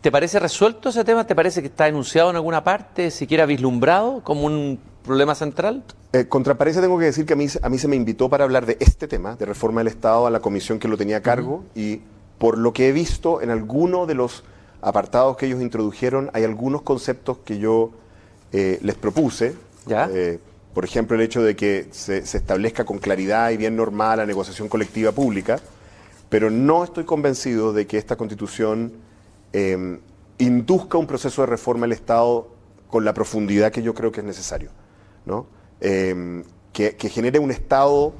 ¿Te 0.04 0.12
parece 0.12 0.38
resuelto 0.38 0.90
ese 0.90 1.06
tema? 1.06 1.26
¿Te 1.26 1.34
parece 1.34 1.62
que 1.62 1.68
está 1.68 1.88
enunciado 1.88 2.30
en 2.30 2.36
alguna 2.36 2.62
parte, 2.62 3.10
siquiera 3.10 3.46
vislumbrado 3.46 4.22
como 4.22 4.48
un 4.48 4.78
problema 5.02 5.34
central? 5.34 5.82
Eh, 6.12 6.26
contra 6.28 6.58
tengo 6.58 7.00
que 7.00 7.06
decir 7.06 7.26
que 7.26 7.32
a 7.32 7.36
mí, 7.38 7.48
a 7.62 7.70
mí 7.70 7.78
se 7.78 7.88
me 7.88 7.96
invitó 7.96 8.28
para 8.28 8.44
hablar 8.44 8.66
de 8.66 8.76
este 8.82 9.08
tema, 9.08 9.38
de 9.38 9.46
reforma 9.46 9.80
del 9.80 9.88
Estado, 9.88 10.28
a 10.28 10.30
la 10.30 10.42
comisión 10.42 10.78
que 10.78 10.90
lo 10.90 10.98
tenía 10.98 11.16
a 11.16 11.22
cargo, 11.22 11.64
y 11.74 12.02
por 12.38 12.58
lo 12.58 12.74
que 12.74 12.90
he 12.90 12.92
visto 12.92 13.42
en 13.42 13.50
alguno 13.50 14.06
de 14.06 14.16
los 14.16 14.44
apartados 14.82 15.38
que 15.38 15.46
ellos 15.46 15.62
introdujeron, 15.62 16.30
hay 16.34 16.44
algunos 16.44 16.82
conceptos 16.82 17.38
que 17.46 17.58
yo 17.58 17.92
eh, 18.52 18.80
les 18.82 18.96
propuse. 18.96 19.56
¿Ya? 19.86 20.10
Eh, 20.12 20.38
por 20.74 20.84
ejemplo, 20.84 21.16
el 21.16 21.22
hecho 21.22 21.42
de 21.42 21.56
que 21.56 21.88
se, 21.92 22.18
establezca 22.18 22.84
con 22.84 22.98
claridad 22.98 23.52
y 23.52 23.58
bien 23.58 23.78
normal 23.78 24.18
la 24.18 24.26
negociación 24.26 24.68
colectiva 24.68 25.14
pública, 25.14 25.62
pero 26.28 26.50
no 26.50 26.84
estoy 26.84 27.06
convencido 27.06 27.72
de 27.72 27.88
que 27.88 27.98
esta 27.98 28.18
constitución 28.18 28.92
em, 29.54 30.00
induzca 30.40 30.98
un 30.98 31.08
proceso 31.08 31.42
de 31.44 31.48
reforma 31.48 31.82
del 31.86 31.94
Estado 31.94 32.50
con 32.90 33.06
la 33.06 33.14
profundidad 33.14 33.72
que 33.72 33.82
yo 33.82 33.94
creo 33.94 34.12
que 34.12 34.20
es 34.20 34.26
necesario. 34.26 34.70
¿no? 35.26 35.48
Em, 35.80 36.44
que, 36.72 36.96
genere 37.10 37.40
un 37.40 37.52
Estado 37.52 38.14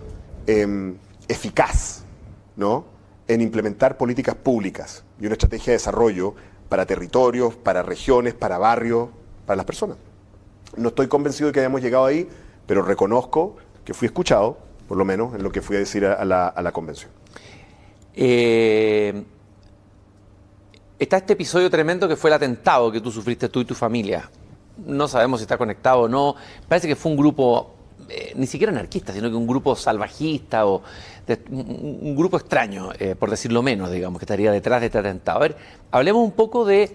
em, 0.48 0.96
eficaz 1.28 2.04
¿no? 2.56 2.86
en 3.28 3.42
implementar 3.42 3.98
políticas 3.98 4.36
públicas 4.36 5.04
y 5.20 5.26
una 5.26 5.34
estrategia 5.34 5.72
de 5.72 5.78
desarrollo 5.78 6.36
para 6.70 6.86
territorios, 6.86 7.56
para 7.56 7.84
regiones, 7.84 8.34
para 8.34 8.58
barrios, 8.58 9.10
para 9.46 9.58
las 9.58 9.66
personas. 9.66 9.98
No 10.76 10.90
estoy 10.90 11.08
convencido 11.08 11.48
de 11.48 11.54
que 11.54 11.60
hayamos 11.60 11.82
llegado 11.82 12.06
ahí, 12.06 12.28
pero 12.66 12.82
reconozco 12.82 13.58
que 13.86 13.94
fui 13.94 14.08
escuchado, 14.08 14.58
por 14.88 14.98
lo 14.98 15.06
menos, 15.06 15.36
en 15.36 15.44
lo 15.44 15.52
que 15.52 15.62
fui 15.62 15.76
a 15.76 15.80
decir 15.80 16.06
a, 16.06 16.26
la, 16.26 16.72
convención. 16.72 17.12
Eh, 18.16 19.24
está 21.04 21.18
este 21.18 21.34
episodio 21.34 21.70
tremendo 21.70 22.08
que 22.08 22.16
fue 22.16 22.30
el 22.30 22.36
atentado 22.36 22.92
que 22.92 23.02
tú 23.02 23.12
sufriste 23.12 23.50
tú 23.50 23.62
y 23.62 23.66
tu 23.66 23.76
familia. 23.76 24.30
No 24.86 25.08
sabemos 25.08 25.40
si 25.40 25.44
está 25.44 25.58
conectado 25.58 26.02
o 26.02 26.08
no. 26.08 26.36
Parece 26.68 26.88
que 26.88 26.96
fue 26.96 27.12
un 27.12 27.18
grupo, 27.18 27.74
eh, 28.10 28.34
ni 28.36 28.48
siquiera 28.48 28.72
anarquista, 28.72 29.14
sino 29.14 29.30
que 29.30 29.36
un 29.36 29.48
grupo 29.48 29.76
salvajista 29.76 30.66
o 30.66 30.82
un, 31.52 32.16
grupo 32.16 32.38
extraño, 32.38 32.92
eh, 33.00 33.16
por 33.16 33.30
decirlo 33.30 33.62
menos, 33.62 33.92
digamos, 33.92 34.20
que 34.20 34.26
estaría 34.26 34.52
detrás 34.52 34.82
de 34.82 34.88
este 34.88 34.98
atentado. 34.98 35.38
A 35.38 35.42
ver, 35.42 35.58
hablemos 35.92 36.24
un 36.24 36.32
poco 36.32 36.66
de, 36.66 36.92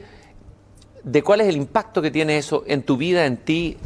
de 1.03 1.23
cuál 1.23 1.41
es 1.41 1.49
el 1.49 1.57
impacto 1.57 2.03
que 2.03 2.11
tiene 2.11 2.39
eso 2.39 2.65
en 2.67 2.83
tu 2.83 2.97
vida, 2.97 3.27
en 3.27 3.39
ti. 3.39 3.77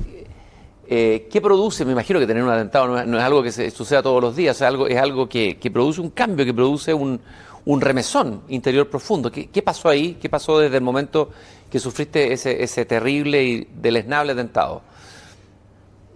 Eh, 0.86 1.28
¿Qué 1.30 1.40
produce? 1.40 1.84
Me 1.84 1.92
imagino 1.92 2.18
que 2.18 2.26
tener 2.26 2.42
un 2.42 2.50
atentado 2.50 3.06
no 3.06 3.18
es, 3.18 3.24
algo 3.24 3.42
que 3.42 3.52
se, 3.52 3.70
suceda 3.70 4.02
todos 4.02 4.20
los 4.20 4.36
días, 4.36 4.56
es 4.56 4.62
algo, 4.62 4.86
es 4.88 4.98
algo 4.98 5.28
que, 5.28 5.56
produce 5.72 6.00
un 6.00 6.10
cambio, 6.10 6.44
que 6.44 6.52
produce 6.52 6.92
un, 6.92 7.20
remesón 7.66 8.42
interior 8.48 8.88
profundo. 8.88 9.30
¿Qué, 9.30 9.62
pasó 9.62 9.88
ahí? 9.88 10.18
¿Qué 10.20 10.28
pasó 10.28 10.58
desde 10.58 10.76
el 10.76 10.82
momento 10.82 11.30
que 11.70 11.78
sufriste 11.78 12.32
ese, 12.32 12.84
terrible 12.84 13.42
y 13.44 13.68
deleznable 13.80 14.32
atentado? 14.32 14.82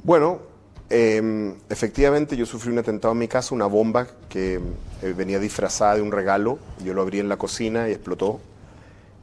Bueno, 0.03 0.41
Em, 0.89 1.57
efectivamente, 1.69 2.37
yo 2.37 2.47
sufrí 2.47 2.71
un 2.71 2.79
atentado 2.79 3.13
en 3.13 3.19
mi 3.19 3.27
casa, 3.27 3.55
una 3.55 3.67
bomba 3.67 4.07
que 4.29 4.61
eh, 5.03 5.15
venía 5.17 5.41
disfrazada 5.41 5.97
de 5.97 6.03
un 6.03 6.13
regalo. 6.13 6.59
Yo 6.85 6.95
lo 6.95 7.03
abrí 7.03 7.19
en 7.19 7.29
la 7.29 7.37
cocina 7.37 7.89
y 7.89 7.93
explotó. 7.93 8.41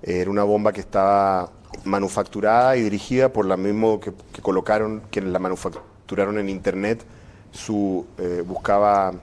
Era 0.01 0.29
una 0.29 0.43
bomba 0.43 0.73
que 0.73 0.81
estaba 0.81 1.51
manufacturada 1.85 2.75
y 2.75 2.81
dirigida 2.81 3.31
por 3.31 3.45
la 3.45 3.55
misma 3.55 3.99
que, 4.01 4.11
colocaron, 4.41 5.03
que 5.09 5.21
la 5.21 5.39
manufacturaron 5.39 6.37
en 6.37 6.49
internet. 6.49 7.03
Su, 7.51 8.05
eh, 8.17 8.43
buscaba 8.45 9.13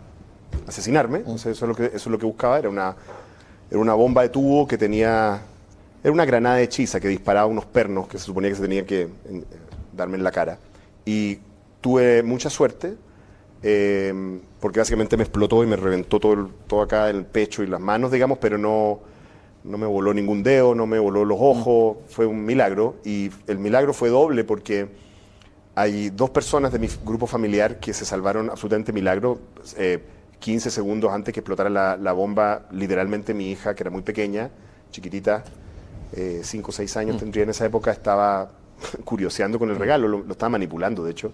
asesinarme. 0.66 1.22
eso, 1.34 1.50
es 1.50 1.60
lo 1.60 1.74
que, 1.74 1.86
eso 1.86 1.96
es 1.96 2.06
lo 2.06 2.18
que 2.18 2.26
buscaba. 2.26 2.58
Era 2.58 2.68
una, 2.68 2.96
era 3.70 3.80
una 3.80 3.94
bomba 3.94 4.22
de 4.22 4.28
tubo 4.28 4.66
que 4.66 4.78
tenía. 4.78 5.40
Era 6.02 6.12
una 6.12 6.24
granada 6.24 6.60
hechiza 6.60 6.98
que 6.98 7.08
disparaba 7.08 7.46
unos 7.46 7.66
pernos 7.66 8.08
que 8.08 8.18
se 8.18 8.24
suponía 8.24 8.50
que 8.50 8.56
se 8.56 8.62
tenía 8.62 8.86
que 8.86 9.02
eh, 9.02 9.44
darme 9.92 10.16
en 10.16 10.24
la 10.24 10.30
cara. 10.30 10.58
Y 11.04 11.38
tuve 11.80 12.22
mucha 12.22 12.48
suerte, 12.48 12.94
eh, 13.62 14.40
porque 14.60 14.78
básicamente 14.78 15.16
me 15.16 15.24
explotó 15.24 15.62
y 15.62 15.66
me 15.66 15.76
reventó 15.76 16.18
todo, 16.18 16.50
todo 16.66 16.82
acá 16.82 17.10
el 17.10 17.26
pecho 17.26 17.62
y 17.62 17.66
las 17.66 17.80
manos, 17.80 18.10
digamos, 18.10 18.38
pero 18.38 18.56
no, 18.56 19.00
no 19.64 19.78
me 19.78 19.86
voló 19.86 20.14
ningún 20.14 20.42
dedo, 20.42 20.74
no 20.74 20.86
me 20.86 20.98
voló 20.98 21.24
los 21.24 21.38
ojos, 21.40 21.98
fue 22.08 22.26
un 22.26 22.44
milagro. 22.44 22.96
Y 23.04 23.30
el 23.46 23.58
milagro 23.58 23.92
fue 23.92 24.08
doble 24.08 24.44
porque 24.44 24.88
hay 25.74 26.10
dos 26.10 26.30
personas 26.30 26.72
de 26.72 26.78
mi 26.78 26.88
grupo 27.04 27.26
familiar 27.26 27.78
que 27.78 27.92
se 27.92 28.04
salvaron 28.04 28.50
absolutamente 28.50 28.92
milagro. 28.92 29.38
15 30.40 30.68
eh, 30.68 30.72
segundos 30.72 31.12
antes 31.12 31.32
que 31.32 31.40
explotara 31.40 31.70
la, 31.70 32.12
bomba, 32.12 32.66
literalmente 32.72 33.32
mi 33.32 33.50
hija, 33.50 33.74
que 33.74 33.82
era 33.84 33.90
muy 33.90 34.02
pequeña, 34.02 34.50
chiquitita, 34.90 35.44
5 36.42 36.68
o 36.68 36.72
6 36.72 36.96
años 36.96 37.16
mm. 37.16 37.18
tendría 37.20 37.44
en 37.44 37.50
esa 37.50 37.64
época, 37.64 37.92
estaba 37.92 38.50
curioseando 39.04 39.58
con 39.58 39.70
el 39.70 39.76
regalo, 39.76 40.08
lo, 40.08 40.32
estaba 40.32 40.50
manipulando 40.50 41.04
de 41.04 41.12
hecho 41.12 41.32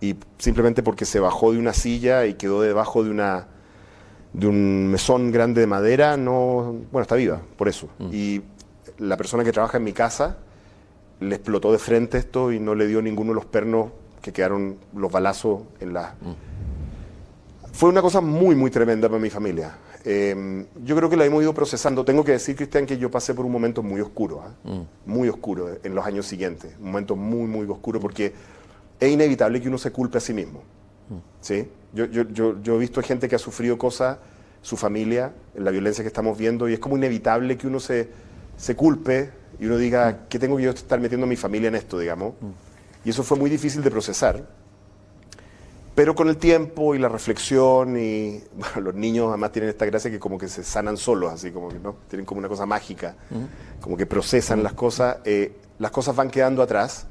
y 0.00 0.16
simplemente 0.38 0.82
porque 0.82 1.04
se 1.04 1.20
bajó 1.20 1.52
de 1.52 1.58
una 1.58 1.72
silla 1.72 2.26
y 2.26 2.34
quedó 2.34 2.62
debajo 2.62 3.04
de 3.04 3.10
una 3.10 3.46
de 4.32 4.46
un 4.46 4.88
mesón 4.88 5.32
grande 5.32 5.60
de 5.60 5.66
madera, 5.66 6.16
no, 6.16 6.76
bueno, 6.92 7.02
está 7.02 7.16
viva, 7.16 7.40
por 7.56 7.68
eso. 7.68 7.88
Mm. 7.98 8.08
Y 8.12 8.42
la 8.98 9.16
persona 9.16 9.42
que 9.42 9.50
trabaja 9.50 9.78
en 9.78 9.84
mi 9.84 9.92
casa 9.92 10.38
le 11.18 11.34
explotó 11.34 11.72
de 11.72 11.78
frente 11.78 12.18
esto 12.18 12.52
y 12.52 12.60
no 12.60 12.76
le 12.76 12.86
dio 12.86 13.02
ninguno 13.02 13.30
de 13.30 13.34
los 13.34 13.46
pernos 13.46 13.90
que 14.22 14.32
quedaron 14.32 14.76
los 14.94 15.10
balazos 15.10 15.62
en 15.80 15.92
la... 15.94 16.14
Mm. 16.20 16.49
Fue 17.72 17.88
una 17.88 18.02
cosa 18.02 18.20
muy, 18.20 18.54
muy 18.54 18.70
tremenda 18.70 19.08
para 19.08 19.20
mi 19.20 19.30
familia. 19.30 19.76
Em, 20.04 20.66
yo 20.84 20.96
creo 20.96 21.10
que 21.10 21.16
la 21.16 21.24
hemos 21.24 21.42
ido 21.42 21.52
procesando. 21.54 22.04
Tengo 22.04 22.24
que 22.24 22.32
decir, 22.32 22.56
Cristian, 22.56 22.86
que 22.86 22.98
yo 22.98 23.10
pasé 23.10 23.34
por 23.34 23.44
un 23.44 23.52
momento 23.52 23.82
muy 23.82 24.00
oscuro, 24.00 24.42
¿ah? 24.42 24.52
mm. 24.64 24.80
muy 25.06 25.28
oscuro 25.28 25.78
en 25.82 25.94
los 25.94 26.04
años 26.04 26.26
siguientes. 26.26 26.74
Un 26.78 26.86
momento 26.86 27.16
muy, 27.16 27.46
muy 27.46 27.66
oscuro 27.66 28.00
porque 28.00 28.32
es 28.98 29.10
inevitable 29.10 29.60
que 29.60 29.68
uno 29.68 29.78
se 29.78 29.90
culpe 29.90 30.18
a 30.18 30.20
sí 30.20 30.34
mismo. 30.34 30.62
¿sí? 31.40 31.68
Yo, 31.92 32.06
yo, 32.06 32.22
yo, 32.28 32.62
yo, 32.62 32.76
he 32.76 32.78
visto 32.78 33.02
gente 33.02 33.28
que 33.28 33.34
ha 33.34 33.38
sufrido 33.38 33.76
cosas, 33.78 34.18
su 34.62 34.76
familia, 34.76 35.32
la 35.54 35.70
violencia 35.70 36.04
que 36.04 36.08
estamos 36.08 36.38
viendo, 36.38 36.68
y 36.68 36.74
es 36.74 36.78
como 36.78 36.96
inevitable 36.96 37.56
que 37.56 37.66
uno 37.66 37.80
se, 37.80 38.08
se 38.56 38.76
culpe 38.76 39.30
y 39.58 39.66
uno 39.66 39.76
diga, 39.76 40.26
¿qué 40.28 40.38
tengo 40.38 40.56
que 40.56 40.64
yo 40.64 40.70
estar 40.70 41.00
metiendo 41.00 41.26
a 41.26 41.28
mi 41.28 41.36
familia 41.36 41.68
en 41.68 41.74
esto, 41.74 41.98
digamos? 41.98 42.34
Y 43.04 43.10
eso 43.10 43.22
fue 43.22 43.38
muy 43.38 43.50
difícil 43.50 43.82
de 43.82 43.90
procesar. 43.90 44.44
Pero 46.00 46.14
con 46.14 46.30
el 46.30 46.38
tiempo 46.38 46.94
y 46.94 46.98
la 46.98 47.10
reflexión 47.10 47.94
y 47.94 48.42
bueno, 48.54 48.80
los 48.80 48.94
niños 48.94 49.28
además 49.28 49.52
tienen 49.52 49.68
esta 49.68 49.84
gracia 49.84 50.10
que 50.10 50.18
como 50.18 50.38
que 50.38 50.48
se 50.48 50.64
sanan 50.64 50.96
solos, 50.96 51.30
así 51.30 51.50
como 51.50 51.68
que 51.68 51.78
no, 51.78 51.94
tienen 52.08 52.24
como 52.24 52.38
una 52.38 52.48
cosa 52.48 52.64
mágica, 52.64 53.16
como 53.82 53.98
que 53.98 54.06
procesan 54.06 54.62
las 54.62 54.72
cosas, 54.72 55.18
eh, 55.26 55.58
las 55.78 55.90
cosas 55.90 56.16
van 56.16 56.30
quedando 56.30 56.62
atrás. 56.62 57.06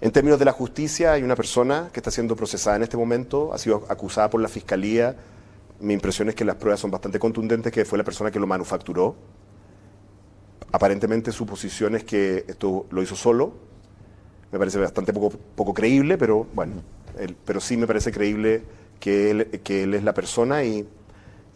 En 0.00 0.10
términos 0.10 0.40
de 0.40 0.44
la 0.44 0.50
justicia, 0.50 1.12
hay 1.12 1.22
una 1.22 1.36
persona 1.36 1.90
que 1.92 2.00
está 2.00 2.10
siendo 2.10 2.34
procesada 2.34 2.74
en 2.74 2.82
este 2.82 2.96
momento, 2.96 3.54
ha 3.54 3.58
sido 3.58 3.84
acusada 3.88 4.28
por 4.28 4.40
la 4.40 4.48
fiscalía. 4.48 5.14
Mi 5.78 5.94
impresión 5.94 6.28
es 6.30 6.34
que 6.34 6.44
las 6.44 6.56
pruebas 6.56 6.80
son 6.80 6.90
bastante 6.90 7.20
contundentes, 7.20 7.72
que 7.72 7.84
fue 7.84 7.96
la 7.96 8.02
persona 8.02 8.32
que 8.32 8.40
lo 8.40 8.46
manufacturó. 8.48 9.14
Aparentemente 10.72 11.30
su 11.30 11.46
posición 11.46 11.94
es 11.94 12.02
que 12.02 12.44
esto 12.48 12.86
lo 12.90 13.02
hizo 13.04 13.14
solo. 13.14 13.52
Me 14.50 14.58
parece 14.58 14.80
bastante 14.80 15.12
poco, 15.12 15.30
poco 15.54 15.72
creíble, 15.72 16.18
pero 16.18 16.48
bueno, 16.54 16.82
pero 17.44 17.60
sí 17.60 17.76
me 17.76 17.86
parece 17.86 18.12
creíble 18.12 18.62
que 18.98 19.30
él, 19.30 19.60
que 19.64 19.84
él 19.84 19.94
es 19.94 20.04
la 20.04 20.14
persona 20.14 20.62
y 20.64 20.86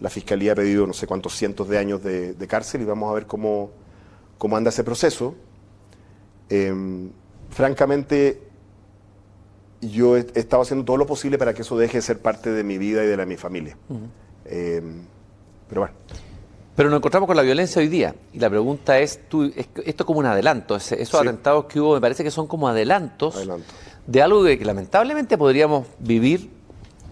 la 0.01 0.11
fiscalía 0.11 0.53
ha 0.53 0.55
pedido 0.55 0.87
no 0.87 0.93
sé 0.93 1.07
cuántos 1.07 1.35
cientos 1.37 1.69
de 1.69 1.79
años 1.79 2.03
de, 2.03 2.47
cárcel 2.49 2.83
y 2.83 2.85
vamos 2.85 3.11
a 3.11 3.15
ver 3.15 3.27
cómo, 3.27 3.71
cómo 4.39 4.57
anda 4.57 4.71
ese 4.71 4.85
proceso. 4.85 5.35
Em, 6.49 7.11
francamente, 7.51 8.43
yo 9.81 10.17
he, 10.17 10.27
estado 10.35 10.63
haciendo 10.63 10.85
todo 10.85 10.97
lo 10.97 11.07
posible 11.07 11.39
para 11.39 11.55
que 11.55 11.63
eso 11.63 11.77
deje 11.77 11.99
de 11.99 12.03
ser 12.03 12.19
parte 12.19 12.51
de 12.51 12.65
mi 12.65 12.79
vida 12.79 13.05
y 13.05 13.07
de 13.07 13.17
la 13.17 13.23
de 13.23 13.27
mi 13.27 13.37
familia. 13.37 13.77
Em, 14.47 15.03
pero 15.69 15.83
bueno. 15.83 15.95
Pero 16.77 16.91
nos 16.91 16.99
encontramos 16.99 17.29
con 17.29 17.37
la 17.37 17.43
violencia 17.43 17.81
hoy 17.81 17.87
día. 17.87 18.17
Y 18.33 18.41
la 18.41 18.51
pregunta 18.51 18.99
es, 18.99 19.29
tú, 19.29 19.45
esto 19.55 19.83
es 19.85 19.95
como 20.05 20.19
un 20.19 20.27
adelanto. 20.27 20.75
esos 20.75 21.15
atentados 21.15 21.67
que 21.67 21.81
hubo 21.81 21.95
me 21.95 22.01
parece 22.01 22.25
que 22.25 22.33
son 22.33 22.49
como 22.49 22.67
adelantos 22.67 23.37
de 24.07 24.23
algo 24.23 24.45
que, 24.45 24.63
lamentablemente 24.65 25.39
podríamos 25.39 25.87
vivir 25.99 26.51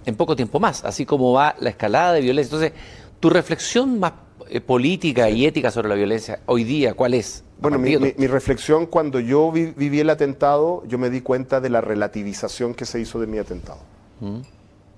en 0.04 0.16
poco 0.16 0.36
tiempo 0.36 0.60
más, 0.60 0.84
así 0.84 1.06
como 1.06 1.32
va 1.32 1.54
la 1.60 1.70
escalada 1.70 2.12
de 2.12 2.20
violencia. 2.20 2.56
Entonces, 2.56 2.78
tu 3.20 3.30
reflexión 3.30 4.00
más 4.00 4.12
eh, 4.48 4.60
política 4.60 5.30
y 5.30 5.46
ética 5.46 5.70
sobre 5.70 5.88
la 5.88 5.94
violencia 5.94 6.40
hoy 6.46 6.64
día, 6.64 6.94
¿cuál 6.94 7.14
es? 7.14 7.44
Bueno, 7.60 7.78
mi, 7.78 7.96
reflexión 8.26 8.86
cuando 8.86 9.20
yo 9.20 9.52
viví 9.52 10.00
el 10.00 10.10
atentado, 10.10 10.82
yo 10.88 10.98
me 10.98 11.10
di 11.10 11.20
cuenta 11.20 11.60
de 11.60 11.70
la 11.70 11.80
relativización 11.80 12.74
que 12.74 12.84
se 12.84 12.98
hizo 12.98 13.20
de 13.20 13.28
mi 13.28 13.38
atentado. 13.38 13.78
Mm. 14.20 14.40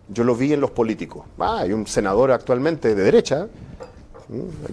Yo 0.08 0.24
lo 0.24 0.34
vi 0.34 0.54
en 0.54 0.60
los 0.60 0.70
políticos. 0.70 1.26
Ah, 1.38 1.58
hay 1.60 1.72
un 1.72 1.86
senador 1.86 2.30
actualmente 2.30 2.94
de 2.94 3.02
derecha 3.02 3.48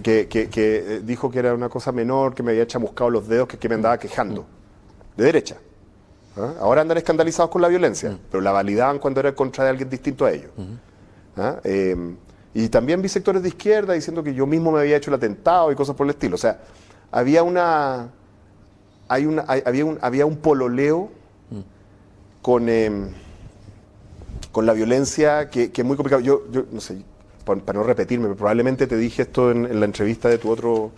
que, 0.02 0.26
eh, 0.32 1.00
dijo 1.04 1.30
que 1.30 1.38
era 1.38 1.54
una 1.54 1.68
cosa 1.68 1.92
menor, 1.92 2.34
que 2.34 2.42
me 2.42 2.52
había 2.52 2.66
chamuscado 2.66 3.10
los 3.10 3.28
dedos, 3.28 3.48
que, 3.48 3.68
me 3.68 3.74
andaba 3.74 3.98
quejando. 3.98 4.46
De 5.16 5.24
derecha. 5.24 5.56
¿Ah? 6.36 6.54
Ahora 6.60 6.80
andan 6.82 6.98
escandalizados 6.98 7.50
con 7.50 7.62
la 7.62 7.68
violencia, 7.68 8.18
pero 8.30 8.40
la 8.40 8.52
validaban 8.52 8.98
cuando 8.98 9.20
era 9.20 9.34
contra 9.34 9.64
de 9.64 9.70
alguien 9.70 9.90
distinto 9.90 10.24
a 10.24 10.32
ellos. 10.32 10.50
¿Ah? 11.36 11.60
Em, 11.64 12.16
y 12.54 12.68
también 12.68 13.00
vi 13.00 13.08
sectores 13.08 13.42
de 13.42 13.48
izquierda 13.48 13.94
diciendo 13.94 14.22
que 14.22 14.34
yo 14.34 14.46
mismo 14.46 14.72
me 14.72 14.80
había 14.80 14.96
hecho 14.96 15.10
el 15.10 15.14
atentado 15.14 15.72
y 15.72 15.74
cosas 15.74 15.96
por 15.96 16.06
el 16.06 16.10
estilo. 16.10 16.34
O 16.34 16.38
sea, 16.38 16.60
había 17.10 17.42
una. 17.42 18.08
Hay 19.08 19.26
una 19.26 19.42
había, 19.42 19.84
un, 19.84 19.98
había 20.00 20.24
un 20.24 20.36
pololeo 20.36 21.10
con, 22.40 22.68
em, 22.68 23.10
con 24.50 24.66
la 24.66 24.72
violencia 24.72 25.50
que, 25.50 25.70
es 25.74 25.84
muy 25.84 25.96
complicado. 25.96 26.22
Yo, 26.22 26.42
yo 26.50 26.64
no 26.70 26.80
sé, 26.80 27.02
para 27.44 27.78
no 27.78 27.82
repetirme, 27.84 28.34
probablemente 28.34 28.86
te 28.86 28.96
dije 28.96 29.22
esto 29.22 29.50
en, 29.50 29.80
la 29.80 29.86
entrevista 29.86 30.28
de 30.28 30.38
tu 30.38 30.50
otro, 30.50 30.90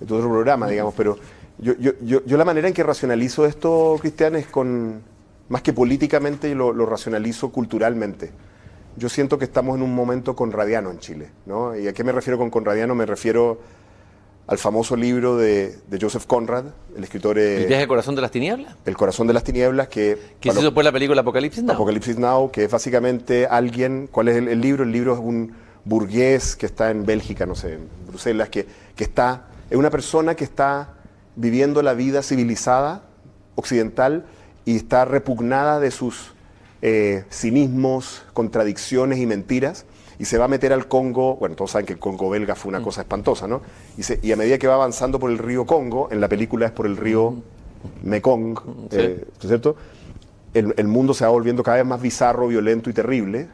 de 0.00 0.06
tu 0.06 0.16
otro 0.16 0.28
programa, 0.28 0.68
digamos, 0.68 0.94
pero 0.96 1.18
yo, 1.58 1.74
yo, 1.78 1.92
yo, 2.24 2.36
la 2.36 2.44
manera 2.44 2.68
en 2.68 2.74
que 2.74 2.82
racionalizo 2.82 3.46
esto, 3.46 3.96
Cristian, 4.00 4.36
es 4.36 4.46
con, 4.46 5.02
más 5.48 5.62
que 5.62 5.72
políticamente, 5.72 6.54
lo, 6.54 6.72
lo 6.72 6.86
racionalizo 6.86 7.50
culturalmente. 7.50 8.30
Yo 8.96 9.08
siento 9.08 9.38
que 9.38 9.44
estamos 9.44 9.76
en 9.76 9.82
un 9.82 9.94
momento 9.94 10.36
conradiano 10.36 10.90
en 10.90 10.98
Chile, 10.98 11.30
¿no? 11.46 11.76
¿Y 11.76 11.88
a 11.88 11.92
qué 11.92 12.04
me 12.04 12.12
refiero 12.12 12.36
con 12.38 12.50
conradiano? 12.50 12.94
Me 12.94 13.06
refiero 13.06 13.58
al 14.46 14.58
famoso 14.58 14.96
libro 14.96 15.36
de, 15.36 15.78
de 15.88 15.98
Joseph 16.00 16.26
Conrad, 16.26 16.64
el 16.96 17.04
escritor... 17.04 17.38
¿El 17.38 17.66
viaje 17.66 17.82
al 17.82 17.88
corazón 17.88 18.14
de 18.16 18.22
las 18.22 18.30
tinieblas? 18.30 18.76
El 18.84 18.96
corazón 18.96 19.26
de 19.26 19.32
las 19.32 19.44
tinieblas, 19.44 19.88
que... 19.88 20.18
¿Qué 20.40 20.50
se 20.50 20.58
hizo 20.58 20.66
después 20.66 20.84
la 20.84 20.92
película 20.92 21.20
Apocalipsis 21.20 21.62
Now? 21.62 21.74
Apocalipsis 21.76 22.18
Now, 22.18 22.50
que 22.50 22.64
es 22.64 22.70
básicamente 22.70 23.46
alguien... 23.46 24.08
¿Cuál 24.10 24.28
es 24.28 24.36
el 24.36 24.60
libro? 24.60 24.82
El 24.82 24.92
libro 24.92 25.14
es 25.14 25.20
un 25.20 25.54
burgués 25.84 26.56
que 26.56 26.66
está 26.66 26.90
en 26.90 27.06
Bélgica, 27.06 27.46
no 27.46 27.54
sé, 27.54 27.74
en 27.74 27.88
Bruselas, 28.08 28.48
que, 28.48 28.66
que 28.94 29.04
está, 29.04 29.46
es 29.70 29.76
una 29.76 29.90
persona 29.90 30.34
que 30.34 30.44
está 30.44 30.94
viviendo 31.36 31.82
la 31.82 31.94
vida 31.94 32.22
civilizada 32.22 33.02
occidental 33.54 34.26
y 34.64 34.76
está 34.76 35.04
repugnada 35.04 35.80
de 35.80 35.90
sus 35.90 36.32
eh, 36.82 37.24
cinismos, 37.30 38.24
contradicciones 38.32 39.18
y 39.18 39.26
mentiras 39.26 39.84
y 40.18 40.24
se 40.24 40.38
va 40.38 40.44
a 40.44 40.48
meter 40.48 40.72
al 40.72 40.88
Congo, 40.88 41.36
bueno, 41.36 41.56
todos 41.56 41.72
saben 41.72 41.86
que 41.86 41.94
el 41.94 41.98
Congo 41.98 42.30
belga 42.30 42.54
fue 42.54 42.68
una 42.68 42.80
mm. 42.80 42.84
cosa 42.84 43.00
espantosa, 43.00 43.48
¿no? 43.48 43.62
Y, 43.96 44.02
y, 44.26 44.32
a 44.32 44.36
medida 44.36 44.58
que 44.58 44.66
va 44.66 44.74
avanzando 44.74 45.18
por 45.18 45.30
el 45.30 45.38
río 45.38 45.66
Congo, 45.66 46.08
en 46.10 46.20
la 46.20 46.28
película 46.28 46.66
es 46.66 46.72
por 46.72 46.86
el 46.86 46.96
río 46.96 47.36
Mekong, 48.02 48.58
eh, 48.92 49.24
¿cierto? 49.40 49.76
El, 50.54 50.74
el, 50.76 50.86
mundo 50.86 51.14
se 51.14 51.24
va 51.24 51.30
volviendo 51.30 51.62
cada 51.62 51.78
vez 51.78 51.86
más 51.86 52.00
bizarro, 52.00 52.46
violento 52.48 52.90
y 52.90 52.92
terrible, 52.92 53.48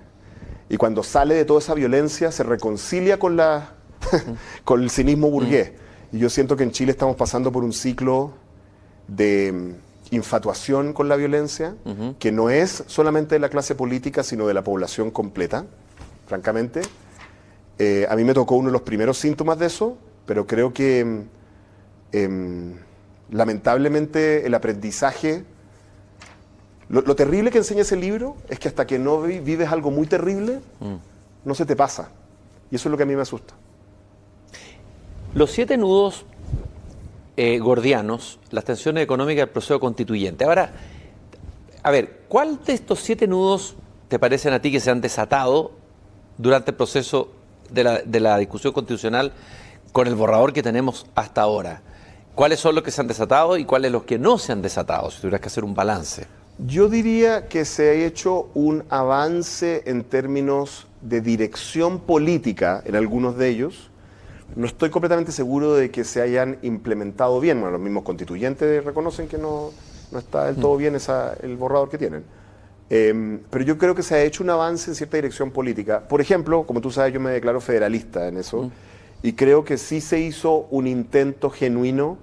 y 0.69 0.77
cuando 0.77 1.03
sale 1.03 1.35
de 1.35 1.45
toda 1.45 1.61
esa 1.61 1.75
violencia 1.75 2.31
se 2.33 2.43
reconcilia 2.43 3.19
con, 3.19 3.37
la, 3.37 3.73
con 4.65 4.83
el 4.83 4.91
cinismo 4.91 5.31
burgués. 5.31 5.73
Y 6.13 6.19
yo 6.19 6.31
siento 6.31 6.57
que 6.57 6.65
en 6.65 6.71
Chile 6.71 6.93
estamos 6.93 7.17
pasando 7.17 7.53
por 7.53 7.65
un 7.65 7.73
ciclo 7.73 8.33
de 9.07 9.53
mm, 9.53 10.15
infatuación 10.15 10.93
con 10.93 11.09
la 11.09 11.17
violencia, 11.17 11.75
que 12.19 12.33
no 12.33 12.51
es 12.51 12.85
solamente 12.87 13.35
de 13.35 13.41
la 13.41 13.49
clase 13.49 13.75
política, 13.75 14.23
sino 14.23 14.47
de 14.47 14.55
la 14.55 14.65
población 14.65 15.11
completa, 15.11 15.67
francamente. 16.27 16.81
Eh, 17.79 18.07
a 18.09 18.17
mí 18.17 18.25
me 18.25 18.35
tocó 18.35 18.57
uno 18.57 18.69
de 18.69 18.73
los 18.73 18.83
primeros 18.83 19.19
síntomas 19.19 19.59
de 19.59 19.67
eso, 19.67 19.99
pero 20.27 20.47
creo 20.47 20.73
que 20.73 21.05
mm, 21.05 21.21
em, 22.13 22.75
lamentablemente 23.31 24.47
el 24.47 24.55
aprendizaje 24.55 25.45
lo, 26.89 27.15
terrible 27.15 27.51
que 27.51 27.59
enseña 27.59 27.83
ese 27.83 27.97
libro 27.97 28.37
es 28.49 28.59
que 28.59 28.69
hasta 28.69 28.87
que 28.87 28.99
no 28.99 29.21
vives 29.21 29.71
algo 29.71 29.91
muy 29.91 30.07
terrible, 30.07 30.61
mm. 30.81 30.95
no 31.45 31.55
se 31.55 31.67
te 31.67 31.77
pasa. 31.77 32.09
Y 32.71 32.77
eso 32.77 32.89
es 32.89 32.91
lo 32.91 32.97
que 32.97 33.03
a 33.03 33.07
mí 33.07 33.15
me 33.15 33.23
asusta. 33.23 33.55
Los 35.35 35.51
siete 35.51 35.77
nudos 35.77 36.25
eh, 37.37 37.59
gordianos, 37.59 38.39
las 38.51 38.65
tensiones 38.65 39.05
económicas 39.05 39.43
del 39.43 39.51
proceso 39.51 39.79
constituyente. 39.79 40.45
Ahora, 40.45 40.73
a 41.83 41.91
ver, 41.91 42.23
¿cuál 42.29 42.59
de 42.65 42.73
estos 42.73 43.01
siete 43.01 43.27
nudos 43.27 43.77
te 44.09 44.19
parecen 44.19 44.53
a 44.53 44.61
ti 44.61 44.73
que 44.73 44.81
se 44.81 44.91
han 44.91 45.01
desatado 45.01 45.73
durante 46.39 46.71
el 46.71 46.77
proceso 46.77 47.31
de 47.71 47.85
la, 47.85 47.99
de 47.99 48.21
la 48.21 48.39
discusión 48.39 48.73
constitucional 48.73 49.33
con 49.93 50.07
el 50.09 50.15
borrador 50.15 50.53
que 50.53 50.63
tenemos 50.63 51.07
hasta 51.15 51.43
ahora? 51.43 51.83
¿Cuáles 52.35 52.61
son 52.61 52.75
los 52.75 52.83
que 52.85 52.91
se 52.91 53.01
han 53.01 53.09
desatado 53.09 53.57
y 53.57 53.65
cuáles 53.65 53.93
los 53.93 54.05
que 54.05 54.19
no 54.19 54.39
se 54.39 54.53
han 54.53 54.63
desatado, 54.63 55.11
si 55.11 55.21
tuvieras 55.21 55.41
que 55.41 55.49
hacer 55.49 55.65
un 55.65 55.75
balance? 55.75 56.27
Yo 56.67 56.89
diría 56.89 57.49
que 57.49 57.65
se 57.65 57.91
ha 57.91 57.93
hecho 57.93 58.49
un 58.55 58.85
avance 58.89 59.83
en 59.87 60.03
términos 60.03 60.87
de 61.03 61.21
dirección 61.21 62.01
política 62.01 62.83
en 62.85 62.97
algunos 62.97 63.37
de 63.37 63.49
ellos. 63.49 63.88
No 64.57 64.67
estoy 64.67 64.91
completamente 64.91 65.33
seguro 65.33 65.75
de 65.75 65.91
que 65.91 66.05
se 66.05 66.21
hayan 66.21 66.59
implementado 66.63 67.39
bien. 67.41 67.61
Bueno, 67.61 67.73
los 67.73 67.81
mismos 67.81 68.03
constituyentes 68.03 68.85
reconocen 68.85 69.29
que 69.29 69.39
no, 69.39 69.71
está 70.17 70.47
del 70.47 70.57
todo 70.57 70.77
bien 70.77 70.95
esa, 70.95 71.35
el 71.43 71.57
borrador 71.57 71.91
que 71.91 71.99
tienen. 71.99 72.25
Em, 72.91 73.41
pero 73.51 73.65
yo 73.65 73.77
creo 73.77 73.95
que 73.95 74.03
se 74.03 74.15
ha 74.15 74.23
hecho 74.23 74.43
un 74.43 74.51
avance 74.51 74.91
en 74.91 74.95
cierta 74.95 75.19
dirección 75.19 75.51
política. 75.51 76.01
Por 76.09 76.21
ejemplo, 76.21 76.65
como 76.65 76.81
tú 76.81 76.91
sabes, 76.91 77.13
yo 77.13 77.21
me 77.21 77.31
declaro 77.31 77.61
federalista 77.61 78.27
en 78.29 78.39
eso. 78.39 78.65
Mm. 78.65 78.71
Y 79.23 79.33
creo 79.35 79.65
que 79.65 79.77
sí 79.77 80.01
se 80.01 80.21
hizo 80.21 80.67
un 80.71 80.87
intento 80.87 81.51
genuino 81.51 82.19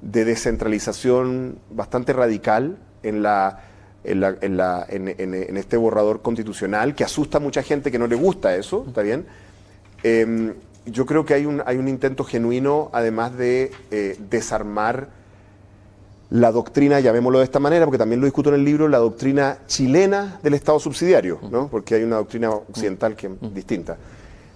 de 0.00 0.24
descentralización 0.24 1.58
bastante 1.70 2.12
radical 2.12 2.78
en 3.02 3.22
la 3.22 3.60
en, 4.04 5.56
este 5.56 5.76
borrador 5.76 6.22
constitucional, 6.22 6.94
que 6.94 7.04
asusta 7.04 7.38
a 7.38 7.40
mucha 7.40 7.62
gente 7.62 7.90
que 7.90 7.98
no 7.98 8.06
le 8.06 8.16
gusta 8.16 8.54
eso, 8.56 8.84
¿está 8.88 9.02
bien? 9.02 9.26
Em, 10.02 10.54
yo 10.86 11.06
creo 11.06 11.24
que 11.24 11.34
hay 11.34 11.46
un, 11.46 11.62
hay 11.66 11.76
un 11.76 11.88
intento 11.88 12.24
genuino, 12.24 12.90
además 12.92 13.36
de 13.36 13.72
eh, 13.90 14.16
desarmar 14.30 15.08
la 16.30 16.52
doctrina, 16.52 17.00
llamémoslo 17.00 17.38
de 17.38 17.44
esta 17.44 17.58
manera, 17.58 17.84
porque 17.84 17.98
también 17.98 18.20
lo 18.20 18.26
discuto 18.26 18.50
en 18.50 18.56
el 18.56 18.64
libro, 18.64 18.88
la 18.88 18.98
doctrina 18.98 19.58
chilena 19.66 20.38
del 20.42 20.54
Estado 20.54 20.78
subsidiario, 20.78 21.40
¿no? 21.50 21.68
porque 21.68 21.96
hay 21.96 22.04
una 22.04 22.16
doctrina 22.16 22.50
occidental 22.50 23.16
que 23.16 23.26
es 23.26 23.54
distinta 23.54 23.96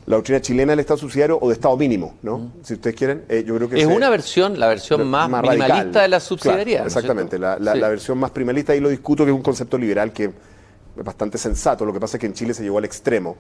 la 0.06 0.16
doctrina 0.16 0.40
chilena 0.40 0.72
del 0.72 0.80
Estado 0.80 0.98
subsidiario 0.98 1.38
o 1.40 1.48
de 1.48 1.54
Estado 1.54 1.76
mínimo, 1.76 2.18
¿no? 2.22 2.52
Si 2.62 2.74
ustedes 2.74 2.94
quieren, 2.94 3.24
eh, 3.28 3.42
yo 3.46 3.56
creo 3.56 3.68
que... 3.68 3.80
Es 3.80 3.86
una 3.86 4.10
versión, 4.10 4.58
la 4.60 4.68
versión 4.68 5.06
más, 5.08 5.30
minimalista 5.30 6.02
de 6.02 6.08
la 6.08 6.20
subsidiariedad. 6.20 6.86
exactamente, 6.86 7.38
la, 7.38 7.56
versión 7.88 8.18
más 8.18 8.30
primalista, 8.30 8.74
y 8.74 8.80
lo 8.80 8.88
discuto, 8.88 9.24
que 9.24 9.30
es 9.30 9.36
un 9.36 9.42
concepto 9.42 9.78
liberal 9.78 10.12
que 10.12 10.24
es 10.24 11.04
bastante 11.04 11.38
sensato, 11.38 11.84
lo 11.86 11.92
que 11.92 12.00
pasa 12.00 12.18
es 12.18 12.20
que 12.20 12.26
en 12.26 12.34
Chile 12.34 12.52
se 12.52 12.62
llevó 12.62 12.78
al 12.78 12.84
extremo. 12.84 13.36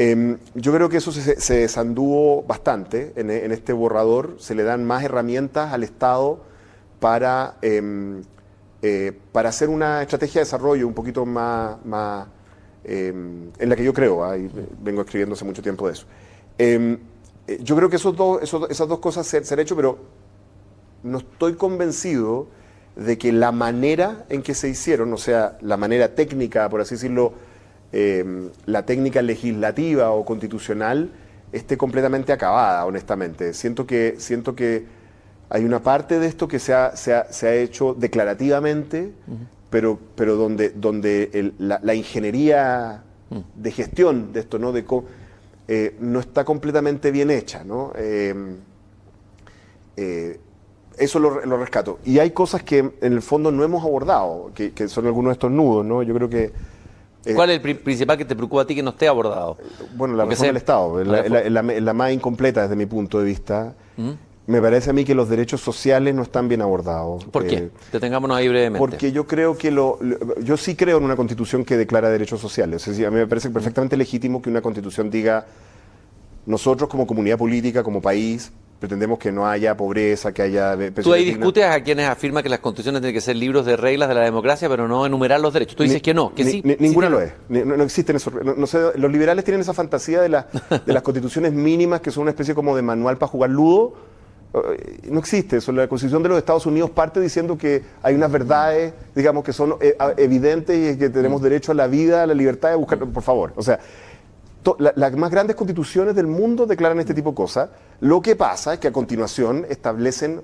Em, 0.00 0.38
yo 0.54 0.72
creo 0.72 0.88
que 0.88 0.98
eso 0.98 1.10
se, 1.10 1.54
desanduvo 1.54 2.44
bastante 2.44 3.12
en, 3.16 3.30
este 3.50 3.72
borrador, 3.72 4.36
se 4.38 4.54
le 4.54 4.62
dan 4.62 4.84
más 4.84 5.02
herramientas 5.02 5.72
al 5.72 5.82
Estado 5.82 6.38
para, 7.00 7.56
em, 7.62 8.22
eh, 8.80 9.12
para 9.32 9.48
hacer 9.48 9.68
una 9.68 10.00
estrategia 10.00 10.40
de 10.40 10.44
desarrollo 10.44 10.86
un 10.86 10.94
poquito 10.94 11.26
más 11.26 12.28
em, 12.84 13.50
en 13.58 13.68
la 13.68 13.74
que 13.74 13.82
yo 13.82 13.92
creo, 13.92 14.24
¿ah? 14.24 14.36
vengo 14.80 15.02
escribiendo 15.02 15.34
hace 15.34 15.44
mucho 15.44 15.62
tiempo 15.62 15.88
de 15.88 15.92
eso. 15.92 16.06
Eh, 16.58 16.96
yo 17.60 17.74
creo 17.74 17.90
que 17.90 17.96
esos 17.96 18.14
dos, 18.14 18.40
esas 18.40 18.88
dos 18.88 19.00
cosas 19.00 19.26
se, 19.26 19.44
se 19.44 19.52
han 19.52 19.58
hecho, 19.58 19.74
pero 19.74 19.98
no 21.02 21.18
estoy 21.18 21.54
convencido 21.54 22.46
de 22.94 23.18
que 23.18 23.32
la 23.32 23.50
manera 23.50 24.26
en 24.28 24.42
que 24.42 24.54
se 24.54 24.68
hicieron, 24.68 25.12
o 25.12 25.18
sea, 25.18 25.58
la 25.60 25.76
manera 25.76 26.14
técnica, 26.14 26.68
por 26.68 26.80
así 26.80 26.94
decirlo, 26.94 27.47
em, 27.92 28.50
la 28.66 28.84
técnica 28.84 29.22
legislativa 29.22 30.10
o 30.10 30.24
constitucional, 30.24 31.10
esté 31.52 31.76
completamente 31.76 32.32
acabada, 32.32 32.84
honestamente. 32.84 33.54
Siento 33.54 33.86
que, 33.86 34.16
siento 34.18 34.54
que 34.54 34.84
hay 35.50 35.64
una 35.64 35.82
parte 35.82 36.18
de 36.18 36.26
esto 36.26 36.46
que 36.46 36.58
se 36.58 36.74
ha, 36.74 36.94
se 36.96 37.14
ha, 37.14 37.54
hecho 37.54 37.94
declarativamente, 37.94 39.12
pero, 39.70 39.98
pero 40.14 40.36
donde, 40.36 40.70
donde 40.70 41.52
la, 41.58 41.94
ingeniería 41.94 43.02
de 43.54 43.70
gestión 43.70 44.32
de 44.32 44.40
esto, 44.40 44.58
¿no? 44.58 44.72
De, 44.72 44.84
eh, 45.68 45.96
no 46.00 46.20
está 46.20 46.44
completamente 46.44 47.10
bien 47.10 47.30
hecha, 47.30 47.64
¿no? 47.64 47.92
Em, 47.96 48.56
eh, 49.96 50.40
eso 50.98 51.18
lo, 51.18 51.56
rescato. 51.56 51.98
Y 52.04 52.18
hay 52.18 52.30
cosas 52.32 52.62
que 52.62 52.78
en 52.78 53.12
el 53.12 53.22
fondo 53.22 53.50
no 53.50 53.64
hemos 53.64 53.84
abordado, 53.84 54.50
que, 54.54 54.88
son 54.88 55.06
algunos 55.06 55.30
de 55.30 55.32
estos 55.34 55.50
nudos, 55.50 55.84
¿no? 55.84 56.02
Yo 56.02 56.14
creo 56.14 56.28
que... 56.28 56.52
Eh, 57.24 57.34
¿Cuál 57.34 57.50
es 57.50 57.60
el 57.62 57.78
principal 57.78 58.16
que 58.16 58.24
te 58.24 58.36
preocupa 58.36 58.62
a 58.62 58.66
ti 58.66 58.74
que 58.74 58.82
no 58.82 58.90
esté 58.90 59.08
abordado? 59.08 59.58
Bueno, 59.94 60.14
la 60.14 60.24
reforma 60.24 60.46
del 60.46 60.56
Estado, 60.56 61.04
la, 61.04 61.62
la, 61.62 61.92
más 61.92 62.12
incompleta 62.12 62.62
desde 62.62 62.76
mi 62.76 62.86
punto 62.86 63.18
de 63.18 63.24
vista. 63.24 63.74
¿Mm? 63.96 64.10
Me 64.46 64.62
parece 64.62 64.88
a 64.88 64.92
mí 64.94 65.04
que 65.04 65.14
los 65.14 65.28
derechos 65.28 65.60
sociales 65.60 66.14
no 66.14 66.22
están 66.22 66.48
bien 66.48 66.62
abordados. 66.62 67.26
¿Por 67.26 67.46
qué? 67.46 67.56
Eh, 67.56 67.70
Detengámonos 67.92 68.34
ahí 68.34 68.48
brevemente. 68.48 68.78
Porque 68.78 69.12
yo 69.12 69.26
creo 69.26 69.58
que 69.58 69.70
lo, 69.70 69.98
yo 70.42 70.56
sí 70.56 70.74
creo 70.74 70.96
en 70.96 71.04
una 71.04 71.16
constitución 71.16 71.66
que 71.66 71.76
declara 71.76 72.08
derechos 72.08 72.40
sociales. 72.40 72.80
Es 72.82 72.94
decir, 72.94 73.06
a 73.06 73.10
mí 73.10 73.16
me 73.16 73.26
parece 73.26 73.50
perfectamente 73.50 73.94
legítimo 73.98 74.40
que 74.40 74.48
una 74.48 74.62
constitución 74.62 75.10
diga 75.10 75.44
nosotros 76.46 76.88
como 76.88 77.06
comunidad 77.06 77.36
política, 77.36 77.82
como 77.82 78.00
país, 78.00 78.50
pretendemos 78.78 79.18
que 79.18 79.32
no 79.32 79.46
haya 79.46 79.76
pobreza, 79.76 80.32
que 80.32 80.42
haya... 80.42 80.76
Tú 81.02 81.12
ahí 81.12 81.24
discutes 81.24 81.64
a 81.64 81.82
quienes 81.82 82.08
afirman 82.08 82.42
que 82.42 82.48
las 82.48 82.60
constituciones 82.60 83.00
tienen 83.00 83.14
que 83.14 83.20
ser 83.20 83.36
libros 83.36 83.66
de 83.66 83.76
reglas 83.76 84.08
de 84.08 84.14
la 84.14 84.22
democracia, 84.22 84.68
pero 84.68 84.86
no 84.86 85.04
enumerar 85.04 85.40
los 85.40 85.52
derechos. 85.52 85.76
Tú 85.76 85.82
dices 85.82 86.02
que 86.02 86.14
no, 86.14 86.34
que 86.34 86.44
sí. 86.44 86.62
ninguna 86.78 87.08
lo 87.08 87.20
es. 87.20 87.32
no, 87.48 87.82
existen 87.82 88.16
esos... 88.16 88.32
No, 88.34 88.66
sé, 88.66 88.78
los 88.96 89.10
liberales 89.10 89.44
tienen 89.44 89.60
esa 89.60 89.74
fantasía 89.74 90.20
de, 90.20 90.28
de 90.28 90.92
las 90.92 91.02
constituciones 91.02 91.52
mínimas, 91.52 92.00
que 92.00 92.10
son 92.10 92.22
una 92.22 92.30
especie 92.30 92.54
como 92.54 92.76
de 92.76 92.82
manual 92.82 93.18
para 93.18 93.30
jugar 93.30 93.50
ludo. 93.50 93.94
Eh, 94.54 95.00
no 95.10 95.20
existe 95.20 95.58
eso. 95.58 95.72
La 95.72 95.88
Constitución 95.88 96.22
de 96.22 96.30
los 96.30 96.38
Estados 96.38 96.64
Unidos 96.66 96.90
parte 96.90 97.20
diciendo 97.20 97.58
que 97.58 97.82
hay 98.02 98.14
unas 98.14 98.32
verdades, 98.32 98.94
digamos, 99.14 99.44
que 99.44 99.52
son 99.52 99.74
eh, 99.80 99.96
evidentes 100.16 100.94
y 100.94 100.98
que 100.98 101.10
tenemos 101.10 101.40
mm. 101.40 101.44
derecho 101.44 101.72
a 101.72 101.74
la 101.74 101.86
vida, 101.86 102.22
a 102.22 102.26
la 102.26 102.34
libertad 102.34 102.70
de 102.70 102.76
buscar... 102.76 102.98
Por 102.98 103.22
favor. 103.22 103.52
O 103.56 103.62
sea, 103.62 103.78
las 104.78 105.16
más 105.16 105.30
grandes 105.30 105.56
constituciones 105.56 106.14
del 106.14 106.26
mundo 106.26 106.66
declaran 106.66 106.98
este 107.00 107.14
tipo 107.14 107.30
de 107.30 107.36
cosas. 107.36 107.70
Lo 108.00 108.20
que 108.20 108.36
pasa 108.36 108.74
es 108.74 108.80
que 108.80 108.88
a 108.88 108.92
continuación 108.92 109.66
establecen 109.68 110.42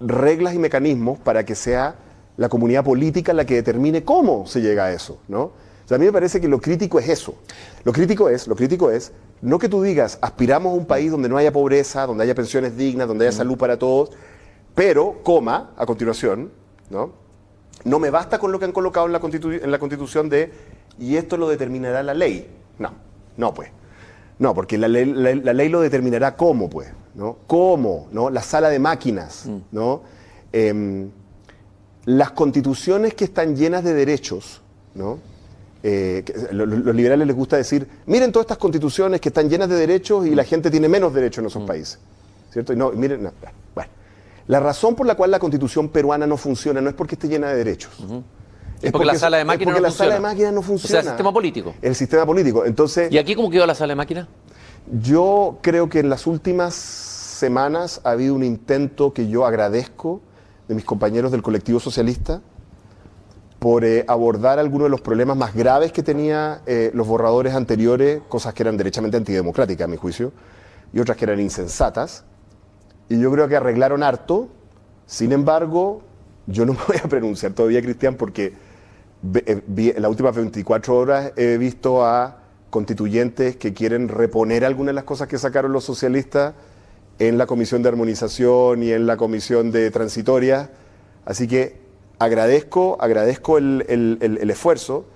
reglas 0.00 0.54
y 0.54 0.58
mecanismos 0.58 1.18
para 1.18 1.44
que 1.44 1.54
sea 1.54 1.96
la 2.36 2.48
comunidad 2.48 2.84
política 2.84 3.32
la 3.32 3.44
que 3.44 3.54
determine 3.54 4.04
cómo 4.04 4.46
se 4.46 4.60
llega 4.60 4.86
a 4.86 4.92
eso, 4.92 5.18
¿no? 5.28 5.52
a 5.90 5.98
mí 5.98 6.06
me 6.06 6.12
parece 6.12 6.40
que 6.40 6.48
lo 6.48 6.60
crítico 6.60 6.98
es 6.98 7.08
eso. 7.08 7.34
Lo 7.84 7.92
crítico 7.92 8.30
es, 8.30 8.48
lo 8.48 8.56
crítico 8.56 8.90
es, 8.90 9.12
no 9.42 9.58
que 9.58 9.68
tú 9.68 9.82
digas, 9.82 10.18
aspiramos 10.22 10.72
a 10.72 10.76
un 10.76 10.86
país 10.86 11.10
donde 11.10 11.28
no 11.28 11.36
haya 11.36 11.52
pobreza, 11.52 12.06
donde 12.06 12.24
haya 12.24 12.34
pensiones 12.34 12.76
dignas, 12.76 13.06
donde 13.06 13.26
haya 13.26 13.36
salud 13.36 13.58
para 13.58 13.78
todos, 13.78 14.10
pero, 14.74 15.20
coma, 15.22 15.72
a 15.76 15.84
continuación, 15.84 16.50
¿no? 16.90 17.12
No 17.84 17.98
me 17.98 18.08
basta 18.08 18.38
con 18.38 18.50
lo 18.50 18.58
que 18.58 18.64
han 18.64 18.72
colocado 18.72 19.06
en 19.06 19.12
la, 19.12 19.20
en 19.22 19.70
la 19.70 19.78
Constitución 19.78 20.30
de, 20.30 20.52
y 20.98 21.16
esto 21.16 21.36
lo 21.36 21.48
determinará 21.48 22.02
la 22.02 22.14
ley. 22.14 22.48
No. 22.78 22.92
No, 23.36 23.52
pues. 23.54 23.70
No, 24.38 24.54
porque 24.54 24.76
la 24.78 24.88
ley, 24.88 25.68
lo 25.68 25.80
determinará 25.80 26.36
cómo, 26.36 26.68
pues, 26.68 26.88
¿no? 27.14 27.38
¿Cómo? 27.46 28.08
¿no? 28.10 28.30
La 28.30 28.42
sala 28.42 28.68
de 28.68 28.78
máquinas, 28.78 29.46
mm. 29.46 29.58
¿no? 29.72 30.02
Em, 30.52 31.10
las 32.06 32.32
constituciones 32.32 33.14
que 33.14 33.24
están 33.24 33.56
llenas 33.56 33.84
de 33.84 33.94
derechos, 33.94 34.60
¿no? 34.94 35.18
Eh, 35.82 36.24
los, 36.52 36.94
liberales 36.94 37.26
les 37.26 37.36
gusta 37.36 37.56
decir, 37.56 37.86
miren 38.06 38.32
todas 38.32 38.44
estas 38.44 38.58
constituciones 38.58 39.20
que 39.20 39.28
están 39.28 39.50
llenas 39.50 39.68
de 39.68 39.76
derechos 39.76 40.26
y 40.26 40.34
la 40.34 40.42
mm. 40.42 40.46
gente 40.46 40.70
tiene 40.70 40.88
menos 40.88 41.12
derechos 41.14 41.38
en 41.38 41.46
esos 41.46 41.62
mm. 41.62 41.66
países, 41.66 41.98
¿cierto? 42.50 42.72
Y 42.72 42.76
no, 42.76 42.90
miren, 42.92 43.30
bueno. 43.74 43.90
La 44.46 44.60
razón 44.60 44.94
por 44.94 45.06
la 45.06 45.14
cual 45.14 45.30
la 45.30 45.38
constitución 45.38 45.88
peruana 45.88 46.26
no 46.26 46.36
funciona 46.36 46.80
no 46.80 46.90
es 46.90 46.94
porque 46.94 47.14
esté 47.14 47.28
llena 47.28 47.48
de 47.48 47.56
derechos. 47.56 47.92
Porque, 48.92 49.06
la 49.06 49.14
sala 49.16 49.38
de 49.38 49.44
máquinas 49.44 49.74
no 49.74 49.80
la 49.80 49.88
funciona. 49.88 50.10
sala 50.10 50.14
de 50.14 50.20
máquinas 50.20 50.52
no 50.52 50.62
funciona. 50.62 50.86
O 50.86 50.88
sea, 50.88 51.00
el 51.00 51.06
sistema 51.06 51.32
político. 51.32 51.74
El 51.82 51.94
sistema 51.94 52.26
político. 52.26 52.64
Entonces, 52.64 53.12
¿Y 53.12 53.18
aquí 53.18 53.34
cómo 53.34 53.50
quedó 53.50 53.66
la 53.66 53.74
sala 53.74 53.92
de 53.92 53.96
máquinas? 53.96 54.28
Yo 55.00 55.58
creo 55.62 55.88
que 55.88 56.00
en 56.00 56.10
las 56.10 56.26
últimas 56.26 56.74
semanas 56.74 58.00
ha 58.04 58.10
habido 58.10 58.34
un 58.34 58.44
intento 58.44 59.12
que 59.12 59.28
yo 59.28 59.46
agradezco 59.46 60.20
de 60.68 60.74
mis 60.74 60.84
compañeros 60.84 61.32
del 61.32 61.42
colectivo 61.42 61.80
socialista 61.80 62.40
por 63.58 63.84
eh, 63.84 64.04
abordar 64.08 64.58
algunos 64.58 64.86
de 64.86 64.90
los 64.90 65.00
problemas 65.00 65.36
más 65.36 65.54
graves 65.54 65.90
que 65.90 66.02
tenía 66.02 66.60
eh, 66.66 66.90
los 66.92 67.06
borradores 67.06 67.54
anteriores, 67.54 68.20
cosas 68.28 68.52
que 68.52 68.62
eran 68.62 68.76
derechamente 68.76 69.16
antidemocráticas, 69.16 69.86
a 69.86 69.88
mi 69.88 69.96
juicio, 69.96 70.32
y 70.92 71.00
otras 71.00 71.16
que 71.16 71.24
eran 71.24 71.40
insensatas. 71.40 72.24
Y 73.08 73.18
yo 73.18 73.32
creo 73.32 73.48
que 73.48 73.56
arreglaron 73.56 74.02
harto. 74.02 74.48
Sin 75.06 75.32
embargo, 75.32 76.02
yo 76.46 76.66
no 76.66 76.72
me 76.74 76.78
voy 76.86 76.96
a 77.02 77.08
pronunciar 77.08 77.52
todavía, 77.52 77.80
Cristian, 77.80 78.16
porque 78.16 78.52
en 79.46 80.02
las 80.02 80.10
últimas 80.10 80.34
24 80.34 80.96
horas 80.96 81.32
he 81.36 81.56
visto 81.56 82.04
a 82.04 82.38
constituyentes 82.70 83.56
que 83.56 83.72
quieren 83.72 84.08
reponer 84.08 84.64
algunas 84.64 84.88
de 84.88 84.94
las 84.94 85.04
cosas 85.04 85.28
que 85.28 85.38
sacaron 85.38 85.72
los 85.72 85.84
socialistas 85.84 86.54
en 87.18 87.38
la 87.38 87.46
comisión 87.46 87.82
de 87.82 87.88
armonización 87.88 88.82
y 88.82 88.90
en 88.90 89.06
la 89.06 89.16
comisión 89.16 89.70
de 89.70 89.90
transitoria. 89.90 90.70
Así 91.24 91.46
que 91.46 91.78
agradezco, 92.18 92.96
agradezco 93.00 93.58
el, 93.58 94.48
esfuerzo, 94.50 95.06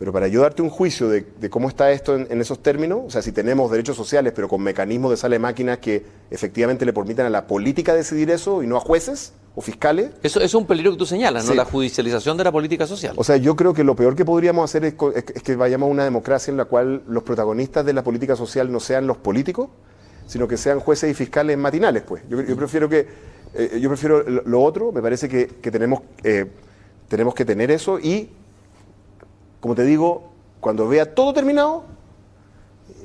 pero 0.00 0.14
para 0.14 0.28
yo 0.28 0.40
darte 0.40 0.62
un 0.62 0.70
juicio 0.70 1.10
de, 1.10 1.26
cómo 1.50 1.68
está 1.68 1.92
esto 1.92 2.16
en, 2.16 2.40
esos 2.40 2.62
términos, 2.62 3.00
o 3.06 3.10
sea, 3.10 3.20
si 3.20 3.32
tenemos 3.32 3.70
derechos 3.70 3.98
sociales, 3.98 4.32
pero 4.34 4.48
con 4.48 4.62
mecanismos 4.62 5.10
de 5.10 5.18
sala 5.18 5.34
de 5.34 5.40
máquinas 5.40 5.76
que 5.76 6.06
efectivamente 6.30 6.86
le 6.86 6.94
permitan 6.94 7.26
a 7.26 7.28
la 7.28 7.46
política 7.46 7.94
decidir 7.94 8.30
eso 8.30 8.62
y 8.62 8.66
no 8.66 8.78
a 8.78 8.80
jueces, 8.80 9.34
o 9.54 9.60
fiscales. 9.60 10.12
Eso, 10.22 10.40
es 10.40 10.54
un 10.54 10.64
peligro 10.66 10.92
que 10.92 10.96
tú 10.96 11.04
señalas, 11.04 11.44
¿no? 11.44 11.52
La 11.52 11.66
judicialización 11.66 12.38
de 12.38 12.44
la 12.44 12.50
política 12.50 12.86
social. 12.86 13.12
O 13.18 13.24
sea, 13.24 13.36
yo 13.36 13.56
creo 13.56 13.74
que 13.74 13.84
lo 13.84 13.94
peor 13.94 14.16
que 14.16 14.24
podríamos 14.24 14.70
hacer 14.70 14.86
es, 14.86 14.94
que 14.94 15.56
vayamos 15.56 15.88
a 15.88 15.90
una 15.90 16.04
democracia 16.04 16.50
en 16.50 16.56
la 16.56 16.64
cual 16.64 17.02
los 17.06 17.22
protagonistas 17.22 17.84
de 17.84 17.92
la 17.92 18.02
política 18.02 18.36
social 18.36 18.72
no 18.72 18.80
sean 18.80 19.06
los 19.06 19.18
políticos, 19.18 19.68
sino 20.26 20.48
que 20.48 20.56
sean 20.56 20.80
jueces 20.80 21.10
y 21.10 21.14
fiscales 21.14 21.58
matinales, 21.58 22.04
pues. 22.04 22.22
Yo, 22.26 22.56
prefiero 22.56 22.88
que 22.88 23.06
eh, 23.52 23.78
yo 23.78 23.90
prefiero 23.90 24.22
lo, 24.22 24.62
otro, 24.62 24.92
me 24.92 25.02
parece 25.02 25.28
que, 25.28 25.70
tenemos, 25.70 26.00
eh, 26.24 26.46
tenemos 27.08 27.34
que 27.34 27.44
tener 27.44 27.70
eso 27.70 27.98
y, 27.98 28.30
como 29.60 29.74
te 29.74 29.84
digo, 29.84 30.30
cuando 30.60 30.88
vea 30.88 31.14
todo 31.14 31.32
terminado, 31.32 31.84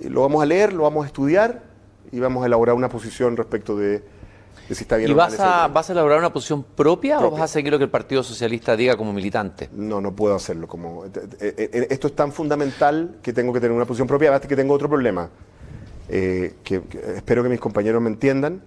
lo 0.04 0.22
vamos 0.22 0.42
a 0.42 0.46
leer, 0.46 0.74
lo 0.74 0.84
vamos 0.84 1.04
a 1.04 1.08
estudiar 1.08 1.64
y 2.12 2.20
vamos 2.20 2.44
a 2.44 2.48
elaborar 2.48 2.76
una 2.76 2.90
posición 2.90 3.38
respecto 3.38 3.76
de, 3.76 4.04
¿Y 4.68 5.14
vas 5.14 5.40
a, 5.40 5.68
vas 5.68 5.90
a 5.90 5.94
elaborar 5.94 6.18
una 6.18 6.34
posición 6.34 6.64
propia, 6.64 7.20
o 7.20 7.30
vas 7.30 7.42
a 7.42 7.48
seguir 7.48 7.72
lo 7.72 7.78
que 7.78 7.84
el 7.84 7.90
Partido 7.90 8.24
Socialista 8.24 8.76
diga 8.76 8.98
como 8.98 9.14
militante? 9.14 9.70
No, 9.72 10.02
no 10.02 10.16
puedo 10.16 10.34
hacerlo. 10.36 10.68
Como, 10.68 11.06
eh, 11.06 11.10
eh, 11.40 11.70
eh, 11.72 11.88
esto 11.92 12.08
es 12.08 12.16
tan 12.16 12.32
fundamental 12.32 13.18
que 13.22 13.32
tengo 13.32 13.54
que 13.54 13.60
tener 13.60 13.76
una 13.76 13.86
posición 13.86 14.08
propia, 14.08 14.30
además 14.30 14.48
que 14.48 14.56
tengo 14.56 14.74
otro 14.74 14.90
problema, 14.90 15.30
que, 16.08 16.56
espero 17.16 17.44
que 17.44 17.50
mis 17.50 17.60
compañeros 17.60 18.02
me 18.02 18.10
entiendan. 18.10 18.62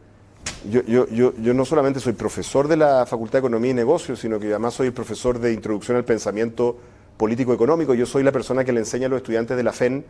Yo, 0.71 0.83
yo, 0.83 1.09
yo, 1.09 1.35
yo, 1.37 1.55
no 1.55 1.65
solamente 1.65 2.01
soy 2.01 2.13
profesor 2.13 2.69
de 2.69 2.77
la 2.77 3.05
Facultad 3.05 3.35
de 3.35 3.39
Economía 3.41 3.73
y 3.73 3.75
Negocios, 3.75 4.21
sino 4.21 4.39
que 4.39 4.47
además 4.47 4.75
soy 4.75 4.91
profesor 4.91 5.39
de 5.39 5.53
Introducción 5.53 5.97
al 5.97 6.05
Pensamiento 6.05 6.79
Político-Económico. 7.19 7.93
Yo 7.93 8.07
soy 8.07 8.23
la 8.23 8.33
persona 8.33 8.65
que 8.65 8.73
le 8.73 8.81
enseña 8.81 9.07
a 9.07 9.11
los 9.11 9.19
estudiantes 9.19 9.57
de 9.57 9.63
la 9.63 9.73
FEN 9.73 10.05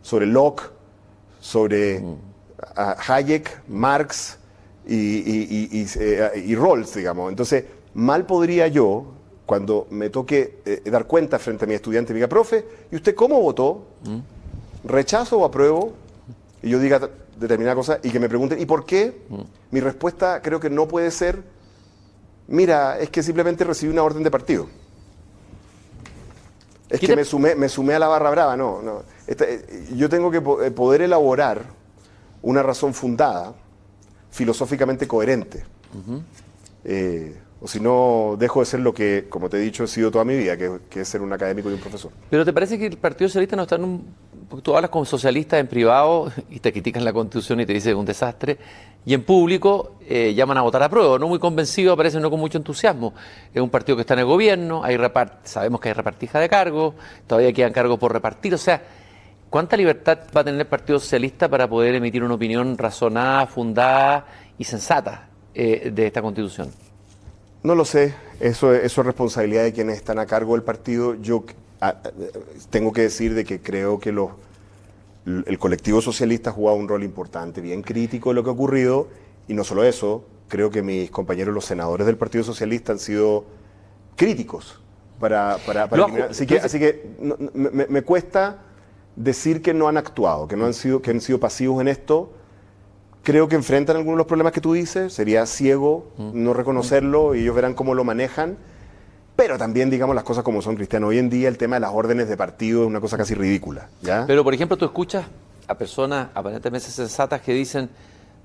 sobre 0.00 0.26
Locke, 0.26 0.62
sobre. 1.40 2.02
Hayek, 2.74 3.68
Marx, 3.68 4.38
y, 4.86 4.96
y, 4.96 5.86
y, 6.44 6.54
roles, 6.54 6.94
digamos. 6.94 7.30
Entonces, 7.30 7.64
mal 7.94 8.24
podría 8.24 8.68
yo, 8.68 9.06
cuando 9.44 9.86
me 9.90 10.10
toque 10.10 10.60
eh, 10.64 10.82
dar 10.90 11.06
cuenta 11.06 11.38
frente 11.38 11.64
a 11.64 11.68
mi 11.68 11.74
estudiante, 11.74 12.12
me 12.12 12.18
diga, 12.18 12.28
profe, 12.28 12.64
¿y 12.90 12.96
usted 12.96 13.14
cómo 13.14 13.40
votó? 13.40 13.86
Mm. 14.04 14.88
¿Rechazo 14.88 15.38
o 15.38 15.44
apruebo? 15.44 15.92
Y 16.62 16.70
yo 16.70 16.78
diga 16.78 17.10
determinada 17.38 17.76
cosa 17.76 17.98
y 18.02 18.10
que 18.10 18.20
me 18.20 18.28
pregunten, 18.28 18.60
¿y 18.60 18.66
por 18.66 18.86
qué? 18.86 19.22
Mm. 19.28 19.40
Mi 19.72 19.80
respuesta 19.80 20.40
creo 20.40 20.60
que 20.60 20.70
no 20.70 20.86
puede 20.86 21.10
ser, 21.10 21.42
mira, 22.48 22.98
es 22.98 23.10
que 23.10 23.22
simplemente 23.22 23.64
recibí 23.64 23.92
una 23.92 24.02
orden 24.02 24.22
de 24.22 24.30
partido. 24.30 24.66
Es 26.88 27.00
que 27.00 27.16
me 27.16 27.24
sumé, 27.24 27.54
me 27.54 27.68
sumé 27.68 27.94
a 27.94 27.98
la 27.98 28.08
barra 28.08 28.30
brava, 28.30 28.56
no. 28.56 28.80
no. 28.80 29.02
Eh, 29.26 29.88
yo 29.94 30.08
tengo 30.08 30.30
que 30.30 30.38
eh, 30.38 30.70
poder 30.70 31.02
elaborar 31.02 31.62
una 32.42 32.62
razón 32.62 32.94
fundada 32.94 33.54
filosóficamente 34.30 35.08
coherente. 35.08 35.64
Eh, 36.84 37.36
O 37.58 37.66
si 37.66 37.80
no, 37.80 38.36
dejo 38.38 38.60
de 38.60 38.66
ser 38.66 38.80
lo 38.80 38.92
que, 38.92 39.26
como 39.30 39.48
te 39.48 39.56
he 39.56 39.60
dicho, 39.60 39.82
he 39.84 39.86
sido 39.86 40.10
toda 40.10 40.24
mi 40.26 40.36
vida, 40.36 40.58
que, 40.58 40.78
que 40.90 41.00
es 41.00 41.08
ser 41.08 41.22
un 41.22 41.32
académico 41.32 41.70
y 41.70 41.72
un 41.72 41.80
profesor. 41.80 42.10
Pero 42.28 42.44
¿te 42.44 42.52
parece 42.52 42.78
que 42.78 42.84
el 42.86 42.98
Partido 42.98 43.28
Socialista 43.28 43.56
no 43.56 43.62
está 43.62 43.76
en 43.76 43.84
un... 43.84 44.14
porque 44.48 44.62
Tú 44.62 44.76
hablas 44.76 44.90
con 44.90 45.06
socialistas 45.06 45.58
en 45.58 45.66
privado 45.66 46.30
y 46.50 46.60
te 46.60 46.70
critican 46.70 47.02
la 47.02 47.14
Constitución 47.14 47.60
y 47.60 47.66
te 47.66 47.72
dicen 47.72 47.92
es 47.92 47.96
un 47.96 48.04
desastre, 48.04 48.58
y 49.06 49.14
en 49.14 49.22
público 49.22 49.96
eh, 50.06 50.34
llaman 50.34 50.58
a 50.58 50.62
votar 50.62 50.82
a 50.82 50.88
prueba, 50.90 51.18
no 51.18 51.28
muy 51.28 51.38
convencidos, 51.38 51.94
aparecen 51.94 52.20
no 52.20 52.28
con 52.30 52.40
mucho 52.40 52.58
entusiasmo. 52.58 53.14
Es 53.54 53.62
un 53.62 53.70
partido 53.70 53.96
que 53.96 54.02
está 54.02 54.12
en 54.12 54.20
el 54.20 54.26
gobierno, 54.26 54.84
hay 54.84 54.96
repart- 54.98 55.38
sabemos 55.44 55.80
que 55.80 55.88
hay 55.88 55.94
repartija 55.94 56.38
de 56.38 56.48
cargos, 56.50 56.94
todavía 57.26 57.52
quedan 57.54 57.72
cargos 57.72 57.98
por 57.98 58.12
repartir, 58.12 58.52
o 58.52 58.58
sea, 58.58 58.82
¿cuánta 59.48 59.78
libertad 59.78 60.18
va 60.36 60.42
a 60.42 60.44
tener 60.44 60.60
el 60.60 60.66
Partido 60.66 60.98
Socialista 60.98 61.48
para 61.48 61.66
poder 61.66 61.94
emitir 61.94 62.22
una 62.22 62.34
opinión 62.34 62.76
razonada, 62.76 63.46
fundada 63.46 64.26
y 64.58 64.64
sensata 64.64 65.28
eh, 65.54 65.90
de 65.94 66.06
esta 66.08 66.20
Constitución? 66.20 66.68
No 67.66 67.74
lo 67.74 67.84
sé, 67.84 68.14
eso, 68.38 68.72
eso 68.72 69.00
es 69.00 69.06
responsabilidad 69.06 69.64
de 69.64 69.72
quienes 69.72 69.96
están 69.96 70.20
a 70.20 70.26
cargo 70.26 70.52
del 70.52 70.62
partido. 70.62 71.14
Yo 71.16 71.42
a- 71.80 71.88
a- 71.88 72.00
tengo 72.70 72.92
que 72.92 73.02
decir 73.02 73.34
de 73.34 73.44
que 73.44 73.60
creo 73.60 73.98
que 73.98 74.12
los, 74.12 74.30
el 75.26 75.58
colectivo 75.58 76.00
socialista 76.00 76.50
ha 76.50 76.52
jugado 76.52 76.78
un 76.78 76.86
rol 76.86 77.02
importante, 77.02 77.60
bien 77.60 77.82
crítico 77.82 78.28
de 78.30 78.36
lo 78.36 78.44
que 78.44 78.50
ha 78.50 78.52
ocurrido, 78.52 79.08
y 79.48 79.54
no 79.54 79.64
solo 79.64 79.82
eso, 79.82 80.22
creo 80.46 80.70
que 80.70 80.80
mis 80.82 81.10
compañeros 81.10 81.52
los 81.52 81.64
senadores 81.64 82.06
del 82.06 82.16
Partido 82.16 82.44
Socialista 82.44 82.92
han 82.92 83.00
sido 83.00 83.44
críticos 84.14 84.80
para... 85.18 85.56
para, 85.66 85.88
para 85.88 86.04
así 86.30 86.46
que, 86.46 86.60
así 86.60 86.78
que 86.78 87.16
no- 87.18 87.36
me, 87.52 87.86
me 87.88 88.02
cuesta 88.02 88.58
decir 89.16 89.60
que 89.60 89.74
no 89.74 89.88
han 89.88 89.96
actuado, 89.96 90.46
que 90.46 90.54
no 90.54 90.66
han 90.66 90.74
sido, 90.74 91.02
que 91.02 91.10
han 91.10 91.20
sido 91.20 91.40
pasivos 91.40 91.80
en 91.80 91.88
esto. 91.88 92.30
Creo 93.26 93.48
que 93.48 93.56
enfrentan 93.56 93.96
algunos 93.96 94.14
de 94.14 94.18
los 94.18 94.26
problemas 94.28 94.52
que 94.52 94.60
tú 94.60 94.72
dices, 94.72 95.12
sería 95.12 95.44
ciego 95.46 96.12
no 96.16 96.54
reconocerlo 96.54 97.34
y 97.34 97.40
ellos 97.40 97.56
verán 97.56 97.74
cómo 97.74 97.92
lo 97.92 98.04
manejan. 98.04 98.56
Pero 99.34 99.58
también, 99.58 99.90
digamos, 99.90 100.14
las 100.14 100.22
cosas 100.22 100.44
como 100.44 100.62
son, 100.62 100.76
Cristiano. 100.76 101.08
Hoy 101.08 101.18
en 101.18 101.28
día 101.28 101.48
el 101.48 101.58
tema 101.58 101.74
de 101.74 101.80
las 101.80 101.90
órdenes 101.92 102.28
de 102.28 102.36
partido 102.36 102.82
es 102.82 102.86
una 102.86 103.00
cosa 103.00 103.16
casi 103.16 103.34
ridícula. 103.34 103.88
¿ya? 104.00 104.22
Pero, 104.28 104.44
por 104.44 104.54
ejemplo, 104.54 104.76
tú 104.76 104.84
escuchas 104.84 105.26
a 105.66 105.76
personas 105.76 106.28
aparentemente 106.34 106.88
sensatas 106.88 107.40
que 107.40 107.52
dicen 107.52 107.90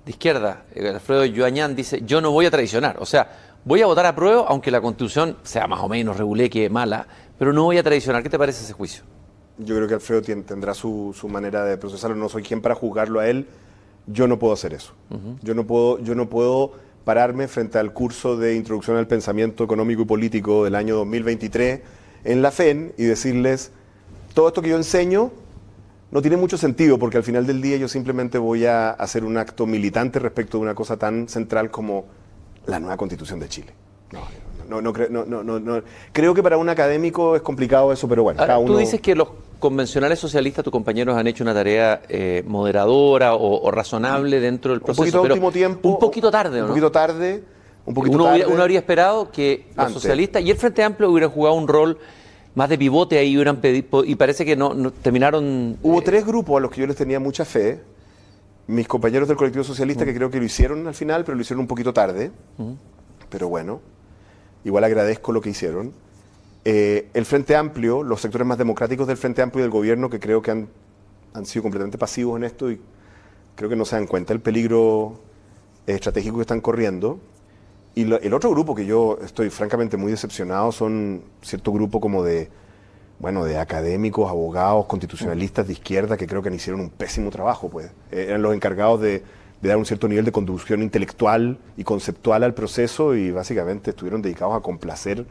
de 0.04 0.10
izquierda, 0.10 0.64
eh, 0.74 0.90
Alfredo 0.90 1.26
Yoañán 1.26 1.76
dice, 1.76 2.02
yo 2.04 2.20
no 2.20 2.32
voy 2.32 2.48
a 2.48 2.50
traicionar. 2.50 2.98
O 3.00 3.06
sea, 3.06 3.30
voy 3.64 3.84
a 3.84 3.86
votar 3.86 4.08
a 4.08 4.16
prueba, 4.16 4.46
aunque 4.48 4.72
la 4.72 4.82
constitución 4.82 5.38
sea 5.44 5.68
más 5.68 5.82
o 5.82 5.90
menos 5.90 6.18
reguleque, 6.18 6.72
mala, 6.72 7.06
pero 7.38 7.54
no 7.54 7.66
voy 7.66 7.78
a 7.78 7.84
traicionar. 7.84 8.24
¿Qué 8.24 8.32
te 8.32 8.40
parece 8.40 8.64
ese 8.64 8.74
juicio? 8.74 9.04
Yo 9.60 9.76
creo 9.76 9.88
que 9.88 9.94
Alfredo 9.94 10.24
tendrá 10.24 10.74
su, 10.74 11.16
su 11.16 11.30
manera 11.30 11.66
de 11.66 11.78
procesarlo. 11.78 12.16
No 12.16 12.30
soy 12.30 12.42
quien 12.42 12.64
para 12.64 12.74
juzgarlo 12.74 13.20
a 13.20 13.30
él. 13.30 13.46
Yo 14.08 14.28
no 14.28 14.40
puedo 14.40 14.54
hacer 14.54 14.74
eso. 14.74 14.94
yo, 15.42 15.54
no 15.54 15.66
puedo, 15.66 16.00
yo 16.00 16.16
no 16.16 16.30
puedo 16.30 16.74
pararme 17.06 17.48
frente 17.48 17.78
al 17.80 17.94
curso 17.94 18.38
de 18.38 18.56
Introducción 18.56 18.98
al 18.98 19.08
Pensamiento 19.08 19.64
Económico 19.64 20.04
y 20.04 20.06
Político 20.06 20.64
del 20.64 20.76
año 20.76 20.96
2023 20.96 21.82
en 22.24 22.42
la 22.42 22.52
FEN 22.52 22.94
y 22.98 23.06
decirles, 23.06 23.72
todo 24.34 24.48
esto 24.48 24.62
que 24.62 24.70
yo 24.70 24.78
enseño 24.78 25.32
no 26.12 26.22
tiene 26.22 26.38
mucho 26.38 26.58
sentido 26.58 27.00
porque 27.00 27.18
al 27.18 27.24
final 27.24 27.48
del 27.48 27.62
día 27.62 27.78
yo 27.78 27.88
simplemente 27.88 28.38
voy 28.38 28.66
a 28.66 28.92
hacer 28.92 29.24
un 29.24 29.38
acto 29.38 29.66
militante 29.66 30.20
respecto 30.20 30.58
de 30.58 30.64
una 30.64 30.76
cosa 30.76 30.98
tan 30.98 31.28
central 31.28 31.72
como 31.72 32.06
la 32.66 32.80
nueva 32.80 32.98
constitución 32.98 33.40
de 33.40 33.50
Chile. 33.50 33.74
No, 34.12 34.82
no, 34.82 34.82
no, 34.82 34.94
no, 35.10 35.26
no, 35.26 35.44
no, 35.44 35.60
no. 35.60 35.82
Creo 36.12 36.34
que 36.34 36.44
para 36.44 36.58
un 36.58 36.70
académico 36.70 37.36
es 37.36 37.42
complicado 37.42 37.92
eso, 37.92 38.08
pero 38.08 38.24
bueno, 38.24 38.40
Ahora, 38.42 38.54
cada 38.56 38.66
tú 38.66 38.72
uno... 38.74 38.80
dices 38.80 39.02
que 39.02 39.16
los 39.16 39.30
convencionales 39.62 40.20
socialistas, 40.20 40.64
tus 40.66 40.72
compañeros, 40.72 41.16
han 41.16 41.28
hecho 41.28 41.46
una 41.46 41.54
tarea 41.54 42.02
eh, 42.10 42.44
moderadora 42.46 43.36
o, 43.36 43.62
o 43.62 43.72
razonable 43.72 44.42
dentro 44.42 44.72
del 44.72 44.80
un 44.80 44.86
proceso. 44.86 45.02
poquito 45.04 45.20
a 45.20 45.22
pero 45.22 45.34
último 45.36 45.52
tiempo. 45.54 45.88
Un 45.88 46.00
poquito 46.00 46.30
tarde, 46.30 46.60
¿o 46.60 46.64
Un 46.64 46.68
¿no? 46.68 46.74
poquito 46.74 46.92
tarde. 46.92 47.44
Un 47.86 47.94
poquito 47.94 48.16
uno, 48.16 48.26
tarde. 48.26 48.46
uno 48.48 48.62
habría 48.62 48.80
esperado 48.80 49.32
que 49.32 49.68
los 49.78 49.94
socialistas 49.94 50.44
y 50.44 50.52
el 50.52 50.58
Frente 50.58 50.84
Amplio 50.84 51.10
hubieran 51.10 51.32
jugado 51.32 51.56
un 51.56 51.68
rol 51.68 51.98
más 52.56 52.68
de 52.70 52.78
pivote 52.78 53.18
ahí 53.18 53.36
hubieran 53.38 53.58
pedido, 53.62 54.04
y 54.04 54.16
parece 54.16 54.44
que 54.44 54.56
no, 54.58 54.74
no- 54.74 54.92
terminaron... 54.92 55.78
Hubo 55.82 56.00
eh, 56.00 56.04
tres 56.04 56.26
grupos 56.26 56.58
a 56.58 56.60
los 56.60 56.70
que 56.70 56.82
yo 56.82 56.88
les 56.88 56.98
tenía 56.98 57.20
mucha 57.20 57.46
fe. 57.46 57.80
Mis 58.68 58.88
compañeros 58.88 59.28
del 59.28 59.38
colectivo 59.38 59.64
socialista 59.64 60.04
que 60.06 60.14
creo 60.14 60.30
que 60.30 60.38
lo 60.38 60.44
hicieron 60.46 60.86
al 60.88 60.94
final, 60.94 61.24
pero 61.24 61.36
lo 61.36 61.42
hicieron 61.42 61.62
un 61.62 61.68
poquito 61.68 61.94
tarde. 61.94 62.32
Pero 63.30 63.48
bueno, 63.48 63.80
igual 64.66 64.84
agradezco 64.84 65.32
lo 65.32 65.40
que 65.42 65.50
hicieron. 65.52 65.94
Eh, 66.64 67.10
el 67.14 67.26
Frente 67.26 67.56
Amplio, 67.56 68.04
los 68.04 68.22
sectores 68.22 68.46
más 68.46 68.58
democráticos 68.58 69.08
del 69.08 69.18
Frente 69.18 69.42
Amplio 69.42 69.62
y 69.62 69.64
del 69.64 69.72
gobierno 69.72 70.10
que 70.10 70.20
creo 70.20 70.42
que 70.42 70.52
han, 70.52 70.68
han 71.34 71.46
sido 71.46 71.64
completamente 71.64 71.98
pasivos 71.98 72.38
en 72.38 72.44
esto 72.44 72.72
y 72.72 72.80
creo 73.56 73.70
que 73.70 73.76
no 73.76 73.86
se 73.86 73.96
dan 73.96 74.06
cuenta 74.06 74.34
del 74.34 74.42
peligro 74.42 75.20
estratégico 75.88 76.38
que 76.38 76.42
están 76.42 76.62
corriendo. 76.62 77.20
Y 77.94 78.04
el 78.04 78.34
otro 78.34 78.50
grupo 78.52 78.74
que 78.74 78.86
yo 78.86 79.18
estoy 79.22 79.50
francamente 79.50 79.98
muy 79.98 80.12
decepcionado 80.12 80.72
son 80.72 81.24
cierto 81.42 81.74
grupo 81.74 82.00
como 82.00 82.24
de, 82.24 82.50
bueno, 83.20 83.44
de 83.44 83.58
académicos, 83.58 84.30
abogados, 84.30 84.86
constitucionalistas 84.86 85.68
de 85.68 85.74
izquierda 85.74 86.16
que 86.16 86.26
creo 86.26 86.42
que 86.42 86.54
hicieron 86.54 86.80
un 86.80 86.90
pésimo 86.90 87.32
trabajo, 87.32 87.70
pues. 87.70 87.88
Eh, 88.12 88.28
eran 88.30 88.42
los 88.44 88.54
encargados 88.54 89.02
de 89.02 89.24
dar 89.62 89.78
un 89.78 89.86
cierto 89.86 90.08
nivel 90.08 90.24
de 90.26 90.32
conducción 90.32 90.82
intelectual 90.82 91.60
y 91.76 91.84
conceptual 91.84 92.44
al 92.44 92.54
proceso 92.54 93.14
y 93.14 93.32
básicamente 93.32 93.90
estuvieron 93.90 94.22
dedicados 94.22 94.56
a 94.56 94.62
complacer 94.62 95.26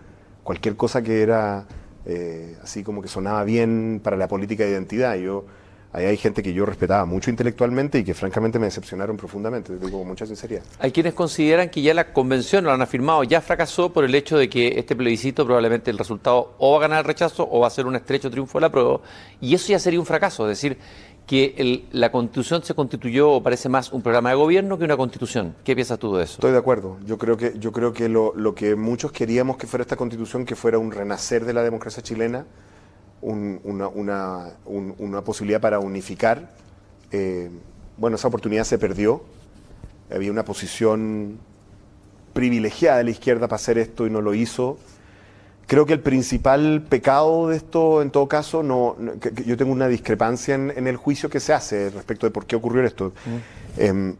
cualquier 0.51 0.75
cosa 0.75 1.01
que 1.01 1.23
era 1.23 1.65
eh, 2.05 2.57
así 2.61 2.83
como 2.83 3.01
que 3.01 3.07
sonaba 3.07 3.45
bien 3.45 4.01
para 4.03 4.17
la 4.17 4.27
política 4.27 4.65
de 4.65 4.71
identidad. 4.71 5.15
Yo, 5.15 5.45
ahí 5.93 6.07
hay 6.07 6.17
gente 6.17 6.43
que 6.43 6.53
yo 6.53 6.67
respetaba 6.67 7.05
mucho 7.05 7.31
intelectualmente 7.31 8.01
y 8.01 8.05
que 8.05 8.15
francamente 8.15 8.59
me 8.59 8.67
decepcionaron 8.67 9.17
profundamente, 9.17 9.73
te 9.73 9.87
digo 9.87 10.01
con 10.01 10.09
mucha 10.09 10.27
sinceridad. 10.27 10.65
Hay 10.81 10.91
quienes 10.91 11.15
consideran 11.15 11.69
que 11.69 11.83
ya 11.83 11.95
la 11.95 12.13
convención, 12.13 12.65
lo 12.65 12.73
han 12.73 12.83
afirmado, 12.83 13.23
ya 13.23 13.41
fracasó 13.41 13.93
por 13.93 14.03
el 14.03 14.13
hecho 14.13 14.39
de 14.39 14.49
que 14.49 14.77
este 14.77 14.97
plebiscito 14.97 15.45
probablemente 15.45 15.93
el 15.93 15.99
resultado 15.99 16.57
o 16.59 16.73
va 16.73 16.79
a 16.79 16.81
ganar 16.81 16.99
el 16.99 17.05
rechazo 17.05 17.49
o 17.49 17.61
va 17.61 17.69
a 17.69 17.71
ser 17.71 17.87
un 17.87 17.95
estrecho 17.95 18.29
triunfo 18.29 18.59
de 18.59 18.63
la 18.63 18.71
prueba. 18.71 19.01
Y 19.41 19.55
eso 19.55 19.69
ya 19.69 19.79
sería 19.79 20.01
un 20.01 20.07
fracaso, 20.07 20.51
es 20.51 20.59
decir, 20.59 20.79
que 21.31 21.55
el- 21.59 21.85
la 21.93 22.11
constitución 22.11 22.65
se 22.65 22.75
constituyó 22.75 23.31
o 23.31 23.41
parece 23.41 23.69
más 23.69 23.93
un 23.93 24.03
programa 24.03 24.31
de 24.31 24.35
gobierno 24.35 24.77
que 24.77 24.83
una 24.85 24.97
constitución. 24.97 25.55
¿Qué 25.63 25.77
piensas 25.77 25.97
tú 25.97 26.17
de 26.17 26.25
eso? 26.25 26.33
Estoy 26.35 26.51
de 26.51 26.59
acuerdo. 26.59 26.97
Yo 27.07 27.19
creo 27.19 27.37
que, 27.37 27.57
yo 27.57 27.71
creo 27.71 27.93
que 27.93 28.09
lo, 28.09 28.35
que 28.57 28.75
muchos 28.75 29.13
queríamos 29.13 29.57
que 29.57 29.69
fuera 29.69 29.83
esta 29.83 29.95
constitución, 29.95 30.45
que 30.45 30.57
fuera 30.57 30.79
un 30.79 30.91
renacer 30.91 31.45
de 31.45 31.53
la 31.53 31.63
democracia 31.63 32.03
chilena, 32.03 32.47
un- 33.21 33.61
una, 33.63 33.87
una- 33.87 34.55
un- 34.67 34.97
una 34.99 35.23
posibilidad 35.23 35.61
para 35.61 35.79
unificar, 35.79 36.51
eh, 37.13 37.49
bueno, 37.97 38.17
esa 38.17 38.27
oportunidad 38.27 38.65
se 38.65 38.77
perdió. 38.79 39.23
Había 40.13 40.33
una 40.33 40.45
posición 40.45 41.39
privilegiada 42.33 42.99
de 42.99 43.05
la 43.05 43.11
izquierda 43.11 43.47
para 43.47 43.55
hacer 43.55 43.79
esto 43.79 44.05
y 44.05 44.11
no 44.11 44.21
lo 44.21 44.35
hizo. 44.35 44.79
Creo 45.71 45.87
que 45.87 45.93
el 45.93 46.01
principal 46.01 46.83
pecado 46.89 47.47
de 47.47 47.57
esto, 47.57 48.03
en 48.03 48.11
todo 48.11 48.27
caso, 48.27 48.65
no, 48.65 48.97
no- 48.99 49.21
que- 49.21 49.31
que 49.31 49.45
yo 49.45 49.57
tengo 49.57 49.71
una 49.71 49.87
discrepancia 49.87 50.57
en, 50.57 50.73
en 50.75 50.89
el 50.89 50.97
juicio 50.97 51.31
que 51.31 51.39
se 51.39 51.53
hace 51.53 51.91
respecto 51.91 52.27
de 52.27 52.33
por 52.33 52.45
qué 52.45 52.57
ocurrió 52.57 52.83
esto. 52.85 53.13
Em, 53.77 54.17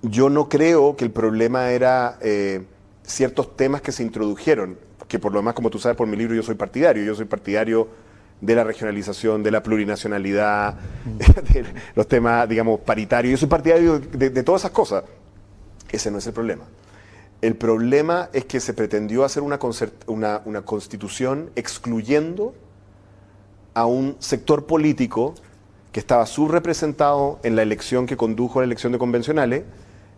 yo 0.00 0.30
no 0.30 0.48
creo 0.48 0.96
que 0.96 1.04
el 1.04 1.10
problema 1.10 1.72
era 1.72 2.16
eh, 2.22 2.62
ciertos 3.02 3.54
temas 3.54 3.82
que 3.82 3.92
se 3.92 4.02
introdujeron, 4.02 4.78
que 5.08 5.18
por 5.18 5.30
lo 5.30 5.40
demás, 5.40 5.52
como 5.52 5.68
tú 5.68 5.78
sabes 5.78 5.94
por 5.94 6.06
mi 6.06 6.16
libro, 6.16 6.34
yo 6.34 6.42
soy 6.42 6.54
partidario, 6.54 7.04
yo 7.04 7.14
soy 7.14 7.26
partidario 7.26 7.88
de 8.40 8.54
la 8.54 8.64
regionalización, 8.64 9.42
de 9.42 9.50
la 9.50 9.62
plurinacionalidad, 9.62 10.76
de 11.52 11.66
los 11.94 12.08
temas, 12.08 12.48
digamos, 12.48 12.80
paritarios, 12.80 13.32
yo 13.32 13.36
soy 13.36 13.48
partidario 13.48 13.98
de, 13.98 14.30
de 14.30 14.42
todas 14.42 14.62
esas 14.62 14.70
cosas. 14.70 15.04
Ese 15.90 16.10
no 16.10 16.16
es 16.16 16.26
el 16.26 16.32
problema. 16.32 16.64
El 17.46 17.54
problema 17.54 18.28
es 18.32 18.44
que 18.44 18.58
se 18.58 18.74
pretendió 18.74 19.22
hacer 19.24 19.40
una, 19.44 19.60
concert- 19.60 20.02
una, 20.08 20.42
una 20.46 20.62
constitución 20.62 21.50
excluyendo 21.54 22.54
a 23.72 23.86
un 23.86 24.16
sector 24.18 24.66
político 24.66 25.32
que 25.92 26.00
estaba 26.00 26.26
subrepresentado 26.26 27.38
en 27.44 27.54
la 27.54 27.62
elección 27.62 28.06
que 28.06 28.16
condujo 28.16 28.58
a 28.58 28.62
la 28.62 28.66
elección 28.66 28.90
de 28.90 28.98
convencionales, 28.98 29.62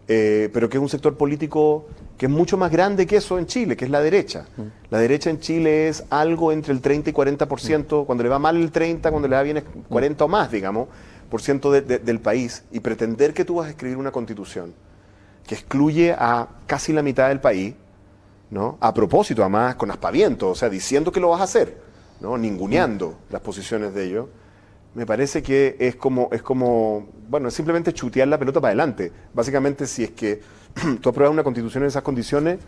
eh, 0.09 0.49
pero 0.55 0.71
que 0.71 0.79
es 0.79 0.83
un 0.83 0.89
sector 0.89 1.19
político 1.19 1.85
que 2.17 2.25
es 2.27 2.33
mucho 2.33 2.57
más 2.57 2.71
grande 2.73 3.07
que 3.07 3.17
eso 3.17 3.39
en 3.39 3.45
Chile, 3.47 3.77
que 3.77 3.85
es 3.85 3.91
la 3.91 4.01
derecha. 4.01 4.47
La 4.89 4.99
derecha 4.99 5.29
en 5.29 5.39
Chile 5.39 5.89
es 5.89 6.05
algo 6.09 6.51
entre 6.51 6.73
el 6.73 6.81
30 6.81 7.11
y 7.11 7.13
40%, 7.13 8.07
cuando 8.07 8.25
le 8.25 8.31
va 8.31 8.39
mal 8.39 8.57
el 8.57 8.71
30, 8.73 9.11
cuando 9.11 9.29
le 9.29 9.37
va 9.37 9.43
bien 9.43 9.59
es 9.59 9.65
40 9.91 10.25
o 10.25 10.29
más, 10.29 10.51
digamos, 10.51 10.89
por 11.29 11.43
ciento 11.43 11.71
de- 11.71 11.83
de- 11.83 11.99
del 11.99 12.21
país. 12.21 12.65
Y 12.73 12.81
pretender 12.81 13.35
que 13.35 13.45
tú 13.45 13.57
vas 13.57 13.67
a 13.67 13.71
escribir 13.71 13.99
una 13.99 14.13
constitución 14.13 14.73
que 15.49 15.55
excluye 15.57 16.12
a 16.12 16.47
casi 16.66 16.93
la 16.93 17.03
mitad 17.03 17.29
del 17.29 17.41
país, 17.41 17.75
¿no? 18.51 18.77
A 18.81 18.95
propósito, 18.95 19.43
además, 19.43 19.75
con 19.77 19.91
aspaviento, 19.91 20.51
o 20.51 20.55
sea, 20.55 20.69
diciendo 20.69 21.11
que 21.11 21.19
lo 21.20 21.31
vas 21.31 21.41
a 21.41 21.45
hacer, 21.45 21.79
¿no? 22.20 22.39
Ninguneando 22.39 23.16
las 23.31 23.41
posiciones 23.41 23.95
de 23.95 24.05
ellos. 24.05 24.27
Me 24.95 25.07
parece 25.07 25.43
que 25.43 25.77
es 25.79 25.97
como, 25.97 26.29
es 26.33 26.43
como, 26.43 27.07
bueno, 27.29 27.49
es 27.49 27.55
simplemente 27.55 27.93
chutear 27.93 28.29
la 28.29 28.39
pelota 28.39 28.61
para 28.61 28.70
adelante. 28.70 29.11
Básicamente, 29.35 29.87
si 29.87 30.05
es 30.05 30.11
que 30.12 30.41
tú 31.01 31.09
apruebas 31.09 31.33
una 31.33 31.43
constitución 31.45 31.83
en 31.85 31.89
esas 31.89 32.03
condiciones, 32.03 32.59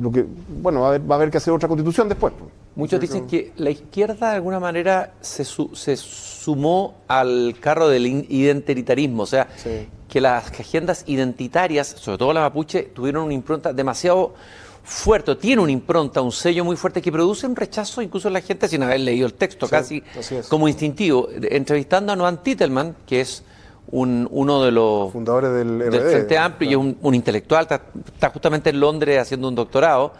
lo 0.00 0.10
que, 0.10 0.24
bueno, 0.60 0.80
va 0.80 0.86
a 0.86 0.88
haber, 0.90 1.10
va 1.10 1.14
a 1.14 1.18
haber 1.18 1.30
que 1.30 1.36
hacer 1.36 1.52
otra 1.52 1.68
constitución 1.68 2.08
después. 2.08 2.32
pues. 2.38 2.50
Muchos 2.74 2.98
dicen 3.00 3.26
que 3.26 3.52
la 3.56 3.68
izquierda 3.70 4.30
de 4.30 4.36
alguna 4.36 4.58
manera 4.58 5.12
se, 5.20 5.44
su- 5.44 5.74
se 5.74 5.96
sumó 5.98 6.94
al 7.06 7.54
carro 7.60 7.88
del 7.88 8.06
identitarismo, 8.06 9.24
o 9.24 9.26
sea, 9.26 9.48
Sí. 9.56 9.88
Que 10.12 10.20
las 10.20 10.48
agendas 10.60 11.04
identitarias, 11.06 11.86
sobre 11.88 12.18
todo 12.18 12.34
la 12.34 12.42
mapuche, 12.42 12.82
tuvieron 12.82 13.24
una 13.24 13.32
impronta 13.32 13.72
demasiado 13.72 14.34
fuerte, 14.84 15.34
tiene 15.36 15.62
una 15.62 15.72
impronta, 15.72 16.20
un 16.20 16.32
sello 16.32 16.66
muy 16.66 16.76
fuerte 16.76 17.00
que 17.00 17.10
produce 17.10 17.46
un 17.46 17.56
rechazo 17.56 18.02
incluso 18.02 18.28
en 18.28 18.34
la 18.34 18.42
gente 18.42 18.68
sin 18.68 18.82
haber 18.82 19.00
leído 19.00 19.26
el 19.26 19.32
texto, 19.32 19.66
casi 19.66 20.02
como 20.50 20.68
instintivo. 20.68 21.30
Entrevistando 21.40 22.12
a 22.12 22.16
Noam 22.16 22.42
Titelman, 22.42 22.94
que 23.06 23.22
es 23.22 23.42
uno 23.86 24.62
de 24.62 24.70
los 24.70 25.12
fundadores 25.12 25.50
del, 25.50 25.90
Frente 25.90 26.36
Amplio 26.36 26.70
y 26.70 26.74
es 26.74 26.96
un, 27.00 27.14
intelectual, 27.14 27.66
está, 27.66 28.28
justamente 28.28 28.68
en 28.68 28.80
Londres 28.80 29.18
haciendo 29.18 29.48
un 29.48 29.54
doctorado. 29.54 30.12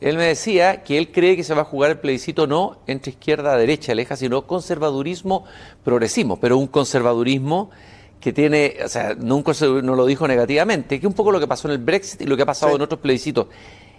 Él 0.00 0.18
me 0.18 0.26
decía 0.26 0.84
que 0.84 0.98
él 0.98 1.10
cree 1.10 1.34
que 1.34 1.42
se 1.42 1.52
va 1.52 1.62
a 1.62 1.64
jugar 1.64 1.90
el 1.90 1.98
plebiscito 1.98 2.46
no 2.46 2.76
entre 2.86 3.10
izquierda, 3.10 3.56
derecha, 3.56 3.92
leja, 3.92 4.14
sino 4.14 4.46
conservadurismo, 4.46 5.46
progresismo, 5.82 6.38
pero 6.38 6.58
un 6.58 6.68
conservadurismo 6.68 7.70
que 8.22 8.32
tiene, 8.32 8.76
o 8.84 8.88
sea, 8.88 9.16
nunca 9.18 9.52
no 9.82 9.96
lo 9.96 10.06
dijo 10.06 10.28
negativamente, 10.28 11.00
que 11.00 11.06
es 11.06 11.10
un 11.10 11.14
poco 11.14 11.32
lo 11.32 11.40
que 11.40 11.48
pasó 11.48 11.66
en 11.66 11.72
el 11.72 11.78
Brexit 11.78 12.20
y 12.20 12.26
lo 12.26 12.36
que 12.36 12.44
ha 12.44 12.46
pasado 12.46 12.76
en 12.76 12.80
otros 12.80 13.00
plebiscitos. 13.00 13.48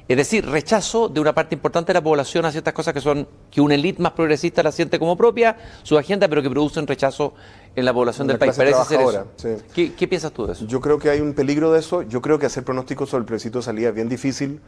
Es 0.08 0.16
decir, 0.16 0.46
rechazo 0.46 1.10
de 1.10 1.20
una 1.20 1.34
parte 1.34 1.56
importante 1.56 1.92
de 1.92 1.96
la 1.96 2.04
población 2.04 2.46
a 2.46 2.52
ciertas 2.52 2.74
cosas 2.74 2.94
que 2.94 3.02
son 3.02 3.28
que 3.52 3.60
una 3.60 3.76
élite 3.76 4.02
más 4.02 4.14
progresista 4.14 4.64
la 4.64 4.72
siente 4.72 4.98
como 4.98 5.18
propia, 5.18 5.58
su 5.84 5.98
agenda, 5.98 6.30
pero 6.30 6.42
que 6.42 6.50
producen 6.50 6.88
rechazo 6.88 7.34
en 7.76 7.84
la 7.84 7.94
población 7.94 8.28
del 8.28 8.38
país. 8.38 8.56
Parece 8.56 8.84
ser 8.86 9.02
eso. 9.02 9.28
¿Qué, 9.74 10.08
piensas 10.08 10.32
tú 10.32 10.48
de 10.48 10.54
eso? 10.54 10.66
Yo 10.68 10.80
creo 10.80 10.98
que 11.00 11.10
hay 11.10 11.20
un 11.20 11.34
peligro 11.34 11.74
de 11.74 11.80
eso. 11.80 12.02
Yo 12.04 12.22
creo 12.22 12.40
que 12.40 12.46
hacer 12.46 12.64
pronósticos 12.64 13.10
sobre 13.10 13.22
el 13.22 13.26
plebiscito 13.26 13.60
de 13.60 13.64
salida 13.64 13.90
es 13.90 13.96
bien 13.96 14.08
difícil, 14.08 14.62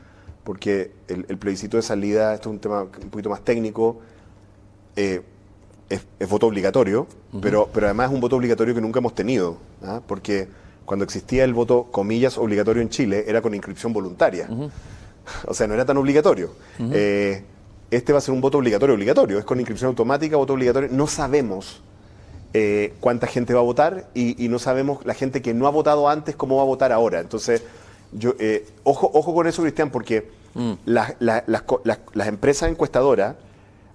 porque 0.43 0.91
el, 1.07 1.37
plebiscito 1.37 1.77
de 1.77 1.83
salida, 1.83 2.33
esto 2.33 2.49
es 2.49 2.53
un 2.53 2.59
tema 2.59 2.81
un 2.81 3.09
poquito 3.09 3.29
más 3.29 3.41
técnico, 3.41 3.99
eh, 4.97 5.21
es, 5.89 6.29
voto 6.29 6.47
obligatorio, 6.47 7.07
pero, 7.41 7.69
pero 7.73 7.87
además 7.87 8.09
es 8.09 8.15
un 8.15 8.21
voto 8.21 8.35
obligatorio 8.35 8.73
que 8.73 8.81
nunca 8.81 8.99
hemos 8.99 9.13
tenido, 9.13 9.57
¿ah? 9.83 10.01
porque 10.05 10.47
cuando 10.85 11.03
existía 11.03 11.43
el 11.43 11.53
voto, 11.53 11.87
comillas, 11.91 12.37
obligatorio 12.37 12.81
en 12.81 12.89
Chile, 12.89 13.25
era 13.27 13.41
con 13.41 13.53
inscripción 13.53 13.93
voluntaria. 13.93 14.47
O 15.47 15.55
sea, 15.55 15.65
no 15.65 15.73
era 15.73 15.85
tan 15.85 15.97
obligatorio. 15.97 16.51
Eh, 16.79 17.43
este 17.89 18.13
va 18.13 18.19
a 18.19 18.21
ser 18.21 18.31
un 18.31 18.41
voto 18.41 18.59
obligatorio, 18.59 18.93
obligatorio. 18.93 19.39
Es 19.39 19.43
con 19.43 19.59
inscripción 19.59 19.87
automática, 19.87 20.37
voto 20.37 20.53
obligatorio. 20.53 20.87
No 20.91 21.07
sabemos 21.07 21.81
eh, 22.53 22.93
cuánta 22.99 23.25
gente 23.25 23.51
va 23.55 23.61
a 23.61 23.63
votar 23.63 24.07
y, 24.13 24.47
no 24.49 24.59
sabemos 24.59 25.03
la 25.03 25.15
gente 25.15 25.41
que 25.41 25.55
no 25.55 25.65
ha 25.65 25.71
votado 25.71 26.07
antes 26.09 26.35
cómo 26.35 26.57
va 26.57 26.61
a 26.61 26.65
votar 26.65 26.91
ahora. 26.91 27.21
Entonces, 27.21 27.63
yo, 28.11 28.35
eh, 28.37 28.67
ojo, 28.83 29.09
ojo 29.15 29.33
con 29.33 29.47
eso, 29.47 29.63
Cristian, 29.63 29.89
porque 29.89 30.29
mm. 30.53 30.73
las, 30.85 31.15
las 31.17 32.27
empresas 32.27 32.69
encuestadoras 32.69 33.35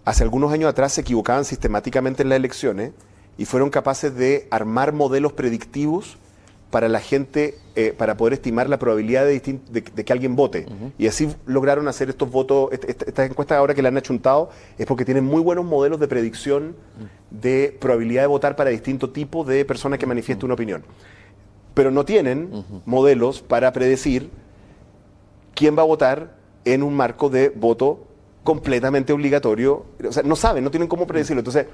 hace 0.05 0.23
algunos 0.23 0.53
años 0.53 0.69
atrás 0.71 0.93
se 0.93 1.03
equivocaban 1.03 1.45
sistemáticamente 1.45 2.23
en 2.23 2.29
las 2.29 2.37
elecciones 2.37 2.93
y 3.39 3.45
fueron 3.45 3.71
capaces 3.71 4.15
de 4.15 4.47
armar 4.51 4.93
modelos 4.93 5.33
predictivos 5.33 6.19
para 6.71 6.89
la 6.89 7.01
gente, 7.01 7.59
eh, 7.75 7.93
para 7.97 8.17
poder 8.17 8.35
estimar 8.35 8.69
la 8.69 8.79
probabilidad 8.79 9.27
de, 9.27 9.41
que 9.41 10.13
alguien 10.13 10.37
vote. 10.37 10.67
Y 10.99 11.09
así 11.09 11.29
lograron 11.47 11.89
hacer 11.89 12.09
estos 12.09 12.31
votos, 12.31 12.71
estas 12.73 13.29
encuestas 13.29 13.59
ahora 13.59 13.75
que 13.75 13.83
le 13.83 13.89
han 13.89 13.97
achuntado, 13.97 14.51
es 14.79 14.87
porque 14.87 15.05
tienen 15.05 15.25
muy 15.25 15.43
buenos 15.43 15.65
modelos 15.65 15.99
de 15.99 16.07
predicción 16.07 16.77
de 17.31 17.77
probabilidad 17.81 18.23
de 18.23 18.29
votar 18.29 18.55
para 18.57 18.71
distintos 18.71 19.13
tipos 19.13 19.47
de 19.47 19.65
personas 19.65 19.99
que 19.99 20.07
manifiesten 20.07 20.47
una 20.47 20.55
opinión. 20.55 20.85
Pero 21.75 21.91
no 21.91 22.05
tienen 22.05 22.65
modelos 22.87 23.43
para 23.43 23.73
predecir 23.73 24.31
quién 25.55 25.77
va 25.77 25.83
a 25.83 25.87
votar 25.87 26.37
en 26.65 26.83
un 26.83 26.95
marco 26.95 27.31
de 27.31 27.49
voto 27.49 28.07
completamente 28.51 29.13
obligatorio. 29.13 29.87
O 30.09 30.13
sea, 30.13 30.25
no 30.25 30.35
saben, 30.35 30.65
no 30.65 30.73
tienen 30.73 30.89
cómo 30.89 31.07
predecirlo. 31.07 31.39
Entonces, 31.39 31.67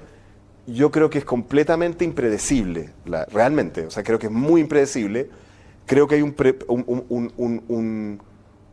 yo 0.66 0.90
creo 0.90 1.08
que 1.08 1.16
es 1.16 1.24
completamente 1.24 2.04
impredecible, 2.04 2.90
realmente, 3.32 3.86
o 3.86 3.90
sea, 3.90 4.02
creo 4.02 4.18
que 4.18 4.26
es 4.26 4.32
muy 4.32 4.60
impredecible. 4.60 5.30
Creo 5.86 6.06
que 6.06 6.16
hay 6.16 6.22
un, 6.22 6.34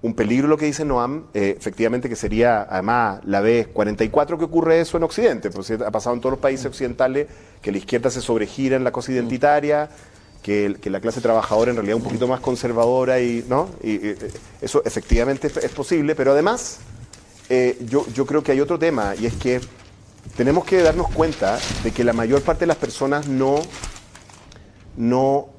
un, 0.01 0.13
peligro 0.15 0.49
lo 0.49 0.57
que 0.57 0.65
dice 0.65 0.83
Noam, 0.83 1.27
eh, 1.33 1.55
efectivamente 1.57 2.09
que 2.09 2.17
sería 2.17 2.63
además 2.63 3.21
la 3.23 3.39
vez 3.39 3.67
44 3.67 4.37
que 4.37 4.43
ocurre 4.43 4.81
eso 4.81 4.97
en 4.97 5.03
Occidente, 5.03 5.49
pues 5.49 5.71
ha 5.71 5.91
pasado 5.91 6.13
en 6.13 6.19
todos 6.19 6.31
los 6.31 6.41
países 6.41 6.65
occidentales 6.65 7.27
que 7.61 7.71
la 7.71 7.77
izquierda 7.77 8.09
se 8.09 8.19
sobregira 8.19 8.75
en 8.75 8.83
la 8.83 8.91
cosa 8.91 9.13
identitaria, 9.13 9.89
que, 10.41 10.75
la 10.83 10.99
clase 10.99 11.21
trabajadora 11.21 11.71
en 11.71 11.77
realidad 11.77 11.97
es 11.97 12.03
un 12.03 12.07
poquito 12.09 12.27
más 12.27 12.41
conservadora 12.41 13.21
y, 13.21 13.45
¿no? 13.47 13.69
y, 13.81 14.15
eso 14.61 14.83
efectivamente 14.83 15.47
es, 15.47 15.69
posible, 15.69 16.15
pero 16.15 16.33
además 16.33 16.79
eh, 17.53 17.77
yo, 17.85 18.07
yo 18.13 18.25
creo 18.25 18.41
que 18.41 18.51
hay 18.51 18.61
otro 18.61 18.79
tema 18.79 19.13
y 19.15 19.27
es 19.27 19.35
que 19.35 19.61
tenemos 20.35 20.65
que 20.65 20.81
darnos 20.81 21.11
cuenta 21.11 21.59
de 21.83 21.91
que 21.91 22.03
la 22.03 22.13
mayor 22.13 22.41
parte 22.41 22.61
de 22.61 22.67
las 22.67 22.77
personas 22.77 23.27
no, 23.27 23.57
no, 24.97 25.49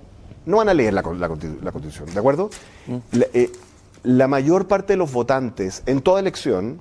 no 0.44 0.56
van 0.56 0.68
a 0.68 0.74
leer 0.74 0.92
la, 0.92 1.02
Constitución, 1.02 2.12
¿de 2.12 2.18
acuerdo? 2.18 2.50
Mm. 2.88 2.96
Eh, 3.32 3.52
la, 4.02 4.26
mayor 4.26 4.66
parte 4.66 4.94
de 4.94 4.96
los 4.96 5.12
votantes 5.12 5.84
en 5.86 6.00
toda 6.00 6.18
elección 6.18 6.80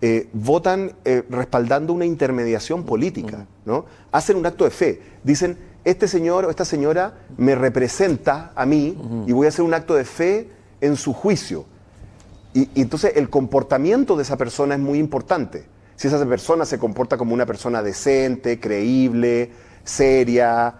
eh, 0.00 0.30
votan 0.32 0.94
eh, 1.04 1.24
respaldando 1.28 1.92
una 1.92 2.06
intermediación 2.06 2.84
política, 2.84 3.38
mm. 3.38 3.68
¿no? 3.68 3.84
Hacen 4.12 4.38
un 4.38 4.46
acto 4.46 4.64
de 4.64 4.70
fe. 4.70 5.02
Dicen, 5.24 5.58
este 5.84 6.08
señor 6.08 6.46
o 6.46 6.50
esta 6.50 6.64
señora 6.64 7.18
me 7.36 7.54
representa 7.54 8.52
a 8.54 8.64
mí 8.64 8.96
y 9.26 9.32
voy 9.32 9.46
a 9.46 9.48
hacer 9.50 9.64
un 9.64 9.74
acto 9.74 9.94
de 9.94 10.04
fe 10.04 10.50
en 10.80 10.96
su 10.96 11.12
juicio. 11.12 11.66
Y 12.74 12.80
entonces 12.80 13.12
el 13.16 13.30
comportamiento 13.30 14.16
de 14.16 14.22
esa 14.22 14.36
persona 14.36 14.74
es 14.74 14.80
muy 14.80 14.98
importante 14.98 15.66
si 15.98 16.06
esa 16.06 16.24
persona 16.24 16.64
se 16.64 16.78
comporta 16.78 17.18
como 17.18 17.34
una 17.34 17.44
persona 17.44 17.82
decente, 17.82 18.60
creíble, 18.60 19.50
seria, 19.82 20.72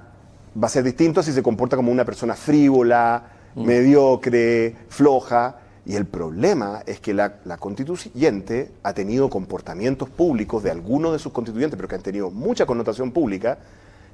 va 0.63 0.67
a 0.67 0.71
ser 0.71 0.85
distinto 0.85 1.25
si 1.25 1.33
se 1.33 1.43
comporta 1.43 1.75
como 1.75 1.91
una 1.91 2.05
persona 2.05 2.35
frívola, 2.35 3.25
mm. 3.57 3.65
mediocre, 3.65 4.77
floja. 4.89 5.57
Y 5.85 5.97
el 5.97 6.07
problema 6.07 6.85
es 6.87 7.01
que 7.01 7.15
la, 7.15 7.41
constituyente 7.59 8.71
ha 8.85 8.93
tenido 8.93 9.29
comportamientos 9.29 10.09
públicos 10.09 10.63
de 10.63 10.71
algunos 10.71 11.13
de 11.13 11.19
sus 11.19 11.33
constituyentes, 11.33 11.77
pero 11.77 11.89
que 11.89 11.97
han 11.97 12.03
tenido 12.03 12.31
mucha 12.31 12.65
connotación 12.65 13.11
pública, 13.11 13.59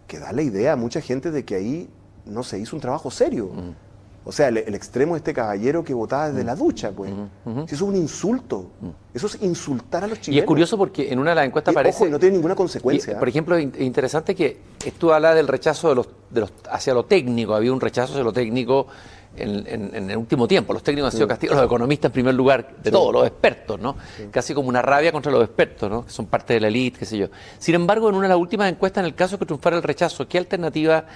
que 0.07 0.19
da 0.19 0.33
la 0.33 0.41
idea 0.41 0.73
a 0.73 0.77
mucha 0.77 1.03
gente 1.03 1.31
de 1.31 1.45
que 1.45 1.57
ahí 1.57 1.91
no 2.25 2.43
se 2.45 2.59
hizo 2.59 2.77
un 2.77 2.81
trabajo 2.81 3.11
serio. 3.11 3.51
Mm. 3.53 3.94
O 4.27 4.33
sea, 4.33 4.49
el, 4.49 4.75
extremo 4.75 5.15
de 5.15 5.19
este 5.19 5.35
caballero 5.35 5.85
que 5.85 5.93
votaba 5.93 6.29
desde 6.29 6.43
mm. 6.43 6.47
la 6.47 6.57
ducha, 6.57 6.91
pues. 6.93 7.13
Eso 7.45 7.75
es 7.75 7.81
un 7.83 7.97
insulto. 7.97 8.71
Mm. 8.81 8.89
Eso 9.13 9.27
es 9.27 9.39
insultar 9.43 10.05
a 10.05 10.07
los 10.07 10.21
chilenos. 10.21 10.37
Y 10.37 10.39
es 10.41 10.47
curioso 10.47 10.79
porque 10.79 11.13
en 11.13 11.19
una 11.19 11.31
de 11.31 11.37
las 11.37 11.47
encuestas 11.47 11.73
y, 11.73 11.77
aparece... 11.77 12.05
Ojo, 12.05 12.13
no 12.13 12.19
tiene 12.19 12.37
ninguna 12.37 12.55
consecuencia. 12.55 13.19
por 13.19 13.29
ejemplo, 13.29 13.57
es 13.57 13.69
interesante 13.81 14.35
que 14.35 14.59
tú 14.99 15.13
hablas 15.13 15.35
del 15.35 15.47
rechazo 15.47 15.91
de 15.91 15.95
los, 15.95 16.09
de 16.31 16.41
los, 16.41 16.53
hacia 16.71 16.95
lo 16.95 17.05
técnico. 17.05 17.55
Había 17.55 17.73
un 17.73 17.81
rechazo 17.81 18.13
hacia 18.13 18.25
lo 18.25 18.33
técnico 18.33 18.87
en, 19.37 20.11
el 20.11 20.17
último 20.17 20.47
tiempo. 20.47 20.73
Los 20.73 20.83
técnicos 20.83 21.13
han 21.13 21.17
sido 21.17 21.29
castigados, 21.29 21.63
los 21.63 21.67
economistas 21.67 22.09
en 22.11 22.13
primer 22.13 22.35
lugar, 22.35 22.77
de 22.83 22.91
todos, 22.91 23.13
los 23.13 23.27
expertos, 23.27 23.81
¿no? 23.81 23.97
Casi 24.31 24.55
como 24.55 24.69
una 24.69 24.83
rabia 24.83 25.13
contra 25.13 25.33
los 25.33 25.45
expertos, 25.45 25.91
¿no? 25.91 26.05
Que 26.05 26.11
son 26.11 26.27
parte 26.27 26.55
de 26.55 26.61
la 26.61 26.69
élite, 26.69 27.01
qué 27.01 27.05
sé 27.07 27.19
yo. 27.19 27.29
Sin 27.59 27.75
embargo, 27.75 28.09
en 28.09 28.15
una 28.15 28.25
de 28.25 28.35
las 28.35 28.39
últimas 28.39 28.71
encuestas, 28.71 29.03
en 29.03 29.07
el 29.07 29.15
caso 29.15 29.39
que 29.39 29.47
triunfara 29.47 29.77
el 29.77 29.83
rechazo, 29.83 30.27
¿qué 30.29 30.39
alternativa 30.39 31.07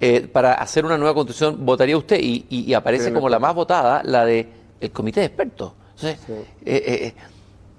eh, 0.00 0.28
para 0.28 0.54
hacer 0.54 0.84
una 0.84 0.98
nueva 0.98 1.14
constitución 1.14 1.64
votaría 1.64 1.96
usted? 1.96 2.18
Y, 2.20 2.74
aparece 2.74 3.12
como 3.12 3.28
la 3.28 3.38
más 3.38 3.54
votada, 3.54 4.02
la 4.04 4.24
de 4.24 4.48
el 4.80 4.90
comité 4.90 5.20
de 5.20 5.26
expertos. 5.26 5.72
Eh, 6.02 6.16
eh, 6.64 7.14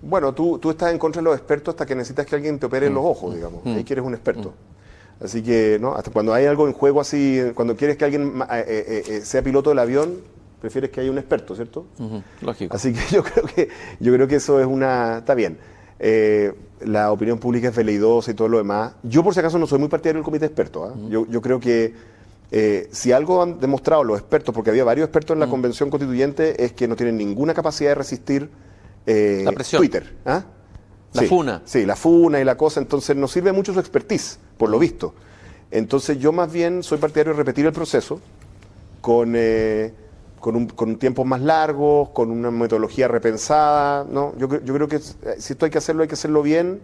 bueno, 0.02 0.34
tú, 0.34 0.58
tú 0.60 0.72
estás 0.72 0.92
en 0.92 1.00
contra 1.00 1.22
de 1.22 1.26
los 1.26 1.36
expertos 1.36 1.74
hasta 1.74 1.86
que 1.86 1.96
necesitas 1.96 2.26
que 2.26 2.36
alguien 2.36 2.60
te 2.60 2.66
opere 2.66 2.88
en 2.88 2.94
los 2.94 3.04
mm. 3.04 3.08
ojos, 3.08 3.36
digamos. 3.36 3.64
Mm. 3.64 3.76
Ahí 3.76 3.84
quieres 3.84 4.04
un 4.04 4.14
experto. 4.14 4.50
Mm. 4.50 4.81
Así 5.24 5.44
que, 5.44 5.78
¿no? 5.80 5.94
Hasta 5.94 6.12
cuando 6.12 6.34
hay 6.34 6.46
algo 6.46 6.68
en 6.68 6.74
juego 6.74 7.00
así, 7.00 7.40
cuando 7.54 7.76
quieres 7.76 7.98
que 7.98 8.06
alguien 8.06 8.42
eh, 8.42 8.66
eh, 8.68 9.04
eh, 9.08 9.22
sea 9.22 9.44
piloto 9.44 9.70
del 9.70 9.80
avión, 9.80 10.18
prefieres 10.60 10.90
que 10.90 11.02
haya 11.02 11.12
un 11.12 11.20
experto, 11.20 11.56
¿cierto? 11.56 11.86
Lógico. 12.42 12.76
Así 12.76 12.94
que 12.94 13.00
yo 13.12 13.24
creo 13.24 13.46
que 13.46 13.70
yo 14.00 14.14
creo 14.14 14.28
que 14.28 14.36
eso 14.36 14.60
es 14.60 14.66
una 14.66 15.20
está 15.20 15.36
bien. 15.36 15.60
la 16.82 17.12
opinión 17.12 17.38
pública 17.38 17.68
es 17.68 17.76
veleidosa 17.76 18.32
y 18.32 18.34
todo 18.34 18.48
lo 18.48 18.58
demás. 18.58 18.94
Yo 19.04 19.24
por 19.24 19.34
si 19.34 19.40
acaso 19.40 19.60
no 19.60 19.68
soy 19.68 19.80
muy 19.80 19.90
partidario 19.90 20.20
del 20.20 20.26
comité 20.26 20.46
de 20.46 20.48
expertos. 20.48 20.92
¿ah? 20.92 21.00
yo, 21.08 21.28
yo, 21.28 21.42
creo 21.42 21.60
que 21.60 21.94
si 22.92 23.12
algo 23.12 23.44
han 23.44 23.60
demostrado 23.60 24.04
los 24.04 24.20
expertos, 24.20 24.56
porque 24.56 24.72
había 24.72 24.84
varios 24.84 25.06
expertos 25.06 25.36
en 25.36 25.40
la 25.40 25.48
convención 25.48 25.92
constituyente, 25.92 26.66
es 26.66 26.74
que 26.74 26.88
no 26.88 26.96
tienen 26.96 27.18
ninguna 27.18 27.54
capacidad 27.54 27.92
de 27.92 27.96
resistir 27.96 28.50
la 29.06 29.52
presión. 29.52 29.82
Twitter. 29.82 30.16
¿ah? 30.26 30.46
La 31.14 31.24
funa. 31.24 31.62
Sí, 31.66 31.86
la 31.86 31.96
funa 31.96 32.40
y 32.40 32.44
la 32.44 32.56
cosa, 32.56 32.80
entonces 32.80 33.16
nos 33.16 33.32
sirve 33.32 33.52
mucho 33.52 33.74
su 33.74 33.80
expertise, 33.80 34.40
por 34.58 34.70
lo 34.70 34.80
visto. 34.80 35.14
Entonces 35.70 36.20
yo 36.20 36.32
más 36.32 36.52
bien 36.52 36.84
soy 36.84 36.98
partidario 36.98 37.34
de 37.34 37.38
repetir 37.38 37.66
el 37.66 37.74
proceso 37.74 38.20
con, 39.02 39.34
eh, 39.36 39.94
con, 40.40 40.56
un, 40.56 40.68
con 40.68 40.98
tiempos 40.98 41.26
más 41.26 41.42
largos, 41.42 42.10
con 42.10 42.30
una 42.30 42.52
metodología 42.52 43.08
repensada. 43.08 44.06
¿no? 44.10 44.34
Yo, 44.38 44.48
yo 44.64 44.74
creo 44.74 44.88
que 44.88 44.98
eh, 44.98 45.36
si 45.40 45.54
esto 45.54 45.66
hay 45.66 45.72
que 45.72 45.78
hacerlo, 45.78 46.04
hay 46.04 46.08
que 46.08 46.16
hacerlo 46.16 46.42
bien. 46.44 46.82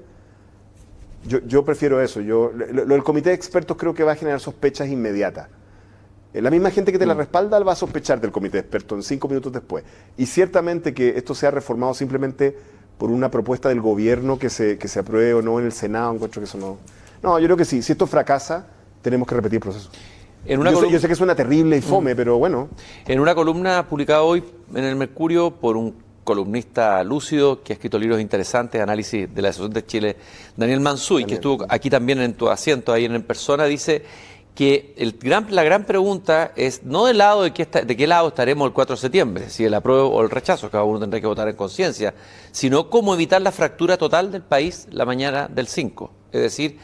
Yo, 1.26 1.40
yo 1.45 1.64
prefiero 1.66 2.02
eso. 2.02 2.22
Yo, 2.22 2.52
lo, 2.54 2.95
el 2.95 3.04
comité 3.04 3.30
de 3.30 3.36
expertos 3.36 3.76
creo 3.78 3.94
que 3.94 4.04
va 4.04 4.14
a 4.14 4.16
generar 4.16 4.40
sospechas 4.40 4.88
inmediatas. 4.88 5.49
Eh, 6.34 6.41
la 6.41 6.49
misma 6.49 6.72
gente 6.72 6.91
que 6.91 6.99
te 6.99 7.06
la 7.06 7.16
mm. 7.16 7.20
respalda 7.20 7.60
va 7.60 7.74
a 7.74 7.76
sospechar 7.76 8.22
del 8.22 8.32
comité 8.32 8.58
de 8.58 8.62
expertos 8.62 8.98
en 8.98 9.04
cinco 9.04 9.28
minutos 9.28 9.52
después. 9.52 9.84
Y 10.18 10.26
ciertamente 10.26 10.94
que 10.94 11.18
esto 11.18 11.36
sea 11.36 11.52
reformado 11.52 11.94
simplemente 11.94 12.58
por 12.98 13.11
una 13.11 13.30
propuesta 13.30 13.69
del 13.69 13.82
gobierno 13.82 14.40
que 14.40 14.49
se, 14.49 14.78
que 14.78 14.88
se 14.88 14.99
apruebe 14.99 15.34
o 15.36 15.41
no 15.41 15.60
en 15.60 15.65
el 15.65 15.72
Senado, 15.72 16.14
encuentro 16.14 16.41
que 16.41 16.45
eso 16.45 16.57
no... 16.57 16.78
No, 17.22 17.40
yo 17.40 17.45
creo 17.45 17.57
que 17.57 17.65
sí, 17.65 17.82
si 17.82 17.91
esto 17.91 18.07
fracasa, 18.07 18.68
tenemos 19.02 19.28
que 19.28 19.36
repetir 19.36 19.57
el 19.57 19.61
proceso. 19.61 19.90
En 20.45 20.60
una 20.60 20.72
yo, 20.72 20.99
sé, 20.99 21.07
que 21.07 21.15
suena 21.15 21.36
terrible 21.36 21.78
y 21.78 21.82
fome, 21.82 22.14
mm. 22.14 22.18
pero 22.18 22.38
bueno. 22.38 22.69
En 23.06 23.19
una 23.19 23.36
columna 23.36 23.88
publicada 23.88 24.22
hoy 24.22 24.44
en 24.74 24.84
el 24.84 24.95
Mercurio 24.95 25.52
por 25.52 25.76
un 25.76 25.95
columnista 26.24 27.03
lúcido 27.03 27.64
que 27.64 27.74
ha 27.74 27.76
escrito 27.76 27.98
libros 27.98 28.19
interesantes, 28.19 28.82
análisis 28.82 29.34
de 29.34 29.41
la 29.41 29.49
Asociación 29.49 29.74
de 29.74 29.86
Chile, 29.86 30.18
Daniel 30.56 30.80
Mansuy, 30.80 31.26
que 31.26 31.36
estuvo 31.36 31.65
aquí 31.69 31.90
también 31.90 32.19
en 32.19 32.34
tu 32.34 32.49
asiento, 32.49 32.91
ahí 32.91 33.06
en 33.06 33.22
persona, 33.24 33.65
dice 33.65 34.03
que 34.57 34.95
el 34.97 35.19
gran, 35.19 35.45
la 35.51 35.61
gran 35.61 35.85
pregunta 35.85 36.51
es 36.55 36.81
no 36.81 37.05
del 37.05 37.19
lado 37.19 37.43
de, 37.43 37.53
qué 37.53 37.65
de 37.65 37.95
qué 37.95 38.07
lado 38.07 38.29
estaremos 38.29 38.65
el 38.65 38.73
4 38.73 38.95
de 38.95 38.99
septiembre, 38.99 39.49
si 39.51 39.63
el 39.63 39.73
apruebo 39.75 40.07
o 40.09 40.23
el 40.23 40.31
rechazo, 40.31 40.71
cada 40.71 40.84
uno 40.84 40.99
tendrá 40.99 41.21
que 41.21 41.27
votar 41.27 41.47
en 41.47 41.55
conciencia, 41.55 42.15
sino 42.51 42.89
cómo 42.89 43.13
evitar 43.13 43.39
la 43.39 43.51
fractura 43.51 43.97
total 43.97 44.31
del 44.31 44.41
país 44.41 44.88
la 44.89 45.05
mañana 45.05 45.47
del 45.47 45.67
5. 45.67 46.11
Es 46.31 46.41
decir, 46.41 46.79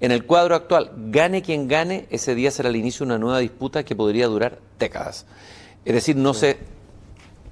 en 0.00 0.10
el 0.10 0.24
cuadro 0.24 0.54
actual, 0.54 0.90
gane 0.96 1.42
quien 1.42 1.68
gane, 1.68 2.06
ese 2.08 2.34
día 2.34 2.50
será 2.50 2.70
el 2.70 2.76
inicio 2.76 3.04
de 3.04 3.12
una 3.12 3.18
nueva 3.18 3.40
disputa 3.40 3.84
que 3.84 3.94
podría 3.94 4.26
durar 4.26 4.60
décadas. 4.78 5.26
Es 5.84 5.92
decir, 5.92 6.16
no 6.16 6.32
se 6.32 6.56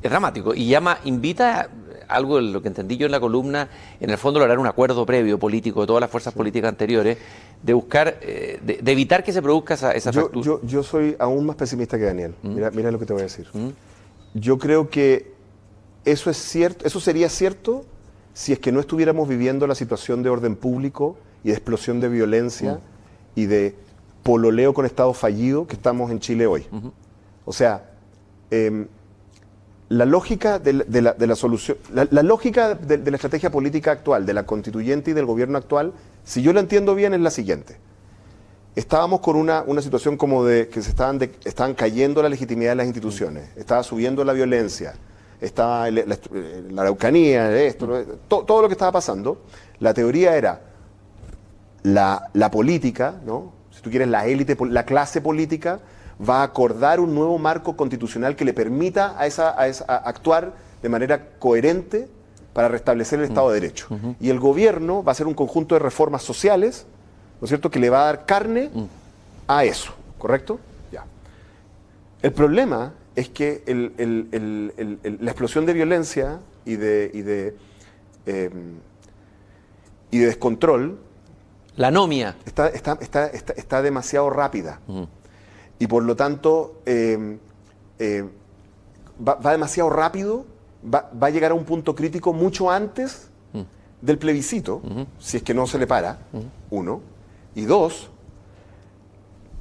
es 0.03 0.11
dramático 0.11 0.55
y 0.55 0.69
llama, 0.69 1.01
invita 1.05 1.69
algo 2.09 2.37
de 2.37 2.43
lo 2.43 2.63
que 2.63 2.69
entendí 2.69 2.97
yo 2.97 3.07
en 3.07 3.13
la 3.13 3.21
columna, 3.21 3.69
en 4.01 4.11
el 4.11 4.19
fondo 4.19 4.41
lograr 4.41 4.59
un 4.59 4.67
acuerdo 4.67 5.05
previo 5.07 5.39
político 5.39 5.81
de 5.83 5.87
todas 5.87 6.01
las 6.01 6.11
fuerzas 6.11 6.35
políticas 6.35 6.69
anteriores, 6.69 7.19
de 7.63 7.73
buscar, 7.73 8.19
eh, 8.21 8.61
de, 8.63 8.93
evitar 8.93 9.25
que 9.25 9.33
se 9.33 9.43
produzca 9.43 9.75
esa, 9.75 9.93
esa 9.93 10.11
yo, 10.11 10.31
yo, 10.33 10.61
yo, 10.63 10.83
soy 10.83 11.17
aún 11.19 11.47
más 11.47 11.57
pesimista 11.57 11.99
que 11.99 12.05
Daniel. 12.05 12.35
¿Mm? 12.43 12.55
Mira, 12.55 12.71
mira 12.71 12.91
lo 12.91 12.99
que 12.99 13.07
te 13.07 13.13
voy 13.13 13.21
a 13.21 13.25
decir. 13.25 13.49
¿Mm? 13.53 13.69
Yo 14.35 14.59
creo 14.59 14.91
que 14.91 15.33
eso 16.05 16.31
es 16.31 16.37
cierto, 16.37 16.87
eso 16.87 17.01
sería 17.01 17.29
cierto 17.29 17.85
si 18.35 18.53
es 18.53 18.59
que 18.59 18.71
no 18.71 18.81
estuviéramos 18.81 19.29
viviendo 19.29 19.67
la 19.67 19.75
situación 19.75 20.23
de 20.23 20.29
orden 20.29 20.57
público 20.57 21.17
y 21.43 21.49
de 21.49 21.55
explosión 21.55 22.01
de 22.01 22.09
violencia 22.09 22.75
mm. 22.75 23.41
y 23.41 23.47
de 23.47 23.75
pololeo 24.23 24.75
con 24.75 24.85
Estado 24.85 25.13
fallido 25.15 25.67
que 25.67 25.77
estamos 25.77 26.11
en 26.11 26.21
Chile 26.21 26.47
hoy. 26.47 26.67
O 27.45 27.53
sea, 27.53 27.91
eh, 28.51 28.87
la 29.89 30.05
lógica 30.05 30.59
de 30.59 30.73
la, 30.73 31.37
solución, 31.37 31.77
la, 31.93 32.23
lógica 32.23 32.75
de, 32.75 32.99
la 32.99 33.17
estrategia 33.17 33.51
política 33.51 33.93
actual, 33.93 34.27
de 34.27 34.35
la 34.35 34.45
constituyente 34.45 35.13
y 35.13 35.15
del 35.15 35.27
gobierno 35.27 35.59
actual, 35.59 35.93
si 36.25 36.43
yo 36.43 36.53
lo 36.53 36.61
entiendo 36.61 36.95
bien, 36.95 37.15
es 37.15 37.21
la 37.21 37.31
siguiente. 37.31 37.77
Estábamos 38.75 39.21
con 39.21 39.37
una, 39.37 39.65
situación 39.81 40.17
como 40.17 40.45
de 40.45 40.69
que 40.69 40.83
se 40.83 40.91
estaban, 40.91 41.21
estaban 41.45 41.75
cayendo 41.75 42.21
la 42.21 42.29
legitimidad 42.29 42.73
de 42.73 42.77
las 42.77 42.87
instituciones, 42.87 43.49
estaba 43.57 43.83
subiendo 43.85 44.25
la 44.25 44.33
violencia, 44.33 44.95
estaba 45.41 45.89
la, 45.91 46.19
araucanía, 46.77 47.57
esto, 47.57 48.05
todo, 48.29 48.63
lo 48.63 48.69
que 48.69 48.73
estaba 48.73 48.93
pasando. 48.93 49.43
La 49.79 49.95
teoría 49.95 50.37
era 50.37 50.63
la, 51.85 52.51
política, 52.51 53.21
¿no? 53.25 53.53
si 53.71 53.83
tú 53.83 53.91
quieres, 53.91 54.09
la 54.09 54.27
élite, 54.27 54.57
la 54.69 54.85
clase 54.85 55.21
política, 55.21 55.79
va 56.21 56.41
a 56.41 56.45
acordar 56.45 57.01
un 57.01 57.15
nuevo 57.15 57.39
marco 57.39 57.77
constitucional 57.77 58.37
que 58.37 58.45
le 58.45 58.55
permita 58.55 59.19
a 59.19 59.27
esa, 59.27 59.51
a 59.51 59.97
actuar 59.97 60.55
de 60.83 60.89
manera 60.89 61.31
coherente 61.39 62.09
para 62.53 62.69
restablecer 62.69 63.19
el 63.19 63.27
Estado 63.27 63.51
de 63.51 63.61
Derecho. 63.61 63.89
Y 64.19 64.31
el 64.31 64.41
gobierno 64.41 65.03
va 65.03 65.11
a 65.11 65.13
hacer 65.13 65.27
un 65.27 65.35
conjunto 65.35 65.75
de 65.75 65.79
reformas 65.79 66.23
sociales, 66.23 66.87
¿no 67.41 67.45
es 67.45 67.51
cierto?, 67.51 67.71
que 67.71 67.79
le 67.79 67.91
va 67.91 68.03
a 68.03 68.07
dar 68.07 68.25
carne 68.25 68.71
mm. 68.73 68.85
a 69.47 69.65
eso, 69.65 69.93
¿correcto? 70.17 70.59
Ya. 70.91 71.05
El 72.23 72.33
problema 72.33 72.95
es 73.15 73.29
que 73.29 73.63
la 75.21 75.31
explosión 75.31 75.67
de 75.67 75.73
violencia 75.75 76.39
y 76.65 76.77
de, 76.77 77.11
y 77.13 77.23
de, 77.23 77.57
em, 78.25 78.77
y 80.11 80.19
de 80.19 80.27
descontrol... 80.27 80.99
La 81.77 81.89
anomia. 81.89 82.37
Está, 82.47 82.69
está, 82.69 82.99
está, 83.03 83.27
está 83.27 83.83
demasiado 83.83 84.31
rápida 84.31 84.81
y 85.79 85.87
por 85.87 86.03
lo 86.03 86.17
tanto 86.17 86.81
eh, 86.87 87.39
eh, 87.99 88.25
va, 89.27 89.53
demasiado 89.53 89.91
rápido, 89.91 90.47
va, 90.83 91.11
a 91.21 91.31
llegar 91.31 91.51
a 91.51 91.55
un 91.55 91.65
punto 91.65 91.95
crítico 91.95 92.33
mucho 92.33 92.71
antes 92.71 93.29
mm. 93.53 93.61
del 94.03 94.19
plebiscito, 94.19 94.83
si 95.19 95.39
es 95.39 95.43
que 95.43 95.55
no 95.55 95.67
se 95.67 95.79
le 95.79 95.87
para, 95.87 96.19
uno, 96.71 97.01
y 97.55 97.65
dos, 97.65 98.11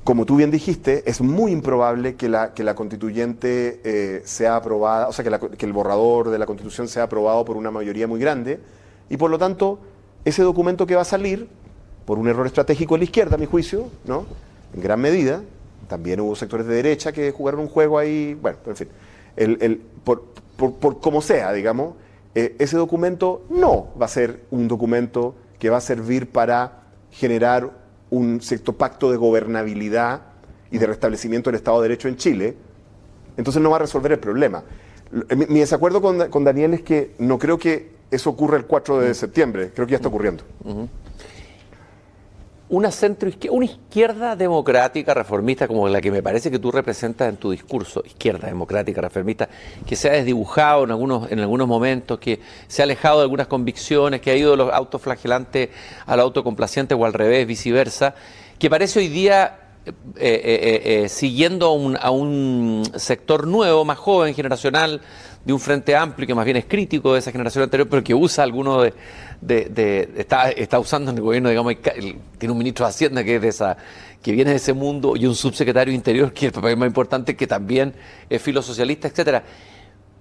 como 0.03 0.25
tú 0.25 0.35
bien 0.35 0.51
dijiste, 0.51 1.09
es 1.09 1.19
muy 1.21 1.51
improbable 1.51 2.15
que 2.15 2.29
la, 2.29 2.53
que 2.53 2.63
la 2.63 2.75
constituyente 2.75 3.81
eh, 3.83 4.21
sea 4.25 4.57
aprobada, 4.57 5.07
o 5.07 5.13
sea, 5.13 5.25
que, 5.25 5.57
que 5.57 5.65
el 5.65 5.73
borrador 5.73 6.29
de 6.29 6.37
la 6.37 6.45
constitución 6.45 6.87
sea 6.87 7.03
aprobado 7.03 7.43
por 7.43 7.57
una 7.57 7.71
mayoría 7.71 8.07
muy 8.07 8.19
grande, 8.19 8.59
y 9.09 9.17
por 9.17 9.31
lo 9.31 9.37
tanto, 9.37 9.79
ese 10.23 10.43
documento 10.43 10.85
que 10.85 10.95
va 10.95 11.01
a 11.01 11.05
salir, 11.05 11.49
por 12.05 12.19
un 12.19 12.27
error 12.27 12.45
estratégico 12.45 12.93
de 12.93 12.99
la 12.99 13.03
izquierda, 13.05 13.35
a 13.35 13.39
mi 13.39 13.47
juicio, 13.47 13.89
¿no? 14.05 14.25
en 14.75 14.81
gran 14.81 14.99
medida, 14.99 15.41
también 15.87 16.19
hubo 16.19 16.35
sectores 16.35 16.65
de 16.67 16.75
derecha 16.75 17.11
que 17.11 17.31
jugaron 17.31 17.61
un 17.61 17.67
juego 17.67 17.97
ahí, 17.97 18.33
bueno, 18.33 18.57
en 18.65 18.75
fin, 18.75 18.87
el, 19.35 19.81
por, 20.03 20.23
por, 20.57 20.99
como 20.99 21.21
sea, 21.21 21.51
digamos, 21.53 21.95
eh, 22.33 22.55
ese 22.59 22.77
documento 22.77 23.45
no 23.49 23.89
va 23.99 24.05
a 24.05 24.09
ser 24.09 24.41
un 24.51 24.67
documento 24.67 25.35
que 25.59 25.69
va 25.69 25.77
a 25.77 25.81
servir 25.81 26.29
para 26.31 26.83
generar 27.11 27.71
un 28.09 28.41
cierto 28.41 28.73
pacto 28.73 29.11
de 29.11 29.17
gobernabilidad 29.17 30.21
y 30.71 30.77
de 30.77 30.87
restablecimiento 30.87 31.49
del 31.49 31.57
Estado 31.57 31.81
de 31.81 31.89
Derecho 31.89 32.07
en 32.07 32.17
Chile, 32.17 32.55
entonces 33.37 33.61
no 33.61 33.69
va 33.69 33.77
a 33.77 33.79
resolver 33.79 34.11
el 34.11 34.19
problema. 34.19 34.63
Mi, 35.35 35.59
desacuerdo 35.59 36.01
con, 36.01 36.43
Daniel 36.43 36.73
es 36.73 36.81
que 36.81 37.13
no 37.19 37.37
creo 37.37 37.57
que 37.57 37.95
eso 38.11 38.29
ocurra 38.29 38.57
el 38.57 38.65
4 38.65 38.99
de 38.99 39.13
septiembre, 39.13 39.71
creo 39.73 39.87
que 39.87 39.91
ya 39.91 39.97
está 39.97 40.09
ocurriendo 40.09 40.43
una 42.67 42.89
centro 42.91 43.29
una 43.51 43.65
izquierda 43.65 44.35
democrática 44.35 45.13
reformista 45.13 45.67
como 45.67 45.87
la 45.87 46.01
que 46.01 46.09
me 46.11 46.23
parece 46.23 46.49
que 46.49 46.57
tú 46.57 46.71
representas 46.71 47.29
en 47.29 47.37
tu 47.37 47.51
discurso, 47.51 48.01
izquierda 48.05 48.47
democrática 48.47 49.01
reformista, 49.01 49.47
que 49.85 49.95
se 49.95 50.09
ha 50.09 50.13
desdibujado 50.13 50.83
en 50.83 50.91
algunos, 50.91 51.31
en 51.31 51.39
algunos 51.39 51.67
momentos, 51.67 52.17
que 52.17 52.39
se 52.67 52.81
ha 52.81 52.85
alejado 52.85 53.17
de 53.19 53.23
algunas 53.23 53.47
convicciones, 53.47 54.21
que 54.21 54.31
ha 54.31 54.35
ido 54.35 54.51
de 54.51 54.57
los 54.57 54.73
autoflagelantes 54.73 55.69
al 56.07 56.19
autocomplaciente 56.19 56.95
o 56.95 57.05
al 57.05 57.13
revés, 57.13 57.45
viceversa, 57.45 58.15
que 58.57 58.69
parece 58.69 58.99
hoy 58.99 59.09
día 59.09 59.59
eh, 59.85 59.91
eh, 60.17 61.03
eh, 61.03 61.09
siguiendo 61.09 61.67
a 62.01 62.09
un 62.09 62.83
sector 62.95 63.45
nuevo, 63.45 63.85
más 63.85 63.99
joven, 63.99 64.33
generacional, 64.33 65.01
de 65.45 65.53
un 65.53 65.59
frente 65.59 65.95
amplio 65.95 66.25
que 66.25 66.33
más 66.33 66.43
bien 66.43 66.57
es 66.57 66.65
crítico 66.65 67.13
de 67.13 67.19
esa 67.19 67.31
generación 67.31 67.63
anterior, 67.63 67.87
pero 67.87 68.03
que 68.03 68.15
usa 68.15 68.43
alguno 68.43 68.81
de, 68.81 68.93
de, 69.39 70.09
está, 70.17 70.49
está, 70.49 70.79
usando 70.79 71.11
en 71.11 71.17
el 71.17 71.23
gobierno, 71.23 71.49
digamos, 71.49 71.75
tiene 72.37 72.51
un 72.51 72.57
ministro 72.57 72.85
de 72.85 72.89
Hacienda 72.89 73.23
que 73.23 73.35
es 73.35 73.41
de 73.41 73.47
esa, 73.49 73.77
que 74.23 74.31
viene 74.31 74.49
de 74.49 74.57
ese 74.57 74.73
mundo 74.73 75.15
y 75.15 75.27
un 75.27 75.35
subsecretario 75.35 75.93
Interior 75.93 76.33
que 76.33 76.47
es 76.47 76.49
el 76.49 76.61
papel 76.61 76.77
más 76.77 76.87
importante, 76.87 77.35
que 77.35 77.45
también 77.45 77.93
es 78.27 78.41
filosocialista, 78.41 79.07
etcétera. 79.07 79.43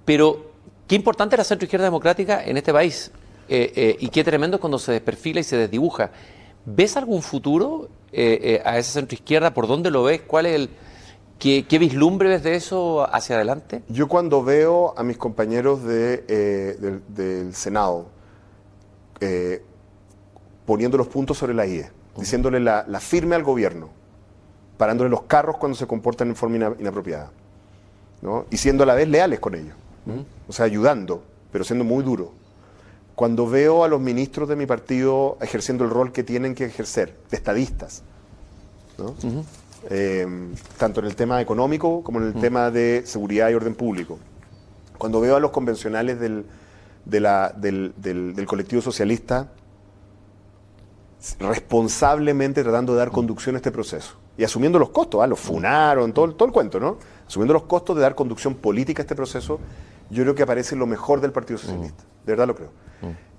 Pero 0.05 0.53
qué 0.87 0.95
importante 0.95 1.37
es 1.37 1.39
la 1.39 1.45
centroizquierda 1.45 1.87
democrática 1.87 2.45
en 2.45 2.59
este 2.59 2.73
país 2.73 3.11
eh, 3.49 3.73
eh, 3.75 3.97
y 3.99 4.09
qué 4.09 4.23
tremendo 4.23 4.61
cuando 4.61 4.79
se 4.79 4.93
desperfila 4.93 5.41
y 5.41 5.45
se 5.45 5.57
desdibuja. 5.57 6.11
¿Ves 6.67 6.99
algún 6.99 7.23
futuro 7.23 7.89
eh, 8.13 8.61
a 8.63 8.77
esa 8.77 8.93
centroizquierda? 8.93 9.55
¿Por 9.55 9.67
dónde 9.67 9.91
lo 9.91 10.03
ves? 10.03 10.21
¿Cuál 10.27 10.47
es 10.47 10.55
el 10.55 10.69
¿Qué, 11.39 11.79
vislumbre 11.79 12.29
ves 12.29 12.43
de 12.43 12.55
eso 12.55 13.07
hacia 13.15 13.37
adelante? 13.37 13.83
Yo 13.89 14.09
cuando 14.09 14.43
veo 14.43 14.95
a 14.97 15.03
mis 15.03 15.19
compañeros 15.19 15.83
de, 15.83 16.25
del 17.09 17.55
Senado 17.55 18.07
eh, 19.21 19.63
poniendo 20.67 20.97
los 20.97 21.09
puntos 21.09 21.37
sobre 21.37 21.55
la 21.55 21.67
IE, 21.67 21.91
diciéndole 22.17 22.61
la, 22.61 22.85
firme 23.01 23.35
al 23.37 23.43
gobierno, 23.43 23.91
parándole 24.79 25.11
los 25.11 25.23
carros 25.23 25.59
cuando 25.59 25.77
se 25.77 25.87
comportan 25.87 26.29
en 26.29 26.37
forma 26.37 26.75
inapropiada, 26.79 27.31
y 28.51 28.57
siendo 28.57 28.85
a 28.85 28.87
la 28.87 28.95
vez 28.95 29.09
leales 29.09 29.41
con 29.41 29.55
ellos, 29.55 29.75
o 30.49 30.53
sea, 30.53 30.65
ayudando, 30.65 31.23
pero 31.53 31.65
siendo 31.65 31.85
muy 31.85 32.03
duro. 32.03 32.33
Cuando 33.15 33.47
veo 33.47 33.85
a 33.85 33.89
los 33.89 34.01
ministros 34.01 34.49
de 34.49 34.57
mi 34.57 34.67
partido 34.67 35.37
ejerciendo 35.41 35.85
el 35.85 35.91
rol 35.91 36.11
que 36.11 36.25
tienen 36.25 36.55
que 36.55 36.65
ejercer, 36.65 37.17
de 37.31 37.37
estadistas, 37.37 38.03
eh, 39.91 40.27
tanto 40.79 41.01
en 41.01 41.07
el 41.07 41.17
tema 41.17 41.41
económico 41.41 42.03
como 42.03 42.21
en 42.21 42.29
el 42.29 42.35
tema 42.35 42.71
de 42.71 43.03
seguridad 43.05 43.51
y 43.51 43.55
orden 43.55 43.75
público. 43.75 44.19
Cuando 44.99 45.21
veo 45.21 45.37
a 45.37 45.41
los 45.41 45.51
convencionales 45.51 46.19
del, 46.21 46.47
de 47.05 47.21
la, 47.21 47.53
del, 47.57 47.93
del, 47.97 48.47
colectivo 48.47 48.81
socialista 48.81 49.49
responsablemente 51.39 52.63
tratando 52.63 52.93
de 52.93 52.99
dar 52.99 53.11
conducción 53.11 53.57
a 53.57 53.59
este 53.59 53.73
proceso. 53.73 54.17
Y 54.37 54.45
asumiendo 54.45 54.79
los 54.79 54.91
costos, 54.91 55.23
¿ah? 55.23 55.27
los 55.27 55.41
funaron, 55.41 56.13
todo, 56.13 56.35
todo 56.35 56.47
el 56.47 56.53
cuento, 56.53 56.81
¿no? 56.81 56.99
Asumiendo 57.27 57.55
los 57.55 57.65
costos 57.65 57.97
de 57.97 58.03
dar 58.03 58.15
conducción 58.15 58.55
política 58.55 59.03
a 59.03 59.05
este 59.05 59.15
proceso, 59.15 59.59
yo 60.11 60.23
creo 60.23 60.35
que 60.35 60.43
aparece 60.43 60.77
lo 60.77 60.87
mejor 60.87 61.21
del 61.21 61.33
Partido 61.33 61.59
Socialista. 61.59 62.05
De 62.27 62.33
verdad 62.33 62.47
lo 62.47 62.55
creo. 62.55 62.71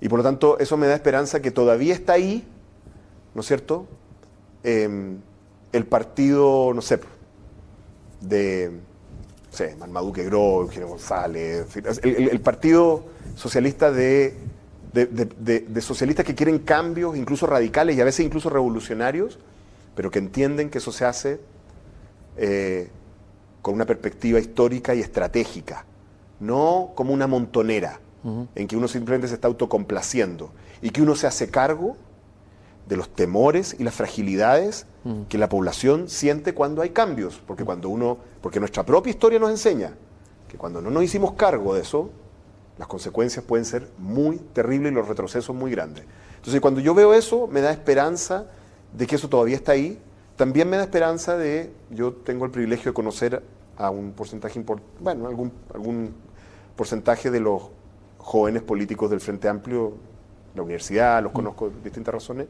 Y 0.00 0.08
por 0.08 0.18
lo 0.18 0.22
tanto, 0.22 0.58
eso 0.58 0.76
me 0.76 0.86
da 0.86 0.94
esperanza 0.94 1.40
que 1.40 1.50
todavía 1.50 1.94
está 1.94 2.14
ahí, 2.14 2.46
¿no 3.34 3.40
es 3.40 3.46
cierto? 3.46 3.86
Em, 4.62 5.18
el 5.76 5.86
partido, 5.86 6.72
no 6.74 6.82
sé, 6.82 7.00
de, 8.20 8.70
no 9.50 9.56
sé, 9.56 9.76
Marmaduke 9.76 10.24
Gro, 10.24 10.62
Eugenio 10.62 10.88
González, 10.88 11.66
el 12.02 12.40
partido 12.40 13.04
socialista 13.34 13.90
de, 13.92 14.34
de, 15.04 15.80
socialistas 15.80 16.24
que 16.24 16.34
quieren 16.34 16.60
cambios, 16.60 17.16
incluso 17.16 17.46
radicales 17.46 17.96
y 17.96 18.00
a 18.00 18.04
veces 18.04 18.24
incluso 18.24 18.48
revolucionarios, 18.48 19.38
pero 19.94 20.10
que 20.10 20.18
entienden 20.18 20.70
que 20.70 20.78
eso 20.78 20.92
se 20.92 21.04
hace 21.04 21.40
eh, 22.36 22.88
con 23.62 23.74
una 23.74 23.84
perspectiva 23.84 24.38
histórica 24.38 24.94
y 24.94 25.00
estratégica, 25.00 25.84
no 26.40 26.92
como 26.94 27.12
una 27.12 27.26
montonera, 27.26 28.00
en 28.56 28.66
que 28.66 28.76
uno 28.76 28.88
simplemente 28.88 29.28
se 29.28 29.34
está 29.34 29.46
autocomplaciendo 29.46 30.50
y 30.82 30.90
que 30.90 31.00
uno 31.00 31.14
se 31.14 31.28
hace 31.28 31.48
cargo 31.48 31.96
de 32.86 32.96
los 32.96 33.08
temores 33.08 33.76
y 33.78 33.84
las 33.84 33.94
fragilidades 33.94 34.86
que 35.28 35.38
la 35.38 35.48
población 35.48 36.08
siente 36.08 36.52
cuando 36.52 36.82
hay 36.82 36.90
cambios, 36.90 37.40
porque 37.46 37.64
cuando 37.64 37.88
uno, 37.88 38.18
porque 38.40 38.58
nuestra 38.58 38.84
propia 38.84 39.10
historia 39.10 39.38
nos 39.38 39.50
enseña 39.50 39.94
que 40.48 40.56
cuando 40.56 40.80
no 40.80 40.90
nos 40.90 41.04
hicimos 41.04 41.34
cargo 41.34 41.74
de 41.74 41.82
eso, 41.82 42.10
las 42.78 42.88
consecuencias 42.88 43.44
pueden 43.44 43.64
ser 43.64 43.88
muy 43.98 44.38
terribles 44.38 44.90
y 44.90 44.94
los 44.94 45.06
retrocesos 45.06 45.54
muy 45.54 45.70
grandes. 45.70 46.04
Entonces, 46.36 46.60
cuando 46.60 46.80
yo 46.80 46.94
veo 46.94 47.14
eso, 47.14 47.46
me 47.46 47.60
da 47.60 47.70
esperanza 47.70 48.46
de 48.92 49.06
que 49.06 49.16
eso 49.16 49.28
todavía 49.28 49.56
está 49.56 49.72
ahí. 49.72 50.00
También 50.36 50.68
me 50.68 50.76
da 50.76 50.82
esperanza 50.82 51.36
de, 51.36 51.72
yo 51.90 52.12
tengo 52.12 52.44
el 52.44 52.50
privilegio 52.50 52.90
de 52.90 52.94
conocer 52.94 53.42
a 53.76 53.90
un 53.90 54.12
porcentaje 54.12 54.58
importante, 54.58 54.92
bueno, 55.00 55.26
algún, 55.28 55.52
algún 55.72 56.14
porcentaje 56.76 57.30
de 57.30 57.40
los 57.40 57.62
jóvenes 58.18 58.62
políticos 58.62 59.10
del 59.10 59.20
Frente 59.20 59.48
Amplio, 59.48 59.94
la 60.54 60.62
universidad, 60.62 61.22
los 61.22 61.32
mm. 61.32 61.36
conozco 61.36 61.68
por 61.68 61.82
distintas 61.82 62.14
razones. 62.14 62.46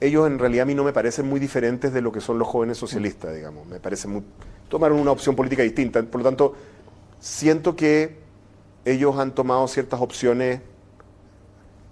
Ellos 0.00 0.26
en 0.26 0.38
realidad 0.38 0.62
a 0.62 0.66
mí 0.66 0.74
no 0.74 0.84
me 0.84 0.92
parecen 0.92 1.28
muy 1.28 1.38
diferentes 1.38 1.92
de 1.92 2.00
lo 2.00 2.10
que 2.10 2.20
son 2.20 2.38
los 2.38 2.48
jóvenes 2.48 2.78
socialistas, 2.78 3.34
digamos. 3.34 3.66
Me 3.66 3.80
parece 3.80 4.08
muy... 4.08 4.22
Tomaron 4.68 4.98
una 4.98 5.12
opción 5.12 5.36
política 5.36 5.62
distinta. 5.62 6.02
Por 6.02 6.20
lo 6.20 6.24
tanto, 6.24 6.54
siento 7.20 7.76
que 7.76 8.18
ellos 8.84 9.16
han 9.18 9.32
tomado 9.34 9.68
ciertas 9.68 10.00
opciones 10.00 10.60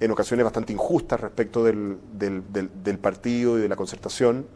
en 0.00 0.10
ocasiones 0.10 0.44
bastante 0.44 0.72
injustas 0.72 1.20
respecto 1.20 1.62
del, 1.62 1.98
partido 3.00 3.58
y 3.58 3.62
de 3.62 3.68
la 3.68 3.76
concertación, 3.76 4.46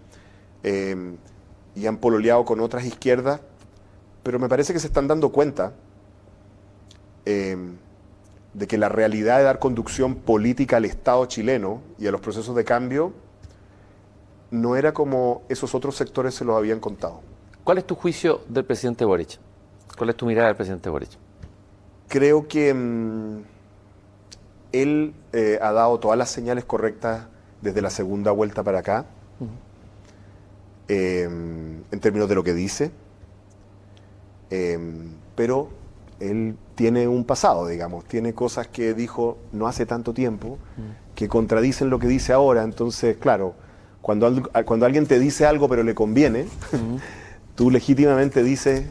eh, 0.62 1.16
y 1.74 1.86
han 1.86 1.98
pololeado 1.98 2.44
con 2.44 2.60
otras 2.60 2.84
izquierdas, 2.84 3.40
pero 4.22 4.38
me 4.38 4.48
parece 4.48 4.72
que 4.72 4.80
se 4.80 4.86
están 4.86 5.06
dando 5.06 5.30
cuenta 5.30 5.74
eh, 7.26 7.56
de 8.54 8.66
que 8.66 8.78
la 8.78 8.88
realidad 8.88 9.38
de 9.38 9.44
dar 9.44 9.58
conducción 9.58 10.14
política 10.14 10.76
al 10.76 10.84
Estado 10.84 11.26
chileno 11.26 11.82
y 11.98 12.06
a 12.06 12.12
los 12.12 12.20
procesos 12.20 12.54
de 12.54 12.64
cambio 12.64 13.12
no 14.50 14.76
era 14.76 14.94
como 14.94 15.42
esos 15.48 15.74
otros 15.74 15.96
sectores 15.96 16.34
se 16.34 16.44
los 16.44 16.56
habían 16.56 16.78
contado. 16.78 17.20
¿Cuál 17.64 17.78
es 17.78 17.86
tu 17.86 17.96
juicio 17.96 18.42
del 18.48 18.64
presidente 18.64 19.04
Boric? 19.04 19.38
¿Cuál 19.98 20.10
es 20.10 20.16
tu 20.16 20.26
mirada 20.26 20.48
del 20.48 20.56
presidente 20.56 20.88
Boric? 20.88 21.10
Creo 22.08 22.46
que 22.46 22.72
mm, 22.72 23.38
él 24.72 25.14
eh, 25.32 25.58
ha 25.60 25.72
dado 25.72 25.98
todas 25.98 26.16
las 26.16 26.30
señales 26.30 26.64
correctas 26.64 27.26
desde 27.60 27.82
la 27.82 27.90
segunda 27.90 28.30
vuelta 28.30 28.62
para 28.62 28.80
acá, 28.80 29.06
eh, 30.86 31.22
en 31.22 32.00
términos 32.00 32.28
de 32.28 32.34
lo 32.34 32.44
que 32.44 32.52
dice, 32.52 32.90
eh, 34.50 34.78
pero 35.34 35.70
él 36.20 36.56
tiene 36.74 37.08
un 37.08 37.24
pasado, 37.24 37.66
digamos, 37.66 38.04
tiene 38.04 38.34
cosas 38.34 38.68
que 38.68 38.94
dijo 38.94 39.38
no 39.52 39.66
hace 39.66 39.86
tanto 39.86 40.12
tiempo, 40.12 40.58
que 41.14 41.28
contradicen 41.28 41.90
lo 41.90 41.98
que 41.98 42.06
dice 42.06 42.32
ahora, 42.32 42.62
entonces, 42.62 43.16
claro, 43.16 43.54
cuando, 44.00 44.50
cuando 44.64 44.86
alguien 44.86 45.06
te 45.06 45.18
dice 45.18 45.46
algo 45.46 45.68
pero 45.68 45.82
le 45.82 45.94
conviene, 45.94 46.46
tú 47.54 47.70
legítimamente 47.70 48.42
dices, 48.42 48.84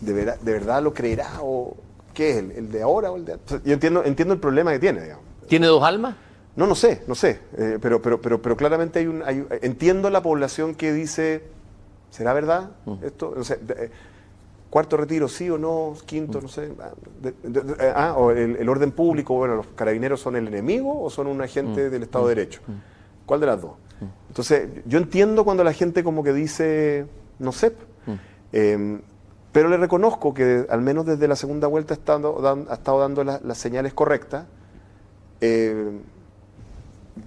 ¿de, 0.00 0.12
¿de 0.12 0.52
verdad 0.52 0.82
lo 0.82 0.94
creerá 0.94 1.38
o 1.40 1.76
qué 2.14 2.30
es? 2.30 2.36
¿El, 2.38 2.70
de 2.70 2.82
ahora 2.82 3.10
o 3.10 3.16
el 3.16 3.24
de 3.24 3.38
Yo 3.64 3.72
entiendo, 3.72 4.04
entiendo 4.04 4.34
el 4.34 4.40
problema 4.40 4.72
que 4.72 4.78
tiene, 4.78 5.02
digamos. 5.02 5.24
¿Tiene 5.48 5.66
dos 5.66 5.82
almas? 5.82 6.16
No, 6.56 6.66
no 6.66 6.74
sé, 6.74 7.02
no 7.06 7.14
sé, 7.14 7.40
eh, 7.56 7.78
pero, 7.80 8.02
pero, 8.02 8.20
pero, 8.20 8.42
pero 8.42 8.56
claramente 8.56 8.98
hay 8.98 9.06
un... 9.06 9.22
entiendo 9.62 10.10
la 10.10 10.22
población 10.22 10.74
que 10.74 10.92
dice, 10.92 11.44
¿será 12.10 12.32
verdad 12.32 12.70
esto? 13.02 13.34
Eh, 13.38 13.90
cuarto 14.70 14.96
retiro, 14.96 15.28
sí 15.28 15.50
o 15.50 15.58
no, 15.58 15.94
quinto, 16.06 16.40
no 16.40 16.48
sé. 16.48 16.72
Ah, 16.80 17.92
ah 17.94 18.14
o 18.16 18.30
el, 18.30 18.68
orden 18.68 18.92
público, 18.92 19.34
bueno, 19.34 19.56
los 19.56 19.66
carabineros 19.68 20.20
son 20.20 20.36
el 20.36 20.46
enemigo 20.48 21.02
o 21.02 21.10
son 21.10 21.26
un 21.26 21.42
agente 21.42 21.90
del 21.90 22.04
Estado 22.04 22.28
de 22.28 22.36
Derecho. 22.36 22.60
¿Cuál 23.26 23.40
de 23.40 23.46
las 23.46 23.60
dos? 23.60 23.72
Entonces, 24.28 24.68
yo 24.86 24.98
entiendo 24.98 25.44
cuando 25.44 25.64
la 25.64 25.72
gente 25.72 26.02
como 26.02 26.22
que 26.22 26.32
dice, 26.32 27.06
no 27.38 27.52
sé, 27.52 27.74
em, 28.52 29.00
pero 29.52 29.68
le 29.68 29.76
reconozco 29.76 30.32
que 30.32 30.66
al 30.70 30.80
menos 30.80 31.04
desde 31.04 31.26
la 31.26 31.34
segunda 31.34 31.66
vuelta 31.66 31.92
ha 31.94 31.96
estado, 31.96 32.68
ha 32.70 32.74
estado 32.74 33.00
dando 33.00 33.24
las 33.24 33.58
señales 33.58 33.92
correctas. 33.92 34.46
Eh, 35.40 35.98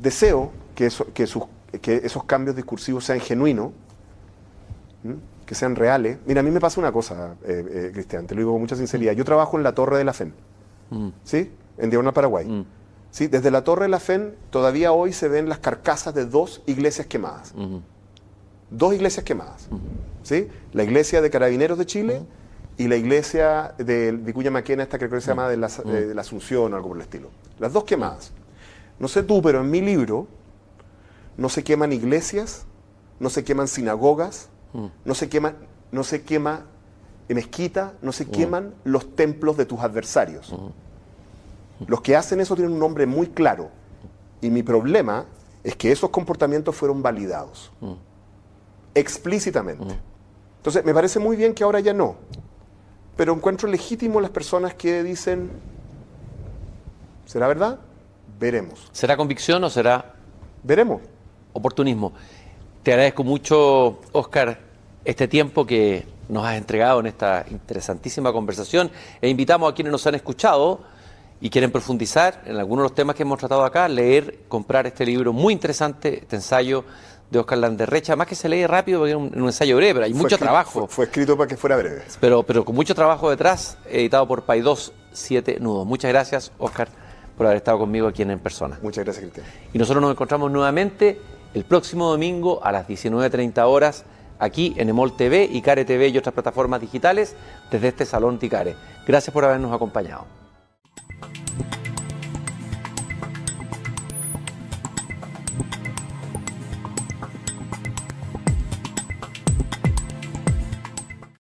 deseo 0.02 0.52
que, 0.76 0.90
que, 1.14 1.95
esos 2.03 2.24
cambios 2.24 2.56
discursivos 2.56 3.03
sean 3.03 3.20
genuinos, 3.20 3.72
que 5.45 5.56
sean 5.56 5.76
reales. 5.76 6.18
Mira, 6.26 6.41
a 6.41 6.44
mí 6.44 6.52
me 6.52 6.60
pasa 6.60 6.80
una 6.80 6.91
cosa, 6.91 7.36
eh, 7.44 7.65
eh, 7.70 7.90
Cristian, 7.94 8.28
te 8.28 8.36
lo 8.36 8.41
digo 8.41 8.52
con 8.52 8.61
mucha 8.61 8.76
sinceridad. 8.76 9.14
Yo 9.14 9.26
trabajo 9.26 9.57
en 9.57 9.64
la 9.64 9.74
Torre 9.74 9.98
de 9.98 10.03
la 10.03 10.14
FEN, 10.14 10.34
¿sí? 11.24 11.52
En 11.78 11.90
Diagonal, 11.90 12.14
Paraguay. 12.14 12.65
¿Sí? 13.11 13.28
Desde 13.28 13.52
la 13.52 13.64
Torre 13.64 13.84
de 13.84 13.90
la 13.90 13.99
FEN 13.99 14.36
todavía 14.49 14.91
hoy 14.91 15.14
se 15.14 15.28
ven 15.28 15.48
las 15.48 15.60
carcasas 15.60 16.15
de 16.15 16.26
dos 16.26 16.64
iglesias 16.65 17.07
quemadas. 17.07 17.53
Dos 18.70 18.94
iglesias 18.94 19.24
quemadas. 19.24 19.68
¿sí? 20.24 20.48
La 20.72 20.84
iglesia 20.84 21.22
de 21.22 21.30
Carabineros 21.30 21.78
de 21.78 21.86
Chile 21.86 22.22
y 22.78 22.88
la 22.88 22.95
iglesia 22.95 23.76
de 23.78 24.11
Vicuña 24.14 24.49
Maquena, 24.49 24.84
esta 24.84 24.98
que 24.98 25.07
creo 25.07 25.20
que 25.20 25.26
se 25.26 25.28
llama 25.28 25.48
de 25.48 25.57
la, 25.57 25.68
de 25.68 26.15
la, 26.15 26.22
Asunción 26.22 26.74
o 26.74 26.76
algo 26.76 26.90
por 26.90 26.98
el 26.98 27.03
estilo. 27.03 27.30
Las 27.60 27.72
dos 27.72 27.84
quemadas. 27.84 28.32
No 28.99 29.07
sé 29.07 29.22
tú, 29.22 29.41
pero 29.41 29.61
en 29.61 29.70
mi 29.70 29.82
libro 29.82 30.28
no 31.38 31.49
se 31.49 31.64
queman 31.64 31.94
iglesias, 31.94 32.65
no 33.20 33.30
se 33.30 33.44
queman 33.44 33.68
sinagogas, 33.68 34.49
no 35.05 35.15
se 35.15 35.29
queman, 35.29 35.55
no 35.91 36.03
se 36.03 36.23
quema 36.23 36.65
en 37.29 37.35
mezquita, 37.35 37.93
no 38.01 38.11
se 38.11 38.27
queman 38.27 38.73
los 38.83 39.15
templos 39.15 39.57
de 39.57 39.65
tus 39.65 39.79
adversarios. 39.79 40.53
Los 41.87 42.01
que 42.01 42.15
hacen 42.15 42.39
eso 42.39 42.55
tienen 42.55 42.73
un 42.73 42.79
nombre 42.79 43.05
muy 43.05 43.27
claro. 43.27 43.69
Y 44.41 44.49
mi 44.49 44.63
problema 44.63 45.25
es 45.63 45.75
que 45.75 45.91
esos 45.91 46.09
comportamientos 46.09 46.75
fueron 46.75 47.01
validados. 47.01 47.71
Explícitamente. 48.93 49.97
Entonces, 50.57 50.85
me 50.85 50.93
parece 50.93 51.19
muy 51.19 51.35
bien 51.35 51.53
que 51.53 51.63
ahora 51.63 51.79
ya 51.79 51.93
no. 51.93 52.15
Pero 53.15 53.33
encuentro 53.33 53.69
legítimo 53.69 54.21
las 54.21 54.31
personas 54.31 54.73
que 54.73 55.03
dicen, 55.03 55.49
¿será 57.25 57.47
verdad? 57.47 57.79
Veremos. 58.39 58.89
¿Será 58.91 59.15
convicción 59.17 59.63
o 59.63 59.69
será... 59.69 60.15
Veremos. 60.63 61.01
Oportunismo. 61.53 62.13
Te 62.84 62.91
agradezco 62.91 63.23
mucho, 63.23 64.01
Oscar, 64.11 64.60
este 65.05 65.30
tiempo 65.30 65.65
que 65.65 66.05
nos 66.27 66.45
has 66.45 66.57
entregado 66.57 66.99
en 66.99 67.05
esta 67.05 67.45
interesantísima 67.49 68.34
conversación 68.34 68.91
e 69.22 69.30
invitamos 69.30 69.72
a 69.72 69.73
quienes 69.73 69.91
nos 69.93 70.05
han 70.05 70.15
escuchado 70.15 70.81
y 71.39 71.49
quieren 71.49 71.72
profundizar 71.72 72.41
en 72.45 72.57
algunos 72.57 72.84
de 72.84 72.89
los 72.89 72.95
temas 72.95 73.15
que 73.15 73.23
hemos 73.23 73.39
tratado 73.39 73.64
acá, 73.64 73.88
leer, 73.88 74.39
comprar 74.49 74.85
este 74.85 75.05
libro 75.05 75.31
muy 75.31 75.53
interesante, 75.53 76.19
este 76.23 76.35
ensayo 76.35 76.84
de 77.31 77.39
Oscar 77.39 77.60
Landerrecha, 77.60 78.18
más 78.18 78.27
que 78.27 78.35
se 78.35 78.49
lee 78.49 78.68
rápido 78.68 78.99
porque 78.99 79.11
es 79.11 79.18
un, 79.18 79.31
ensayo 79.34 79.77
breve, 79.77 79.93
pero 79.93 80.05
hay 80.05 80.14
mucho 80.14 80.38
trabajo. 80.38 80.85
Fue, 80.88 81.05
escrito 81.05 81.38
para 81.38 81.47
que 81.47 81.55
fuera 81.55 81.77
breve. 81.77 82.01
Pero, 82.19 82.43
pero 82.43 82.65
con 82.65 82.76
mucho 82.76 82.93
trabajo 82.93 83.30
detrás, 83.30 83.77
editado 83.89 84.27
por 84.27 84.43
Paidós, 84.43 84.91
Siete 85.14 85.57
Nudos. 85.61 85.88
Muchas 85.88 86.11
gracias, 86.11 86.51
Oscar, 86.57 86.89
por 87.38 87.45
haber 87.45 87.57
estado 87.57 87.80
conmigo 87.80 88.07
aquí 88.07 88.23
en, 88.23 88.39
Persona. 88.39 88.77
Muchas 88.81 89.05
gracias, 89.05 89.23
Cristian. 89.23 89.45
Y 89.73 89.77
nosotros 89.77 90.01
nos 90.01 90.11
encontramos 90.11 90.51
nuevamente 90.51 91.22
el 91.53 91.63
próximo 91.65 92.09
domingo 92.09 92.59
a 92.63 92.71
las 92.71 92.88
19.30 92.88 93.63
horas 93.67 94.05
aquí 94.39 94.73
en 94.77 94.89
Emol 94.89 95.15
TV, 95.15 95.49
Icare 95.51 95.85
TV 95.85 96.09
y 96.09 96.17
otras 96.17 96.34
plataformas 96.34 96.81
digitales 96.81 97.35
desde 97.71 97.89
este 97.89 98.05
Salón 98.05 98.39
Ticare. 98.39 98.75
Gracias 99.05 99.34
por 99.34 99.45
habernos 99.45 99.71
acompañado. 99.71 100.43